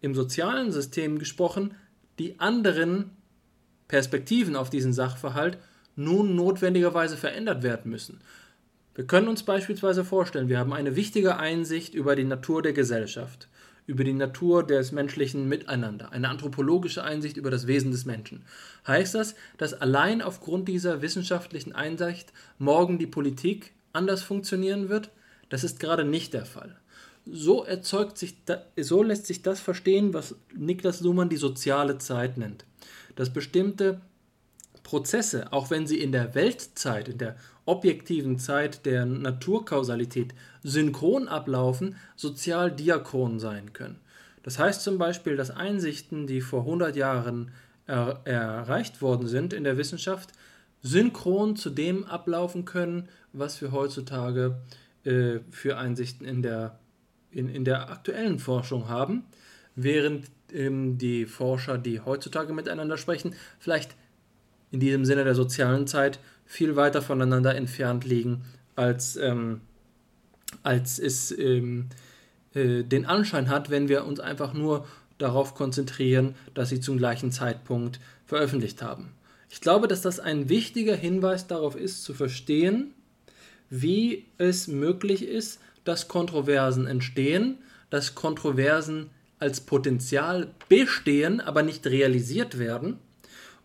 im 0.00 0.14
sozialen 0.14 0.70
System 0.70 1.18
gesprochen 1.18 1.74
die 2.18 2.38
anderen 2.38 3.10
Perspektiven 3.88 4.54
auf 4.54 4.70
diesen 4.70 4.92
Sachverhalt 4.92 5.58
nun 5.96 6.36
notwendigerweise 6.36 7.16
verändert 7.16 7.62
werden 7.62 7.90
müssen. 7.90 8.20
Wir 8.94 9.06
können 9.06 9.28
uns 9.28 9.42
beispielsweise 9.42 10.04
vorstellen, 10.04 10.48
wir 10.48 10.58
haben 10.58 10.72
eine 10.72 10.96
wichtige 10.96 11.38
Einsicht 11.38 11.94
über 11.94 12.14
die 12.14 12.24
Natur 12.24 12.62
der 12.62 12.72
Gesellschaft, 12.72 13.48
über 13.86 14.04
die 14.04 14.12
Natur 14.12 14.66
des 14.66 14.92
menschlichen 14.92 15.48
Miteinander, 15.48 16.12
eine 16.12 16.28
anthropologische 16.28 17.02
Einsicht 17.02 17.36
über 17.36 17.50
das 17.50 17.66
Wesen 17.66 17.90
des 17.90 18.04
Menschen. 18.04 18.44
Heißt 18.86 19.14
das, 19.14 19.34
dass 19.56 19.72
allein 19.72 20.20
aufgrund 20.20 20.68
dieser 20.68 21.00
wissenschaftlichen 21.00 21.74
Einsicht 21.74 22.32
morgen 22.58 22.98
die 22.98 23.06
Politik 23.06 23.72
anders 23.92 24.22
funktionieren 24.22 24.88
wird? 24.88 25.10
Das 25.48 25.64
ist 25.64 25.80
gerade 25.80 26.04
nicht 26.04 26.34
der 26.34 26.44
Fall 26.44 26.76
so 27.30 27.64
erzeugt 27.64 28.18
sich, 28.18 28.44
da, 28.44 28.62
so 28.78 29.02
lässt 29.02 29.26
sich 29.26 29.42
das 29.42 29.60
verstehen, 29.60 30.14
was 30.14 30.36
Niklas 30.54 31.00
Luhmann 31.00 31.28
die 31.28 31.36
soziale 31.36 31.98
Zeit 31.98 32.38
nennt. 32.38 32.64
Dass 33.16 33.32
bestimmte 33.32 34.00
Prozesse, 34.82 35.52
auch 35.52 35.70
wenn 35.70 35.86
sie 35.86 36.00
in 36.00 36.12
der 36.12 36.34
Weltzeit, 36.34 37.08
in 37.08 37.18
der 37.18 37.36
objektiven 37.66 38.38
Zeit 38.38 38.86
der 38.86 39.04
Naturkausalität 39.04 40.34
synchron 40.62 41.28
ablaufen, 41.28 41.96
sozial 42.16 42.70
diachron 42.70 43.38
sein 43.38 43.72
können. 43.72 44.00
Das 44.42 44.58
heißt 44.58 44.82
zum 44.82 44.96
Beispiel, 44.96 45.36
dass 45.36 45.50
Einsichten, 45.50 46.26
die 46.26 46.40
vor 46.40 46.60
100 46.60 46.96
Jahren 46.96 47.50
er, 47.86 48.20
erreicht 48.24 49.02
worden 49.02 49.26
sind 49.26 49.52
in 49.52 49.64
der 49.64 49.76
Wissenschaft, 49.76 50.30
synchron 50.82 51.56
zu 51.56 51.70
dem 51.70 52.04
ablaufen 52.04 52.64
können, 52.64 53.08
was 53.32 53.60
wir 53.60 53.72
heutzutage 53.72 54.60
äh, 55.04 55.40
für 55.50 55.76
Einsichten 55.78 56.26
in 56.26 56.42
der 56.42 56.78
in, 57.30 57.48
in 57.48 57.64
der 57.64 57.90
aktuellen 57.90 58.38
Forschung 58.38 58.88
haben, 58.88 59.24
während 59.74 60.26
ähm, 60.52 60.98
die 60.98 61.26
Forscher, 61.26 61.78
die 61.78 62.00
heutzutage 62.00 62.52
miteinander 62.52 62.96
sprechen, 62.96 63.34
vielleicht 63.58 63.94
in 64.70 64.80
diesem 64.80 65.04
Sinne 65.04 65.24
der 65.24 65.34
sozialen 65.34 65.86
Zeit 65.86 66.18
viel 66.44 66.76
weiter 66.76 67.02
voneinander 67.02 67.54
entfernt 67.54 68.04
liegen, 68.04 68.44
als, 68.76 69.16
ähm, 69.16 69.60
als 70.62 70.98
es 70.98 71.36
ähm, 71.36 71.88
äh, 72.54 72.82
den 72.82 73.06
Anschein 73.06 73.48
hat, 73.48 73.70
wenn 73.70 73.88
wir 73.88 74.04
uns 74.04 74.20
einfach 74.20 74.54
nur 74.54 74.86
darauf 75.18 75.54
konzentrieren, 75.54 76.34
dass 76.54 76.68
sie 76.68 76.80
zum 76.80 76.96
gleichen 76.96 77.32
Zeitpunkt 77.32 77.98
veröffentlicht 78.24 78.82
haben. 78.82 79.12
Ich 79.48 79.60
glaube, 79.60 79.88
dass 79.88 80.02
das 80.02 80.20
ein 80.20 80.48
wichtiger 80.48 80.94
Hinweis 80.94 81.46
darauf 81.46 81.76
ist, 81.76 82.04
zu 82.04 82.14
verstehen, 82.14 82.94
wie 83.70 84.26
es 84.38 84.68
möglich 84.68 85.26
ist, 85.26 85.60
dass 85.84 86.08
Kontroversen 86.08 86.86
entstehen, 86.86 87.58
dass 87.90 88.14
Kontroversen 88.14 89.10
als 89.38 89.60
Potenzial 89.60 90.48
bestehen, 90.68 91.40
aber 91.40 91.62
nicht 91.62 91.86
realisiert 91.86 92.58
werden 92.58 92.98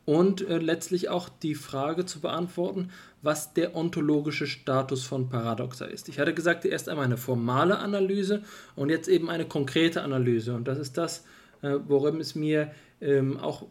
und 0.05 0.47
äh, 0.47 0.57
letztlich 0.57 1.09
auch 1.09 1.29
die 1.29 1.55
Frage 1.55 2.05
zu 2.05 2.19
beantworten, 2.19 2.89
was 3.21 3.53
der 3.53 3.75
ontologische 3.75 4.47
Status 4.47 5.03
von 5.03 5.29
Paradoxa 5.29 5.85
ist. 5.85 6.09
Ich 6.09 6.19
hatte 6.19 6.33
gesagt, 6.33 6.65
erst 6.65 6.89
einmal 6.89 7.05
eine 7.05 7.17
formale 7.17 7.79
Analyse 7.79 8.43
und 8.75 8.89
jetzt 8.89 9.07
eben 9.07 9.29
eine 9.29 9.45
konkrete 9.45 10.03
Analyse. 10.03 10.53
Und 10.53 10.67
das 10.67 10.77
ist 10.77 10.97
das, 10.97 11.23
äh, 11.61 11.75
worum 11.87 12.19
es 12.19 12.35
mir 12.35 12.71
ähm, 12.99 13.39
auch 13.39 13.65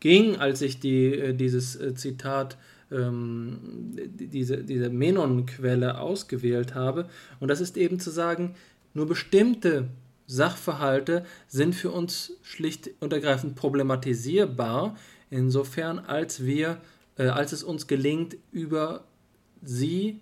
ging, 0.00 0.36
als 0.36 0.62
ich 0.62 0.80
die, 0.80 1.06
äh, 1.06 1.34
dieses 1.34 1.76
äh, 1.76 1.94
Zitat 1.94 2.56
ähm, 2.90 3.58
diese, 3.94 4.64
diese 4.64 4.90
Menon-Quelle 4.90 6.00
ausgewählt 6.00 6.74
habe. 6.74 7.08
Und 7.38 7.48
das 7.48 7.60
ist 7.60 7.76
eben 7.76 8.00
zu 8.00 8.10
sagen, 8.10 8.54
nur 8.94 9.06
bestimmte 9.06 9.88
Sachverhalte 10.26 11.24
sind 11.48 11.74
für 11.74 11.90
uns 11.90 12.32
schlicht 12.42 12.90
und 13.00 13.12
ergreifend 13.12 13.56
problematisierbar, 13.56 14.96
insofern 15.30 15.98
als 15.98 16.44
wir, 16.44 16.80
äh, 17.16 17.26
als 17.26 17.52
es 17.52 17.62
uns 17.62 17.86
gelingt, 17.86 18.36
über 18.52 19.04
sie 19.62 20.20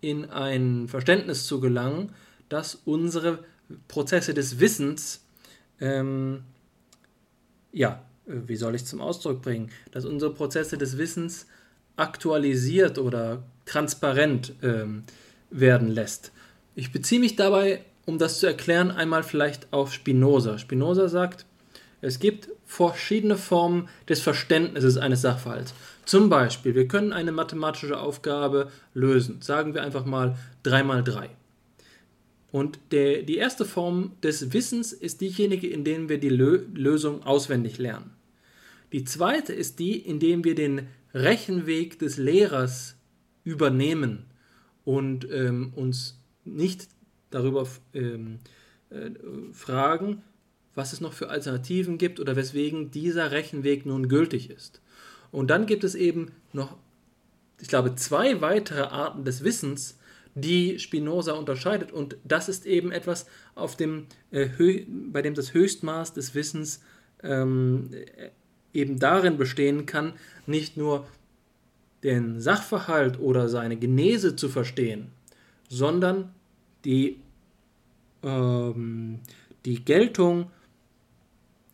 in 0.00 0.26
ein 0.30 0.88
Verständnis 0.88 1.46
zu 1.46 1.60
gelangen, 1.60 2.12
dass 2.48 2.74
unsere 2.84 3.44
Prozesse 3.88 4.34
des 4.34 4.60
Wissens, 4.60 5.24
ähm, 5.80 6.42
ja, 7.72 8.02
wie 8.26 8.56
soll 8.56 8.74
ich 8.74 8.84
zum 8.84 9.00
Ausdruck 9.00 9.42
bringen, 9.42 9.70
dass 9.90 10.04
unsere 10.04 10.32
Prozesse 10.32 10.78
des 10.78 10.98
Wissens 10.98 11.46
aktualisiert 11.96 12.98
oder 12.98 13.42
transparent 13.66 14.54
ähm, 14.62 15.04
werden 15.50 15.88
lässt. 15.88 16.32
Ich 16.74 16.92
beziehe 16.92 17.20
mich 17.20 17.36
dabei, 17.36 17.84
um 18.06 18.18
das 18.18 18.40
zu 18.40 18.46
erklären, 18.46 18.90
einmal 18.90 19.22
vielleicht 19.22 19.72
auf 19.72 19.92
Spinoza. 19.92 20.58
Spinoza 20.58 21.08
sagt, 21.08 21.44
es 22.00 22.18
gibt 22.18 22.48
verschiedene 22.66 23.36
Formen 23.36 23.88
des 24.08 24.20
Verständnisses 24.20 24.96
eines 24.96 25.22
Sachverhalts. 25.22 25.74
Zum 26.04 26.28
Beispiel, 26.28 26.74
wir 26.74 26.88
können 26.88 27.12
eine 27.12 27.30
mathematische 27.30 28.00
Aufgabe 28.00 28.70
lösen. 28.94 29.40
Sagen 29.40 29.74
wir 29.74 29.82
einfach 29.82 30.04
mal 30.04 30.36
3 30.64 30.82
mal 30.82 31.04
3. 31.04 31.30
Und 32.52 32.78
der, 32.90 33.22
die 33.22 33.38
erste 33.38 33.64
Form 33.64 34.12
des 34.22 34.52
Wissens 34.52 34.92
ist 34.92 35.22
diejenige, 35.22 35.66
in 35.66 35.84
der 35.84 36.08
wir 36.10 36.18
die 36.18 36.28
Lö 36.28 36.66
Lösung 36.74 37.22
auswendig 37.24 37.78
lernen. 37.78 38.12
Die 38.92 39.04
zweite 39.04 39.54
ist 39.54 39.78
die, 39.78 39.96
indem 39.96 40.44
wir 40.44 40.54
den 40.54 40.86
Rechenweg 41.14 41.98
des 41.98 42.18
Lehrers 42.18 42.96
übernehmen 43.42 44.26
und 44.84 45.26
ähm, 45.30 45.72
uns 45.74 46.18
nicht 46.44 46.88
darüber 47.30 47.66
ähm, 47.94 48.38
äh, 48.90 49.10
fragen, 49.52 50.22
was 50.74 50.92
es 50.92 51.00
noch 51.00 51.14
für 51.14 51.30
Alternativen 51.30 51.96
gibt 51.96 52.20
oder 52.20 52.36
weswegen 52.36 52.90
dieser 52.90 53.30
Rechenweg 53.30 53.86
nun 53.86 54.08
gültig 54.08 54.50
ist. 54.50 54.82
Und 55.30 55.48
dann 55.48 55.64
gibt 55.64 55.84
es 55.84 55.94
eben 55.94 56.32
noch, 56.52 56.76
ich 57.60 57.68
glaube, 57.68 57.94
zwei 57.94 58.42
weitere 58.42 58.82
Arten 58.82 59.24
des 59.24 59.42
Wissens, 59.42 59.96
die 60.34 60.78
Spinoza 60.78 61.32
unterscheidet. 61.32 61.92
Und 61.92 62.16
das 62.24 62.48
ist 62.48 62.66
eben 62.66 62.92
etwas, 62.92 63.26
auf 63.54 63.76
dem, 63.76 64.06
äh, 64.30 64.48
bei 65.12 65.22
dem 65.22 65.34
das 65.34 65.54
Höchstmaß 65.54 66.14
des 66.14 66.34
Wissens 66.34 66.82
ähm, 67.22 67.90
eben 68.72 68.98
darin 68.98 69.36
bestehen 69.36 69.86
kann, 69.86 70.14
nicht 70.46 70.76
nur 70.76 71.06
den 72.02 72.40
Sachverhalt 72.40 73.20
oder 73.20 73.48
seine 73.48 73.76
Genese 73.76 74.34
zu 74.34 74.48
verstehen, 74.48 75.08
sondern 75.68 76.34
die, 76.84 77.20
ähm, 78.22 79.20
die 79.64 79.84
Geltung 79.84 80.50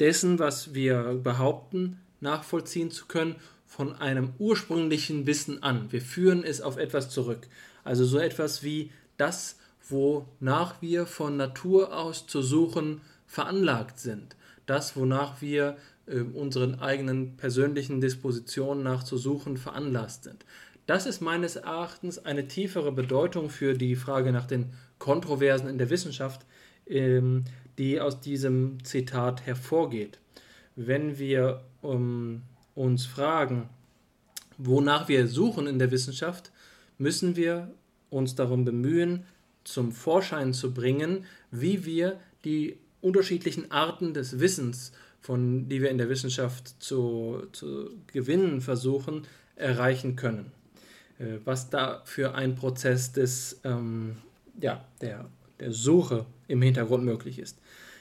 dessen, 0.00 0.38
was 0.38 0.74
wir 0.74 1.20
behaupten, 1.22 2.00
nachvollziehen 2.20 2.90
zu 2.90 3.06
können 3.06 3.36
von 3.66 3.94
einem 3.94 4.32
ursprünglichen 4.38 5.26
Wissen 5.26 5.62
an. 5.62 5.90
Wir 5.92 6.02
führen 6.02 6.44
es 6.44 6.60
auf 6.60 6.76
etwas 6.76 7.10
zurück. 7.10 7.48
Also 7.88 8.04
so 8.04 8.18
etwas 8.18 8.62
wie 8.62 8.90
das, 9.16 9.56
wonach 9.88 10.82
wir 10.82 11.06
von 11.06 11.38
Natur 11.38 11.96
aus 11.96 12.26
zu 12.26 12.42
suchen 12.42 13.00
veranlagt 13.26 13.98
sind. 13.98 14.36
Das, 14.66 14.94
wonach 14.94 15.40
wir 15.40 15.78
äh, 16.04 16.20
unseren 16.20 16.80
eigenen 16.80 17.38
persönlichen 17.38 18.02
Dispositionen 18.02 18.84
nach 18.84 19.04
zu 19.04 19.16
suchen 19.16 19.56
veranlasst 19.56 20.24
sind. 20.24 20.44
Das 20.84 21.06
ist 21.06 21.22
meines 21.22 21.56
Erachtens 21.56 22.18
eine 22.18 22.46
tiefere 22.46 22.92
Bedeutung 22.92 23.48
für 23.48 23.72
die 23.72 23.96
Frage 23.96 24.32
nach 24.32 24.46
den 24.46 24.66
Kontroversen 24.98 25.70
in 25.70 25.78
der 25.78 25.88
Wissenschaft, 25.88 26.44
ähm, 26.86 27.44
die 27.78 28.02
aus 28.02 28.20
diesem 28.20 28.84
Zitat 28.84 29.46
hervorgeht. 29.46 30.18
Wenn 30.76 31.18
wir 31.18 31.64
um, 31.80 32.42
uns 32.74 33.06
fragen, 33.06 33.70
wonach 34.58 35.08
wir 35.08 35.26
suchen 35.26 35.66
in 35.66 35.78
der 35.78 35.90
Wissenschaft, 35.90 36.52
müssen 36.98 37.36
wir 37.36 37.72
uns 38.10 38.34
darum 38.34 38.64
bemühen, 38.64 39.24
zum 39.64 39.92
Vorschein 39.92 40.52
zu 40.52 40.72
bringen, 40.72 41.24
wie 41.50 41.84
wir 41.84 42.18
die 42.44 42.78
unterschiedlichen 43.00 43.70
Arten 43.70 44.14
des 44.14 44.40
Wissens, 44.40 44.92
von 45.20 45.68
die 45.68 45.82
wir 45.82 45.90
in 45.90 45.98
der 45.98 46.08
Wissenschaft 46.08 46.82
zu, 46.82 47.42
zu 47.52 47.90
gewinnen 48.12 48.60
versuchen, 48.60 49.26
erreichen 49.56 50.16
können. 50.16 50.52
Äh, 51.18 51.38
was 51.44 51.70
da 51.70 52.02
für 52.04 52.34
ein 52.34 52.54
Prozess 52.54 53.12
des, 53.12 53.60
ähm, 53.64 54.16
ja, 54.60 54.84
der, 55.00 55.28
der 55.60 55.72
Suche 55.72 56.26
im 56.46 56.62
Hintergrund 56.62 57.04
möglich 57.04 57.38
ist. 57.38 57.58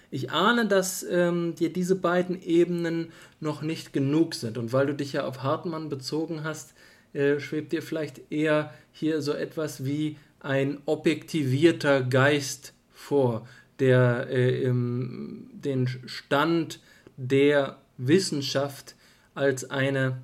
Ich 0.10 0.32
ahne, 0.32 0.68
dass 0.68 1.03
ähm, 1.03 1.56
dir 1.56 1.74
diese 1.74 1.95
beiden 1.95 2.41
Ebenen 2.41 3.11
noch 3.41 3.61
nicht 3.61 3.91
genug 3.91 4.36
sind. 4.36 4.57
Und 4.57 4.72
weil 4.72 4.88
du 4.88 4.94
dich 4.94 5.14
ja 5.14 5.26
auf 5.26 5.44
Hartmann 5.44 5.90
bezogen 5.90 6.44
hast, 6.44 6.74
äh, 7.18 7.39
schwebt 7.39 7.72
dir 7.72 7.81
vielleicht 7.81 8.31
eher 8.31 8.72
hier 8.91 9.22
so 9.22 9.34
etwas 9.34 9.84
wie 9.84 10.18
ein 10.39 10.77
objektivierter 10.85 12.02
Geist 12.03 12.73
vor, 12.91 13.48
der 13.80 14.27
äh, 14.30 14.61
im, 14.61 15.49
den 15.52 15.88
Stand 16.06 16.80
der 17.15 17.77
Wissenschaft 17.98 18.95
als 19.34 19.69
eine 19.72 20.22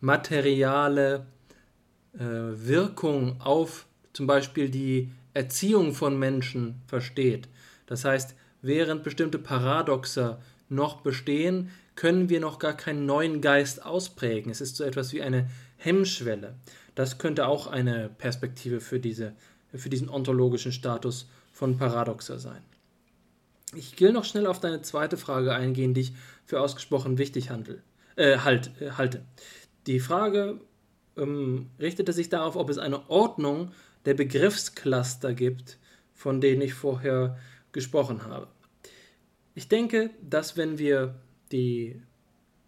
materiale 0.00 1.26
äh, 2.14 2.18
Wirkung 2.18 3.40
auf 3.40 3.86
zum 4.12 4.26
Beispiel 4.26 4.68
die 4.68 5.10
Erziehung 5.32 5.94
von 5.94 6.18
Menschen 6.18 6.82
versteht. 6.88 7.48
Das 7.86 8.04
heißt, 8.04 8.34
während 8.62 9.04
bestimmte 9.04 9.38
Paradoxer 9.38 10.42
noch 10.68 11.02
bestehen, 11.02 11.70
können 11.94 12.28
wir 12.28 12.40
noch 12.40 12.58
gar 12.58 12.76
keinen 12.76 13.06
neuen 13.06 13.40
Geist 13.40 13.84
ausprägen. 13.84 14.50
Es 14.50 14.60
ist 14.60 14.76
so 14.76 14.84
etwas 14.84 15.12
wie 15.12 15.22
eine 15.22 15.48
Hemmschwelle. 15.76 16.54
Das 16.94 17.18
könnte 17.18 17.46
auch 17.46 17.66
eine 17.66 18.10
Perspektive 18.18 18.80
für, 18.80 19.00
diese, 19.00 19.34
für 19.74 19.88
diesen 19.88 20.08
ontologischen 20.08 20.72
Status 20.72 21.28
von 21.52 21.78
Paradoxer 21.78 22.38
sein. 22.38 22.62
Ich 23.74 23.98
will 24.00 24.12
noch 24.12 24.24
schnell 24.24 24.46
auf 24.46 24.60
deine 24.60 24.82
zweite 24.82 25.16
Frage 25.16 25.54
eingehen, 25.54 25.94
die 25.94 26.02
ich 26.02 26.12
für 26.44 26.60
ausgesprochen 26.60 27.18
wichtig 27.18 27.50
handel, 27.50 27.82
äh, 28.16 28.38
halt, 28.38 28.70
äh, 28.80 28.90
halte. 28.92 29.24
Die 29.86 30.00
Frage 30.00 30.60
ähm, 31.16 31.70
richtete 31.80 32.12
sich 32.12 32.28
darauf, 32.28 32.56
ob 32.56 32.68
es 32.68 32.78
eine 32.78 33.08
Ordnung 33.08 33.72
der 34.04 34.14
Begriffscluster 34.14 35.32
gibt, 35.32 35.78
von 36.14 36.40
denen 36.40 36.62
ich 36.62 36.74
vorher 36.74 37.38
gesprochen 37.72 38.24
habe. 38.24 38.48
Ich 39.54 39.68
denke, 39.68 40.10
dass 40.22 40.56
wenn 40.56 40.78
wir 40.78 41.14
die 41.52 42.00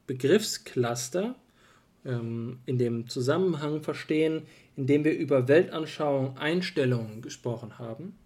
Begriffscluster 0.07 1.35
ähm, 2.05 2.61
in 2.67 2.79
dem 2.79 3.09
Zusammenhang 3.09 3.83
verstehen, 3.83 4.43
in 4.77 4.87
dem 4.87 5.05
wir 5.05 5.17
über 5.17 5.49
Weltanschauung, 5.49 6.37
Einstellungen 6.37 7.23
gesprochen 7.23 7.79
haben, 7.79 8.17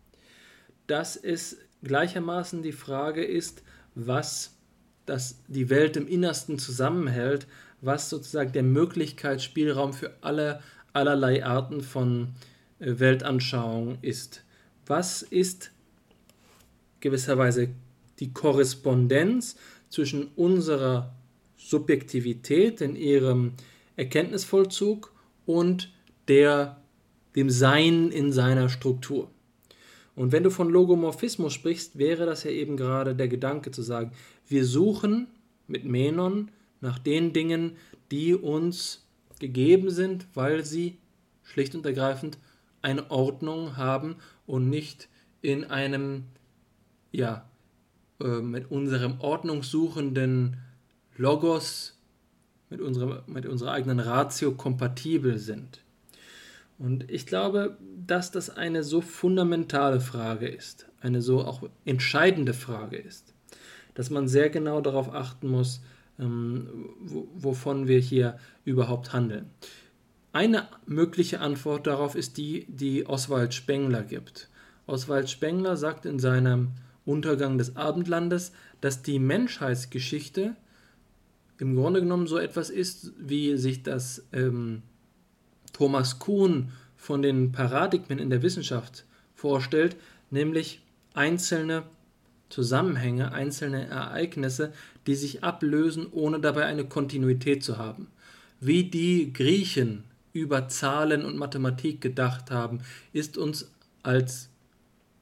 dass 0.87 1.17
es 1.17 1.59
gleichermaßen 1.83 2.63
die 2.63 2.73
Frage 2.73 3.25
ist, 3.25 3.63
was 3.95 4.55
das 5.07 5.39
die 5.47 5.71
Welt 5.71 5.97
im 5.97 6.07
Innersten 6.07 6.59
zusammenhält, 6.59 7.47
was 7.81 8.11
sozusagen 8.11 8.53
der 8.53 8.65
Möglichkeitsspielraum 8.65 9.93
für 9.93 10.13
alle 10.21 10.61
allerlei 10.93 11.45
Arten 11.45 11.81
von 11.81 12.35
äh, 12.81 12.99
Weltanschauung 12.99 13.99
ist. 14.03 14.43
Was 14.87 15.23
ist 15.23 15.71
gewisserweise 17.01 17.69
die 18.19 18.33
Korrespondenz 18.33 19.57
zwischen 19.89 20.29
unserer 20.37 21.15
Subjektivität 21.57 22.81
in 22.81 22.97
ihrem 22.97 23.53
Erkenntnisvollzug 23.97 25.13
und 25.47 25.93
der, 26.29 26.81
dem 27.35 27.51
Sein 27.51 28.11
in 28.11 28.33
seiner 28.33 28.69
Struktur. 28.69 29.31
Und 30.15 30.33
wenn 30.33 30.43
du 30.43 30.51
von 30.51 30.69
Logomorphismus 30.69 31.53
sprichst, 31.53 31.99
wäre 31.99 32.27
das 32.27 32.45
ja 32.45 32.51
eben 32.51 32.77
gerade 32.77 33.15
der 33.15 33.29
Gedanke 33.29 33.71
zu 33.71 33.83
sagen, 33.83 34.13
wir 34.47 34.65
suchen 34.65 35.29
mit 35.67 35.85
Menon 35.85 36.51
nach 36.81 36.99
den 36.99 37.33
Dingen, 37.33 37.77
die 38.11 38.35
uns 38.35 39.07
gegeben 39.39 39.91
sind, 39.91 40.27
weil 40.35 40.65
sie 40.65 40.99
schlicht 41.43 41.75
und 41.75 41.87
ergreifend 41.87 42.39
eine 42.83 43.11
Ordnung 43.11 43.77
haben 43.77 44.17
und 44.47 44.69
nicht 44.69 45.09
in 45.41 45.65
einem, 45.65 46.25
ja, 47.13 47.48
äh, 48.21 48.41
mit 48.41 48.71
unserem 48.71 49.21
ordnungssuchenden 49.21 50.57
Logos, 51.17 51.97
mit, 52.71 52.81
unserem, 52.81 53.23
mit 53.27 53.47
unserer 53.47 53.73
eigenen 53.73 54.01
Ratio 54.01 54.53
kompatibel 54.53 55.39
sind. 55.39 55.81
Und 56.79 57.11
ich 57.11 57.27
glaube, 57.27 57.77
dass 58.07 58.31
das 58.31 58.51
eine 58.51 58.85
so 58.85 59.01
fundamentale 59.01 60.01
Frage 60.01 60.49
ist, 60.49 60.87
eine 61.01 61.23
so 61.23 61.45
auch 61.45 61.69
entscheidende 61.85 62.55
Frage 62.55 62.97
ist, 62.97 63.35
dass 63.95 64.11
man 64.11 64.29
sehr 64.29 64.49
genau 64.49 64.81
darauf 64.81 65.13
achten 65.13 65.49
muss, 65.49 65.81
ähm, 66.21 66.69
wovon 67.01 67.89
wir 67.89 67.99
hier 67.99 68.39
überhaupt 68.65 69.13
handeln. 69.13 69.51
Eine 70.33 70.69
mögliche 70.87 71.41
Antwort 71.41 71.87
darauf 71.87 72.15
ist 72.15 72.37
die, 72.37 72.67
die 72.69 73.07
Oswald 73.07 73.55
Spengler 73.55 74.03
gibt. 74.03 74.49
Oswald 74.87 75.29
Spengler 75.29 75.77
sagt 75.77 76.07
in 76.07 76.19
seinem 76.19 76.73
Untergang 77.09 77.59
des 77.59 77.77
Abendlandes, 77.77 78.53
dass 78.81 79.03
die 79.03 79.19
Menschheitsgeschichte 79.19 80.55
im 81.59 81.75
Grunde 81.75 82.01
genommen 82.01 82.27
so 82.27 82.39
etwas 82.39 82.71
ist, 82.71 83.13
wie 83.19 83.57
sich 83.57 83.83
das 83.83 84.25
ähm, 84.33 84.83
Thomas 85.73 86.19
Kuhn 86.19 86.71
von 86.97 87.23
den 87.23 87.51
Paradigmen 87.51 88.19
in 88.19 88.31
der 88.31 88.43
Wissenschaft 88.43 89.05
vorstellt, 89.35 89.97
nämlich 90.31 90.83
einzelne 91.15 91.85
Zusammenhänge, 92.49 93.33
einzelne 93.33 93.87
Ereignisse, 93.87 94.73
die 95.07 95.15
sich 95.15 95.45
ablösen, 95.45 96.07
ohne 96.11 96.41
dabei 96.41 96.67
eine 96.67 96.85
Kontinuität 96.85 97.63
zu 97.65 97.79
haben. 97.79 98.09
Wie 98.61 98.85
die 98.85 99.33
Griechen 99.33 100.05
über 100.33 100.69
Zahlen 100.69 101.25
und 101.25 101.37
Mathematik 101.37 102.01
gedacht 102.01 102.51
haben, 102.51 102.81
ist 103.13 103.39
uns 103.39 103.71
als 104.03 104.48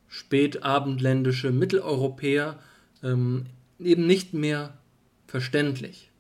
spätabendländische 0.09 1.51
Mitteleuropäer 1.51 2.59
ähm, 3.03 3.47
eben 3.79 4.07
nicht 4.07 4.35
mehr 4.35 4.75
verständlich. 5.27 6.11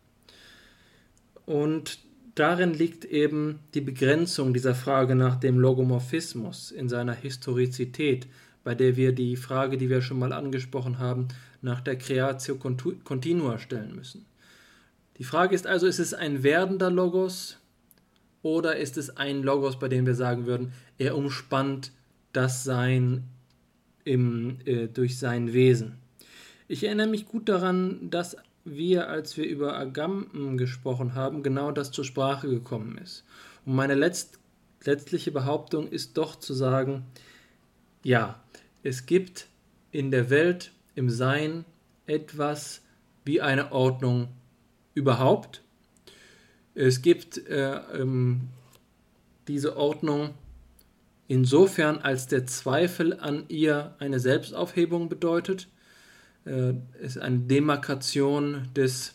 Und 1.45 2.01
darin 2.35 2.75
liegt 2.75 3.05
eben 3.05 3.61
die 3.75 3.81
Begrenzung 3.81 4.53
dieser 4.53 4.75
Frage 4.75 5.15
nach 5.15 5.37
dem 5.37 5.59
Logomorphismus 5.59 6.71
in 6.71 6.89
seiner 6.89 7.15
Historizität, 7.15 8.27
bei 8.65 8.75
der 8.75 8.97
wir 8.97 9.13
die 9.13 9.37
Frage, 9.37 9.79
die 9.79 9.89
wir 9.89 10.03
schon 10.03 10.19
mal 10.19 10.33
angesprochen 10.33 10.99
haben, 10.99 11.29
nach 11.63 11.81
der 11.81 11.97
Creatio 11.97 12.57
Continua 12.57 13.59
stellen 13.59 13.95
müssen. 13.95 14.27
Die 15.19 15.25
Frage 15.25 15.55
ist 15.55 15.67
also, 15.67 15.87
ist 15.87 15.99
es 15.99 16.13
ein 16.13 16.43
werdender 16.43 16.91
Logos 16.91 17.59
oder 18.43 18.77
ist 18.77 18.99
es 18.99 19.17
ein 19.17 19.43
Logos, 19.43 19.79
bei 19.79 19.89
dem 19.89 20.05
wir 20.05 20.15
sagen 20.15 20.47
würden, 20.47 20.73
er 20.99 21.17
umspannt 21.17 21.93
das 22.33 22.65
Sein 22.65 23.25
im, 24.07 24.59
äh, 24.65 24.87
durch 24.87 25.19
sein 25.19 25.53
Wesen? 25.53 25.99
Ich 26.69 26.83
erinnere 26.85 27.09
mich 27.09 27.27
gut 27.27 27.49
daran, 27.49 28.09
dass 28.11 28.37
wir, 28.65 29.09
als 29.09 29.37
wir 29.37 29.47
über 29.47 29.77
Agamben 29.77 30.57
gesprochen 30.57 31.15
haben, 31.15 31.43
genau 31.43 31.71
das 31.71 31.93
zur 31.93 32.05
Sprache 32.05 32.49
gekommen 32.49 32.99
ist. 32.99 33.25
Und 33.65 33.75
meine 33.75 33.95
letzt, 33.95 34.39
letztliche 34.85 35.31
Behauptung 35.31 35.89
ist 35.89 36.17
doch 36.17 36.37
zu 36.37 36.55
sagen, 36.55 37.05
ja, 38.03 38.41
es 38.83 39.07
gibt 39.07 39.47
in 39.93 40.11
der 40.11 40.31
Welt, 40.31 40.73
im 40.95 41.11
Sein 41.11 41.65
etwas 42.07 42.83
wie 43.25 43.41
eine 43.41 43.73
Ordnung 43.73 44.29
überhaupt. 44.95 45.63
Es 46.75 47.03
gibt 47.03 47.39
äh, 47.49 47.77
ähm, 47.95 48.49
diese 49.49 49.77
Ordnung 49.77 50.35
insofern, 51.29 51.99
als 51.99 52.27
der 52.27 52.47
Zweifel 52.47 53.19
an 53.19 53.45
ihr 53.49 53.95
eine 53.99 54.21
Selbstaufhebung 54.21 55.09
bedeutet. 55.09 55.69
Äh, 56.45 56.75
ist 57.01 57.19
eine 57.19 57.39
Demarkation 57.39 58.69
des, 58.77 59.15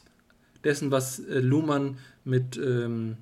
dessen, 0.64 0.92
was 0.92 1.20
äh, 1.20 1.40
Luhmann 1.40 1.98
mit, 2.26 2.58
ähm, 2.58 3.18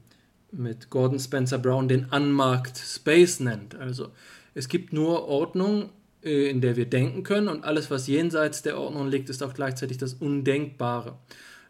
mit 0.51 0.89
Gordon 0.89 1.19
Spencer 1.19 1.59
Brown 1.59 1.87
den 1.87 2.05
Unmarked 2.05 2.77
Space 2.77 3.39
nennt. 3.39 3.75
Also 3.75 4.09
es 4.55 4.67
gibt 4.67 4.93
nur 4.93 5.27
Ordnung, 5.27 5.89
äh, 6.23 6.49
in 6.49 6.59
der 6.59 6.75
wir 6.75 6.85
denken 6.85 7.23
können 7.23 7.47
und 7.47 7.63
alles, 7.63 7.91
was 7.91 8.07
jenseits 8.07 8.61
der 8.63 8.79
Ordnung 8.79 9.07
liegt, 9.07 9.29
ist 9.29 9.43
auch 9.43 9.53
gleichzeitig 9.53 9.97
das 9.97 10.15
Undenkbare. 10.15 11.17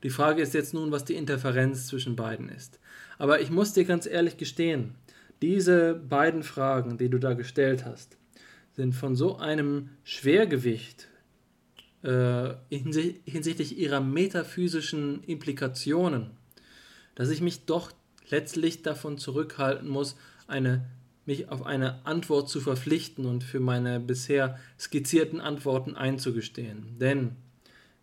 Die 0.04 0.10
Frage 0.10 0.42
ist 0.42 0.54
jetzt 0.54 0.74
nun, 0.74 0.92
was 0.92 1.04
die 1.04 1.16
Interferenz 1.16 1.88
zwischen 1.88 2.16
beiden 2.16 2.50
ist. 2.50 2.80
Aber 3.18 3.42
ich 3.42 3.52
muss 3.52 3.74
dir 3.74 3.84
ganz 3.84 4.06
ehrlich 4.06 4.38
gestehen, 4.38 4.96
diese 5.42 5.94
beiden 5.94 6.44
Fragen, 6.44 6.98
die 6.98 7.10
du 7.10 7.18
da 7.18 7.34
gestellt 7.34 7.86
hast, 7.86 8.18
sind 8.74 8.94
von 8.94 9.16
so 9.16 9.38
einem 9.38 9.90
Schwergewicht 10.04 11.08
äh, 12.04 12.54
hinsichtlich 12.70 13.78
ihrer 13.78 14.00
metaphysischen 14.00 15.24
Implikationen, 15.24 16.32
dass 17.16 17.30
ich 17.30 17.42
mich 17.42 17.66
doch 17.66 17.92
letztlich 18.30 18.82
davon 18.84 19.18
zurückhalten 19.18 19.90
muss, 19.90 20.16
eine, 20.48 20.86
mich 21.26 21.50
auf 21.50 21.66
eine 21.66 22.06
Antwort 22.06 22.50
zu 22.50 22.62
verpflichten 22.62 23.26
und 23.26 23.44
für 23.44 23.60
meine 23.60 24.00
bisher 24.00 24.58
skizzierten 24.80 25.42
Antworten 25.42 25.96
einzugestehen. 25.96 26.98
Denn 27.00 27.36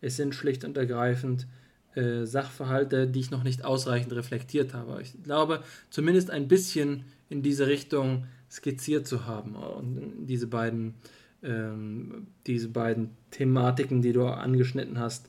es 0.00 0.16
sind 0.16 0.34
schlicht 0.34 0.64
und 0.64 0.76
ergreifend 0.76 1.46
äh, 1.94 2.26
Sachverhalte, 2.26 3.06
die 3.06 3.20
ich 3.20 3.30
noch 3.30 3.42
nicht 3.42 3.64
ausreichend 3.64 4.12
reflektiert 4.12 4.74
habe. 4.74 5.00
Ich 5.00 5.14
glaube, 5.22 5.62
zumindest 5.88 6.30
ein 6.30 6.48
bisschen 6.48 7.04
in 7.28 7.43
diese 7.43 7.66
Richtung 7.66 8.27
skizziert 8.51 9.07
zu 9.07 9.27
haben 9.27 9.55
und 9.57 10.27
diese 10.27 10.47
beiden 10.47 10.94
ähm, 11.43 12.27
diese 12.47 12.69
beiden 12.69 13.11
Thematiken, 13.31 14.03
die 14.03 14.12
du 14.12 14.27
angeschnitten 14.27 14.98
hast, 14.98 15.28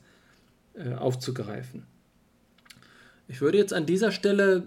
äh, 0.74 0.94
aufzugreifen. 0.94 1.84
Ich 3.28 3.42
würde 3.42 3.58
jetzt 3.58 3.74
an 3.74 3.86
dieser 3.86 4.12
Stelle 4.12 4.64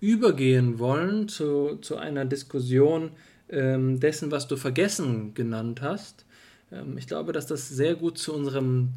übergehen 0.00 0.78
wollen 0.78 1.28
zu, 1.28 1.76
zu 1.80 1.96
einer 1.96 2.24
Diskussion 2.24 3.10
ähm, 3.48 4.00
dessen, 4.00 4.30
was 4.30 4.48
du 4.48 4.56
vergessen 4.56 5.34
genannt 5.34 5.82
hast. 5.82 6.24
Ähm, 6.70 6.96
ich 6.96 7.06
glaube, 7.06 7.32
dass 7.32 7.46
das 7.46 7.68
sehr 7.68 7.94
gut 7.94 8.18
zu 8.18 8.34
unserem, 8.34 8.90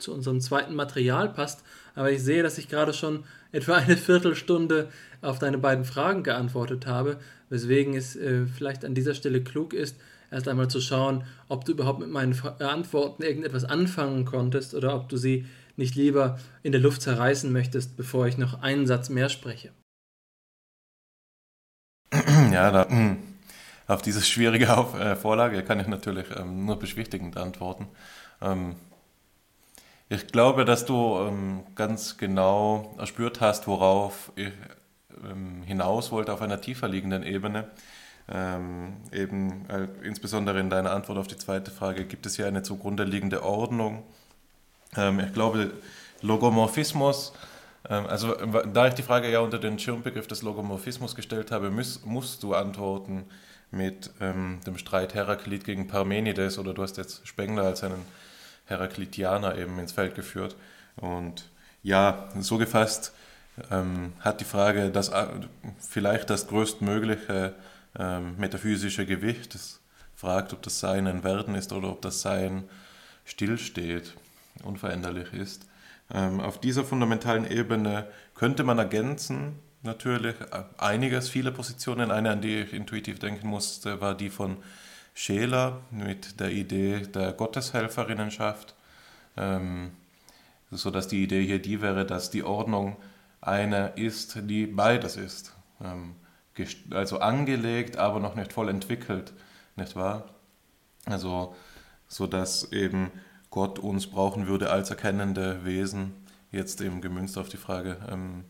zu 0.00 0.12
unserem 0.12 0.40
zweiten 0.40 0.74
Material 0.74 1.28
passt, 1.28 1.62
aber 1.94 2.10
ich 2.10 2.22
sehe, 2.22 2.42
dass 2.42 2.58
ich 2.58 2.68
gerade 2.68 2.92
schon 2.92 3.24
etwa 3.52 3.76
eine 3.76 3.96
Viertelstunde 3.96 4.88
auf 5.22 5.38
deine 5.38 5.58
beiden 5.58 5.84
Fragen 5.84 6.22
geantwortet 6.22 6.86
habe, 6.86 7.18
weswegen 7.48 7.94
es 7.94 8.16
äh, 8.16 8.46
vielleicht 8.46 8.84
an 8.84 8.94
dieser 8.94 9.14
Stelle 9.14 9.42
klug 9.42 9.74
ist, 9.74 9.96
erst 10.30 10.48
einmal 10.48 10.68
zu 10.68 10.80
schauen, 10.80 11.24
ob 11.48 11.64
du 11.64 11.72
überhaupt 11.72 12.00
mit 12.00 12.10
meinen 12.10 12.38
Antworten 12.60 13.22
irgendetwas 13.22 13.64
anfangen 13.64 14.24
konntest 14.24 14.74
oder 14.74 14.94
ob 14.94 15.08
du 15.08 15.16
sie 15.16 15.46
nicht 15.76 15.94
lieber 15.94 16.38
in 16.62 16.72
der 16.72 16.80
Luft 16.80 17.02
zerreißen 17.02 17.52
möchtest, 17.52 17.96
bevor 17.96 18.26
ich 18.26 18.38
noch 18.38 18.62
einen 18.62 18.86
Satz 18.86 19.08
mehr 19.08 19.28
spreche. 19.28 19.70
Ja, 22.52 22.70
da, 22.72 22.88
auf 23.86 24.02
diese 24.02 24.22
schwierige 24.22 24.66
äh, 24.66 25.14
Vorlage 25.16 25.62
kann 25.62 25.78
ich 25.80 25.86
natürlich 25.86 26.26
ähm, 26.36 26.66
nur 26.66 26.78
beschwichtigend 26.78 27.36
antworten. 27.36 27.86
Ähm, 28.42 28.74
ich 30.10 30.26
glaube, 30.26 30.66
dass 30.66 30.84
du 30.84 31.16
ähm, 31.20 31.62
ganz 31.74 32.18
genau 32.18 32.94
erspürt 32.98 33.40
hast, 33.40 33.66
worauf 33.66 34.32
ich 34.36 34.52
hinaus 35.66 36.12
wollte 36.12 36.32
auf 36.32 36.42
einer 36.42 36.60
tiefer 36.60 36.88
liegenden 36.88 37.22
Ebene. 37.22 37.70
Ähm, 38.32 38.96
eben 39.12 39.68
äh, 39.68 39.88
insbesondere 40.06 40.60
in 40.60 40.70
deiner 40.70 40.92
Antwort 40.92 41.18
auf 41.18 41.26
die 41.26 41.36
zweite 41.36 41.70
Frage, 41.70 42.04
gibt 42.04 42.26
es 42.26 42.36
hier 42.36 42.46
eine 42.46 42.62
zugrunde 42.62 43.04
liegende 43.04 43.42
Ordnung? 43.42 44.04
Ähm, 44.96 45.20
ich 45.20 45.32
glaube, 45.32 45.72
Logomorphismus, 46.22 47.32
ähm, 47.88 48.06
also 48.06 48.34
da 48.34 48.86
ich 48.86 48.94
die 48.94 49.02
Frage 49.02 49.30
ja 49.30 49.40
unter 49.40 49.58
den 49.58 49.78
Schirmbegriff 49.78 50.28
des 50.28 50.42
Logomorphismus 50.42 51.16
gestellt 51.16 51.50
habe, 51.50 51.70
muss, 51.70 52.04
musst 52.04 52.42
du 52.44 52.54
antworten 52.54 53.24
mit 53.72 54.10
ähm, 54.20 54.60
dem 54.64 54.78
Streit 54.78 55.14
Heraklit 55.14 55.64
gegen 55.64 55.88
Parmenides 55.88 56.58
oder 56.58 56.72
du 56.72 56.82
hast 56.82 56.98
jetzt 56.98 57.26
Spengler 57.26 57.64
als 57.64 57.82
einen 57.82 58.04
Heraklitianer 58.70 59.56
eben 59.58 59.78
ins 59.78 59.92
Feld 59.92 60.14
geführt. 60.14 60.56
Und 60.96 61.44
ja, 61.82 62.28
so 62.38 62.58
gefasst 62.58 63.12
ähm, 63.70 64.12
hat 64.20 64.40
die 64.40 64.44
Frage 64.44 64.90
das, 64.90 65.10
äh, 65.10 65.26
vielleicht 65.78 66.30
das 66.30 66.46
größtmögliche 66.48 67.54
ähm, 67.98 68.36
metaphysische 68.38 69.06
Gewicht. 69.06 69.54
Es 69.54 69.80
fragt, 70.14 70.52
ob 70.52 70.62
das 70.62 70.80
Sein 70.80 71.06
ein 71.06 71.24
Werden 71.24 71.54
ist 71.54 71.72
oder 71.72 71.88
ob 71.88 72.02
das 72.02 72.22
Sein 72.22 72.64
stillsteht, 73.24 74.14
unveränderlich 74.62 75.32
ist. 75.32 75.66
Ähm, 76.12 76.40
auf 76.40 76.60
dieser 76.60 76.84
fundamentalen 76.84 77.50
Ebene 77.50 78.06
könnte 78.34 78.64
man 78.64 78.78
ergänzen, 78.78 79.58
natürlich 79.82 80.34
äh, 80.40 80.62
einiges, 80.78 81.28
viele 81.28 81.52
Positionen. 81.52 82.10
Eine, 82.10 82.30
an 82.30 82.42
die 82.42 82.60
ich 82.60 82.72
intuitiv 82.72 83.18
denken 83.18 83.48
musste, 83.48 84.00
war 84.00 84.14
die 84.14 84.30
von 84.30 84.58
Scheler 85.20 85.82
mit 85.90 86.40
der 86.40 86.50
Idee 86.50 87.00
der 87.00 87.34
Gotteshelferinnenschaft, 87.34 88.74
ähm, 89.36 89.90
sodass 90.70 91.08
die 91.08 91.22
Idee 91.22 91.44
hier 91.44 91.60
die 91.60 91.82
wäre, 91.82 92.06
dass 92.06 92.30
die 92.30 92.42
Ordnung 92.42 92.96
eine 93.42 93.88
ist, 93.96 94.38
die 94.48 94.64
beides 94.64 95.16
ist. 95.16 95.52
Ähm, 95.84 96.14
also 96.90 97.18
angelegt, 97.18 97.98
aber 97.98 98.18
noch 98.18 98.34
nicht 98.34 98.54
voll 98.54 98.70
entwickelt, 98.70 99.34
nicht 99.76 99.94
wahr? 99.94 100.24
Also, 101.04 101.54
so 102.08 102.26
dass 102.26 102.72
eben 102.72 103.10
Gott 103.50 103.78
uns 103.78 104.06
brauchen 104.06 104.46
würde 104.46 104.70
als 104.70 104.88
erkennende 104.88 105.66
Wesen, 105.66 106.14
jetzt 106.50 106.80
eben 106.80 107.02
gemünzt 107.02 107.36
auf 107.36 107.50
die 107.50 107.58
Frage 107.58 107.98
ähm, 108.10 108.44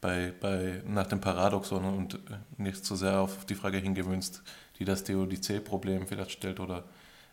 bei, 0.00 0.32
bei, 0.40 0.80
nach 0.86 1.08
dem 1.08 1.20
Paradoxon 1.20 1.84
und 1.84 2.20
nicht 2.56 2.84
so 2.84 2.94
sehr 2.94 3.18
auf 3.18 3.46
die 3.46 3.56
Frage 3.56 3.78
hingemünzt, 3.78 4.42
die 4.78 4.84
das 4.84 5.04
Theodizee-Problem 5.04 6.06
vielleicht 6.06 6.32
stellt 6.32 6.60
oder 6.60 6.84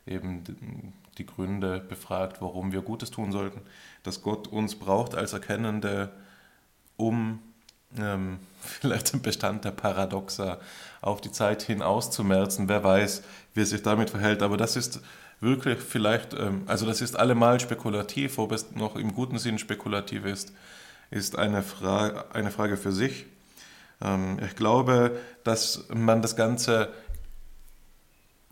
eben 0.06 0.44
die 1.18 1.26
Gründe 1.26 1.80
befragt, 1.80 2.42
warum 2.42 2.72
wir 2.72 2.82
Gutes 2.82 3.12
tun 3.12 3.32
sollten, 3.32 3.62
dass 4.04 4.22
Gott 4.22 4.48
uns 4.48 4.76
braucht 4.76 5.16
als 5.16 5.34
Erkennende, 5.34 6.12
um 6.98 7.40
ähm, 7.98 8.40
vielleicht 8.62 9.14
den 9.14 9.22
Bestand 9.22 9.66
der 9.66 9.72
Paradoxa 9.72 10.60
auf 11.02 11.22
die 11.22 11.32
Zeit 11.32 11.62
hin 11.64 11.82
auszumerzen. 11.82 12.70
Wer 12.70 12.84
weiß, 12.84 13.24
wie 13.54 13.62
es 13.62 13.70
sich 13.70 13.82
damit 13.82 14.10
verhält. 14.10 14.42
Aber 14.42 14.58
das 14.58 14.76
ist 14.76 15.02
wirklich 15.40 15.80
vielleicht, 15.80 16.34
ähm, 16.34 16.64
also 16.68 16.86
das 16.86 17.02
ist 17.02 17.18
allemal 17.18 17.60
spekulativ, 17.60 18.38
ob 18.38 18.52
es 18.52 18.72
noch 18.72 18.96
im 18.96 19.14
guten 19.14 19.40
Sinn 19.40 19.60
spekulativ 19.60 20.26
ist, 20.26 20.54
ist 21.10 21.38
eine, 21.38 21.64
Fra 21.64 22.26
eine 22.34 22.52
Frage 22.52 22.78
für 22.78 22.92
sich. 22.92 23.26
Ähm, 24.02 24.38
ich 24.46 24.56
glaube, 24.56 25.20
dass 25.44 25.86
man 25.94 26.22
das 26.22 26.36
Ganze 26.36 26.90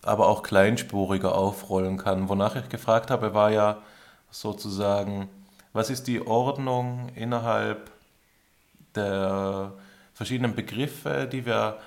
aber 0.04 0.28
auch 0.28 0.44
kleinspuriger 0.44 1.36
aufrollen 1.36 1.98
kann. 1.98 2.30
Wonach 2.30 2.56
ich 2.56 2.70
gefragt 2.70 3.12
habe, 3.12 3.34
war 3.34 3.52
ja 3.52 3.82
sozusagen, 4.32 5.30
was 5.74 5.90
ist 5.90 6.08
die 6.08 6.26
Ordnung 6.26 7.10
innerhalb 7.16 7.92
der 8.96 9.74
verschiedenen 10.14 10.56
Begriffe, 10.56 11.28
die 11.32 11.46
wir 11.46 11.80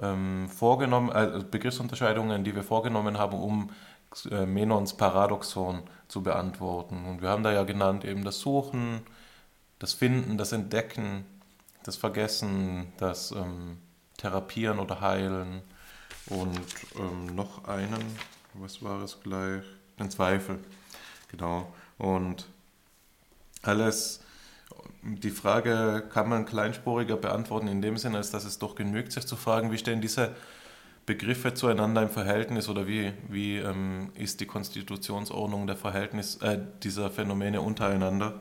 ähm, 0.00 0.48
vorgenommen, 0.48 1.10
äh, 1.10 1.42
Begriffsunterscheidungen, 1.48 2.44
die 2.44 2.54
wir 2.54 2.62
vorgenommen 2.62 3.18
haben, 3.18 3.38
um 3.38 3.70
äh, 4.30 4.46
Menons 4.46 4.96
Paradoxon 4.96 5.82
zu 6.08 6.22
beantworten. 6.22 7.04
Und 7.06 7.22
wir 7.22 7.28
haben 7.28 7.42
da 7.42 7.52
ja 7.52 7.64
genannt 7.64 8.04
eben 8.04 8.24
das 8.24 8.40
Suchen, 8.40 9.02
das 9.78 9.92
Finden, 9.92 10.38
das 10.38 10.52
Entdecken, 10.52 11.24
das 11.84 11.96
Vergessen, 11.96 12.92
das 12.98 13.32
ähm, 13.32 13.78
Therapieren 14.16 14.78
oder 14.78 15.00
Heilen 15.00 15.62
und 16.26 16.60
ähm, 16.96 17.34
noch 17.34 17.64
einen, 17.64 18.04
was 18.54 18.82
war 18.82 19.02
es 19.02 19.20
gleich? 19.22 19.62
Den 19.98 20.10
Zweifel, 20.10 20.58
genau. 21.30 21.72
Und 21.98 22.46
alles 23.62 24.20
die 25.02 25.30
Frage 25.30 26.04
kann 26.12 26.28
man 26.28 26.44
kleinspuriger 26.44 27.16
beantworten 27.16 27.68
in 27.68 27.82
dem 27.82 27.96
Sinne, 27.96 28.18
als 28.18 28.30
dass 28.30 28.44
es 28.44 28.58
doch 28.58 28.74
genügt, 28.74 29.12
sich 29.12 29.26
zu 29.26 29.36
fragen, 29.36 29.72
wie 29.72 29.78
stehen 29.78 30.00
diese 30.00 30.34
Begriffe 31.06 31.54
zueinander 31.54 32.02
im 32.02 32.10
Verhältnis 32.10 32.68
oder 32.68 32.86
wie, 32.86 33.12
wie 33.28 33.56
ähm, 33.56 34.12
ist 34.14 34.40
die 34.40 34.46
Konstitutionsordnung 34.46 35.66
der 35.66 35.76
Verhältnis 35.76 36.36
äh, 36.36 36.58
dieser 36.82 37.10
Phänomene 37.10 37.60
untereinander. 37.60 38.40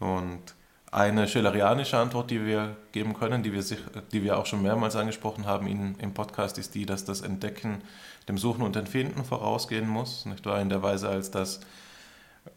Und 0.00 0.54
eine 0.94 1.26
schillerianische 1.26 1.98
Antwort, 1.98 2.30
die 2.30 2.46
wir 2.46 2.76
geben 2.92 3.14
können, 3.14 3.42
die 3.42 3.52
wir, 3.52 3.64
sich, 3.64 3.80
die 4.12 4.22
wir 4.22 4.38
auch 4.38 4.46
schon 4.46 4.62
mehrmals 4.62 4.94
angesprochen 4.94 5.44
haben 5.44 5.66
in, 5.66 5.96
im 5.98 6.14
Podcast, 6.14 6.56
ist 6.56 6.76
die, 6.76 6.86
dass 6.86 7.04
das 7.04 7.20
Entdecken 7.20 7.82
dem 8.28 8.38
Suchen 8.38 8.62
und 8.62 8.76
Empfinden 8.76 9.24
vorausgehen 9.24 9.88
muss, 9.88 10.24
nicht 10.24 10.46
wahr? 10.46 10.60
In 10.60 10.68
der 10.68 10.84
Weise, 10.84 11.08
als 11.08 11.32
dass 11.32 11.60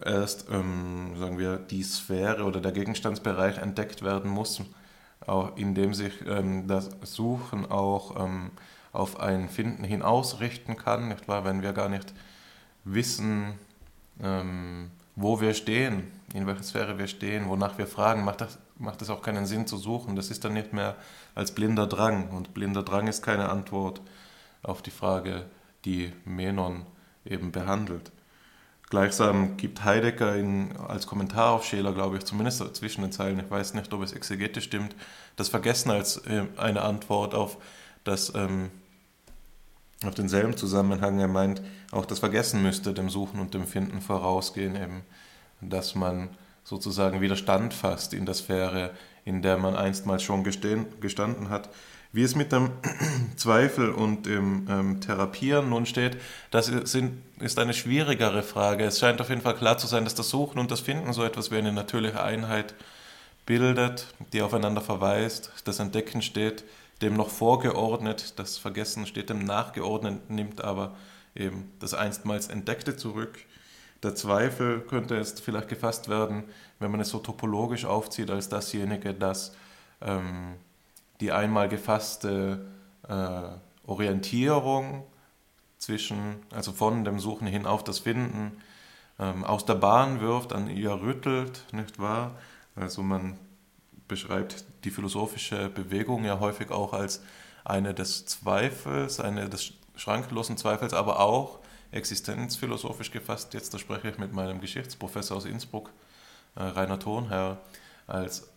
erst, 0.05 0.49
ähm, 0.51 1.15
sagen 1.17 1.39
wir, 1.39 1.57
die 1.57 1.81
Sphäre 1.81 2.43
oder 2.43 2.61
der 2.61 2.73
Gegenstandsbereich 2.73 3.57
entdeckt 3.57 4.03
werden 4.03 4.29
muss, 4.29 4.61
auch 5.25 5.57
indem 5.57 5.95
sich 5.95 6.13
ähm, 6.27 6.67
das 6.67 6.91
Suchen 7.01 7.65
auch 7.65 8.23
ähm, 8.23 8.51
auf 8.93 9.19
ein 9.19 9.49
Finden 9.49 9.83
hin 9.83 10.03
ausrichten 10.03 10.77
kann, 10.77 11.07
nicht 11.07 11.27
wahr? 11.27 11.43
Wenn 11.43 11.63
wir 11.63 11.73
gar 11.73 11.89
nicht 11.89 12.13
wissen, 12.83 13.55
ähm, 14.21 14.91
wo 15.15 15.41
wir 15.41 15.55
stehen, 15.55 16.03
in 16.33 16.45
welcher 16.45 16.63
Sphäre 16.63 16.97
wir 16.97 17.07
stehen, 17.07 17.47
wonach 17.47 17.77
wir 17.77 17.87
fragen, 17.87 18.23
macht 18.23 18.41
das, 18.41 18.57
macht 18.77 19.01
es 19.01 19.09
auch 19.09 19.21
keinen 19.21 19.45
Sinn 19.45 19.65
zu 19.67 19.77
suchen. 19.77 20.15
Das 20.15 20.29
ist 20.29 20.43
dann 20.43 20.53
nicht 20.53 20.73
mehr 20.73 20.95
als 21.35 21.53
blinder 21.53 21.87
Drang. 21.87 22.29
Und 22.29 22.53
blinder 22.53 22.83
Drang 22.83 23.07
ist 23.07 23.21
keine 23.21 23.49
Antwort 23.49 24.01
auf 24.63 24.81
die 24.81 24.91
Frage, 24.91 25.45
die 25.85 26.11
Menon 26.25 26.85
eben 27.25 27.51
behandelt. 27.51 28.11
Gleichsam 28.89 29.57
gibt 29.57 29.83
Heidegger 29.83 30.35
in, 30.35 30.75
als 30.77 31.07
Kommentar 31.07 31.51
auf 31.51 31.65
Scheler, 31.65 31.91
glaube 31.91 32.17
ich, 32.17 32.23
zumindest 32.23 32.75
zwischen 32.75 33.01
den 33.01 33.11
Zeilen, 33.11 33.39
ich 33.39 33.51
weiß 33.51 33.73
nicht, 33.73 33.91
ob 33.93 34.01
es 34.01 34.13
exegetisch 34.13 34.63
stimmt, 34.63 34.95
das 35.35 35.49
Vergessen 35.49 35.91
als 35.91 36.17
äh, 36.25 36.45
eine 36.55 36.83
Antwort 36.83 37.35
auf, 37.35 37.57
das, 38.05 38.33
ähm, 38.33 38.71
auf 40.05 40.15
denselben 40.15 40.55
Zusammenhang. 40.55 41.19
Er 41.19 41.27
meint, 41.27 41.61
auch 41.91 42.05
das 42.05 42.19
Vergessen 42.19 42.63
müsste 42.63 42.93
dem 42.93 43.09
Suchen 43.09 43.41
und 43.41 43.53
dem 43.53 43.67
Finden 43.67 43.99
vorausgehen, 43.99 44.77
eben, 44.77 45.03
dass 45.61 45.95
man 45.95 46.29
sozusagen 46.63 47.21
wieder 47.21 47.35
standfasst 47.35 48.13
in 48.13 48.25
der 48.25 48.35
Sphäre, 48.35 48.91
in 49.25 49.41
der 49.41 49.57
man 49.57 49.75
einstmals 49.75 50.23
schon 50.23 50.43
gestanden 50.43 51.49
hat. 51.49 51.69
Wie 52.11 52.23
es 52.23 52.35
mit 52.35 52.51
dem 52.51 52.71
Zweifel 53.35 53.91
und 53.91 54.25
dem 54.25 54.67
ähm, 54.69 55.01
Therapieren 55.01 55.69
nun 55.69 55.85
steht, 55.85 56.17
das 56.51 56.67
sind, 56.67 57.21
ist 57.39 57.59
eine 57.59 57.73
schwierigere 57.73 58.43
Frage. 58.43 58.85
Es 58.85 58.99
scheint 58.99 59.21
auf 59.21 59.29
jeden 59.29 59.41
Fall 59.41 59.55
klar 59.55 59.77
zu 59.77 59.87
sein, 59.87 60.03
dass 60.03 60.15
das 60.15 60.29
Suchen 60.29 60.59
und 60.59 60.71
das 60.71 60.79
Finden 60.79 61.13
so 61.13 61.23
etwas 61.23 61.51
wie 61.51 61.57
eine 61.57 61.73
natürliche 61.73 62.23
Einheit 62.23 62.73
bildet, 63.45 64.07
die 64.33 64.41
aufeinander 64.41 64.81
verweist. 64.81 65.51
Das 65.65 65.79
Entdecken 65.79 66.21
steht 66.21 66.63
dem 67.01 67.15
noch 67.15 67.29
vorgeordnet, 67.29 68.39
das 68.39 68.57
Vergessen 68.57 69.05
steht 69.05 69.29
dem 69.29 69.45
nachgeordnet, 69.45 70.29
nimmt 70.29 70.63
aber 70.63 70.95
eben 71.35 71.71
das 71.79 71.93
einstmals 71.93 72.47
Entdeckte 72.47 72.97
zurück. 72.97 73.39
Der 74.03 74.15
Zweifel 74.15 74.81
könnte 74.81 75.15
jetzt 75.15 75.41
vielleicht 75.41 75.69
gefasst 75.69 76.07
werden, 76.07 76.43
wenn 76.79 76.91
man 76.91 76.99
es 76.99 77.09
so 77.09 77.19
topologisch 77.19 77.85
aufzieht, 77.85 78.29
als 78.29 78.49
dasjenige, 78.49 79.13
das 79.13 79.55
ähm, 80.01 80.55
die 81.19 81.31
einmal 81.31 81.67
gefasste 81.67 82.67
äh, 83.07 83.89
Orientierung 83.89 85.03
zwischen, 85.77 86.37
also 86.53 86.71
von 86.73 87.03
dem 87.03 87.19
Suchen 87.19 87.47
hin 87.47 87.65
auf 87.65 87.83
das 87.83 87.99
Finden, 87.99 88.51
ähm, 89.19 89.43
aus 89.43 89.65
der 89.65 89.75
Bahn 89.75 90.21
wirft, 90.21 90.53
an 90.53 90.69
ihr 90.69 90.91
rüttelt, 90.91 91.65
nicht 91.71 91.99
wahr? 91.99 92.35
Also 92.75 93.01
man 93.01 93.37
beschreibt 94.07 94.65
die 94.83 94.91
philosophische 94.91 95.69
Bewegung 95.69 96.23
ja 96.23 96.39
häufig 96.39 96.69
auch 96.71 96.93
als 96.93 97.23
eine 97.65 97.93
des 97.93 98.25
Zweifels, 98.25 99.19
eine 99.19 99.49
des 99.49 99.73
schrankenlosen 99.95 100.57
Zweifels, 100.57 100.93
aber 100.93 101.19
auch 101.19 101.59
existenzphilosophisch 101.91 103.11
gefasst. 103.11 103.53
Jetzt 103.53 103.73
da 103.73 103.79
spreche 103.79 104.09
ich 104.09 104.17
mit 104.17 104.33
meinem 104.33 104.61
Geschichtsprofessor 104.61 105.37
aus 105.37 105.45
Innsbruck, 105.45 105.91
äh, 106.55 106.63
Rainer 106.63 106.99
Thonherr, 106.99 107.59
als 108.07 108.49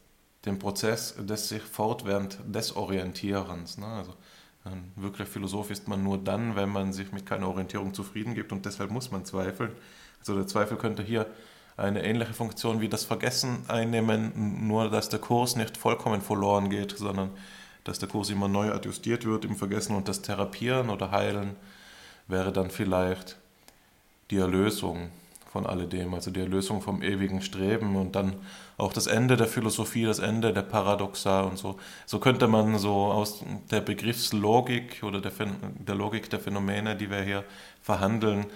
den 0.45 0.59
Prozess 0.59 1.15
des 1.19 1.49
sich 1.49 1.63
fortwährend 1.63 2.39
Desorientierens. 2.47 3.79
Ne? 3.79 3.87
Also 3.87 4.15
ein 4.65 4.93
wirklich 4.97 5.29
Philosoph 5.29 5.71
ist 5.71 5.89
man 5.89 6.03
nur 6.03 6.19
dann, 6.19 6.57
wenn 6.57 6.69
man 6.69 6.93
sich 6.93 7.13
mit 7.13 7.27
keiner 7.27 7.49
Orientierung 7.49 7.95
zufrieden 7.95 8.35
gibt 8.35 8.53
und 8.53 8.65
deshalb 8.67 8.91
muss 8.91 9.11
man 9.11 9.25
zweifeln. 9.25 9.73
Also 10.19 10.35
der 10.37 10.47
Zweifel 10.47 10.77
könnte 10.77 11.03
hier 11.03 11.27
eine 11.77 12.05
ähnliche 12.05 12.35
Funktion 12.35 12.81
wie 12.81 12.89
das 12.89 13.05
Vergessen 13.05 13.65
einnehmen, 13.69 14.67
nur 14.67 14.91
dass 14.91 15.09
der 15.09 15.19
Kurs 15.19 15.57
nicht 15.57 15.79
vollkommen 15.79 16.21
verloren 16.21 16.69
geht, 16.69 16.97
sondern 16.97 17.31
dass 17.85 17.99
der 17.99 18.09
Kurs 18.09 18.29
immer 18.29 18.49
neu 18.49 18.71
adjustiert 18.73 19.25
wird 19.25 19.47
im 19.47 19.57
Vergessen 19.57 19.97
und 19.97 20.07
das 20.09 20.21
Therapieren 20.21 20.91
oder 20.91 21.11
Heilen 21.11 21.57
wäre 22.31 22.53
dann 22.53 22.71
vielleicht 22.71 23.37
die 24.31 24.39
Erlösung 24.39 25.11
von 25.53 25.67
alledem, 25.67 26.15
also 26.15 26.31
die 26.31 26.41
Erlösung 26.41 26.81
vom 26.81 27.03
ewigen 27.03 27.43
Streben 27.43 27.97
und 27.97 28.15
dann 28.15 28.35
auch 28.77 28.93
das 28.93 29.09
Ende 29.09 29.37
der 29.37 29.49
Philosophie, 29.49 30.05
das 30.05 30.21
Ende 30.21 30.53
der 30.53 30.63
Paradoxa 30.63 31.43
und 31.43 31.59
so. 31.59 31.79
So 32.07 32.21
könnte 32.21 32.47
man 32.47 32.79
so 32.79 32.95
aus 32.95 33.45
der 33.71 33.81
Begriffslogik 33.81 35.03
oder 35.03 35.21
der, 35.21 35.33
der 35.79 35.95
Logik 35.97 36.31
der 36.31 36.39
Phänomene, 36.39 36.95
die 36.95 37.11
wir 37.11 37.23
hier 37.23 37.45
verhandeln, 37.83 38.47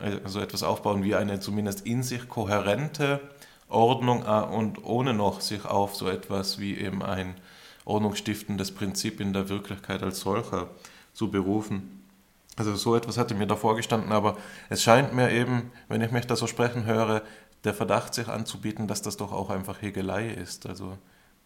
äh, 0.00 0.16
so 0.26 0.40
etwas 0.40 0.64
aufbauen 0.64 1.04
wie 1.04 1.14
eine 1.14 1.38
zumindest 1.38 1.86
in 1.86 2.02
sich 2.02 2.28
kohärente 2.28 3.20
Ordnung 3.68 4.24
äh, 4.26 4.42
und 4.42 4.84
ohne 4.84 5.14
noch 5.14 5.40
sich 5.40 5.64
auf 5.64 5.94
so 5.94 6.08
etwas 6.08 6.58
wie 6.58 6.76
eben 6.76 7.02
ein 7.04 7.36
ordnungsstiftendes 7.84 8.72
Prinzip 8.72 9.20
in 9.20 9.32
der 9.32 9.48
Wirklichkeit 9.48 10.02
als 10.02 10.20
solcher 10.20 10.68
zu 11.12 11.30
berufen. 11.30 11.99
Also 12.60 12.76
so 12.76 12.94
etwas 12.94 13.16
hatte 13.16 13.34
mir 13.34 13.46
davor 13.46 13.74
gestanden, 13.74 14.12
aber 14.12 14.36
es 14.68 14.82
scheint 14.82 15.14
mir 15.14 15.30
eben, 15.32 15.72
wenn 15.88 16.02
ich 16.02 16.10
mich 16.10 16.26
da 16.26 16.36
so 16.36 16.46
sprechen 16.46 16.84
höre, 16.84 17.22
der 17.64 17.72
Verdacht 17.72 18.12
sich 18.12 18.28
anzubieten, 18.28 18.86
dass 18.86 19.00
das 19.00 19.16
doch 19.16 19.32
auch 19.32 19.48
einfach 19.48 19.80
Hegelei 19.80 20.28
ist, 20.28 20.66
also 20.66 20.98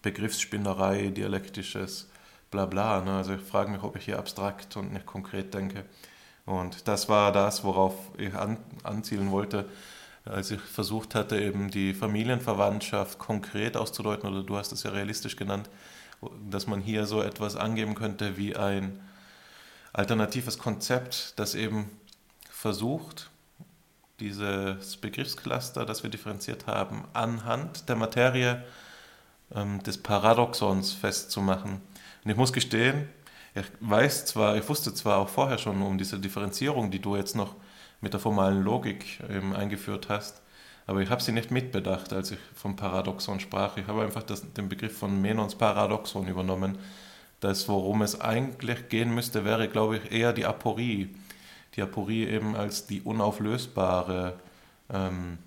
Begriffsspinnerei, 0.02 1.10
dialektisches 1.10 2.08
Blabla. 2.50 3.02
Ne? 3.02 3.12
Also 3.12 3.34
ich 3.34 3.42
frage 3.42 3.70
mich, 3.70 3.84
ob 3.84 3.94
ich 3.94 4.06
hier 4.06 4.18
abstrakt 4.18 4.76
und 4.76 4.92
nicht 4.92 5.06
konkret 5.06 5.54
denke. 5.54 5.84
Und 6.46 6.88
das 6.88 7.08
war 7.08 7.30
das, 7.30 7.62
worauf 7.62 7.94
ich 8.18 8.34
an, 8.34 8.56
anzielen 8.82 9.30
wollte, 9.30 9.66
als 10.24 10.50
ich 10.50 10.60
versucht 10.60 11.14
hatte, 11.14 11.40
eben 11.40 11.70
die 11.70 11.94
Familienverwandtschaft 11.94 13.20
konkret 13.20 13.76
auszudeuten, 13.76 14.28
oder 14.28 14.42
du 14.42 14.56
hast 14.56 14.72
es 14.72 14.82
ja 14.82 14.90
realistisch 14.90 15.36
genannt, 15.36 15.70
dass 16.50 16.66
man 16.66 16.80
hier 16.80 17.06
so 17.06 17.22
etwas 17.22 17.54
angeben 17.54 17.94
könnte 17.94 18.36
wie 18.36 18.56
ein 18.56 18.98
alternatives 19.94 20.58
Konzept, 20.58 21.32
das 21.36 21.54
eben 21.54 21.88
versucht, 22.50 23.30
dieses 24.20 24.96
Begriffscluster, 24.96 25.86
das 25.86 26.02
wir 26.02 26.10
differenziert 26.10 26.66
haben, 26.66 27.04
anhand 27.14 27.88
der 27.88 27.96
Materie 27.96 28.62
ähm, 29.54 29.82
des 29.82 30.02
Paradoxons 30.02 30.92
festzumachen. 30.92 31.80
Und 32.24 32.30
ich 32.30 32.36
muss 32.36 32.52
gestehen, 32.52 33.08
ich 33.54 33.64
weiß 33.80 34.26
zwar, 34.26 34.56
ich 34.56 34.68
wusste 34.68 34.92
zwar 34.94 35.18
auch 35.18 35.28
vorher 35.28 35.58
schon 35.58 35.80
um 35.80 35.96
diese 35.96 36.18
Differenzierung, 36.18 36.90
die 36.90 37.00
du 37.00 37.16
jetzt 37.16 37.36
noch 37.36 37.54
mit 38.00 38.12
der 38.12 38.20
formalen 38.20 38.62
Logik 38.62 39.20
eben 39.30 39.54
eingeführt 39.54 40.08
hast, 40.08 40.42
aber 40.86 41.00
ich 41.00 41.10
habe 41.10 41.22
sie 41.22 41.32
nicht 41.32 41.50
mitbedacht, 41.50 42.12
als 42.12 42.32
ich 42.32 42.38
vom 42.54 42.76
Paradoxon 42.76 43.40
sprach. 43.40 43.76
Ich 43.76 43.86
habe 43.86 44.02
einfach 44.02 44.22
das, 44.22 44.52
den 44.52 44.68
Begriff 44.68 44.98
von 44.98 45.20
Menons 45.20 45.54
Paradoxon 45.54 46.26
übernommen 46.26 46.78
das, 47.40 47.68
worum 47.68 48.02
es 48.02 48.20
eigentlich 48.20 48.88
gehen 48.88 49.14
müsste, 49.14 49.44
wäre, 49.44 49.68
glaube 49.68 49.98
ich, 49.98 50.12
eher 50.12 50.32
die 50.32 50.46
Aporie. 50.46 51.14
Die 51.76 51.82
Aporie 51.82 52.26
eben 52.26 52.56
als 52.56 52.86
die 52.86 53.02
unauflösbare 53.02 54.34
ähm, 54.92 55.38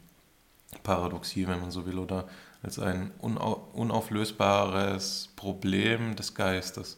Paradoxie, 0.83 1.47
wenn 1.47 1.59
man 1.59 1.71
so 1.71 1.85
will, 1.85 1.97
oder 1.97 2.25
als 2.63 2.79
ein 2.79 3.11
unauflösbares 3.19 5.29
Problem 5.35 6.15
des 6.15 6.33
Geistes. 6.33 6.97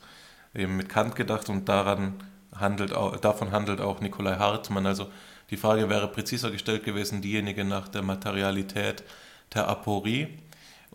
Eben 0.53 0.77
mit 0.77 0.89
Kant 0.89 1.15
gedacht 1.15 1.49
und 1.49 1.69
daran 1.69 2.15
handelt 2.55 2.93
auch, 2.93 3.17
davon 3.17 3.51
handelt 3.51 3.81
auch 3.81 4.01
Nikolai 4.01 4.37
Hartmann. 4.37 4.85
Also 4.85 5.07
die 5.49 5.57
Frage 5.57 5.89
wäre 5.89 6.07
präziser 6.07 6.51
gestellt 6.51 6.83
gewesen, 6.83 7.21
diejenige 7.21 7.63
nach 7.63 7.87
der 7.87 8.01
Materialität 8.01 9.03
der 9.53 9.67
Aporie 9.67 10.39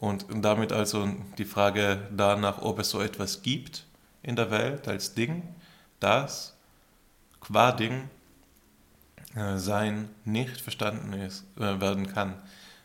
und 0.05 0.26
damit 0.44 0.70
also 0.70 1.09
die 1.39 1.47
Frage 1.47 2.09
danach, 2.14 2.60
ob 2.60 2.78
es 2.78 2.90
so 2.90 3.01
etwas 3.01 3.40
gibt 3.40 3.86
in 4.22 4.36
der 4.36 4.51
Welt 4.51 4.86
als 4.86 5.14
Ding, 5.14 5.43
das 5.98 6.55
qua 7.40 7.72
Ding 7.72 8.10
äh, 9.35 9.56
sein 9.56 10.10
nicht 10.26 10.60
verstanden 10.60 11.14
ist, 11.14 11.47
äh, 11.56 11.81
werden 11.81 12.06
kann, 12.06 12.35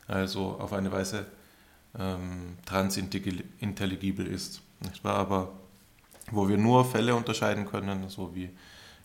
also 0.07 0.57
auf 0.61 0.71
eine 0.71 0.93
Weise 0.93 1.25
ähm, 1.99 2.57
transintelligibel 2.65 4.25
ist. 4.25 4.61
Nicht 4.79 5.03
wahr? 5.03 5.15
Aber 5.15 5.51
wo 6.31 6.47
wir 6.47 6.57
nur 6.57 6.85
Fälle 6.85 7.15
unterscheiden 7.15 7.65
können, 7.65 8.07
so 8.07 8.33
wie 8.33 8.49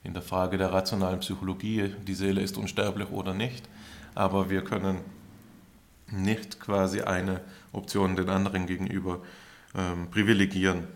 in 0.05 0.15
der 0.15 0.23
Frage 0.23 0.57
der 0.57 0.73
rationalen 0.73 1.19
Psychologie, 1.19 1.93
die 2.07 2.15
Seele 2.15 2.43
ist 2.43 2.57
unsterblich 2.59 3.11
oder 3.11 3.35
nicht, 3.35 3.69
aber 4.15 4.51
wir 4.51 4.62
können 4.62 5.01
nicht 6.12 6.61
quasi 6.61 7.01
eine 7.01 7.41
Option 7.74 8.16
den 8.16 8.28
anderen 8.28 8.66
gegenüber 8.66 9.20
ähm, 9.76 10.10
privilegieren. 10.10 10.86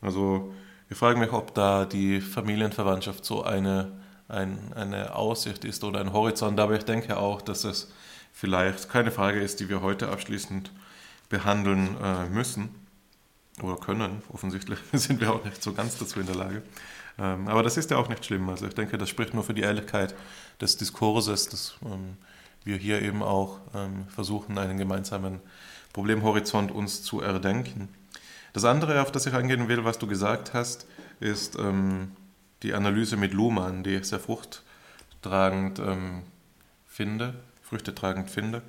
Also 0.00 0.52
ich 0.90 0.96
frage 0.96 1.18
mich, 1.18 1.32
ob 1.32 1.54
da 1.54 1.84
die 1.84 2.20
Familienverwandtschaft 2.20 3.24
so 3.24 3.42
eine, 3.42 3.92
ein, 4.28 4.72
eine 4.74 5.14
Aussicht 5.14 5.64
ist 5.64 5.84
oder 5.84 6.00
ein 6.00 6.12
Horizont, 6.12 6.58
aber 6.60 6.76
ich 6.76 6.84
denke 6.84 7.16
auch, 7.16 7.42
dass 7.42 7.64
es 7.64 7.92
vielleicht 8.32 8.88
keine 8.88 9.10
Frage 9.10 9.40
ist, 9.40 9.60
die 9.60 9.68
wir 9.68 9.82
heute 9.82 10.08
abschließend 10.08 10.70
behandeln 11.28 11.96
äh, 12.02 12.26
müssen 12.26 12.70
oder 13.62 13.76
können. 13.76 14.22
Offensichtlich 14.32 14.78
sind 14.92 15.20
wir 15.20 15.32
auch 15.32 15.44
nicht 15.44 15.62
so 15.62 15.72
ganz 15.72 15.98
dazu 15.98 16.20
in 16.20 16.26
der 16.26 16.36
Lage. 16.36 16.62
Ähm, 17.18 17.48
aber 17.48 17.62
das 17.62 17.76
ist 17.76 17.90
ja 17.90 17.96
auch 17.96 18.08
nicht 18.08 18.24
schlimm. 18.24 18.48
Also 18.48 18.66
ich 18.66 18.74
denke, 18.74 18.96
das 18.96 19.08
spricht 19.08 19.34
nur 19.34 19.44
für 19.44 19.54
die 19.54 19.62
Ehrlichkeit 19.62 20.14
des 20.60 20.76
Diskurses, 20.76 21.48
dass 21.48 21.74
ähm, 21.84 22.16
wir 22.64 22.76
hier 22.76 23.02
eben 23.02 23.22
auch 23.22 23.58
ähm, 23.74 24.06
versuchen, 24.08 24.56
einen 24.58 24.78
gemeinsamen 24.78 25.40
Problemhorizont 25.92 26.70
uns 26.70 27.02
zu 27.02 27.20
erdenken. 27.20 27.88
Das 28.52 28.64
andere, 28.64 29.02
auf 29.02 29.12
das 29.12 29.26
ich 29.26 29.34
eingehen 29.34 29.68
will, 29.68 29.84
was 29.84 29.98
du 29.98 30.06
gesagt 30.06 30.54
hast, 30.54 30.86
ist 31.20 31.58
ähm, 31.58 32.12
die 32.62 32.74
Analyse 32.74 33.16
mit 33.16 33.32
Luhmann, 33.32 33.82
die 33.82 33.96
ich 33.96 34.04
sehr 34.04 34.20
fruchttragend 34.20 35.78
ähm, 35.78 36.22
finde, 36.86 37.34
früchtetragend 37.62 38.30
finde. 38.30 38.62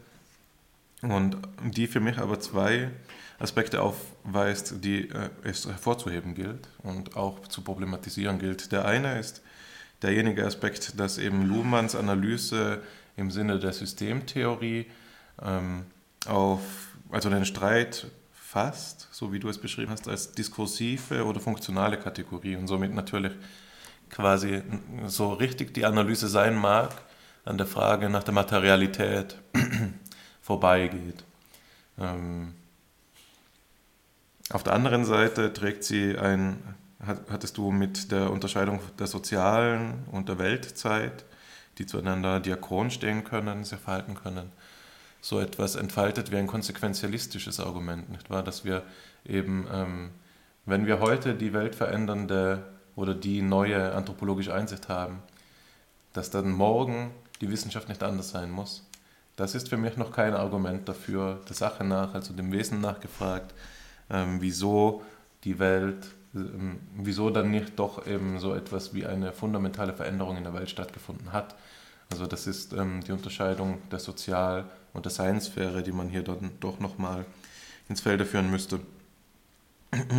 Und 1.01 1.37
die 1.63 1.87
für 1.87 2.01
mich 2.01 2.17
aber 2.17 2.39
zwei 2.39 2.91
Aspekte 3.39 3.81
aufweist, 3.81 4.83
die 4.83 5.09
äh, 5.09 5.29
es 5.43 5.65
hervorzuheben 5.65 6.35
gilt 6.35 6.67
und 6.83 7.15
auch 7.15 7.47
zu 7.47 7.61
problematisieren 7.61 8.37
gilt. 8.37 8.71
Der 8.71 8.85
eine 8.85 9.17
ist 9.17 9.41
derjenige 10.01 10.45
Aspekt, 10.45 10.99
dass 10.99 11.17
eben 11.17 11.47
Luhmanns 11.47 11.95
Analyse 11.95 12.81
im 13.15 13.31
Sinne 13.31 13.59
der 13.59 13.73
Systemtheorie 13.73 14.87
ähm, 15.41 15.85
auf, 16.25 16.61
also 17.09 17.29
den 17.29 17.45
Streit 17.45 18.07
fasst, 18.31 19.07
so 19.11 19.31
wie 19.31 19.39
du 19.39 19.49
es 19.49 19.59
beschrieben 19.59 19.91
hast, 19.91 20.07
als 20.07 20.31
diskursive 20.31 21.25
oder 21.25 21.39
funktionale 21.39 21.97
Kategorie 21.97 22.55
und 22.55 22.67
somit 22.67 22.93
natürlich 22.93 23.33
quasi 24.09 24.63
so 25.05 25.33
richtig 25.33 25.73
die 25.73 25.85
Analyse 25.85 26.27
sein 26.27 26.55
mag, 26.55 26.89
an 27.45 27.57
der 27.57 27.67
Frage 27.67 28.09
nach 28.09 28.23
der 28.23 28.33
Materialität 28.33 29.37
vorbeigeht. 30.41 31.23
Ähm, 31.99 32.53
auf 34.51 34.63
der 34.63 34.73
anderen 34.73 35.05
Seite 35.05 35.53
trägt 35.53 35.83
sie 35.83 36.17
ein, 36.17 36.75
hattest 37.05 37.57
du 37.57 37.71
mit 37.71 38.11
der 38.11 38.31
Unterscheidung 38.31 38.79
der 38.97 39.07
sozialen 39.07 40.05
und 40.11 40.27
der 40.27 40.39
Weltzeit, 40.39 41.23
die 41.77 41.85
zueinander 41.85 42.39
diachron 42.39 42.89
stehen 42.89 43.23
können, 43.23 43.63
sich 43.63 43.79
verhalten 43.79 44.15
können, 44.15 44.51
so 45.21 45.39
etwas 45.39 45.75
entfaltet 45.75 46.31
wie 46.31 46.37
ein 46.37 46.47
konsequenzialistisches 46.47 47.59
Argument, 47.59 48.09
nicht 48.09 48.29
wahr? 48.29 48.43
Dass 48.43 48.63
wir 48.63 48.83
eben, 49.25 49.67
ähm, 49.71 50.09
wenn 50.65 50.85
wir 50.85 50.99
heute 50.99 51.35
die 51.35 51.53
Welt 51.53 51.75
verändernde 51.75 52.63
oder 52.95 53.13
die 53.13 53.41
neue 53.41 53.93
anthropologische 53.93 54.53
Einsicht 54.53 54.89
haben, 54.89 55.21
dass 56.13 56.29
dann 56.29 56.51
morgen 56.51 57.11
die 57.41 57.49
Wissenschaft 57.49 57.89
nicht 57.89 58.03
anders 58.03 58.29
sein 58.29 58.51
muss. 58.51 58.85
Das 59.35 59.55
ist 59.55 59.69
für 59.69 59.77
mich 59.77 59.95
noch 59.95 60.11
kein 60.11 60.33
Argument 60.33 60.87
dafür, 60.89 61.39
der 61.47 61.55
Sache 61.55 61.85
nach, 61.85 62.13
also 62.13 62.33
dem 62.33 62.51
Wesen 62.51 62.81
nachgefragt, 62.81 63.53
ähm, 64.09 64.41
wieso 64.41 65.01
die 65.45 65.59
Welt, 65.59 66.07
ähm, 66.35 66.79
wieso 66.95 67.29
dann 67.29 67.49
nicht 67.49 67.79
doch 67.79 68.05
eben 68.05 68.39
so 68.39 68.53
etwas 68.53 68.93
wie 68.93 69.05
eine 69.05 69.31
fundamentale 69.31 69.93
Veränderung 69.93 70.35
in 70.35 70.43
der 70.43 70.53
Welt 70.53 70.69
stattgefunden 70.69 71.31
hat. 71.31 71.55
Also 72.11 72.25
das 72.25 72.47
ist 72.47 72.73
ähm, 72.73 73.01
die 73.03 73.11
Unterscheidung 73.11 73.77
der 73.89 73.99
Sozial- 73.99 74.65
und 74.93 75.05
der 75.05 75.11
Science-Sphäre, 75.11 75.83
die 75.83 75.91
man 75.91 76.09
hier 76.09 76.23
dann 76.23 76.51
doch 76.59 76.79
nochmal 76.79 77.25
ins 77.87 78.01
Felde 78.01 78.25
führen 78.25 78.49
müsste. 78.49 78.79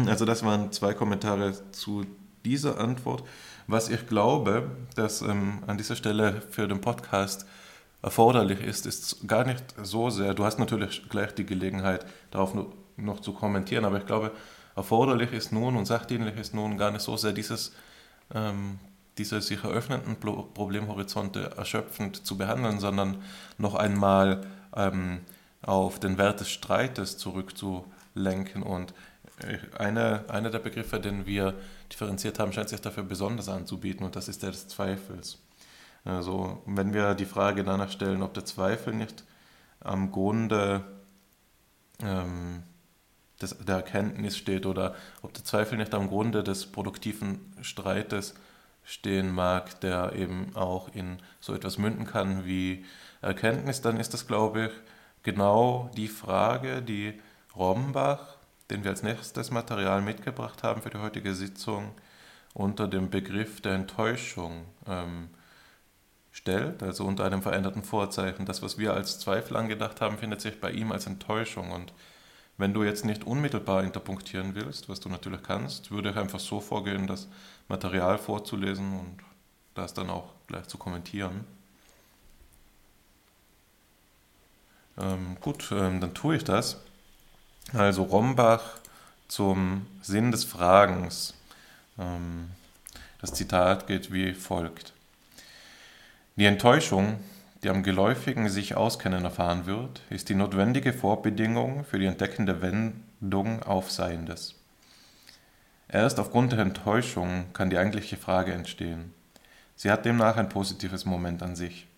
Also 0.07 0.25
das 0.25 0.45
waren 0.45 0.73
zwei 0.73 0.95
Kommentare 0.95 1.55
zu 1.73 2.05
dieser 2.45 2.79
Antwort. 2.79 3.25
Was 3.67 3.89
ich 3.89 4.07
glaube, 4.07 4.71
dass 4.97 5.23
ähm, 5.23 5.63
an 5.67 5.79
dieser 5.79 5.97
Stelle 5.97 6.41
für 6.51 6.67
den 6.67 6.81
Podcast 6.81 7.47
erforderlich 8.03 8.61
ist, 8.61 8.87
ist 8.87 9.29
gar 9.29 9.45
nicht 9.45 9.63
so 9.83 10.11
sehr, 10.11 10.35
du 10.35 10.45
hast 10.45 10.59
natürlich 10.59 11.09
gleich 11.09 11.35
die 11.35 11.47
Gelegenheit, 11.47 12.07
darauf 12.31 12.55
noch 12.97 13.21
zu 13.21 13.33
kommentieren, 13.33 13.85
aber 13.85 13.99
ich 13.99 14.07
glaube, 14.07 14.33
erforderlich 14.75 15.33
ist 15.33 15.53
nun 15.53 15.77
und 15.77 15.87
sachdienlich 15.87 16.37
ist 16.37 16.55
nun 16.55 16.79
gar 16.79 16.91
nicht 16.91 17.03
so 17.03 17.17
sehr 17.17 17.33
dieses, 17.33 17.73
ähm, 18.35 18.79
diese 19.21 19.43
sich 19.43 19.63
eröffnenden 19.63 20.17
Problemhorizonte 20.17 21.53
erschöpfend 21.59 22.25
zu 22.25 22.39
behandeln, 22.39 22.81
sondern 22.81 23.23
noch 23.59 23.75
einmal 23.75 24.47
ähm, 24.75 25.21
auf 25.61 26.01
den 26.01 26.17
Wert 26.17 26.41
des 26.41 26.49
Streites 26.49 27.19
zurückzulenken. 27.19 28.63
Und 28.63 28.95
einer 29.79 30.25
eine 30.29 30.51
der 30.51 30.59
Begriffe, 30.59 31.01
den 31.01 31.27
wir 31.27 31.55
differenziert 31.93 32.39
haben, 32.39 32.53
scheint 32.55 32.71
sich 32.71 32.81
dafür 32.81 33.03
besonders 33.03 33.51
anzubieten 33.51 34.07
und 34.07 34.17
das 34.17 34.29
ist 34.29 34.43
der 34.43 34.53
des 34.53 34.69
Zweifels. 34.69 35.39
Also 36.05 36.63
wenn 36.65 36.95
wir 36.95 37.15
die 37.15 37.27
Frage 37.27 37.63
danach 37.63 37.91
stellen, 37.91 38.23
ob 38.23 38.33
der 38.33 38.47
Zweifel 38.47 38.95
nicht 38.95 39.25
am 39.81 40.13
Grunde 40.13 40.83
ähm, 42.03 42.63
des, 43.43 43.59
der 43.59 43.77
Erkenntnis 43.77 44.39
steht 44.39 44.65
oder 44.65 44.95
ob 45.21 45.35
der 45.35 45.45
Zweifel 45.45 45.77
nicht 45.77 45.93
am 45.93 46.09
Grunde 46.09 46.43
des 46.43 46.67
produktiven 46.67 47.53
Streites 47.61 48.35
stehen 48.91 49.31
mag, 49.33 49.81
der 49.83 50.15
eben 50.15 50.57
auch 50.57 50.93
in 50.93 51.19
so 51.39 51.55
etwas 51.55 51.79
münden 51.79 52.07
kann 52.07 52.45
wie 52.45 52.85
Erkenntnis, 53.23 53.81
dann 53.83 54.01
ist 54.01 54.15
das, 54.15 54.27
glaube 54.27 54.67
ich, 54.67 54.73
genau 55.23 55.91
die 55.97 56.09
Frage, 56.09 56.83
die 56.83 57.21
Rombach, 57.55 58.37
den 58.69 58.83
wir 58.83 58.91
als 58.91 59.05
nächstes 59.05 59.53
Material 59.53 60.03
mitgebracht 60.03 60.65
haben 60.65 60.83
für 60.83 60.91
die 60.91 60.99
heutige 60.99 61.37
Sitzung, 61.37 61.93
unter 62.53 62.89
dem 62.89 63.11
Begriff 63.11 63.61
der 63.61 63.75
Enttäuschung 63.75 64.65
ähm, 64.89 65.29
stellt, 66.33 66.83
also 66.83 67.05
unter 67.05 67.25
einem 67.25 67.43
veränderten 67.43 67.85
Vorzeichen. 67.85 68.45
Das, 68.45 68.61
was 68.61 68.77
wir 68.77 68.93
als 68.93 69.21
Zweifel 69.21 69.57
angedacht 69.57 70.01
haben, 70.01 70.19
findet 70.19 70.41
sich 70.41 70.61
bei 70.61 70.73
ihm 70.73 70.91
als 70.91 71.07
Enttäuschung. 71.07 71.71
Und 71.71 71.93
wenn 72.59 72.75
du 72.75 72.83
jetzt 72.83 73.05
nicht 73.05 73.23
unmittelbar 73.23 73.85
interpunktieren 73.85 74.57
willst, 74.57 74.89
was 74.89 74.99
du 74.99 75.09
natürlich 75.09 75.45
kannst, 75.45 75.93
würde 75.93 76.11
ich 76.11 76.17
einfach 76.17 76.41
so 76.41 76.59
vorgehen, 76.59 77.07
das 77.07 77.29
Material 77.71 78.19
vorzulesen 78.19 78.99
und 78.99 79.19
das 79.75 79.95
dann 79.95 80.11
auch 80.11 80.29
gleich 80.49 80.67
zu 80.67 80.77
kommentieren. 80.77 81.45
Ähm, 84.99 85.39
gut, 85.41 85.71
ähm, 85.73 86.01
dann 86.01 86.13
tue 86.13 86.37
ich 86.37 86.45
das. 86.45 86.79
Also 87.73 88.03
Rombach 88.03 88.79
zum 89.29 89.87
Sinn 90.03 90.33
des 90.33 90.45
Fragens. 90.45 91.35
Ähm, 91.99 92.51
das 93.21 93.33
Zitat 93.33 93.87
geht 93.87 94.13
wie 94.13 94.35
folgt. 94.35 94.93
Die 96.37 96.47
Enttäuschung, 96.47 97.21
die 97.63 97.69
am 97.71 97.83
geläufigen 97.83 98.49
sich 98.49 98.75
auskennen 98.75 99.25
erfahren 99.25 99.67
wird, 99.67 100.03
ist 100.11 100.29
die 100.29 100.35
notwendige 100.35 100.93
Vorbedingung 100.93 101.85
für 101.85 101.99
die 101.99 102.07
entdeckende 102.07 102.61
Wendung 102.63 103.63
auf 103.63 103.91
Seiendes. 103.91 104.60
Erst 105.93 106.21
aufgrund 106.21 106.53
der 106.53 106.61
Enttäuschung 106.61 107.47
kann 107.53 107.69
die 107.69 107.77
eigentliche 107.77 108.17
Frage 108.17 108.53
entstehen. 108.53 109.13
Sie 109.75 109.91
hat 109.91 110.05
demnach 110.05 110.37
ein 110.37 110.49
positives 110.49 111.05
Moment 111.05 111.43
an 111.43 111.57
sich. 111.57 111.89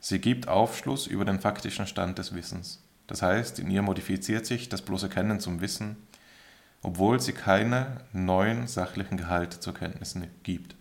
Sie 0.00 0.20
gibt 0.20 0.48
Aufschluss 0.48 1.06
über 1.06 1.24
den 1.24 1.38
faktischen 1.38 1.86
Stand 1.86 2.18
des 2.18 2.34
Wissens. 2.34 2.82
Das 3.06 3.22
heißt, 3.22 3.60
in 3.60 3.70
ihr 3.70 3.82
modifiziert 3.82 4.46
sich 4.46 4.68
das 4.68 4.82
bloße 4.82 5.08
Kennen 5.08 5.38
zum 5.38 5.60
Wissen, 5.60 5.96
obwohl 6.82 7.20
sie 7.20 7.32
keine 7.32 7.98
neuen 8.12 8.66
sachlichen 8.66 9.16
Gehalte 9.16 9.60
zur 9.60 9.74
Kenntnis 9.74 10.16
gibt. 10.42 10.74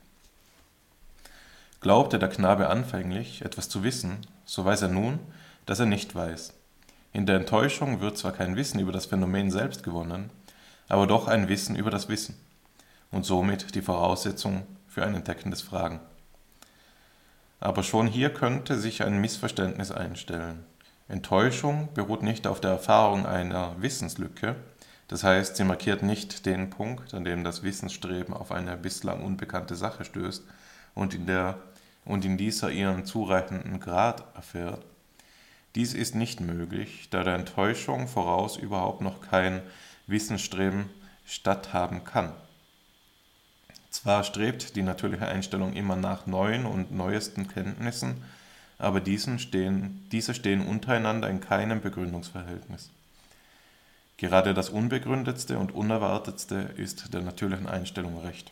Glaubte 1.81 2.17
der 2.17 2.29
Knabe 2.29 2.67
anfänglich, 2.67 3.43
etwas 3.43 3.69
zu 3.69 3.83
wissen, 3.83 4.17
so 4.45 4.65
weiß 4.65 4.81
er 4.81 4.87
nun, 4.87 5.19
dass 5.65 5.79
er 5.79 5.85
nicht 5.85 6.15
weiß. 6.15 6.53
In 7.11 7.27
der 7.27 7.35
Enttäuschung 7.35 8.01
wird 8.01 8.17
zwar 8.17 8.31
kein 8.31 8.55
Wissen 8.55 8.79
über 8.79 8.91
das 8.91 9.05
Phänomen 9.05 9.51
selbst 9.51 9.83
gewonnen, 9.83 10.31
aber 10.89 11.07
doch 11.07 11.27
ein 11.27 11.47
Wissen 11.49 11.75
über 11.75 11.89
das 11.89 12.09
Wissen 12.09 12.35
und 13.11 13.25
somit 13.25 13.75
die 13.75 13.81
Voraussetzung 13.81 14.65
für 14.87 15.03
ein 15.03 15.15
entdeckendes 15.15 15.61
Fragen. 15.61 15.99
Aber 17.59 17.83
schon 17.83 18.07
hier 18.07 18.33
könnte 18.33 18.77
sich 18.77 19.03
ein 19.03 19.21
Missverständnis 19.21 19.91
einstellen. 19.91 20.65
Enttäuschung 21.07 21.89
beruht 21.93 22.23
nicht 22.23 22.47
auf 22.47 22.59
der 22.59 22.71
Erfahrung 22.71 23.25
einer 23.25 23.81
Wissenslücke, 23.81 24.55
das 25.07 25.23
heißt, 25.23 25.57
sie 25.57 25.63
markiert 25.63 26.01
nicht 26.01 26.45
den 26.45 26.69
Punkt, 26.69 27.13
an 27.13 27.23
dem 27.23 27.43
das 27.43 27.61
Wissensstreben 27.61 28.33
auf 28.33 28.51
eine 28.51 28.75
bislang 28.77 29.23
unbekannte 29.23 29.75
Sache 29.75 30.05
stößt 30.05 30.43
und 30.95 31.13
in, 31.13 31.27
der, 31.27 31.59
und 32.05 32.25
in 32.25 32.37
dieser 32.37 32.71
ihren 32.71 33.05
zureichenden 33.05 33.79
Grad 33.79 34.23
erfährt. 34.35 34.83
Dies 35.75 35.93
ist 35.93 36.15
nicht 36.15 36.39
möglich, 36.39 37.09
da 37.09 37.23
der 37.23 37.35
Enttäuschung 37.35 38.07
voraus 38.07 38.57
überhaupt 38.57 39.01
noch 39.01 39.21
kein 39.21 39.61
Wissensstreben 40.13 40.89
statthaben 41.25 42.05
kann. 42.05 42.31
Zwar 43.89 44.23
strebt 44.23 44.77
die 44.77 44.81
natürliche 44.81 45.27
Einstellung 45.27 45.73
immer 45.73 45.97
nach 45.97 46.25
neuen 46.25 46.65
und 46.65 46.91
neuesten 46.91 47.49
Kenntnissen, 47.49 48.23
aber 48.79 49.01
diesen 49.01 49.39
stehen, 49.39 50.07
diese 50.11 50.33
stehen 50.33 50.65
untereinander 50.65 51.29
in 51.29 51.41
keinem 51.41 51.81
Begründungsverhältnis. 51.81 52.89
Gerade 54.17 54.53
das 54.53 54.69
Unbegründetste 54.69 55.59
und 55.59 55.73
Unerwartetste 55.73 56.71
ist 56.77 57.13
der 57.13 57.21
natürlichen 57.21 57.67
Einstellung 57.67 58.19
recht. 58.21 58.51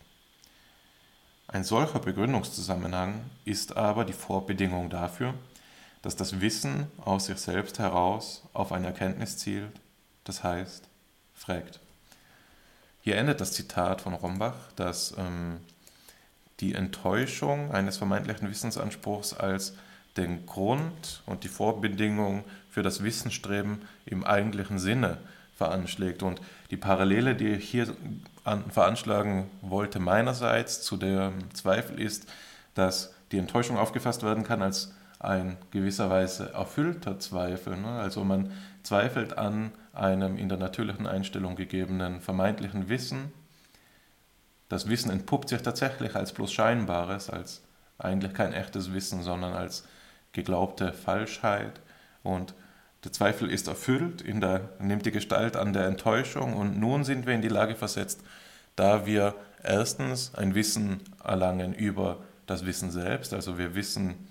Ein 1.48 1.64
solcher 1.64 2.00
Begründungszusammenhang 2.00 3.22
ist 3.46 3.78
aber 3.78 4.06
die 4.06 4.14
Vorbedingung 4.14 4.90
dafür, 4.90 5.34
dass 6.02 6.16
das 6.16 6.40
Wissen 6.40 6.88
aus 7.04 7.26
sich 7.28 7.38
selbst 7.38 7.80
heraus 7.80 8.44
auf 8.54 8.72
eine 8.72 8.88
Erkenntnis 8.88 9.38
zielt, 9.38 9.80
das 10.24 10.44
heißt, 10.44 10.91
fragt. 11.42 11.80
Hier 13.02 13.18
endet 13.18 13.42
das 13.42 13.54
Zitat 13.54 14.02
von 14.02 14.14
Rombach, 14.14 14.56
dass 14.76 15.16
ähm, 15.18 15.58
die 16.60 16.76
Enttäuschung 16.76 17.72
eines 17.72 17.98
vermeintlichen 17.98 18.50
Wissensanspruchs 18.50 19.34
als 19.34 19.74
den 20.18 20.46
Grund 20.46 21.24
und 21.26 21.44
die 21.44 21.48
Vorbedingung 21.48 22.44
für 22.70 22.84
das 22.84 23.04
Wissensstreben 23.04 23.82
im 24.06 24.24
eigentlichen 24.24 24.78
Sinne 24.78 25.18
veranschlägt. 25.56 26.22
Und 26.22 26.42
die 26.70 26.78
Parallele, 26.78 27.36
die 27.36 27.50
ich 27.50 27.70
hier 27.70 27.88
an, 28.44 28.70
veranschlagen 28.70 29.50
wollte 29.62 30.00
meinerseits 30.00 30.84
zu 30.84 30.98
dem 30.98 31.54
Zweifel 31.54 32.00
ist, 32.00 32.28
dass 32.76 33.14
die 33.32 33.38
Enttäuschung 33.38 33.78
aufgefasst 33.78 34.24
werden 34.24 34.44
kann 34.44 34.62
als 34.62 34.94
ein 35.20 35.58
gewisserweise 35.72 36.52
erfüllter 36.54 37.20
Zweifel. 37.20 37.78
Ne? 37.78 38.00
Also 38.00 38.24
man 38.24 38.52
zweifelt 38.84 39.38
an 39.38 39.72
einem 39.94 40.38
in 40.38 40.50
der 40.50 40.58
natürlichen 40.58 41.08
Einstellung 41.08 41.56
gegebenen 41.56 42.22
vermeintlichen 42.22 42.90
Wissen. 42.90 43.32
Das 44.70 44.88
Wissen 44.88 45.12
entpuppt 45.12 45.50
sich 45.50 45.62
tatsächlich 45.62 46.16
als 46.16 46.32
bloß 46.32 46.52
scheinbares, 46.52 47.30
als 47.30 47.62
eigentlich 47.98 48.34
kein 48.34 48.54
echtes 48.54 48.94
Wissen, 48.94 49.22
sondern 49.22 49.54
als 49.54 49.86
geglaubte 50.32 50.94
Falschheit. 50.94 51.82
Und 52.24 52.54
der 53.04 53.12
Zweifel 53.12 53.50
ist 53.50 53.68
erfüllt, 53.68 54.24
der, 54.26 54.70
nimmt 54.80 55.06
die 55.06 55.12
Gestalt 55.12 55.58
an 55.58 55.74
der 55.74 55.88
Enttäuschung 55.88 56.54
und 56.54 56.80
nun 56.80 57.04
sind 57.04 57.26
wir 57.26 57.34
in 57.34 57.42
die 57.42 57.50
Lage 57.50 57.76
versetzt, 57.76 58.22
da 58.76 59.06
wir 59.06 59.36
erstens 59.64 60.34
ein 60.36 60.56
Wissen 60.56 61.02
erlangen 61.24 61.74
über 61.74 62.20
das 62.46 62.66
Wissen 62.66 62.92
selbst, 62.92 63.34
also 63.34 63.58
wir 63.58 63.76
wissen 63.76 64.28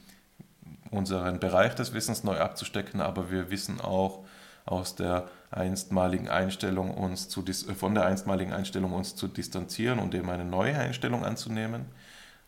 unseren 0.91 1.39
Bereich 1.39 1.75
des 1.75 1.95
Wissens 1.95 2.25
neu 2.25 2.39
abzustecken, 2.39 3.01
aber 3.01 3.31
wir 3.31 3.51
wissen 3.51 3.81
auch 3.81 4.25
aus 4.67 4.95
der 4.95 5.29
einstmaligen 5.51 6.29
Einstellung 6.29 6.93
uns 6.95 7.29
zu, 7.29 7.45
von 7.77 7.95
der 7.95 8.07
einstmaligen 8.07 8.53
Einstellung 8.53 8.93
uns 8.93 9.17
zu 9.17 9.27
distanzieren 9.29 9.99
und 9.99 10.15
eben 10.15 10.31
eine 10.31 10.45
neue 10.45 10.79
Einstellung 10.79 11.25
anzunehmen. 11.25 11.87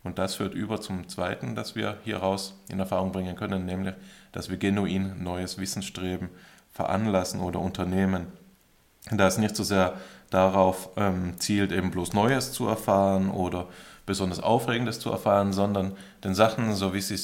Und 0.05 0.19
das 0.19 0.37
führt 0.37 0.55
über 0.55 0.81
zum 0.81 1.09
Zweiten, 1.09 1.55
das 1.55 1.77
wir 1.77 1.99
hieraus 2.05 2.55
in 2.69 2.81
Erfahrung 2.81 3.13
bringen 3.13 3.37
können, 3.37 3.67
nämlich, 3.67 3.95
dass 4.33 4.51
wir 4.51 4.57
genuin 4.57 5.23
neues 5.23 5.59
Wissensstreben 5.59 6.29
veranlassen 6.73 7.41
oder 7.41 7.61
unternehmen. 7.61 8.27
Da 9.11 9.27
es 9.27 9.39
nicht 9.39 9.57
so 9.57 9.63
sehr 9.63 9.95
darauf 10.31 10.91
ähm, 10.97 11.39
zielt, 11.39 11.73
eben 11.73 11.91
bloß 11.91 12.15
Neues 12.15 12.53
zu 12.53 12.67
erfahren 12.67 13.31
oder 13.31 13.69
besonders 14.07 14.41
Aufregendes 14.41 14.99
zu 14.99 15.11
erfahren, 15.11 15.53
sondern 15.53 15.93
den 16.25 16.35
Sachen, 16.35 16.75
so 16.75 16.95
wie, 16.95 17.01
sie, 17.01 17.17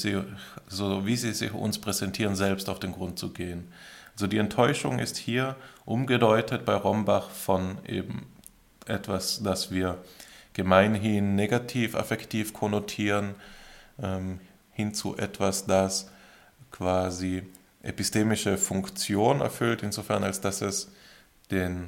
so 0.67 1.05
wie 1.05 1.15
sie 1.15 1.33
sich 1.33 1.53
uns 1.53 1.79
präsentieren, 1.79 2.35
selbst 2.35 2.69
auf 2.69 2.79
den 2.79 2.93
Grund 2.93 3.19
zu 3.19 3.31
gehen. 3.31 3.67
Also 4.19 4.27
die 4.27 4.37
Enttäuschung 4.37 4.99
ist 4.99 5.15
hier 5.15 5.55
umgedeutet 5.85 6.65
bei 6.65 6.73
Rombach 6.73 7.29
von 7.29 7.77
eben 7.87 8.27
etwas, 8.85 9.41
das 9.43 9.71
wir 9.71 9.97
gemeinhin 10.51 11.35
negativ 11.35 11.95
affektiv 11.95 12.51
konnotieren, 12.51 13.35
ähm, 13.97 14.41
hin 14.73 14.93
zu 14.93 15.15
etwas, 15.15 15.67
das 15.67 16.11
quasi 16.69 17.43
epistemische 17.81 18.57
Funktion 18.57 19.39
erfüllt, 19.39 19.83
insofern 19.83 20.25
als 20.25 20.41
dass 20.41 20.61
es 20.61 20.91
den, 21.49 21.87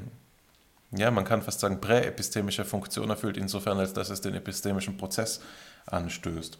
ja, 0.91 1.11
man 1.11 1.25
kann 1.25 1.41
fast 1.41 1.59
sagen, 1.59 1.81
präepistemische 1.81 2.63
Funktion 2.63 3.09
erfüllt, 3.09 3.35
insofern 3.35 3.77
als 3.77 3.91
dass 3.91 4.09
es 4.09 4.21
den 4.21 4.35
epistemischen 4.35 4.95
Prozess 4.95 5.41
anstößt. 5.85 6.57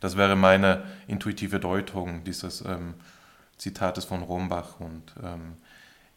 Das 0.00 0.16
wäre 0.16 0.34
meine 0.34 0.82
intuitive 1.06 1.60
Deutung 1.60 2.24
dieses 2.24 2.62
ähm, 2.62 2.94
Zitates 3.58 4.04
von 4.04 4.22
Rombach 4.22 4.80
und 4.80 5.14
ähm, 5.22 5.56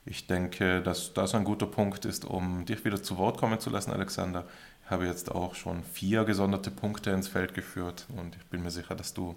ich 0.06 0.26
denke, 0.26 0.82
dass 0.82 1.14
das 1.14 1.36
ein 1.36 1.44
guter 1.44 1.66
Punkt 1.68 2.06
ist, 2.06 2.24
um 2.24 2.66
dich 2.66 2.86
wieder 2.86 3.04
zu 3.04 3.18
Wort 3.18 3.38
kommen 3.38 3.60
zu 3.60 3.70
lassen, 3.70 3.92
Alexander. 3.92 4.46
Ich 4.86 4.90
habe 4.90 5.06
jetzt 5.06 5.32
auch 5.32 5.54
schon 5.54 5.84
vier 5.84 6.24
gesonderte 6.24 6.72
Punkte 6.72 7.12
ins 7.12 7.28
Feld 7.28 7.54
geführt 7.54 8.08
und 8.16 8.36
ich 8.38 8.46
bin 8.46 8.64
mir 8.64 8.72
sicher, 8.72 8.96
dass 8.96 9.14
du 9.14 9.36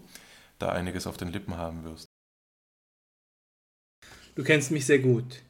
da 0.61 0.69
einiges 0.71 1.07
auf 1.09 1.17
den 1.17 1.33
Lippen 1.33 1.57
haben 1.57 1.83
wirst. 1.85 2.07
Du 4.37 4.45
kennst 4.45 4.71
mich 4.71 4.87
sehr 4.87 5.01
gut. 5.01 5.43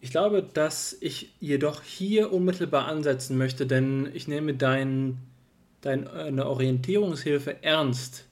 Ich 0.00 0.10
glaube, 0.10 0.42
dass 0.42 0.96
ich 1.00 1.32
jedoch 1.40 1.82
hier 1.82 2.32
unmittelbar 2.32 2.86
ansetzen 2.86 3.38
möchte, 3.38 3.66
denn 3.66 4.10
ich 4.12 4.28
nehme 4.28 4.52
dein, 4.54 5.18
deine 5.80 6.46
Orientierungshilfe 6.46 7.62
ernst. 7.62 8.26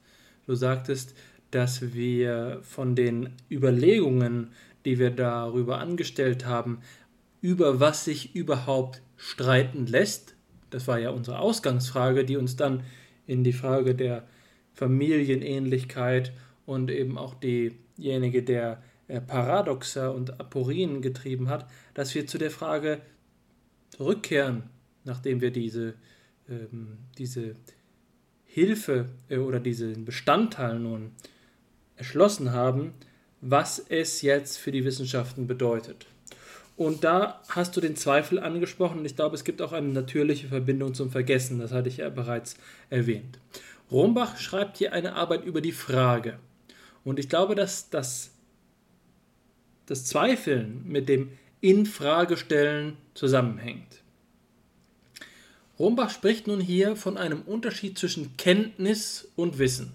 Du 0.46 0.54
sagtest, 0.54 1.14
dass 1.52 1.94
wir 1.94 2.58
von 2.62 2.96
den 2.96 3.30
Überlegungen, 3.50 4.48
die 4.84 4.98
wir 4.98 5.10
darüber 5.10 5.78
angestellt 5.78 6.44
haben, 6.44 6.80
über 7.40 7.78
was 7.78 8.04
sich 8.04 8.34
überhaupt 8.34 9.02
streiten 9.16 9.86
lässt, 9.86 10.34
das 10.70 10.88
war 10.88 10.98
ja 10.98 11.10
unsere 11.10 11.38
Ausgangsfrage, 11.38 12.24
die 12.24 12.36
uns 12.36 12.56
dann 12.56 12.82
in 13.26 13.44
die 13.44 13.52
Frage 13.52 13.94
der 13.94 14.26
Familienähnlichkeit 14.72 16.32
und 16.66 16.90
eben 16.90 17.18
auch 17.18 17.34
diejenige 17.34 18.42
der 18.42 18.82
äh, 19.08 19.20
Paradoxa 19.20 20.08
und 20.08 20.40
Aporien 20.40 21.02
getrieben 21.02 21.48
hat, 21.48 21.68
dass 21.92 22.14
wir 22.14 22.26
zu 22.26 22.38
der 22.38 22.50
Frage 22.50 23.02
zurückkehren, 23.90 24.64
nachdem 25.04 25.42
wir 25.42 25.50
diese, 25.50 25.94
ähm, 26.48 26.98
diese 27.18 27.54
Hilfe 28.46 29.10
äh, 29.28 29.36
oder 29.36 29.60
diesen 29.60 30.06
Bestandteil 30.06 30.78
nun 30.78 31.12
erschlossen 32.02 32.52
haben, 32.52 32.94
was 33.40 33.78
es 33.88 34.22
jetzt 34.22 34.58
für 34.58 34.72
die 34.72 34.84
Wissenschaften 34.84 35.46
bedeutet. 35.46 36.06
Und 36.76 37.04
da 37.04 37.40
hast 37.48 37.76
du 37.76 37.80
den 37.80 37.94
Zweifel 37.94 38.40
angesprochen 38.40 38.98
und 38.98 39.04
ich 39.04 39.14
glaube, 39.14 39.36
es 39.36 39.44
gibt 39.44 39.62
auch 39.62 39.70
eine 39.72 39.86
natürliche 39.86 40.48
Verbindung 40.48 40.94
zum 40.94 41.12
Vergessen, 41.12 41.60
das 41.60 41.70
hatte 41.70 41.88
ich 41.88 41.98
ja 41.98 42.08
bereits 42.08 42.56
erwähnt. 42.90 43.38
Rombach 43.88 44.36
schreibt 44.36 44.78
hier 44.78 44.92
eine 44.92 45.14
Arbeit 45.14 45.44
über 45.44 45.60
die 45.60 45.70
Frage. 45.70 46.38
Und 47.04 47.20
ich 47.20 47.28
glaube, 47.28 47.54
dass 47.54 47.88
das, 47.88 48.30
das 49.86 50.04
Zweifeln 50.04 50.82
mit 50.84 51.08
dem 51.08 51.30
Infragestellen 51.60 52.96
zusammenhängt. 53.14 54.02
Rombach 55.78 56.10
spricht 56.10 56.48
nun 56.48 56.60
hier 56.60 56.96
von 56.96 57.16
einem 57.16 57.42
Unterschied 57.42 57.96
zwischen 57.96 58.36
Kenntnis 58.36 59.28
und 59.36 59.58
Wissen. 59.60 59.92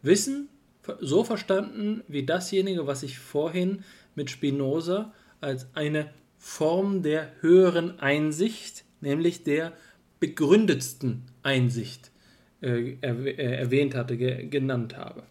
Wissen, 0.00 0.48
so 1.00 1.24
verstanden 1.24 2.02
wie 2.08 2.24
dasjenige, 2.24 2.86
was 2.86 3.02
ich 3.02 3.18
vorhin 3.18 3.84
mit 4.14 4.30
Spinoza 4.30 5.12
als 5.40 5.66
eine 5.74 6.10
Form 6.38 7.02
der 7.02 7.30
höheren 7.40 8.00
Einsicht, 8.00 8.84
nämlich 9.00 9.44
der 9.44 9.72
begründetsten 10.20 11.22
Einsicht 11.42 12.10
äh, 12.62 12.96
äh, 13.00 13.56
erwähnt 13.56 13.94
hatte, 13.94 14.16
genannt 14.16 14.96
habe. 14.96 15.24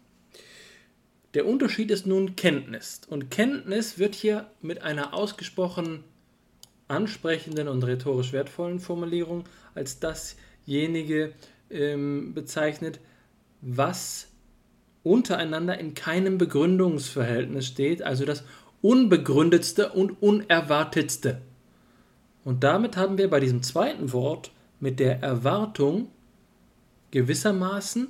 Der 1.34 1.46
Unterschied 1.46 1.92
ist 1.92 2.06
nun 2.06 2.36
Kenntnis. 2.36 3.02
Und 3.08 3.32
Kenntnis 3.32 4.00
wird 4.00 4.16
hier 4.16 4.52
mit 4.62 4.82
einer 4.82 5.14
ausgesprochen 5.14 6.04
ansprechenden 6.90 7.70
und 7.70 7.84
rhetorisch 7.84 8.34
wertvollen 8.34 8.80
Formulierung 8.80 9.46
als 9.74 10.00
dasjenige 10.00 11.34
ähm, 11.70 12.34
bezeichnet, 12.34 13.00
was 13.62 14.31
untereinander 15.04 15.78
in 15.80 15.94
keinem 15.94 16.38
Begründungsverhältnis 16.38 17.68
steht, 17.68 18.04
also 18.04 18.26
das 18.26 18.44
unbegründetste 18.82 19.90
und 19.90 20.22
unerwartetste. 20.22 21.42
Und 22.44 22.64
damit 22.64 22.98
haben 22.98 23.18
wir 23.18 23.30
bei 23.30 23.40
diesem 23.40 23.64
zweiten 23.64 24.14
Wort 24.14 24.52
mit 24.80 25.00
der 25.00 25.22
Erwartung 25.22 26.08
gewissermaßen 27.12 28.08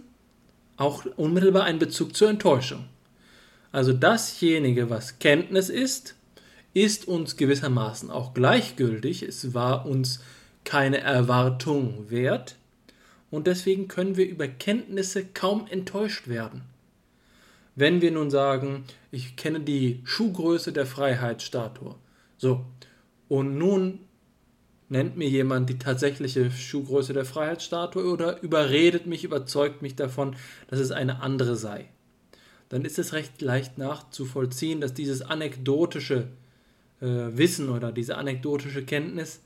auch 0.77 1.05
unmittelbar 1.17 1.63
einen 1.63 1.79
Bezug 1.79 2.15
zur 2.15 2.29
Enttäuschung. 2.29 2.85
Also 3.71 3.93
dasjenige, 3.93 4.89
was 4.89 5.19
Kenntnis 5.19 5.69
ist, 5.69 6.15
ist 6.73 7.07
uns 7.07 7.35
gewissermaßen 7.35 8.09
auch 8.09 8.33
gleichgültig. 8.33 9.23
Es 9.23 9.53
war 9.53 9.85
uns 9.85 10.21
keine 10.63 10.99
Erwartung 10.99 12.09
wert. 12.09 12.55
Und 13.29 13.47
deswegen 13.47 13.87
können 13.87 14.17
wir 14.17 14.27
über 14.27 14.47
Kenntnisse 14.47 15.25
kaum 15.25 15.67
enttäuscht 15.69 16.27
werden. 16.27 16.63
Wenn 17.75 18.01
wir 18.01 18.11
nun 18.11 18.29
sagen, 18.29 18.83
ich 19.11 19.35
kenne 19.35 19.61
die 19.61 20.01
Schuhgröße 20.03 20.73
der 20.73 20.85
Freiheitsstatue, 20.85 21.95
so, 22.37 22.65
und 23.29 23.57
nun 23.57 23.99
nennt 24.89 25.15
mir 25.15 25.29
jemand 25.29 25.69
die 25.69 25.77
tatsächliche 25.77 26.51
Schuhgröße 26.51 27.13
der 27.13 27.23
Freiheitsstatue 27.23 28.11
oder 28.11 28.41
überredet 28.43 29.05
mich, 29.05 29.23
überzeugt 29.23 29.81
mich 29.81 29.95
davon, 29.95 30.35
dass 30.67 30.79
es 30.79 30.91
eine 30.91 31.21
andere 31.21 31.55
sei, 31.55 31.87
dann 32.67 32.83
ist 32.83 32.99
es 32.99 33.13
recht 33.13 33.41
leicht 33.41 33.77
nachzuvollziehen, 33.77 34.81
dass 34.81 34.93
dieses 34.93 35.21
anekdotische 35.21 36.27
äh, 36.99 37.05
Wissen 37.05 37.69
oder 37.69 37.93
diese 37.93 38.17
anekdotische 38.17 38.83
Kenntnis 38.83 39.41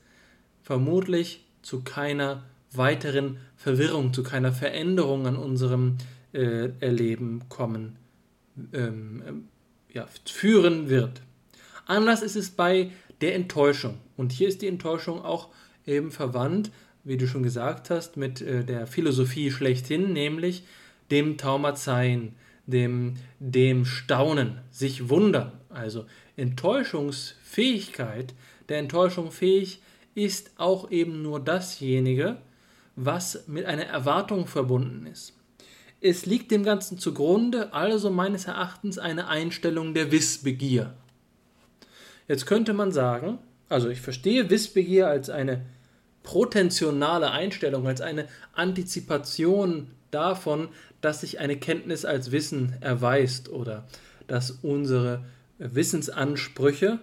vermutlich 0.62 1.44
zu 1.62 1.82
keiner 1.82 2.42
weiteren 2.72 3.38
Verwirrung, 3.56 4.12
zu 4.12 4.24
keiner 4.24 4.52
Veränderung 4.52 5.26
an 5.26 5.36
unserem 5.36 5.96
äh, 6.32 6.70
Erleben 6.80 7.42
kommen, 7.48 7.96
ähm, 8.72 9.48
ja, 9.92 10.06
führen 10.24 10.88
wird. 10.88 11.22
Anders 11.86 12.22
ist 12.22 12.36
es 12.36 12.50
bei 12.50 12.90
der 13.20 13.34
Enttäuschung. 13.34 13.98
Und 14.16 14.32
hier 14.32 14.48
ist 14.48 14.62
die 14.62 14.66
Enttäuschung 14.66 15.22
auch 15.22 15.48
eben 15.86 16.10
verwandt, 16.10 16.70
wie 17.04 17.16
du 17.16 17.28
schon 17.28 17.42
gesagt 17.42 17.90
hast, 17.90 18.16
mit 18.16 18.40
äh, 18.40 18.64
der 18.64 18.86
Philosophie 18.86 19.50
schlechthin, 19.50 20.12
nämlich 20.12 20.64
dem 21.10 21.38
Taumazeien, 21.38 22.34
dem, 22.66 23.14
dem 23.38 23.84
Staunen, 23.84 24.58
sich 24.70 25.08
wundern. 25.08 25.52
Also 25.68 26.06
Enttäuschungsfähigkeit, 26.36 28.34
der 28.68 28.78
Enttäuschung 28.78 29.30
fähig 29.30 29.80
ist 30.14 30.50
auch 30.56 30.90
eben 30.90 31.22
nur 31.22 31.38
dasjenige, 31.38 32.38
was 32.96 33.46
mit 33.46 33.66
einer 33.66 33.84
Erwartung 33.84 34.46
verbunden 34.46 35.06
ist. 35.06 35.35
Es 36.08 36.24
liegt 36.24 36.52
dem 36.52 36.62
Ganzen 36.62 36.98
zugrunde, 36.98 37.72
also 37.72 38.10
meines 38.10 38.44
Erachtens 38.44 38.96
eine 38.96 39.26
Einstellung 39.26 39.92
der 39.92 40.12
Wissbegier. 40.12 40.94
Jetzt 42.28 42.46
könnte 42.46 42.74
man 42.74 42.92
sagen, 42.92 43.40
also 43.68 43.88
ich 43.88 44.00
verstehe 44.00 44.48
Wissbegier 44.48 45.08
als 45.08 45.30
eine 45.30 45.66
protensionale 46.22 47.32
Einstellung, 47.32 47.88
als 47.88 48.00
eine 48.00 48.28
Antizipation 48.52 49.88
davon, 50.12 50.68
dass 51.00 51.22
sich 51.22 51.40
eine 51.40 51.56
Kenntnis 51.56 52.04
als 52.04 52.30
Wissen 52.30 52.76
erweist 52.80 53.48
oder 53.48 53.88
dass 54.28 54.52
unsere 54.62 55.24
Wissensansprüche 55.58 57.00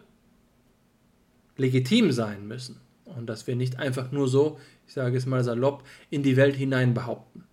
legitim 1.58 2.14
sein 2.14 2.48
müssen 2.48 2.80
und 3.04 3.28
dass 3.28 3.48
wir 3.48 3.58
nicht 3.58 3.80
einfach 3.80 4.14
nur 4.14 4.30
so, 4.30 4.62
ich 4.88 4.94
sage 4.94 5.18
es 5.18 5.26
mal 5.26 5.44
salopp, 5.44 5.84
in 6.10 6.24
die 6.24 6.38
Welt 6.38 6.56
hinein 6.56 6.94
behaupten. 6.94 7.44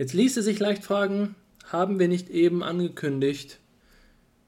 Jetzt 0.00 0.14
ließe 0.14 0.40
sich 0.40 0.58
leicht 0.58 0.82
fragen, 0.82 1.34
haben 1.66 1.98
wir 1.98 2.08
nicht 2.08 2.30
eben 2.30 2.62
angekündigt, 2.62 3.58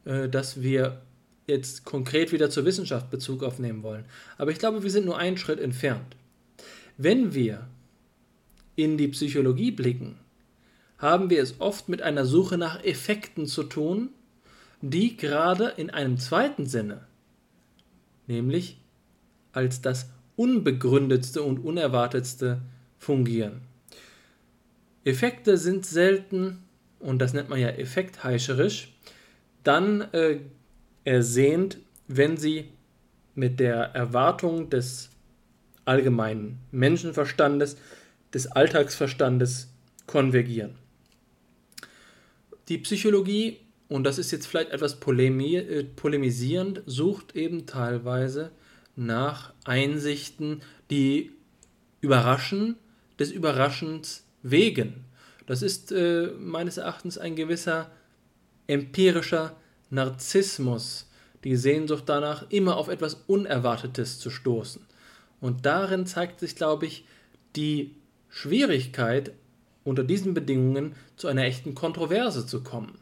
äh, 0.06 0.26
dass 0.26 0.62
wir 0.62 1.02
jetzt 1.46 1.84
konkret 1.84 2.32
wieder 2.32 2.48
zur 2.48 2.64
Wissenschaft 2.64 3.10
Bezug 3.10 3.42
aufnehmen 3.42 3.82
wollen? 3.82 4.06
Aber 4.38 4.50
ich 4.50 4.58
glaube, 4.58 4.82
wir 4.82 4.90
sind 4.90 5.04
nur 5.04 5.18
einen 5.18 5.36
Schritt 5.36 5.60
entfernt. 5.60 6.16
Wenn 6.96 7.34
wir 7.34 7.66
in 8.76 8.96
die 8.96 9.08
Psychologie 9.08 9.72
blicken, 9.72 10.16
haben 10.96 11.28
wir 11.28 11.42
es 11.42 11.60
oft 11.60 11.86
mit 11.86 12.00
einer 12.00 12.24
Suche 12.24 12.56
nach 12.56 12.82
Effekten 12.82 13.46
zu 13.46 13.64
tun, 13.64 14.08
die 14.80 15.18
gerade 15.18 15.74
in 15.76 15.90
einem 15.90 16.16
zweiten 16.16 16.64
Sinne, 16.64 17.06
nämlich 18.26 18.78
als 19.52 19.82
das 19.82 20.08
unbegründetste 20.34 21.42
und 21.42 21.58
unerwartetste 21.58 22.62
fungieren. 22.96 23.70
Effekte 25.04 25.56
sind 25.56 25.84
selten, 25.86 26.62
und 27.00 27.18
das 27.18 27.32
nennt 27.32 27.48
man 27.48 27.60
ja 27.60 27.68
effektheischerisch, 27.68 28.92
dann 29.64 30.02
äh, 30.12 30.38
ersehnt, 31.04 31.78
wenn 32.08 32.36
sie 32.36 32.68
mit 33.34 33.60
der 33.60 33.76
Erwartung 33.94 34.70
des 34.70 35.10
allgemeinen 35.84 36.58
Menschenverstandes, 36.70 37.76
des 38.32 38.46
Alltagsverstandes 38.46 39.68
konvergieren. 40.06 40.74
Die 42.68 42.78
Psychologie, 42.78 43.58
und 43.88 44.04
das 44.04 44.18
ist 44.18 44.30
jetzt 44.30 44.46
vielleicht 44.46 44.70
etwas 44.70 44.94
äh, 44.94 45.84
polemisierend, 45.84 46.82
sucht 46.86 47.34
eben 47.34 47.66
teilweise 47.66 48.52
nach 48.94 49.52
Einsichten, 49.64 50.62
die 50.90 51.32
überraschen, 52.00 52.76
des 53.18 53.30
Überraschens 53.30 54.21
wegen. 54.43 55.05
Das 55.47 55.62
ist 55.62 55.93
äh, 55.93 56.28
meines 56.39 56.77
Erachtens 56.77 57.19
ein 57.19 57.36
gewisser 57.36 57.90
empirischer 58.66 59.56
Narzissmus, 59.90 61.09
die 61.44 61.56
Sehnsucht 61.56 62.05
danach, 62.06 62.47
immer 62.51 62.77
auf 62.77 62.89
etwas 62.89 63.24
Unerwartetes 63.27 64.19
zu 64.19 64.31
stoßen. 64.31 64.86
Und 65.40 65.66
darin 65.66 66.06
zeigt 66.06 66.40
sich, 66.40 66.55
glaube 66.55 66.86
ich, 66.86 67.05
die 67.56 67.97
Schwierigkeit, 68.28 69.32
unter 69.85 70.05
diesen 70.05 70.32
Bedingungen 70.32 70.94
zu 71.16 71.27
einer 71.27 71.44
echten 71.44 71.74
Kontroverse 71.74 72.47
zu 72.47 72.62
kommen. 72.62 72.98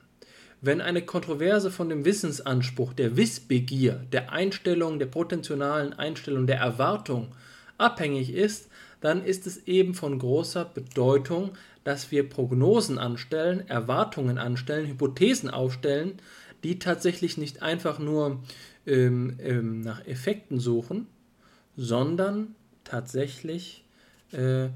Wenn 0.62 0.80
eine 0.80 1.02
Kontroverse 1.02 1.70
von 1.70 1.88
dem 1.88 2.04
Wissensanspruch, 2.04 2.94
der 2.94 3.16
Wissbegier, 3.16 4.06
der 4.12 4.32
Einstellung, 4.32 4.98
der 4.98 5.06
potenzialen 5.06 5.92
Einstellung, 5.92 6.46
der 6.46 6.58
Erwartung 6.58 7.28
abhängig 7.76 8.32
ist, 8.32 8.69
dann 9.00 9.24
ist 9.24 9.46
es 9.46 9.66
eben 9.66 9.94
von 9.94 10.18
großer 10.18 10.64
Bedeutung, 10.64 11.52
dass 11.84 12.10
wir 12.10 12.28
Prognosen 12.28 12.98
anstellen, 12.98 13.66
Erwartungen 13.68 14.38
anstellen, 14.38 14.86
Hypothesen 14.88 15.50
aufstellen, 15.50 16.14
die 16.62 16.78
tatsächlich 16.78 17.38
nicht 17.38 17.62
einfach 17.62 17.98
nur 17.98 18.42
ähm, 18.86 19.38
ähm, 19.40 19.80
nach 19.80 20.06
Effekten 20.06 20.60
suchen, 20.60 21.06
sondern 21.76 22.54
tatsächlich 22.84 23.84
äh, 24.32 24.64
äh, 24.64 24.68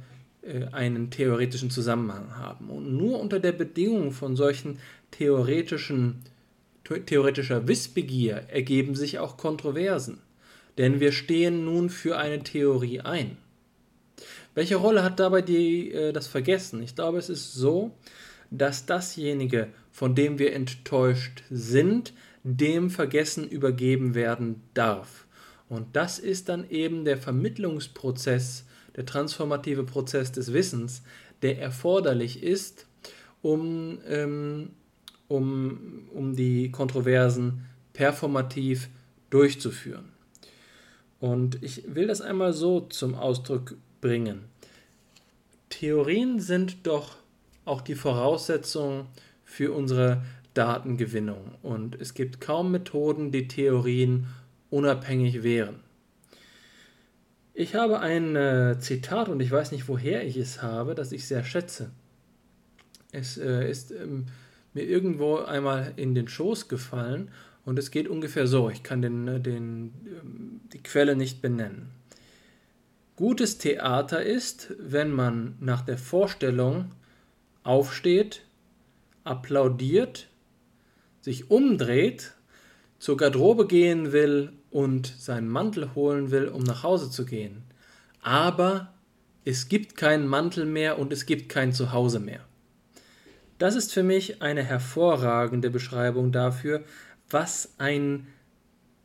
einen 0.73 1.11
theoretischen 1.11 1.71
Zusammenhang 1.71 2.37
haben. 2.37 2.71
Und 2.71 2.97
nur 2.97 3.21
unter 3.21 3.41
der 3.41 3.53
Bedingung 3.53 4.13
von 4.13 4.37
solchen 4.37 4.79
theoretischen, 5.11 6.23
theoretischer 7.07 7.69
Wissbegier 7.69 8.45
ergeben 8.49 8.95
sich 8.95 9.19
auch 9.19 9.37
Kontroversen. 9.37 10.19
Denn 10.77 11.01
wir 11.01 11.13
stehen 11.13 11.65
nun 11.65 11.89
für 11.89 12.19
eine 12.19 12.43
Theorie 12.43 13.01
ein. 13.01 13.37
Welche 14.55 14.77
Rolle 14.77 15.03
hat 15.03 15.19
dabei 15.21 15.43
die, 15.43 15.91
äh, 15.93 16.13
das 16.13 16.27
Vergessen? 16.27 16.83
Ich 16.83 16.95
glaube, 16.95 17.19
es 17.19 17.29
ist 17.29 17.55
so, 17.55 17.93
dass 18.51 18.87
dasjenige, 18.87 19.69
von 19.91 20.15
dem 20.15 20.39
wir 20.39 20.53
enttäuscht 20.53 21.43
sind, 21.51 22.13
dem 22.45 22.91
Vergessen 22.91 23.49
übergeben 23.49 24.15
werden 24.15 24.63
darf. 24.75 25.27
Und 25.69 25.97
das 25.97 26.19
ist 26.19 26.49
dann 26.49 26.69
eben 26.71 27.05
der 27.05 27.17
Vermittlungsprozess, 27.17 28.67
der 28.97 29.07
transformative 29.07 29.83
Prozess 29.85 30.31
des 30.31 30.53
Wissens, 30.53 31.03
der 31.43 31.59
erforderlich 31.59 32.43
ist, 32.43 32.87
um, 33.43 33.99
ähm, 34.07 34.71
um, 35.27 36.09
um 36.13 36.37
die 36.37 36.71
Kontroversen 36.71 37.65
performativ 37.93 38.89
durchzuführen. 39.31 40.13
Und 41.19 41.63
ich 41.63 41.95
will 41.95 42.07
das 42.07 42.21
einmal 42.21 42.53
so 42.53 42.81
zum 42.81 43.15
Ausdruck 43.15 43.77
bringen. 44.05 44.45
Theorien 45.71 46.39
sind 46.39 46.87
doch 46.87 47.17
auch 47.65 47.81
die 47.81 47.95
Voraussetzung 47.95 49.07
für 49.47 49.73
unsere 49.73 50.23
Datengewinnung 50.53 51.55
und 51.63 51.99
es 51.99 52.13
gibt 52.13 52.39
kaum 52.39 52.71
Methoden, 52.71 53.33
die 53.33 53.49
Theorien 53.49 54.27
unabhängig 54.69 55.43
wären. 55.43 55.81
Ich 57.55 57.75
habe 57.75 58.01
ein 58.01 58.37
äh, 58.37 58.77
Zitat 58.79 59.31
und 59.31 59.41
ich 59.41 59.51
weiß 59.51 59.73
nicht, 59.73 59.89
woher 59.89 60.23
ich 60.27 60.37
es 60.37 60.61
habe, 60.61 60.95
das 60.95 61.11
ich 61.11 61.27
sehr 61.27 61.43
schätze. 61.43 61.91
Es 63.11 63.39
äh, 63.39 63.71
ist 63.71 63.91
ähm, 63.91 64.27
mir 64.75 64.83
irgendwo 64.83 65.39
einmal 65.39 65.95
in 65.97 66.15
den 66.15 66.29
Schoß 66.29 66.69
gefallen 66.69 67.31
und 67.65 67.79
es 67.79 67.91
geht 67.91 68.09
ungefähr 68.09 68.47
so. 68.47 68.69
Ich 68.69 68.83
kann 68.83 69.01
den, 69.01 69.27
äh, 69.29 69.41
den, 69.41 69.95
ähm, 70.07 70.61
die 70.75 70.83
Quelle 70.83 71.17
nicht 71.17 71.41
benennen. 71.41 71.89
Gutes 73.17 73.59
Theater 73.59 74.25
ist, 74.25 74.75
wenn 74.79 75.13
man 75.13 75.55
nach 75.61 75.83
der 75.83 75.99
Vorstellung 75.99 76.91
aufsteht, 77.63 78.43
applaudiert, 79.23 80.29
sich 81.21 81.49
umdreht, 81.49 82.33
zur 82.99 83.17
Garderobe 83.17 83.69
gehen 83.69 84.11
will 84.11 84.53
und 84.71 85.07
seinen 85.07 85.49
Mantel 85.49 85.95
holen 85.95 86.33
will, 86.33 86.49
um 86.49 86.65
nach 86.65 86.83
Hause 86.83 87.09
zu 87.09 87.25
gehen. 87.25 87.63
Aber 88.21 88.93
es 89.45 89.69
gibt 89.69 89.97
keinen 89.97 90.27
Mantel 90.27 90.65
mehr 90.65 90.99
und 90.99 91.13
es 91.13 91.25
gibt 91.25 91.49
kein 91.49 91.73
Zuhause 91.73 92.19
mehr. 92.19 92.41
Das 93.59 93.77
ist 93.77 93.93
für 93.93 94.03
mich 94.03 94.43
eine 94.43 94.65
hervorragende 94.65 95.71
Beschreibung 95.71 96.33
dafür, 96.33 96.83
was 97.31 97.75
ein 97.79 98.27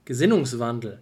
Gesinnungswandel, 0.06 1.00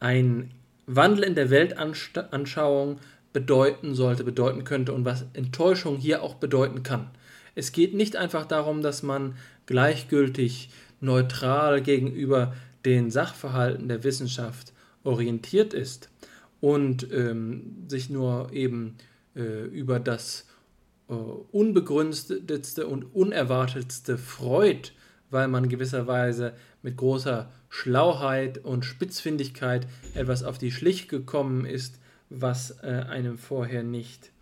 ein 0.00 0.52
Wandel 0.86 1.24
in 1.24 1.34
der 1.34 1.50
Weltanschauung 1.50 3.00
bedeuten 3.32 3.94
sollte, 3.94 4.24
bedeuten 4.24 4.64
könnte 4.64 4.92
und 4.92 5.04
was 5.04 5.26
Enttäuschung 5.34 5.98
hier 5.98 6.22
auch 6.22 6.36
bedeuten 6.36 6.82
kann. 6.82 7.10
Es 7.54 7.72
geht 7.72 7.94
nicht 7.94 8.16
einfach 8.16 8.46
darum, 8.46 8.82
dass 8.82 9.02
man 9.02 9.34
gleichgültig, 9.66 10.70
neutral 11.00 11.82
gegenüber 11.82 12.54
den 12.84 13.10
Sachverhalten 13.10 13.88
der 13.88 14.04
Wissenschaft 14.04 14.72
orientiert 15.04 15.74
ist 15.74 16.08
und 16.60 17.12
ähm, 17.12 17.84
sich 17.88 18.08
nur 18.08 18.52
eben 18.52 18.96
äh, 19.34 19.64
über 19.66 20.00
das 20.00 20.46
äh, 21.08 21.12
unbegründetste 21.12 22.86
und 22.86 23.14
unerwartetste 23.14 24.18
Freud, 24.18 24.90
weil 25.30 25.48
man 25.48 25.68
gewisserweise 25.68 26.54
mit 26.82 26.96
großer 26.96 27.50
Schlauheit 27.76 28.56
und 28.64 28.86
Spitzfindigkeit 28.86 29.86
etwas 30.14 30.44
auf 30.44 30.56
die 30.56 30.70
Schliche 30.70 31.08
gekommen 31.08 31.66
ist, 31.66 32.00
was 32.30 32.82
äh, 32.82 33.04
einem 33.06 33.36
vorher 33.36 33.82
nicht 33.82 34.32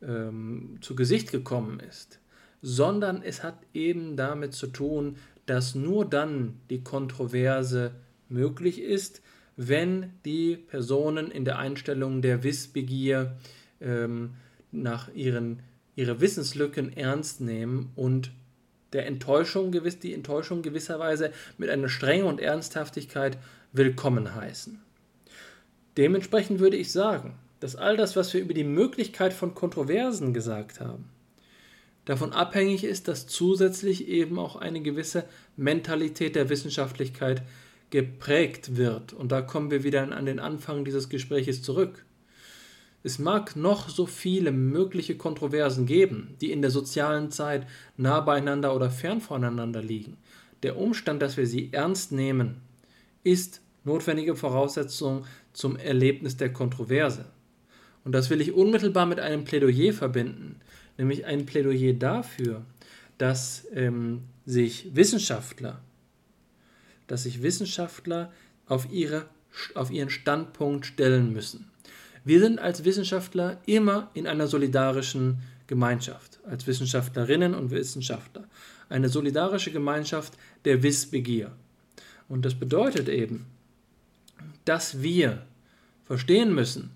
ähm, 0.00 0.78
zu 0.80 0.96
Gesicht 0.96 1.30
gekommen 1.30 1.78
ist, 1.78 2.20
sondern 2.62 3.22
es 3.22 3.42
hat 3.42 3.58
eben 3.74 4.16
damit 4.16 4.54
zu 4.54 4.66
tun, 4.66 5.16
dass 5.44 5.74
nur 5.74 6.08
dann 6.08 6.58
die 6.70 6.82
Kontroverse 6.82 7.92
möglich 8.30 8.80
ist, 8.80 9.20
wenn 9.56 10.14
die 10.24 10.56
Personen 10.56 11.30
in 11.30 11.44
der 11.44 11.58
Einstellung 11.58 12.22
der 12.22 12.44
Wissbegier 12.44 13.36
ähm, 13.82 14.30
nach 14.72 15.12
ihren 15.12 15.60
ihre 15.96 16.22
Wissenslücken 16.22 16.96
ernst 16.96 17.42
nehmen 17.42 17.90
und 17.94 18.30
der 18.92 19.06
Enttäuschung 19.06 19.70
gewiss, 19.70 19.98
die 19.98 20.14
Enttäuschung 20.14 20.62
gewisserweise 20.62 21.32
mit 21.58 21.70
einer 21.70 21.88
Strenge 21.88 22.24
und 22.24 22.40
Ernsthaftigkeit 22.40 23.38
willkommen 23.72 24.34
heißen. 24.34 24.80
Dementsprechend 25.96 26.60
würde 26.60 26.76
ich 26.76 26.92
sagen, 26.92 27.34
dass 27.60 27.76
all 27.76 27.96
das, 27.96 28.16
was 28.16 28.32
wir 28.32 28.40
über 28.40 28.54
die 28.54 28.64
Möglichkeit 28.64 29.32
von 29.32 29.54
Kontroversen 29.54 30.32
gesagt 30.32 30.80
haben, 30.80 31.10
davon 32.04 32.32
abhängig 32.32 32.84
ist, 32.84 33.06
dass 33.06 33.26
zusätzlich 33.26 34.08
eben 34.08 34.38
auch 34.38 34.56
eine 34.56 34.80
gewisse 34.80 35.24
Mentalität 35.56 36.36
der 36.36 36.48
Wissenschaftlichkeit 36.48 37.42
geprägt 37.90 38.76
wird. 38.76 39.12
Und 39.12 39.30
da 39.30 39.42
kommen 39.42 39.70
wir 39.70 39.84
wieder 39.84 40.10
an 40.10 40.26
den 40.26 40.38
Anfang 40.38 40.84
dieses 40.84 41.08
Gespräches 41.08 41.62
zurück. 41.62 42.04
Es 43.02 43.18
mag 43.18 43.56
noch 43.56 43.88
so 43.88 44.04
viele 44.04 44.52
mögliche 44.52 45.16
Kontroversen 45.16 45.86
geben, 45.86 46.36
die 46.40 46.52
in 46.52 46.60
der 46.60 46.70
sozialen 46.70 47.30
Zeit 47.30 47.66
nah 47.96 48.20
beieinander 48.20 48.74
oder 48.74 48.90
fern 48.90 49.20
voneinander 49.20 49.82
liegen. 49.82 50.18
Der 50.62 50.76
Umstand, 50.76 51.22
dass 51.22 51.38
wir 51.38 51.46
sie 51.46 51.72
ernst 51.72 52.12
nehmen, 52.12 52.60
ist 53.24 53.62
notwendige 53.84 54.36
Voraussetzung 54.36 55.24
zum 55.54 55.76
Erlebnis 55.76 56.36
der 56.36 56.52
Kontroverse. 56.52 57.24
Und 58.04 58.12
das 58.12 58.28
will 58.28 58.40
ich 58.40 58.52
unmittelbar 58.52 59.06
mit 59.06 59.20
einem 59.20 59.44
Plädoyer 59.44 59.92
verbinden, 59.94 60.56
nämlich 60.98 61.24
ein 61.24 61.46
Plädoyer 61.46 61.94
dafür, 61.94 62.64
dass 63.16 63.66
ähm, 63.72 64.22
sich 64.44 64.94
Wissenschaftler, 64.94 65.80
dass 67.06 67.22
sich 67.22 67.42
Wissenschaftler 67.42 68.32
auf, 68.66 68.90
ihre, 68.90 69.26
auf 69.74 69.90
ihren 69.90 70.10
Standpunkt 70.10 70.86
stellen 70.86 71.32
müssen. 71.32 71.69
Wir 72.24 72.40
sind 72.40 72.58
als 72.58 72.84
Wissenschaftler 72.84 73.58
immer 73.66 74.10
in 74.14 74.26
einer 74.26 74.46
solidarischen 74.46 75.38
Gemeinschaft, 75.66 76.40
als 76.44 76.66
Wissenschaftlerinnen 76.66 77.54
und 77.54 77.70
Wissenschaftler. 77.70 78.44
Eine 78.88 79.08
solidarische 79.08 79.70
Gemeinschaft 79.70 80.34
der 80.64 80.82
Wissbegier. 80.82 81.52
Und 82.28 82.44
das 82.44 82.54
bedeutet 82.54 83.08
eben, 83.08 83.46
dass 84.64 85.02
wir 85.02 85.42
verstehen 86.04 86.54
müssen, 86.54 86.90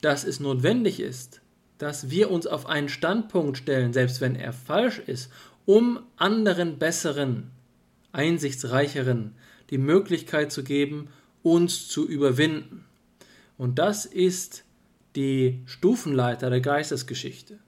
dass 0.00 0.24
es 0.24 0.40
notwendig 0.40 1.00
ist, 1.00 1.40
dass 1.78 2.10
wir 2.10 2.30
uns 2.30 2.46
auf 2.46 2.66
einen 2.66 2.88
Standpunkt 2.88 3.58
stellen, 3.58 3.92
selbst 3.92 4.20
wenn 4.20 4.36
er 4.36 4.52
falsch 4.52 5.00
ist, 5.00 5.30
um 5.64 6.00
anderen 6.16 6.78
besseren, 6.78 7.50
einsichtsreicheren 8.12 9.34
die 9.70 9.78
Möglichkeit 9.78 10.52
zu 10.52 10.64
geben, 10.64 11.08
uns 11.42 11.88
zu 11.88 12.06
überwinden. 12.06 12.84
Und 13.62 13.78
das 13.78 14.06
ist 14.06 14.64
die 15.14 15.62
Stufenleiter 15.66 16.50
der 16.50 16.60
Geistesgeschichte. 16.60 17.60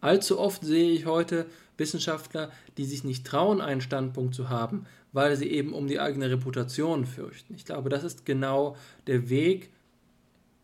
Allzu 0.00 0.40
oft 0.40 0.64
sehe 0.64 0.92
ich 0.92 1.04
heute 1.04 1.44
Wissenschaftler, 1.76 2.50
die 2.78 2.86
sich 2.86 3.04
nicht 3.04 3.26
trauen, 3.26 3.60
einen 3.60 3.82
Standpunkt 3.82 4.34
zu 4.34 4.48
haben, 4.48 4.86
weil 5.12 5.36
sie 5.36 5.50
eben 5.50 5.74
um 5.74 5.88
die 5.88 6.00
eigene 6.00 6.30
Reputation 6.30 7.04
fürchten. 7.04 7.54
Ich 7.54 7.66
glaube, 7.66 7.90
das 7.90 8.02
ist 8.02 8.24
genau 8.24 8.78
der 9.08 9.28
Weg, 9.28 9.68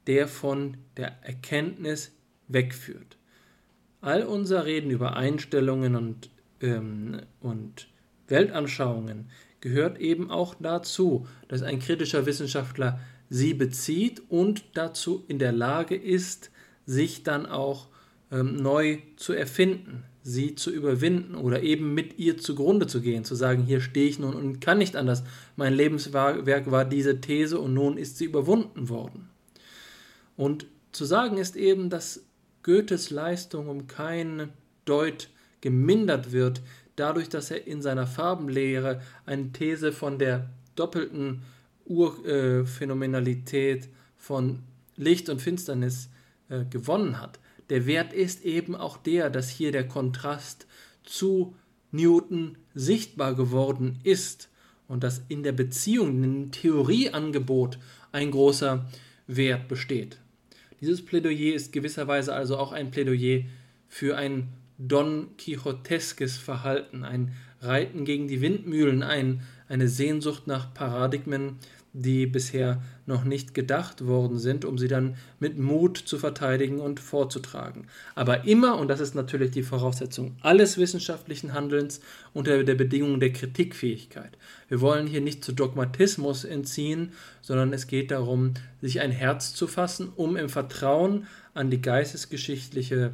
der 0.06 0.26
von 0.26 0.78
der 0.96 1.22
Erkenntnis 1.22 2.12
wegführt. 2.48 3.18
All 4.00 4.22
unser 4.22 4.64
Reden 4.64 4.90
über 4.90 5.16
Einstellungen 5.18 5.96
und, 5.96 6.30
ähm, 6.62 7.20
und 7.40 7.88
Weltanschauungen 8.26 9.28
gehört 9.60 9.98
eben 9.98 10.30
auch 10.30 10.54
dazu, 10.58 11.26
dass 11.48 11.62
ein 11.62 11.78
kritischer 11.78 12.24
Wissenschaftler 12.24 12.98
sie 13.32 13.54
bezieht 13.54 14.22
und 14.28 14.62
dazu 14.74 15.24
in 15.26 15.38
der 15.38 15.52
Lage 15.52 15.96
ist, 15.96 16.50
sich 16.84 17.22
dann 17.22 17.46
auch 17.46 17.88
ähm, 18.30 18.56
neu 18.56 18.98
zu 19.16 19.32
erfinden, 19.32 20.04
sie 20.22 20.54
zu 20.54 20.70
überwinden 20.70 21.34
oder 21.34 21.62
eben 21.62 21.94
mit 21.94 22.18
ihr 22.18 22.36
zugrunde 22.36 22.86
zu 22.86 23.00
gehen, 23.00 23.24
zu 23.24 23.34
sagen, 23.34 23.62
hier 23.62 23.80
stehe 23.80 24.06
ich 24.06 24.18
nun 24.18 24.34
und 24.34 24.60
kann 24.60 24.76
nicht 24.76 24.96
anders. 24.96 25.24
Mein 25.56 25.72
Lebenswerk 25.72 26.70
war 26.70 26.84
diese 26.84 27.22
These 27.22 27.58
und 27.58 27.72
nun 27.72 27.96
ist 27.96 28.18
sie 28.18 28.26
überwunden 28.26 28.90
worden. 28.90 29.30
Und 30.36 30.66
zu 30.92 31.06
sagen 31.06 31.38
ist 31.38 31.56
eben, 31.56 31.88
dass 31.88 32.24
Goethes 32.62 33.08
Leistung 33.08 33.66
um 33.68 33.86
keinen 33.86 34.50
Deut 34.84 35.30
gemindert 35.62 36.32
wird, 36.32 36.60
dadurch, 36.96 37.30
dass 37.30 37.50
er 37.50 37.66
in 37.66 37.80
seiner 37.80 38.06
Farbenlehre 38.06 39.00
eine 39.24 39.52
These 39.52 39.90
von 39.90 40.18
der 40.18 40.50
doppelten 40.76 41.40
Urphänomenalität 41.86 43.88
von 44.16 44.60
Licht 44.96 45.28
und 45.28 45.42
Finsternis 45.42 46.10
äh, 46.48 46.64
gewonnen 46.64 47.20
hat. 47.20 47.38
Der 47.70 47.86
Wert 47.86 48.12
ist 48.12 48.44
eben 48.44 48.74
auch 48.74 48.96
der, 48.96 49.30
dass 49.30 49.48
hier 49.48 49.72
der 49.72 49.88
Kontrast 49.88 50.66
zu 51.04 51.54
Newton 51.90 52.56
sichtbar 52.74 53.34
geworden 53.34 53.98
ist 54.02 54.48
und 54.88 55.04
dass 55.04 55.22
in 55.28 55.42
der 55.42 55.52
Beziehung, 55.52 56.22
im 56.22 56.50
Theorieangebot 56.50 57.78
ein 58.12 58.30
großer 58.30 58.86
Wert 59.26 59.68
besteht. 59.68 60.18
Dieses 60.80 61.04
Plädoyer 61.04 61.54
ist 61.54 61.72
gewisserweise 61.72 62.34
also 62.34 62.58
auch 62.58 62.72
ein 62.72 62.90
Plädoyer 62.90 63.44
für 63.88 64.16
ein 64.16 64.48
Don 64.78 65.36
Quixoteskes 65.36 66.36
Verhalten, 66.36 67.04
ein 67.04 67.32
Reiten 67.60 68.04
gegen 68.04 68.26
die 68.26 68.40
Windmühlen, 68.40 69.02
ein, 69.02 69.42
eine 69.72 69.88
Sehnsucht 69.88 70.46
nach 70.46 70.74
Paradigmen, 70.74 71.56
die 71.94 72.26
bisher 72.26 72.82
noch 73.04 73.24
nicht 73.24 73.54
gedacht 73.54 74.06
worden 74.06 74.38
sind, 74.38 74.64
um 74.64 74.78
sie 74.78 74.88
dann 74.88 75.16
mit 75.40 75.58
Mut 75.58 75.98
zu 75.98 76.18
verteidigen 76.18 76.80
und 76.80 77.00
vorzutragen. 77.00 77.86
Aber 78.14 78.44
immer, 78.44 78.78
und 78.78 78.88
das 78.88 79.00
ist 79.00 79.14
natürlich 79.14 79.50
die 79.50 79.62
Voraussetzung 79.62 80.36
alles 80.40 80.78
wissenschaftlichen 80.78 81.52
Handelns, 81.52 82.00
unter 82.32 82.64
der 82.64 82.74
Bedingung 82.74 83.20
der 83.20 83.32
Kritikfähigkeit. 83.32 84.38
Wir 84.68 84.80
wollen 84.80 85.06
hier 85.06 85.20
nicht 85.20 85.44
zu 85.44 85.52
Dogmatismus 85.52 86.44
entziehen, 86.44 87.12
sondern 87.42 87.72
es 87.72 87.86
geht 87.86 88.10
darum, 88.10 88.54
sich 88.80 89.00
ein 89.00 89.10
Herz 89.10 89.54
zu 89.54 89.66
fassen, 89.66 90.10
um 90.16 90.36
im 90.36 90.48
Vertrauen 90.48 91.26
an 91.52 91.70
die 91.70 91.82
geistesgeschichtliche 91.82 93.12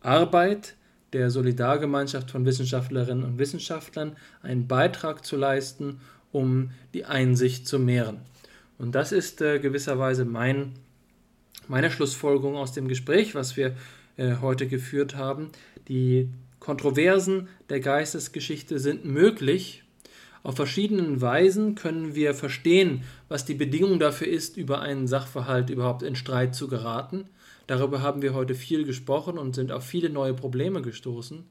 Arbeit 0.00 0.74
der 1.14 1.30
Solidargemeinschaft 1.30 2.30
von 2.30 2.44
Wissenschaftlerinnen 2.44 3.24
und 3.24 3.38
Wissenschaftlern 3.38 4.16
einen 4.42 4.68
Beitrag 4.68 5.24
zu 5.24 5.36
leisten 5.36 6.00
um 6.34 6.70
die 6.92 7.04
Einsicht 7.04 7.66
zu 7.66 7.78
mehren. 7.78 8.18
Und 8.76 8.94
das 8.94 9.12
ist 9.12 9.40
äh, 9.40 9.60
gewisserweise 9.60 10.24
mein, 10.24 10.72
meine 11.68 11.90
Schlussfolgerung 11.90 12.56
aus 12.56 12.72
dem 12.72 12.88
Gespräch, 12.88 13.34
was 13.34 13.56
wir 13.56 13.76
äh, 14.16 14.36
heute 14.40 14.66
geführt 14.66 15.14
haben. 15.14 15.50
Die 15.88 16.28
Kontroversen 16.58 17.48
der 17.68 17.78
Geistesgeschichte 17.80 18.80
sind 18.80 19.04
möglich. 19.04 19.84
Auf 20.42 20.56
verschiedenen 20.56 21.20
Weisen 21.20 21.76
können 21.76 22.14
wir 22.16 22.34
verstehen, 22.34 23.04
was 23.28 23.44
die 23.44 23.54
Bedingung 23.54 24.00
dafür 24.00 24.26
ist, 24.26 24.56
über 24.56 24.80
einen 24.80 25.06
Sachverhalt 25.06 25.70
überhaupt 25.70 26.02
in 26.02 26.16
Streit 26.16 26.54
zu 26.54 26.66
geraten. 26.66 27.28
Darüber 27.66 28.02
haben 28.02 28.22
wir 28.22 28.34
heute 28.34 28.54
viel 28.54 28.84
gesprochen 28.84 29.38
und 29.38 29.54
sind 29.54 29.72
auf 29.72 29.84
viele 29.84 30.10
neue 30.10 30.34
Probleme 30.34 30.82
gestoßen. 30.82 31.44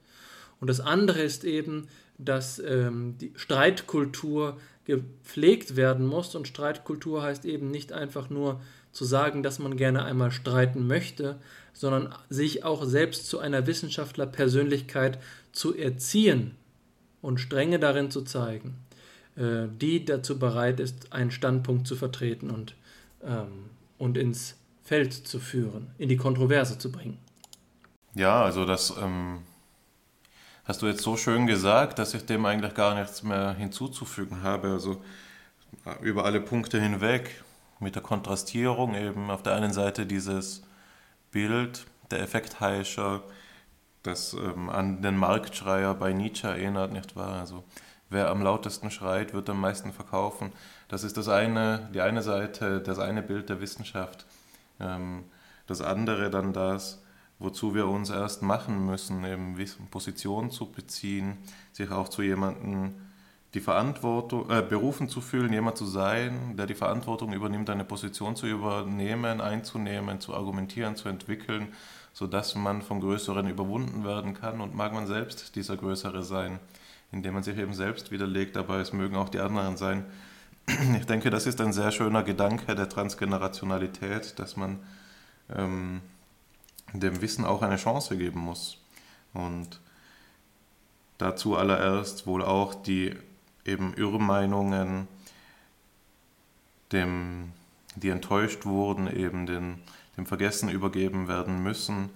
Und 0.60 0.68
das 0.68 0.80
andere 0.80 1.22
ist 1.22 1.44
eben, 1.44 1.88
dass 2.18 2.60
ähm, 2.60 3.16
die 3.20 3.34
Streitkultur 3.36 4.58
gepflegt 4.86 5.76
werden 5.76 6.06
muss. 6.06 6.36
Und 6.36 6.48
Streitkultur 6.48 7.24
heißt 7.24 7.46
eben 7.46 7.72
nicht 7.72 7.92
einfach 7.92 8.30
nur 8.30 8.62
zu 8.92 9.06
sagen, 9.06 9.44
dass 9.44 9.60
man 9.60 9.76
gerne 9.76 10.06
einmal 10.06 10.32
streiten 10.32 10.86
möchte, 10.86 11.38
sondern 11.74 12.14
sich 12.30 12.64
auch 12.64 12.86
selbst 12.86 13.28
zu 13.28 13.40
einer 13.40 13.66
Wissenschaftlerpersönlichkeit 13.66 15.20
zu 15.52 15.76
erziehen 15.76 16.56
und 17.22 17.40
Strenge 17.40 17.80
darin 17.80 18.12
zu 18.12 18.22
zeigen, 18.22 18.76
äh, 19.36 19.68
die 19.82 20.06
dazu 20.06 20.38
bereit 20.38 20.80
ist, 20.80 21.12
einen 21.12 21.32
Standpunkt 21.32 21.88
zu 21.88 21.96
vertreten 21.96 22.52
und, 22.52 22.76
ähm, 23.24 23.70
und 23.98 24.18
ins 24.18 24.56
Feld 24.94 25.14
zu 25.14 25.40
führen, 25.40 25.90
in 25.98 26.08
die 26.08 26.18
Kontroverse 26.18 26.78
zu 26.78 26.92
bringen. 26.92 27.18
Ja, 28.14 28.44
also 28.44 28.64
das 28.64 28.94
ähm, 29.02 29.40
hast 30.66 30.84
du 30.84 30.86
jetzt 30.86 31.02
so 31.02 31.18
schön 31.18 31.48
gesagt, 31.48 31.98
dass 31.98 32.14
ich 32.14 32.28
dem 32.28 32.46
eigentlich 32.46 32.76
gar 32.76 32.94
nichts 32.94 33.24
mehr 33.24 33.56
hinzuzufügen 33.56 34.44
habe. 34.44 34.68
Also 34.68 35.02
äh, 35.88 36.00
über 36.04 36.26
alle 36.26 36.40
Punkte 36.40 36.80
hinweg 36.80 37.44
mit 37.80 37.96
der 37.96 38.04
Kontrastierung 38.04 38.94
eben 38.94 39.32
auf 39.32 39.42
der 39.42 39.56
einen 39.56 39.74
Seite 39.74 40.06
dieses 40.06 40.62
Bild 41.32 41.88
der 42.12 42.20
Effektheischer, 42.20 43.24
das 44.04 44.34
ähm, 44.34 44.70
an 44.70 45.02
den 45.02 45.18
Marktschreier 45.18 45.96
bei 45.96 46.14
Nietzsche 46.14 46.50
erinnert, 46.50 46.94
nicht 46.94 47.16
wahr? 47.16 47.40
Also 47.40 47.64
wer 48.12 48.30
am 48.30 48.44
lautesten 48.44 48.92
schreit, 48.92 49.34
wird 49.34 49.50
am 49.50 49.60
meisten 49.60 49.92
verkaufen. 49.92 50.52
Das 50.88 51.04
ist 51.04 51.18
das 51.18 51.30
eine, 51.30 51.90
die 51.96 52.02
eine 52.02 52.22
Seite, 52.22 52.80
das 52.80 53.00
eine 53.00 53.24
Bild 53.24 53.50
der 53.50 53.60
Wissenschaft. 53.60 54.28
Ähm, 54.80 55.26
das 55.68 55.82
andere 55.82 56.30
dann 56.30 56.54
das, 56.54 57.04
wozu 57.40 57.76
wir 57.76 57.88
uns 57.88 58.10
erst 58.10 58.42
machen 58.42 58.86
müssen, 58.86 59.24
eben 59.26 59.56
Position 59.90 60.52
zu 60.52 60.72
beziehen, 60.72 61.38
sich 61.72 61.92
auch 61.92 62.10
zu 62.10 62.22
jemandem 62.22 62.96
die 63.54 63.60
Verantwortung, 63.60 64.50
äh, 64.50 64.64
berufen 64.68 65.10
zu 65.10 65.22
fühlen, 65.22 65.54
jemand 65.54 65.78
zu 65.78 65.86
sein, 65.86 66.58
der 66.58 66.66
die 66.66 66.74
Verantwortung 66.74 67.34
übernimmt, 67.34 67.70
eine 67.70 67.84
Position 67.84 68.36
zu 68.36 68.48
übernehmen, 68.48 69.42
einzunehmen, 69.42 70.20
zu 70.20 70.34
argumentieren, 70.34 70.96
zu 70.96 71.08
entwickeln, 71.08 71.68
sodass 72.14 72.56
man 72.56 72.82
vom 72.82 73.00
Größeren 73.00 73.48
überwunden 73.48 74.04
werden 74.04 74.34
kann 74.34 74.60
und 74.60 74.74
mag 74.74 74.94
man 74.94 75.06
selbst 75.06 75.56
dieser 75.56 75.78
Größere 75.78 76.24
sein, 76.24 76.60
indem 77.12 77.36
man 77.36 77.44
sich 77.44 77.58
eben 77.58 77.74
selbst 77.74 78.12
widerlegt, 78.12 78.58
aber 78.58 78.78
es 78.78 78.92
mögen 78.92 79.16
auch 79.16 79.30
die 79.30 79.40
anderen 79.40 79.78
sein. 79.78 80.06
Ich 80.66 81.06
denke, 81.06 81.30
das 81.30 81.46
ist 81.46 81.60
ein 81.60 81.74
sehr 81.74 81.92
schöner 81.92 82.24
Gedanke 82.24 82.76
der 82.76 82.88
Transgenerationalität, 82.88 84.40
dass 84.40 84.56
man 84.56 84.80
ähm, 85.54 86.02
dem 86.94 87.22
Wissen 87.22 87.46
auch 87.46 87.62
eine 87.62 87.76
Chance 87.76 88.18
geben 88.18 88.40
muss. 88.40 88.78
Und 89.34 89.82
dazu 91.18 91.58
allererst 91.58 92.28
wohl 92.28 92.44
auch 92.44 92.76
die 92.76 93.16
eben 93.66 93.94
Irrmeinungen, 93.96 95.08
dem, 96.92 97.52
die 97.96 98.10
enttäuscht 98.10 98.66
wurden, 98.66 99.08
eben 99.08 99.46
den, 99.46 99.80
dem 100.18 100.26
Vergessen 100.26 100.70
übergeben 100.70 101.28
werden 101.28 101.62
müssen. 101.64 102.10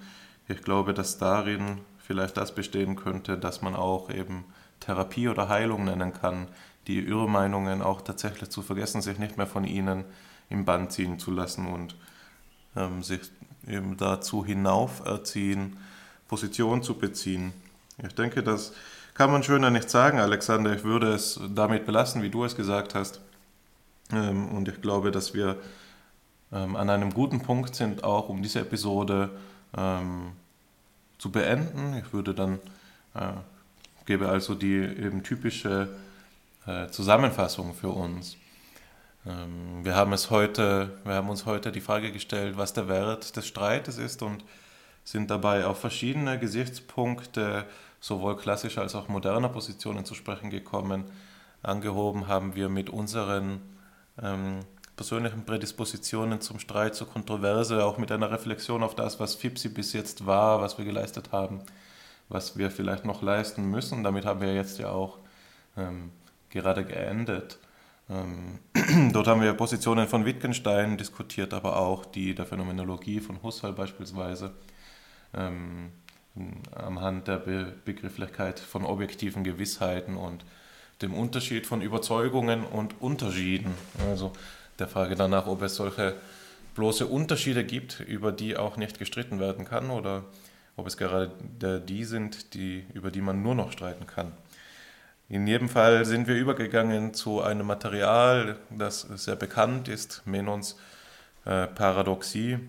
Ich 0.48 0.62
glaube, 0.62 0.94
dass 0.94 1.18
darin 1.18 1.80
vielleicht 1.98 2.38
das 2.38 2.56
bestehen 2.56 2.96
könnte, 2.96 3.38
dass 3.38 3.62
man 3.62 3.76
auch 3.76 4.10
eben 4.10 4.46
Therapie 4.80 5.28
oder 5.28 5.50
Heilung 5.50 5.86
nennen 5.86 6.14
kann, 6.14 6.48
die 6.88 7.00
Irrmeinungen 7.00 7.82
auch 7.82 8.02
tatsächlich 8.02 8.50
zu 8.50 8.62
vergessen, 8.62 9.02
sich 9.02 9.20
nicht 9.20 9.38
mehr 9.38 9.48
von 9.48 9.66
ihnen 9.66 10.06
im 10.50 10.66
Bann 10.66 10.90
ziehen 10.90 11.20
zu 11.20 11.32
lassen 11.32 11.68
und 11.68 11.96
ähm, 12.76 13.04
sich 13.04 13.22
eben 13.68 13.98
dazu 13.98 14.46
hinauferziehen, 14.46 15.78
Position 16.28 16.84
zu 16.84 16.96
beziehen. 16.96 17.54
Ich 18.04 18.16
denke, 18.16 18.44
das 18.44 18.74
kann 19.14 19.32
man 19.32 19.44
schöner 19.44 19.70
nicht 19.70 19.90
sagen, 19.90 20.20
Alexander. 20.20 20.76
Ich 20.76 20.84
würde 20.84 21.14
es 21.14 21.40
damit 21.50 21.86
belassen, 21.86 22.22
wie 22.22 22.30
du 22.30 22.44
es 22.44 22.56
gesagt 22.56 22.96
hast. 22.96 23.20
Ähm, 24.12 24.50
und 24.50 24.68
ich 24.68 24.82
glaube, 24.82 25.12
dass 25.12 25.34
wir 25.34 25.58
ähm, 26.52 26.76
an 26.76 26.90
einem 26.90 27.14
guten 27.14 27.42
Punkt 27.42 27.76
sind, 27.76 28.04
auch 28.04 28.30
um 28.30 28.42
diese 28.42 28.62
Episode 28.62 29.32
ähm, 29.76 30.32
zu 31.18 31.32
beenden. 31.32 31.96
Ich 31.96 32.14
würde 32.14 32.34
dann, 32.34 32.60
äh, 33.16 33.34
gebe 34.06 34.30
also 34.30 34.56
die 34.56 34.76
eben 34.76 35.24
typische 35.24 35.90
äh, 36.68 36.88
Zusammenfassung 36.90 37.74
für 37.74 37.90
uns. 37.90 38.38
Ähm, 39.26 39.84
wir 39.84 39.96
haben 39.96 40.14
es 40.14 40.30
heute, 40.30 41.00
wir 41.04 41.16
haben 41.16 41.30
uns 41.30 41.46
heute 41.46 41.72
die 41.72 41.82
Frage 41.82 42.12
gestellt, 42.12 42.58
was 42.58 42.74
der 42.74 42.88
Wert 42.88 43.36
des 43.36 43.48
Streites 43.48 43.98
ist 43.98 44.22
und 44.22 44.44
sind 45.04 45.32
dabei 45.32 45.66
auf 45.66 45.80
verschiedene 45.80 46.38
Gesichtspunkte 46.38 47.66
sowohl 48.00 48.38
klassischer 48.38 48.82
als 48.82 48.96
auch 48.96 49.08
moderner 49.08 49.50
Positionen 49.50 50.06
zu 50.06 50.14
sprechen 50.14 50.50
gekommen. 50.50 51.06
Angehoben 51.64 52.28
haben 52.28 52.56
wir 52.56 52.70
mit 52.70 52.90
unseren 52.90 53.62
ähm, 54.22 54.60
persönlichen 54.96 55.46
Prädispositionen 55.46 56.42
zum 56.42 56.60
Streit, 56.60 56.96
zur 56.96 57.08
Kontroverse, 57.10 57.86
auch 57.86 57.98
mit 57.98 58.12
einer 58.12 58.32
Reflexion 58.32 58.84
auf 58.84 58.96
das, 58.96 59.20
was 59.20 59.36
FIPSI 59.36 59.70
bis 59.70 59.94
jetzt 59.94 60.26
war, 60.26 60.62
was 60.62 60.78
wir 60.78 60.86
geleistet 60.86 61.32
haben, 61.32 61.62
was 62.30 62.58
wir 62.58 62.72
vielleicht 62.72 63.06
noch 63.06 63.22
leisten 63.22 63.70
müssen. 63.70 64.04
Damit 64.04 64.26
haben 64.26 64.42
wir 64.42 64.54
jetzt 64.54 64.80
ja 64.80 64.90
auch 64.90 65.20
ähm, 65.78 66.12
gerade 66.50 66.86
geendet. 66.86 67.60
Ähm, 68.10 68.60
dort 69.14 69.28
haben 69.28 69.42
wir 69.42 69.54
Positionen 69.54 70.08
von 70.08 70.26
Wittgenstein 70.26 70.98
diskutiert, 70.98 71.54
aber 71.54 71.78
auch 71.78 72.06
die 72.06 72.36
der 72.36 72.46
Phänomenologie 72.46 73.20
von 73.20 73.42
Husserl 73.44 73.74
beispielsweise, 73.74 74.52
ähm, 75.34 75.92
am 76.76 77.24
der 77.24 77.38
Be 77.38 77.74
Begrifflichkeit 77.84 78.60
von 78.60 78.86
objektiven 78.86 79.44
Gewissheiten 79.44 80.16
und 80.16 80.46
dem 81.02 81.14
Unterschied 81.14 81.66
von 81.66 81.82
Überzeugungen 81.82 82.64
und 82.64 83.02
Unterschieden. 83.02 83.74
Also 84.10 84.32
der 84.80 84.88
Frage 84.88 85.16
danach, 85.16 85.48
ob 85.48 85.62
es 85.62 85.76
solche 85.76 86.16
bloße 86.76 87.08
Unterschiede 87.08 87.64
gibt, 87.64 88.00
über 88.02 88.32
die 88.32 88.56
auch 88.56 88.78
nicht 88.78 89.00
gestritten 89.00 89.40
werden 89.40 89.66
kann, 89.66 89.90
oder 89.90 90.24
ob 90.76 90.86
es 90.86 90.96
gerade 90.96 91.32
die 91.88 92.04
sind, 92.04 92.54
die, 92.54 92.86
über 92.94 93.10
die 93.10 93.22
man 93.22 93.42
nur 93.42 93.56
noch 93.56 93.72
streiten 93.72 94.06
kann. 94.06 94.32
In 95.30 95.46
jedem 95.46 95.68
Fall 95.68 96.06
sind 96.06 96.28
wir 96.28 96.36
übergegangen 96.36 97.14
zu 97.14 97.42
einem 97.42 97.68
Material, 97.68 98.56
das 98.70 99.02
sehr 99.02 99.36
bekannt 99.36 99.90
ist, 99.90 100.22
Menons 100.26 100.78
äh, 101.44 101.68
Paradoxie, 101.68 102.60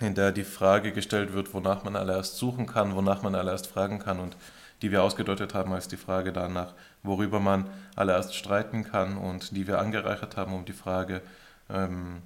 in 0.00 0.14
der 0.14 0.32
die 0.32 0.44
Frage 0.44 0.92
gestellt 0.92 1.32
wird, 1.32 1.54
wonach 1.54 1.82
man 1.82 1.96
allererst 1.96 2.36
suchen 2.36 2.66
kann, 2.66 2.94
wonach 2.94 3.22
man 3.22 3.34
allererst 3.34 3.68
fragen 3.68 4.00
kann 4.00 4.20
und 4.20 4.36
die 4.82 4.90
wir 4.90 5.02
ausgedeutet 5.02 5.54
haben 5.54 5.72
als 5.72 5.88
die 5.88 5.96
Frage 5.96 6.32
danach, 6.32 6.74
worüber 7.02 7.40
man 7.40 7.70
allererst 7.96 8.34
streiten 8.34 8.84
kann 8.84 9.16
und 9.16 9.56
die 9.56 9.66
wir 9.66 9.78
angereichert 9.78 10.36
haben 10.36 10.52
um 10.52 10.66
die 10.66 10.74
Frage, 10.74 11.22
ähm, 11.70 12.18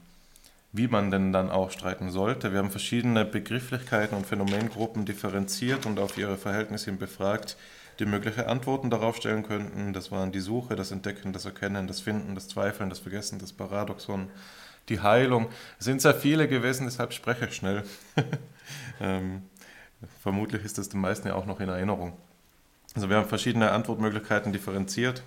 wie 0.72 0.88
man 0.88 1.12
denn 1.12 1.32
dann 1.32 1.50
auch 1.50 1.70
streiten 1.70 2.10
sollte. 2.10 2.50
Wir 2.50 2.58
haben 2.58 2.72
verschiedene 2.72 3.24
Begrifflichkeiten 3.24 4.16
und 4.16 4.26
Phänomengruppen 4.26 5.04
differenziert 5.04 5.86
und 5.86 6.00
auf 6.00 6.18
ihre 6.18 6.36
Verhältnisse 6.36 6.86
hin 6.86 6.98
befragt, 6.98 7.56
die 7.98 8.06
mögliche 8.06 8.48
Antworten 8.48 8.90
darauf 8.90 9.16
stellen 9.16 9.42
könnten. 9.42 9.92
Das 9.92 10.10
waren 10.10 10.32
die 10.32 10.40
Suche, 10.40 10.76
das 10.76 10.90
Entdecken, 10.90 11.32
das 11.32 11.44
Erkennen, 11.44 11.86
das 11.86 12.00
Finden, 12.00 12.34
das 12.34 12.48
Zweifeln, 12.48 12.90
das 12.90 12.98
Vergessen, 12.98 13.38
das 13.38 13.52
Paradoxon, 13.52 14.30
die 14.88 15.00
Heilung. 15.00 15.48
Es 15.78 15.86
sind 15.86 16.02
sehr 16.02 16.14
viele 16.14 16.48
gewesen, 16.48 16.86
deshalb 16.86 17.12
spreche 17.12 17.46
ich 17.46 17.54
schnell. 17.54 17.84
ähm, 19.00 19.42
vermutlich 20.22 20.64
ist 20.64 20.78
das 20.78 20.88
den 20.88 21.00
meisten 21.00 21.28
ja 21.28 21.34
auch 21.34 21.46
noch 21.46 21.60
in 21.60 21.68
Erinnerung. 21.68 22.12
Also 22.94 23.08
wir 23.10 23.16
haben 23.16 23.28
verschiedene 23.28 23.72
Antwortmöglichkeiten 23.72 24.52
differenziert 24.52 25.22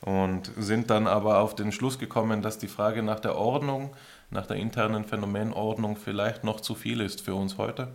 und 0.00 0.50
sind 0.56 0.90
dann 0.90 1.06
aber 1.06 1.38
auf 1.38 1.54
den 1.54 1.72
Schluss 1.72 1.98
gekommen, 1.98 2.42
dass 2.42 2.58
die 2.58 2.68
Frage 2.68 3.02
nach 3.02 3.20
der 3.20 3.36
Ordnung, 3.36 3.94
nach 4.30 4.46
der 4.46 4.56
internen 4.56 5.04
Phänomenordnung 5.04 5.96
vielleicht 5.96 6.44
noch 6.44 6.60
zu 6.60 6.74
viel 6.74 7.00
ist 7.00 7.20
für 7.20 7.34
uns 7.34 7.58
heute 7.58 7.92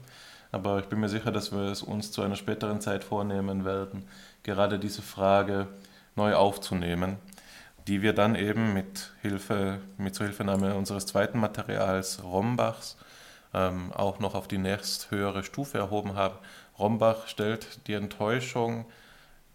aber 0.51 0.80
ich 0.80 0.85
bin 0.85 0.99
mir 0.99 1.09
sicher, 1.09 1.31
dass 1.31 1.51
wir 1.51 1.72
es 1.72 1.81
uns 1.81 2.11
zu 2.11 2.22
einer 2.22 2.35
späteren 2.35 2.81
Zeit 2.81 3.03
vornehmen 3.03 3.65
werden, 3.65 4.07
gerade 4.43 4.80
diese 4.80 5.01
Frage 5.01 5.67
neu 6.15 6.35
aufzunehmen, 6.35 7.17
die 7.88 8.01
wir 8.01 8.13
dann 8.13 8.35
eben 8.35 8.73
mit 8.73 9.11
Hilfe, 9.22 9.80
mit 9.97 10.15
Zuhilfenahme 10.15 10.76
unseres 10.76 11.05
zweiten 11.05 11.39
Materials 11.39 12.23
Rombachs 12.23 12.97
ähm, 13.53 13.91
auch 13.93 14.19
noch 14.19 14.35
auf 14.35 14.47
die 14.47 14.57
nächst 14.57 15.11
höhere 15.11 15.43
Stufe 15.43 15.77
erhoben 15.77 16.15
haben. 16.15 16.35
Rombach 16.77 17.27
stellt 17.27 17.88
die 17.88 17.93
Enttäuschung 17.93 18.85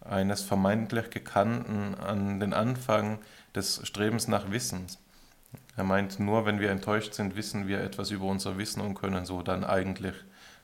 eines 0.01 0.43
vermeintlich 0.43 1.11
Gekannten 1.11 1.95
an 1.95 2.41
den 2.41 2.55
Anfang 2.55 3.19
des 3.55 3.87
Strebens 3.87 4.29
nach 4.29 4.51
Wissens. 4.51 4.99
Er 5.77 5.85
meint, 5.85 6.19
nur 6.19 6.47
wenn 6.47 6.61
wir 6.61 6.71
enttäuscht 6.71 7.15
sind, 7.15 7.37
wissen 7.37 7.67
wir 7.69 7.81
etwas 7.81 8.11
über 8.11 8.27
unser 8.27 8.57
Wissen 8.59 8.81
und 8.81 8.95
können 8.95 9.27
so 9.27 9.43
dann 9.43 9.65
eigentlich 9.65 10.15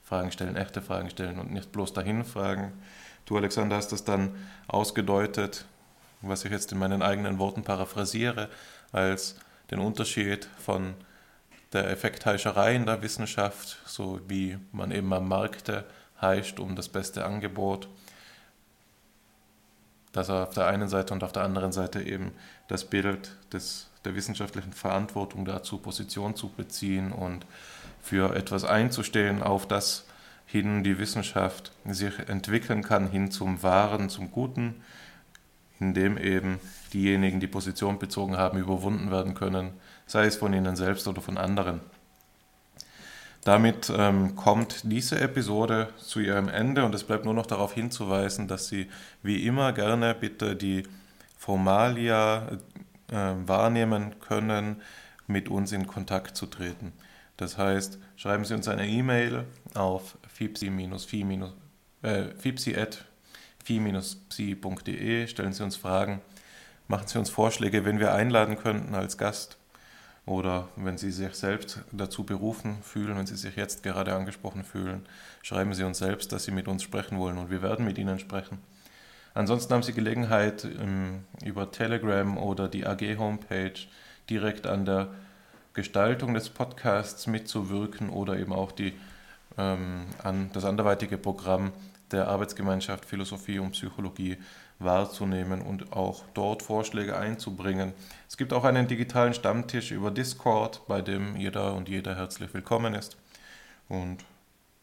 Fragen 0.07 0.31
stellen, 0.31 0.55
echte 0.55 0.81
Fragen 0.81 1.11
stellen 1.11 1.41
und 1.41 1.51
nicht 1.51 1.73
bloß 1.73 1.93
dahin 1.93 2.25
fragen. 2.25 2.73
Du, 3.25 3.37
Alexander, 3.37 3.75
hast 3.75 3.91
das 3.91 4.05
dann 4.05 4.37
ausgedeutet, 4.69 5.65
was 6.23 6.45
ich 6.45 6.53
jetzt 6.53 6.71
in 6.71 6.79
meinen 6.79 7.03
eigenen 7.03 7.41
Worten 7.41 7.65
paraphrasiere, 7.65 8.49
als 8.93 9.35
den 9.73 9.81
Unterschied 9.81 10.49
von 10.59 10.95
der 11.73 11.91
Effektheischerei 11.91 12.77
in 12.77 12.87
der 12.87 13.03
Wissenschaft, 13.03 13.79
so 13.85 14.21
wie 14.29 14.59
man 14.71 14.93
eben 14.93 15.13
am 15.13 15.27
Markte 15.27 15.85
heischt 16.21 16.61
um 16.61 16.77
das 16.77 16.89
beste 16.89 17.25
Angebot, 17.25 17.89
dass 20.13 20.29
er 20.29 20.45
auf 20.45 20.55
der 20.55 20.69
einen 20.69 20.89
Seite 20.89 21.15
und 21.15 21.25
auf 21.25 21.33
der 21.33 21.43
anderen 21.43 21.73
Seite 21.73 22.01
eben 22.01 22.31
das 22.69 22.85
Bild 22.85 23.37
des, 23.53 23.91
der 24.05 24.15
wissenschaftlichen 24.15 24.73
Verantwortung 24.73 25.45
dazu, 25.45 25.79
Position 25.79 26.37
zu 26.37 26.49
beziehen 26.49 27.11
und 27.11 27.45
für 28.07 28.37
etwas 28.37 28.65
einzustehen, 28.65 29.43
auf 29.43 29.67
das 29.67 30.07
hin 30.47 30.85
die 30.85 30.99
Wissenschaft 30.99 31.73
sich 31.85 32.19
entwickeln 32.29 32.83
kann, 32.83 33.09
hin 33.09 33.33
zum 33.33 33.63
Wahren, 33.65 34.09
zum 34.09 34.31
Guten, 34.31 34.77
indem 35.81 36.17
eben 36.17 36.61
diejenigen, 36.93 37.41
die 37.41 37.49
Position 37.49 37.99
bezogen 37.99 38.37
haben, 38.37 38.59
überwunden 38.59 39.11
werden 39.11 39.35
können, 39.35 39.73
sei 40.07 40.27
es 40.27 40.37
von 40.37 40.55
ihnen 40.55 40.77
selbst 40.77 41.09
oder 41.09 41.21
von 41.21 41.37
anderen. 41.37 41.81
Damit 43.43 43.93
ähm, 43.97 44.37
kommt 44.37 44.81
diese 44.85 45.21
Episode 45.21 45.89
zu 45.99 46.21
ihrem 46.21 46.49
Ende 46.49 46.85
und 46.85 46.95
es 46.95 47.05
bleibt 47.05 47.25
nur 47.25 47.35
noch 47.35 47.47
darauf 47.47 47.73
hinzuweisen, 47.73 48.49
dass 48.49 48.69
Sie 48.69 48.89
wie 49.23 49.47
immer 49.47 49.73
gerne 49.73 50.15
bitte 50.15 50.57
die 50.57 50.85
Formalia 51.39 52.49
äh, 53.09 53.35
wahrnehmen 53.47 54.19
können, 54.21 54.83
mit 55.29 55.49
uns 55.49 55.73
in 55.73 55.87
Kontakt 55.87 56.37
zu 56.37 56.47
treten. 56.47 56.93
Das 57.37 57.59
heißt, 57.59 57.99
schreiben 58.17 58.45
Sie 58.45 58.55
uns 58.55 58.69
eine 58.69 58.87
E-Mail 58.87 59.45
auf 59.75 60.17
fipsi-fi- 60.39 61.51
äh, 62.03 62.29
stellen 65.27 65.53
Sie 65.53 65.63
uns 65.63 65.77
Fragen, 65.77 66.23
machen 66.89 67.09
Sie 67.09 67.19
uns 67.19 67.29
Vorschläge, 67.31 67.85
wenn 67.85 67.99
wir 67.99 68.15
einladen 68.15 68.57
könnten 68.57 68.95
als 68.95 69.19
Gast 69.19 69.59
oder 70.25 70.69
wenn 70.77 70.99
Sie 70.99 71.11
sich 71.11 71.35
selbst 71.35 71.81
dazu 71.93 72.25
berufen 72.25 72.79
fühlen, 72.83 73.19
wenn 73.19 73.27
Sie 73.27 73.37
sich 73.37 73.57
jetzt 73.57 73.83
gerade 73.83 74.15
angesprochen 74.15 74.65
fühlen, 74.65 75.07
schreiben 75.43 75.75
Sie 75.75 75.85
uns 75.85 75.99
selbst, 75.99 76.33
dass 76.33 76.45
Sie 76.45 76.53
mit 76.53 76.69
uns 76.69 76.83
sprechen 76.83 77.19
wollen 77.19 77.37
und 77.39 77.51
wir 77.51 77.61
werden 77.63 77.85
mit 77.85 77.99
Ihnen 77.99 78.19
sprechen. 78.19 78.59
Ansonsten 79.35 79.75
haben 79.75 79.83
Sie 79.83 79.93
Gelegenheit, 79.93 80.67
über 81.45 81.71
Telegram 81.71 82.39
oder 82.39 82.69
die 82.69 82.87
AG-Homepage 82.87 83.75
direkt 84.31 84.67
an 84.67 84.87
der 84.87 85.11
Gestaltung 85.77 86.33
des 86.33 86.49
Podcasts 86.49 87.27
mitzuwirken 87.27 88.09
oder 88.09 88.39
eben 88.39 88.55
auch 88.55 88.73
die, 88.73 88.95
ähm, 89.59 90.07
an 90.23 90.51
das 90.55 90.65
anderweitige 90.65 91.19
Programm 91.19 91.71
der 92.13 92.29
Arbeitsgemeinschaft 92.29 93.05
Philosophie 93.05 93.59
und 93.59 93.73
Psychologie 93.73 94.39
wahrzunehmen 94.79 95.61
und 95.61 95.93
auch 95.93 96.25
dort 96.33 96.63
Vorschläge 96.63 97.19
einzubringen. 97.19 97.93
Es 98.27 98.39
gibt 98.39 98.55
auch 98.55 98.65
einen 98.65 98.89
digitalen 98.89 99.35
Stammtisch 99.35 99.91
über 99.91 100.11
Discord, 100.11 100.81
bei 100.89 101.03
dem 101.03 101.37
jeder 101.37 101.75
und 101.75 101.91
jeder 101.91 102.17
herzlich 102.17 102.55
willkommen 102.55 102.95
ist. 102.95 103.19
Und 103.91 104.25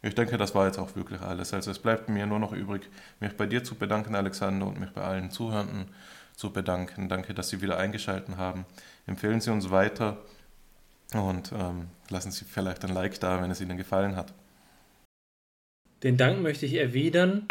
ich 0.03 0.13
denke, 0.13 0.37
das 0.37 0.53
war 0.53 0.67
jetzt 0.67 0.77
auch 0.77 0.95
wirklich 0.95 1.21
alles. 1.21 1.55
Also 1.55 1.71
es 1.71 1.79
bleibt 1.79 2.07
mir 2.07 2.27
nur 2.27 2.37
noch 2.37 2.51
übrig, 2.51 2.87
mich 3.19 3.35
bei 3.35 3.47
dir 3.47 3.63
zu 3.63 3.73
bedanken, 3.73 4.13
Alexander, 4.13 4.67
und 4.67 4.79
mich 4.79 4.91
bei 4.91 5.01
allen 5.01 5.31
Zuhörenden 5.31 5.87
zu 6.35 6.53
bedanken. 6.53 7.09
Danke, 7.09 7.33
dass 7.33 7.49
Sie 7.49 7.63
wieder 7.63 7.77
eingeschaltet 7.77 8.37
haben. 8.37 8.67
Empfehlen 9.07 9.41
Sie 9.41 9.49
uns 9.49 9.71
weiter 9.71 10.17
und 11.13 11.51
ähm, 11.53 11.88
lassen 12.09 12.31
Sie 12.31 12.45
vielleicht 12.45 12.84
ein 12.84 12.93
Like 12.93 13.19
da, 13.19 13.41
wenn 13.41 13.51
es 13.51 13.61
Ihnen 13.61 13.77
gefallen 13.77 14.15
hat. 14.15 14.34
Den 16.01 16.17
Dank 16.17 16.41
möchte 16.41 16.65
ich 16.65 16.75
erwidern. 16.75 17.47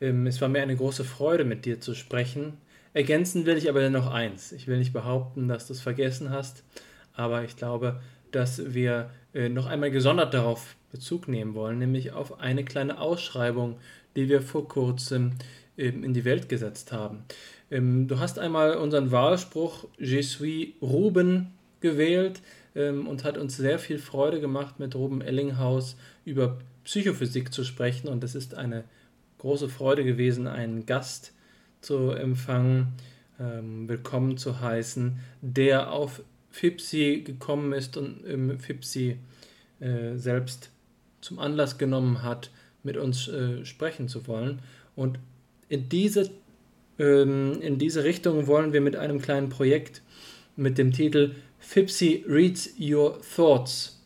Ähm, 0.00 0.26
es 0.26 0.40
war 0.40 0.48
mir 0.48 0.62
eine 0.62 0.76
große 0.76 1.04
Freude, 1.04 1.44
mit 1.44 1.64
dir 1.64 1.80
zu 1.80 1.94
sprechen. 1.94 2.58
Ergänzen 2.92 3.46
will 3.46 3.56
ich 3.56 3.68
aber 3.68 3.88
noch 3.90 4.12
eins. 4.12 4.52
Ich 4.52 4.66
will 4.66 4.78
nicht 4.78 4.92
behaupten, 4.92 5.48
dass 5.48 5.66
du 5.66 5.72
es 5.72 5.80
vergessen 5.80 6.30
hast, 6.30 6.62
aber 7.14 7.44
ich 7.44 7.56
glaube, 7.56 8.00
dass 8.30 8.74
wir 8.74 9.10
äh, 9.32 9.48
noch 9.48 9.66
einmal 9.66 9.90
gesondert 9.90 10.34
darauf 10.34 10.76
Bezug 10.92 11.26
nehmen 11.26 11.54
wollen, 11.54 11.78
nämlich 11.78 12.12
auf 12.12 12.40
eine 12.40 12.64
kleine 12.64 13.00
Ausschreibung, 13.00 13.78
die 14.14 14.28
wir 14.28 14.42
vor 14.42 14.68
kurzem 14.68 15.32
ähm, 15.76 16.04
in 16.04 16.14
die 16.14 16.24
Welt 16.24 16.48
gesetzt 16.48 16.92
haben. 16.92 17.24
Ähm, 17.70 18.06
du 18.06 18.20
hast 18.20 18.38
einmal 18.38 18.76
unseren 18.76 19.10
Wahlspruch 19.10 19.88
Je 19.98 20.22
suis 20.22 20.68
Ruben 20.80 21.52
gewählt 21.80 22.40
und 22.74 23.22
hat 23.22 23.38
uns 23.38 23.56
sehr 23.56 23.78
viel 23.78 23.98
Freude 23.98 24.40
gemacht, 24.40 24.80
mit 24.80 24.96
Ruben 24.96 25.20
Ellinghaus 25.20 25.96
über 26.24 26.58
Psychophysik 26.82 27.52
zu 27.52 27.62
sprechen 27.62 28.08
und 28.08 28.24
es 28.24 28.34
ist 28.34 28.54
eine 28.54 28.82
große 29.38 29.68
Freude 29.68 30.04
gewesen, 30.04 30.46
einen 30.46 30.84
Gast 30.84 31.32
zu 31.80 32.10
empfangen, 32.10 32.88
ähm, 33.38 33.88
willkommen 33.88 34.36
zu 34.38 34.60
heißen, 34.60 35.18
der 35.40 35.92
auf 35.92 36.22
FIPSI 36.50 37.22
gekommen 37.24 37.72
ist 37.72 37.96
und 37.96 38.24
im 38.24 38.58
FIPSI 38.58 39.18
äh, 39.80 40.16
selbst 40.16 40.70
zum 41.20 41.38
Anlass 41.38 41.78
genommen 41.78 42.22
hat, 42.22 42.50
mit 42.82 42.96
uns 42.96 43.28
äh, 43.28 43.64
sprechen 43.64 44.08
zu 44.08 44.26
wollen. 44.26 44.60
Und 44.94 45.18
in 45.68 45.88
diese, 45.88 46.30
ähm, 46.98 47.60
in 47.60 47.78
diese 47.78 48.04
Richtung 48.04 48.46
wollen 48.46 48.72
wir 48.72 48.80
mit 48.80 48.96
einem 48.96 49.20
kleinen 49.20 49.48
Projekt 49.48 50.02
mit 50.56 50.78
dem 50.78 50.92
Titel 50.92 51.34
FIPSI 51.64 52.24
Reads 52.28 52.74
Your 52.78 53.20
Thoughts 53.34 54.00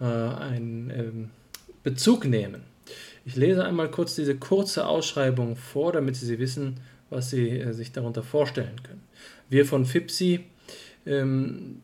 äh, 0.00 0.04
einen 0.04 0.90
ähm, 0.90 1.30
Bezug 1.82 2.24
nehmen. 2.24 2.62
Ich 3.24 3.36
lese 3.36 3.64
einmal 3.64 3.90
kurz 3.90 4.14
diese 4.14 4.36
kurze 4.36 4.86
Ausschreibung 4.86 5.56
vor, 5.56 5.92
damit 5.92 6.16
Sie 6.16 6.38
wissen, 6.38 6.80
was 7.10 7.30
Sie 7.30 7.50
äh, 7.50 7.72
sich 7.72 7.92
darunter 7.92 8.22
vorstellen 8.22 8.82
können. 8.82 9.02
Wir 9.48 9.66
von 9.66 9.84
FIPSI 9.84 10.40
ähm, 11.06 11.82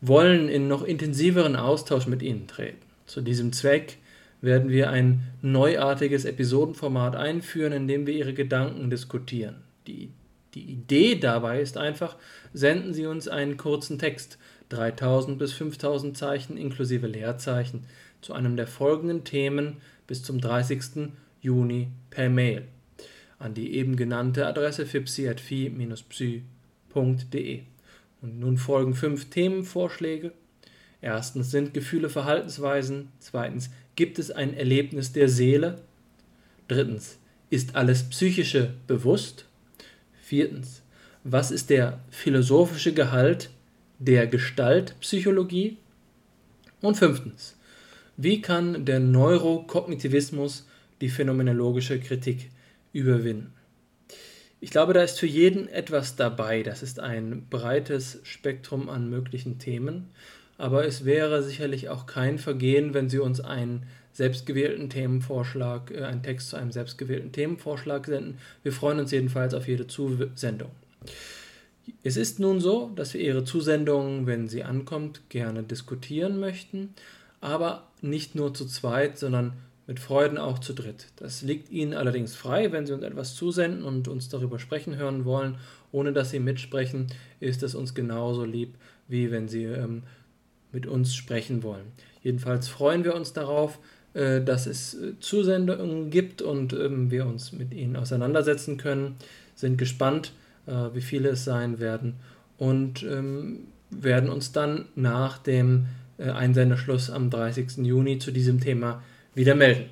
wollen 0.00 0.48
in 0.48 0.68
noch 0.68 0.82
intensiveren 0.82 1.54
Austausch 1.54 2.06
mit 2.06 2.22
Ihnen 2.22 2.46
treten. 2.46 2.82
Zu 3.06 3.20
diesem 3.20 3.52
Zweck 3.52 3.98
werden 4.40 4.70
wir 4.70 4.90
ein 4.90 5.20
neuartiges 5.42 6.24
Episodenformat 6.24 7.14
einführen, 7.14 7.72
in 7.72 7.86
dem 7.88 8.06
wir 8.06 8.14
Ihre 8.14 8.32
Gedanken 8.32 8.88
diskutieren. 8.88 9.56
Die, 9.86 10.10
die 10.54 10.64
Idee 10.64 11.16
dabei 11.16 11.60
ist 11.60 11.76
einfach, 11.76 12.16
senden 12.52 12.94
Sie 12.94 13.06
uns 13.06 13.28
einen 13.28 13.56
kurzen 13.56 13.98
Text, 13.98 14.38
3000 14.70 15.38
bis 15.38 15.52
5000 15.52 16.16
Zeichen 16.16 16.56
inklusive 16.56 17.06
Leerzeichen, 17.06 17.86
zu 18.20 18.34
einem 18.34 18.56
der 18.56 18.66
folgenden 18.66 19.24
Themen 19.24 19.78
bis 20.06 20.22
zum 20.22 20.40
30. 20.40 21.12
Juni 21.40 21.88
per 22.10 22.28
Mail 22.28 22.66
an 23.40 23.54
die 23.54 23.74
eben 23.74 23.96
genannte 23.96 24.46
Adresse 24.46 24.86
fipsi.phi-psy.de. 24.86 27.62
Und 28.22 28.38
nun 28.38 28.58
folgen 28.58 28.94
fünf 28.94 29.30
Themenvorschläge. 29.30 30.32
Erstens 31.00 31.50
sind 31.50 31.72
Gefühle 31.72 32.10
Verhaltensweisen. 32.10 33.08
Zweitens 33.18 33.70
gibt 33.96 34.18
es 34.18 34.30
ein 34.30 34.54
Erlebnis 34.54 35.12
der 35.12 35.30
Seele. 35.30 35.80
Drittens 36.68 37.18
ist 37.48 37.76
alles 37.76 38.10
Psychische 38.10 38.74
bewusst. 38.86 39.46
Viertens 40.30 40.82
was 41.24 41.50
ist 41.50 41.70
der 41.70 41.98
philosophische 42.08 42.94
Gehalt 42.94 43.50
der 43.98 44.28
Gestaltpsychologie? 44.28 45.76
Und 46.80 46.96
fünftens 46.96 47.56
wie 48.16 48.40
kann 48.40 48.84
der 48.84 49.00
Neurokognitivismus 49.00 50.68
die 51.00 51.08
phänomenologische 51.08 51.98
Kritik 51.98 52.50
überwinden? 52.92 53.52
Ich 54.60 54.70
glaube, 54.70 54.92
da 54.92 55.02
ist 55.02 55.18
für 55.18 55.26
jeden 55.26 55.66
etwas 55.66 56.14
dabei. 56.14 56.62
Das 56.62 56.84
ist 56.84 57.00
ein 57.00 57.48
breites 57.50 58.20
Spektrum 58.22 58.88
an 58.88 59.10
möglichen 59.10 59.58
Themen. 59.58 60.10
Aber 60.58 60.86
es 60.86 61.04
wäre 61.04 61.42
sicherlich 61.42 61.88
auch 61.88 62.06
kein 62.06 62.38
Vergehen, 62.38 62.94
wenn 62.94 63.08
Sie 63.08 63.18
uns 63.18 63.40
einen 63.40 63.84
selbstgewählten 64.20 64.88
Themenvorschlag, 64.88 65.90
äh, 65.90 66.04
einen 66.04 66.22
Text 66.22 66.50
zu 66.50 66.56
einem 66.56 66.72
selbstgewählten 66.72 67.32
Themenvorschlag 67.32 68.06
senden. 68.06 68.38
Wir 68.62 68.72
freuen 68.72 69.00
uns 69.00 69.10
jedenfalls 69.10 69.54
auf 69.54 69.66
jede 69.66 69.86
Zusendung. 69.86 70.70
Es 72.02 72.16
ist 72.16 72.38
nun 72.38 72.60
so, 72.60 72.90
dass 72.94 73.14
wir 73.14 73.20
Ihre 73.20 73.44
Zusendung, 73.44 74.26
wenn 74.26 74.48
sie 74.48 74.62
ankommt, 74.62 75.22
gerne 75.28 75.62
diskutieren 75.62 76.38
möchten 76.38 76.94
aber 77.40 77.88
nicht 78.00 78.34
nur 78.34 78.54
zu 78.54 78.66
zweit, 78.66 79.18
sondern 79.18 79.54
mit 79.86 79.98
Freuden 79.98 80.38
auch 80.38 80.58
zu 80.58 80.72
dritt. 80.72 81.08
Das 81.16 81.42
liegt 81.42 81.70
Ihnen 81.70 81.94
allerdings 81.94 82.36
frei, 82.36 82.70
wenn 82.70 82.86
Sie 82.86 82.92
uns 82.92 83.02
etwas 83.02 83.34
zusenden 83.34 83.82
und 83.82 84.08
uns 84.08 84.28
darüber 84.28 84.58
sprechen 84.58 84.96
hören 84.96 85.24
wollen, 85.24 85.58
ohne 85.90 86.12
dass 86.12 86.30
Sie 86.30 86.38
mitsprechen, 86.38 87.08
ist 87.40 87.62
es 87.62 87.74
uns 87.74 87.94
genauso 87.94 88.44
lieb, 88.44 88.74
wie 89.08 89.30
wenn 89.30 89.48
Sie 89.48 89.64
ähm, 89.64 90.04
mit 90.70 90.86
uns 90.86 91.14
sprechen 91.14 91.62
wollen. 91.62 91.86
Jedenfalls 92.22 92.68
freuen 92.68 93.02
wir 93.02 93.14
uns 93.14 93.32
darauf, 93.32 93.78
dass 94.12 94.66
es 94.66 94.94
äh, 94.94 95.12
Zusendungen 95.20 96.10
gibt 96.10 96.42
und 96.42 96.72
ähm, 96.72 97.10
wir 97.10 97.26
uns 97.26 97.52
mit 97.52 97.72
Ihnen 97.72 97.96
auseinandersetzen 97.96 98.76
können, 98.76 99.16
sind 99.54 99.78
gespannt, 99.78 100.32
äh, 100.66 100.72
wie 100.94 101.00
viele 101.00 101.30
es 101.30 101.44
sein 101.44 101.78
werden 101.78 102.16
und 102.58 103.02
ähm, 103.04 103.68
werden 103.90 104.30
uns 104.30 104.52
dann 104.52 104.86
nach 104.94 105.38
dem 105.38 105.86
äh, 106.18 106.30
Einsenderschluss 106.30 107.10
am 107.10 107.30
30. 107.30 107.78
Juni 107.78 108.18
zu 108.18 108.30
diesem 108.30 108.60
Thema 108.60 109.02
wieder 109.34 109.54
melden. 109.54 109.84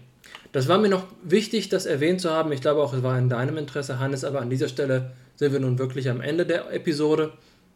Das 0.53 0.69
war 0.69 0.79
mir 0.79 0.89
noch 0.89 1.07
wichtig, 1.23 1.69
das 1.69 1.87
erwähnt 1.87 2.21
zu 2.21 2.31
haben. 2.31 2.53
Ich 2.53 2.61
glaube 2.61 2.83
auch, 2.83 2.95
es 2.95 3.03
war 3.03 3.19
in 3.19 3.29
deinem 3.29 3.57
Interesse, 3.57 3.99
Hannes, 3.99 4.25
aber 4.25 4.41
an 4.41 4.51
dieser 4.51 4.69
Stelle 4.69 5.13
sind 5.37 5.53
wir 5.53 5.61
nun 5.61 5.79
wirklich 5.79 6.09
am 6.09 6.21
Ende 6.21 6.47
der 6.47 6.73
Episode. 6.73 7.33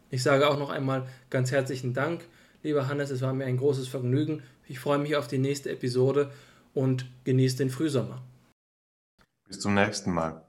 Ich 0.09 0.23
sage 0.23 0.47
auch 0.47 0.59
noch 0.59 0.69
einmal 0.69 1.03
ganz 1.29 1.51
herzlichen 1.51 1.93
Dank, 1.93 2.21
lieber 2.63 2.87
Hannes. 2.87 3.09
Es 3.09 3.21
war 3.21 3.33
mir 3.33 3.45
ein 3.45 3.57
großes 3.57 3.87
Vergnügen. 3.87 4.43
Ich 4.67 4.79
freue 4.79 4.99
mich 4.99 5.15
auf 5.15 5.27
die 5.27 5.37
nächste 5.37 5.69
Episode 5.71 6.31
und 6.73 7.05
genieße 7.23 7.57
den 7.57 7.69
Frühsommer. 7.69 8.21
Bis 9.47 9.59
zum 9.59 9.73
nächsten 9.73 10.11
Mal. 10.11 10.42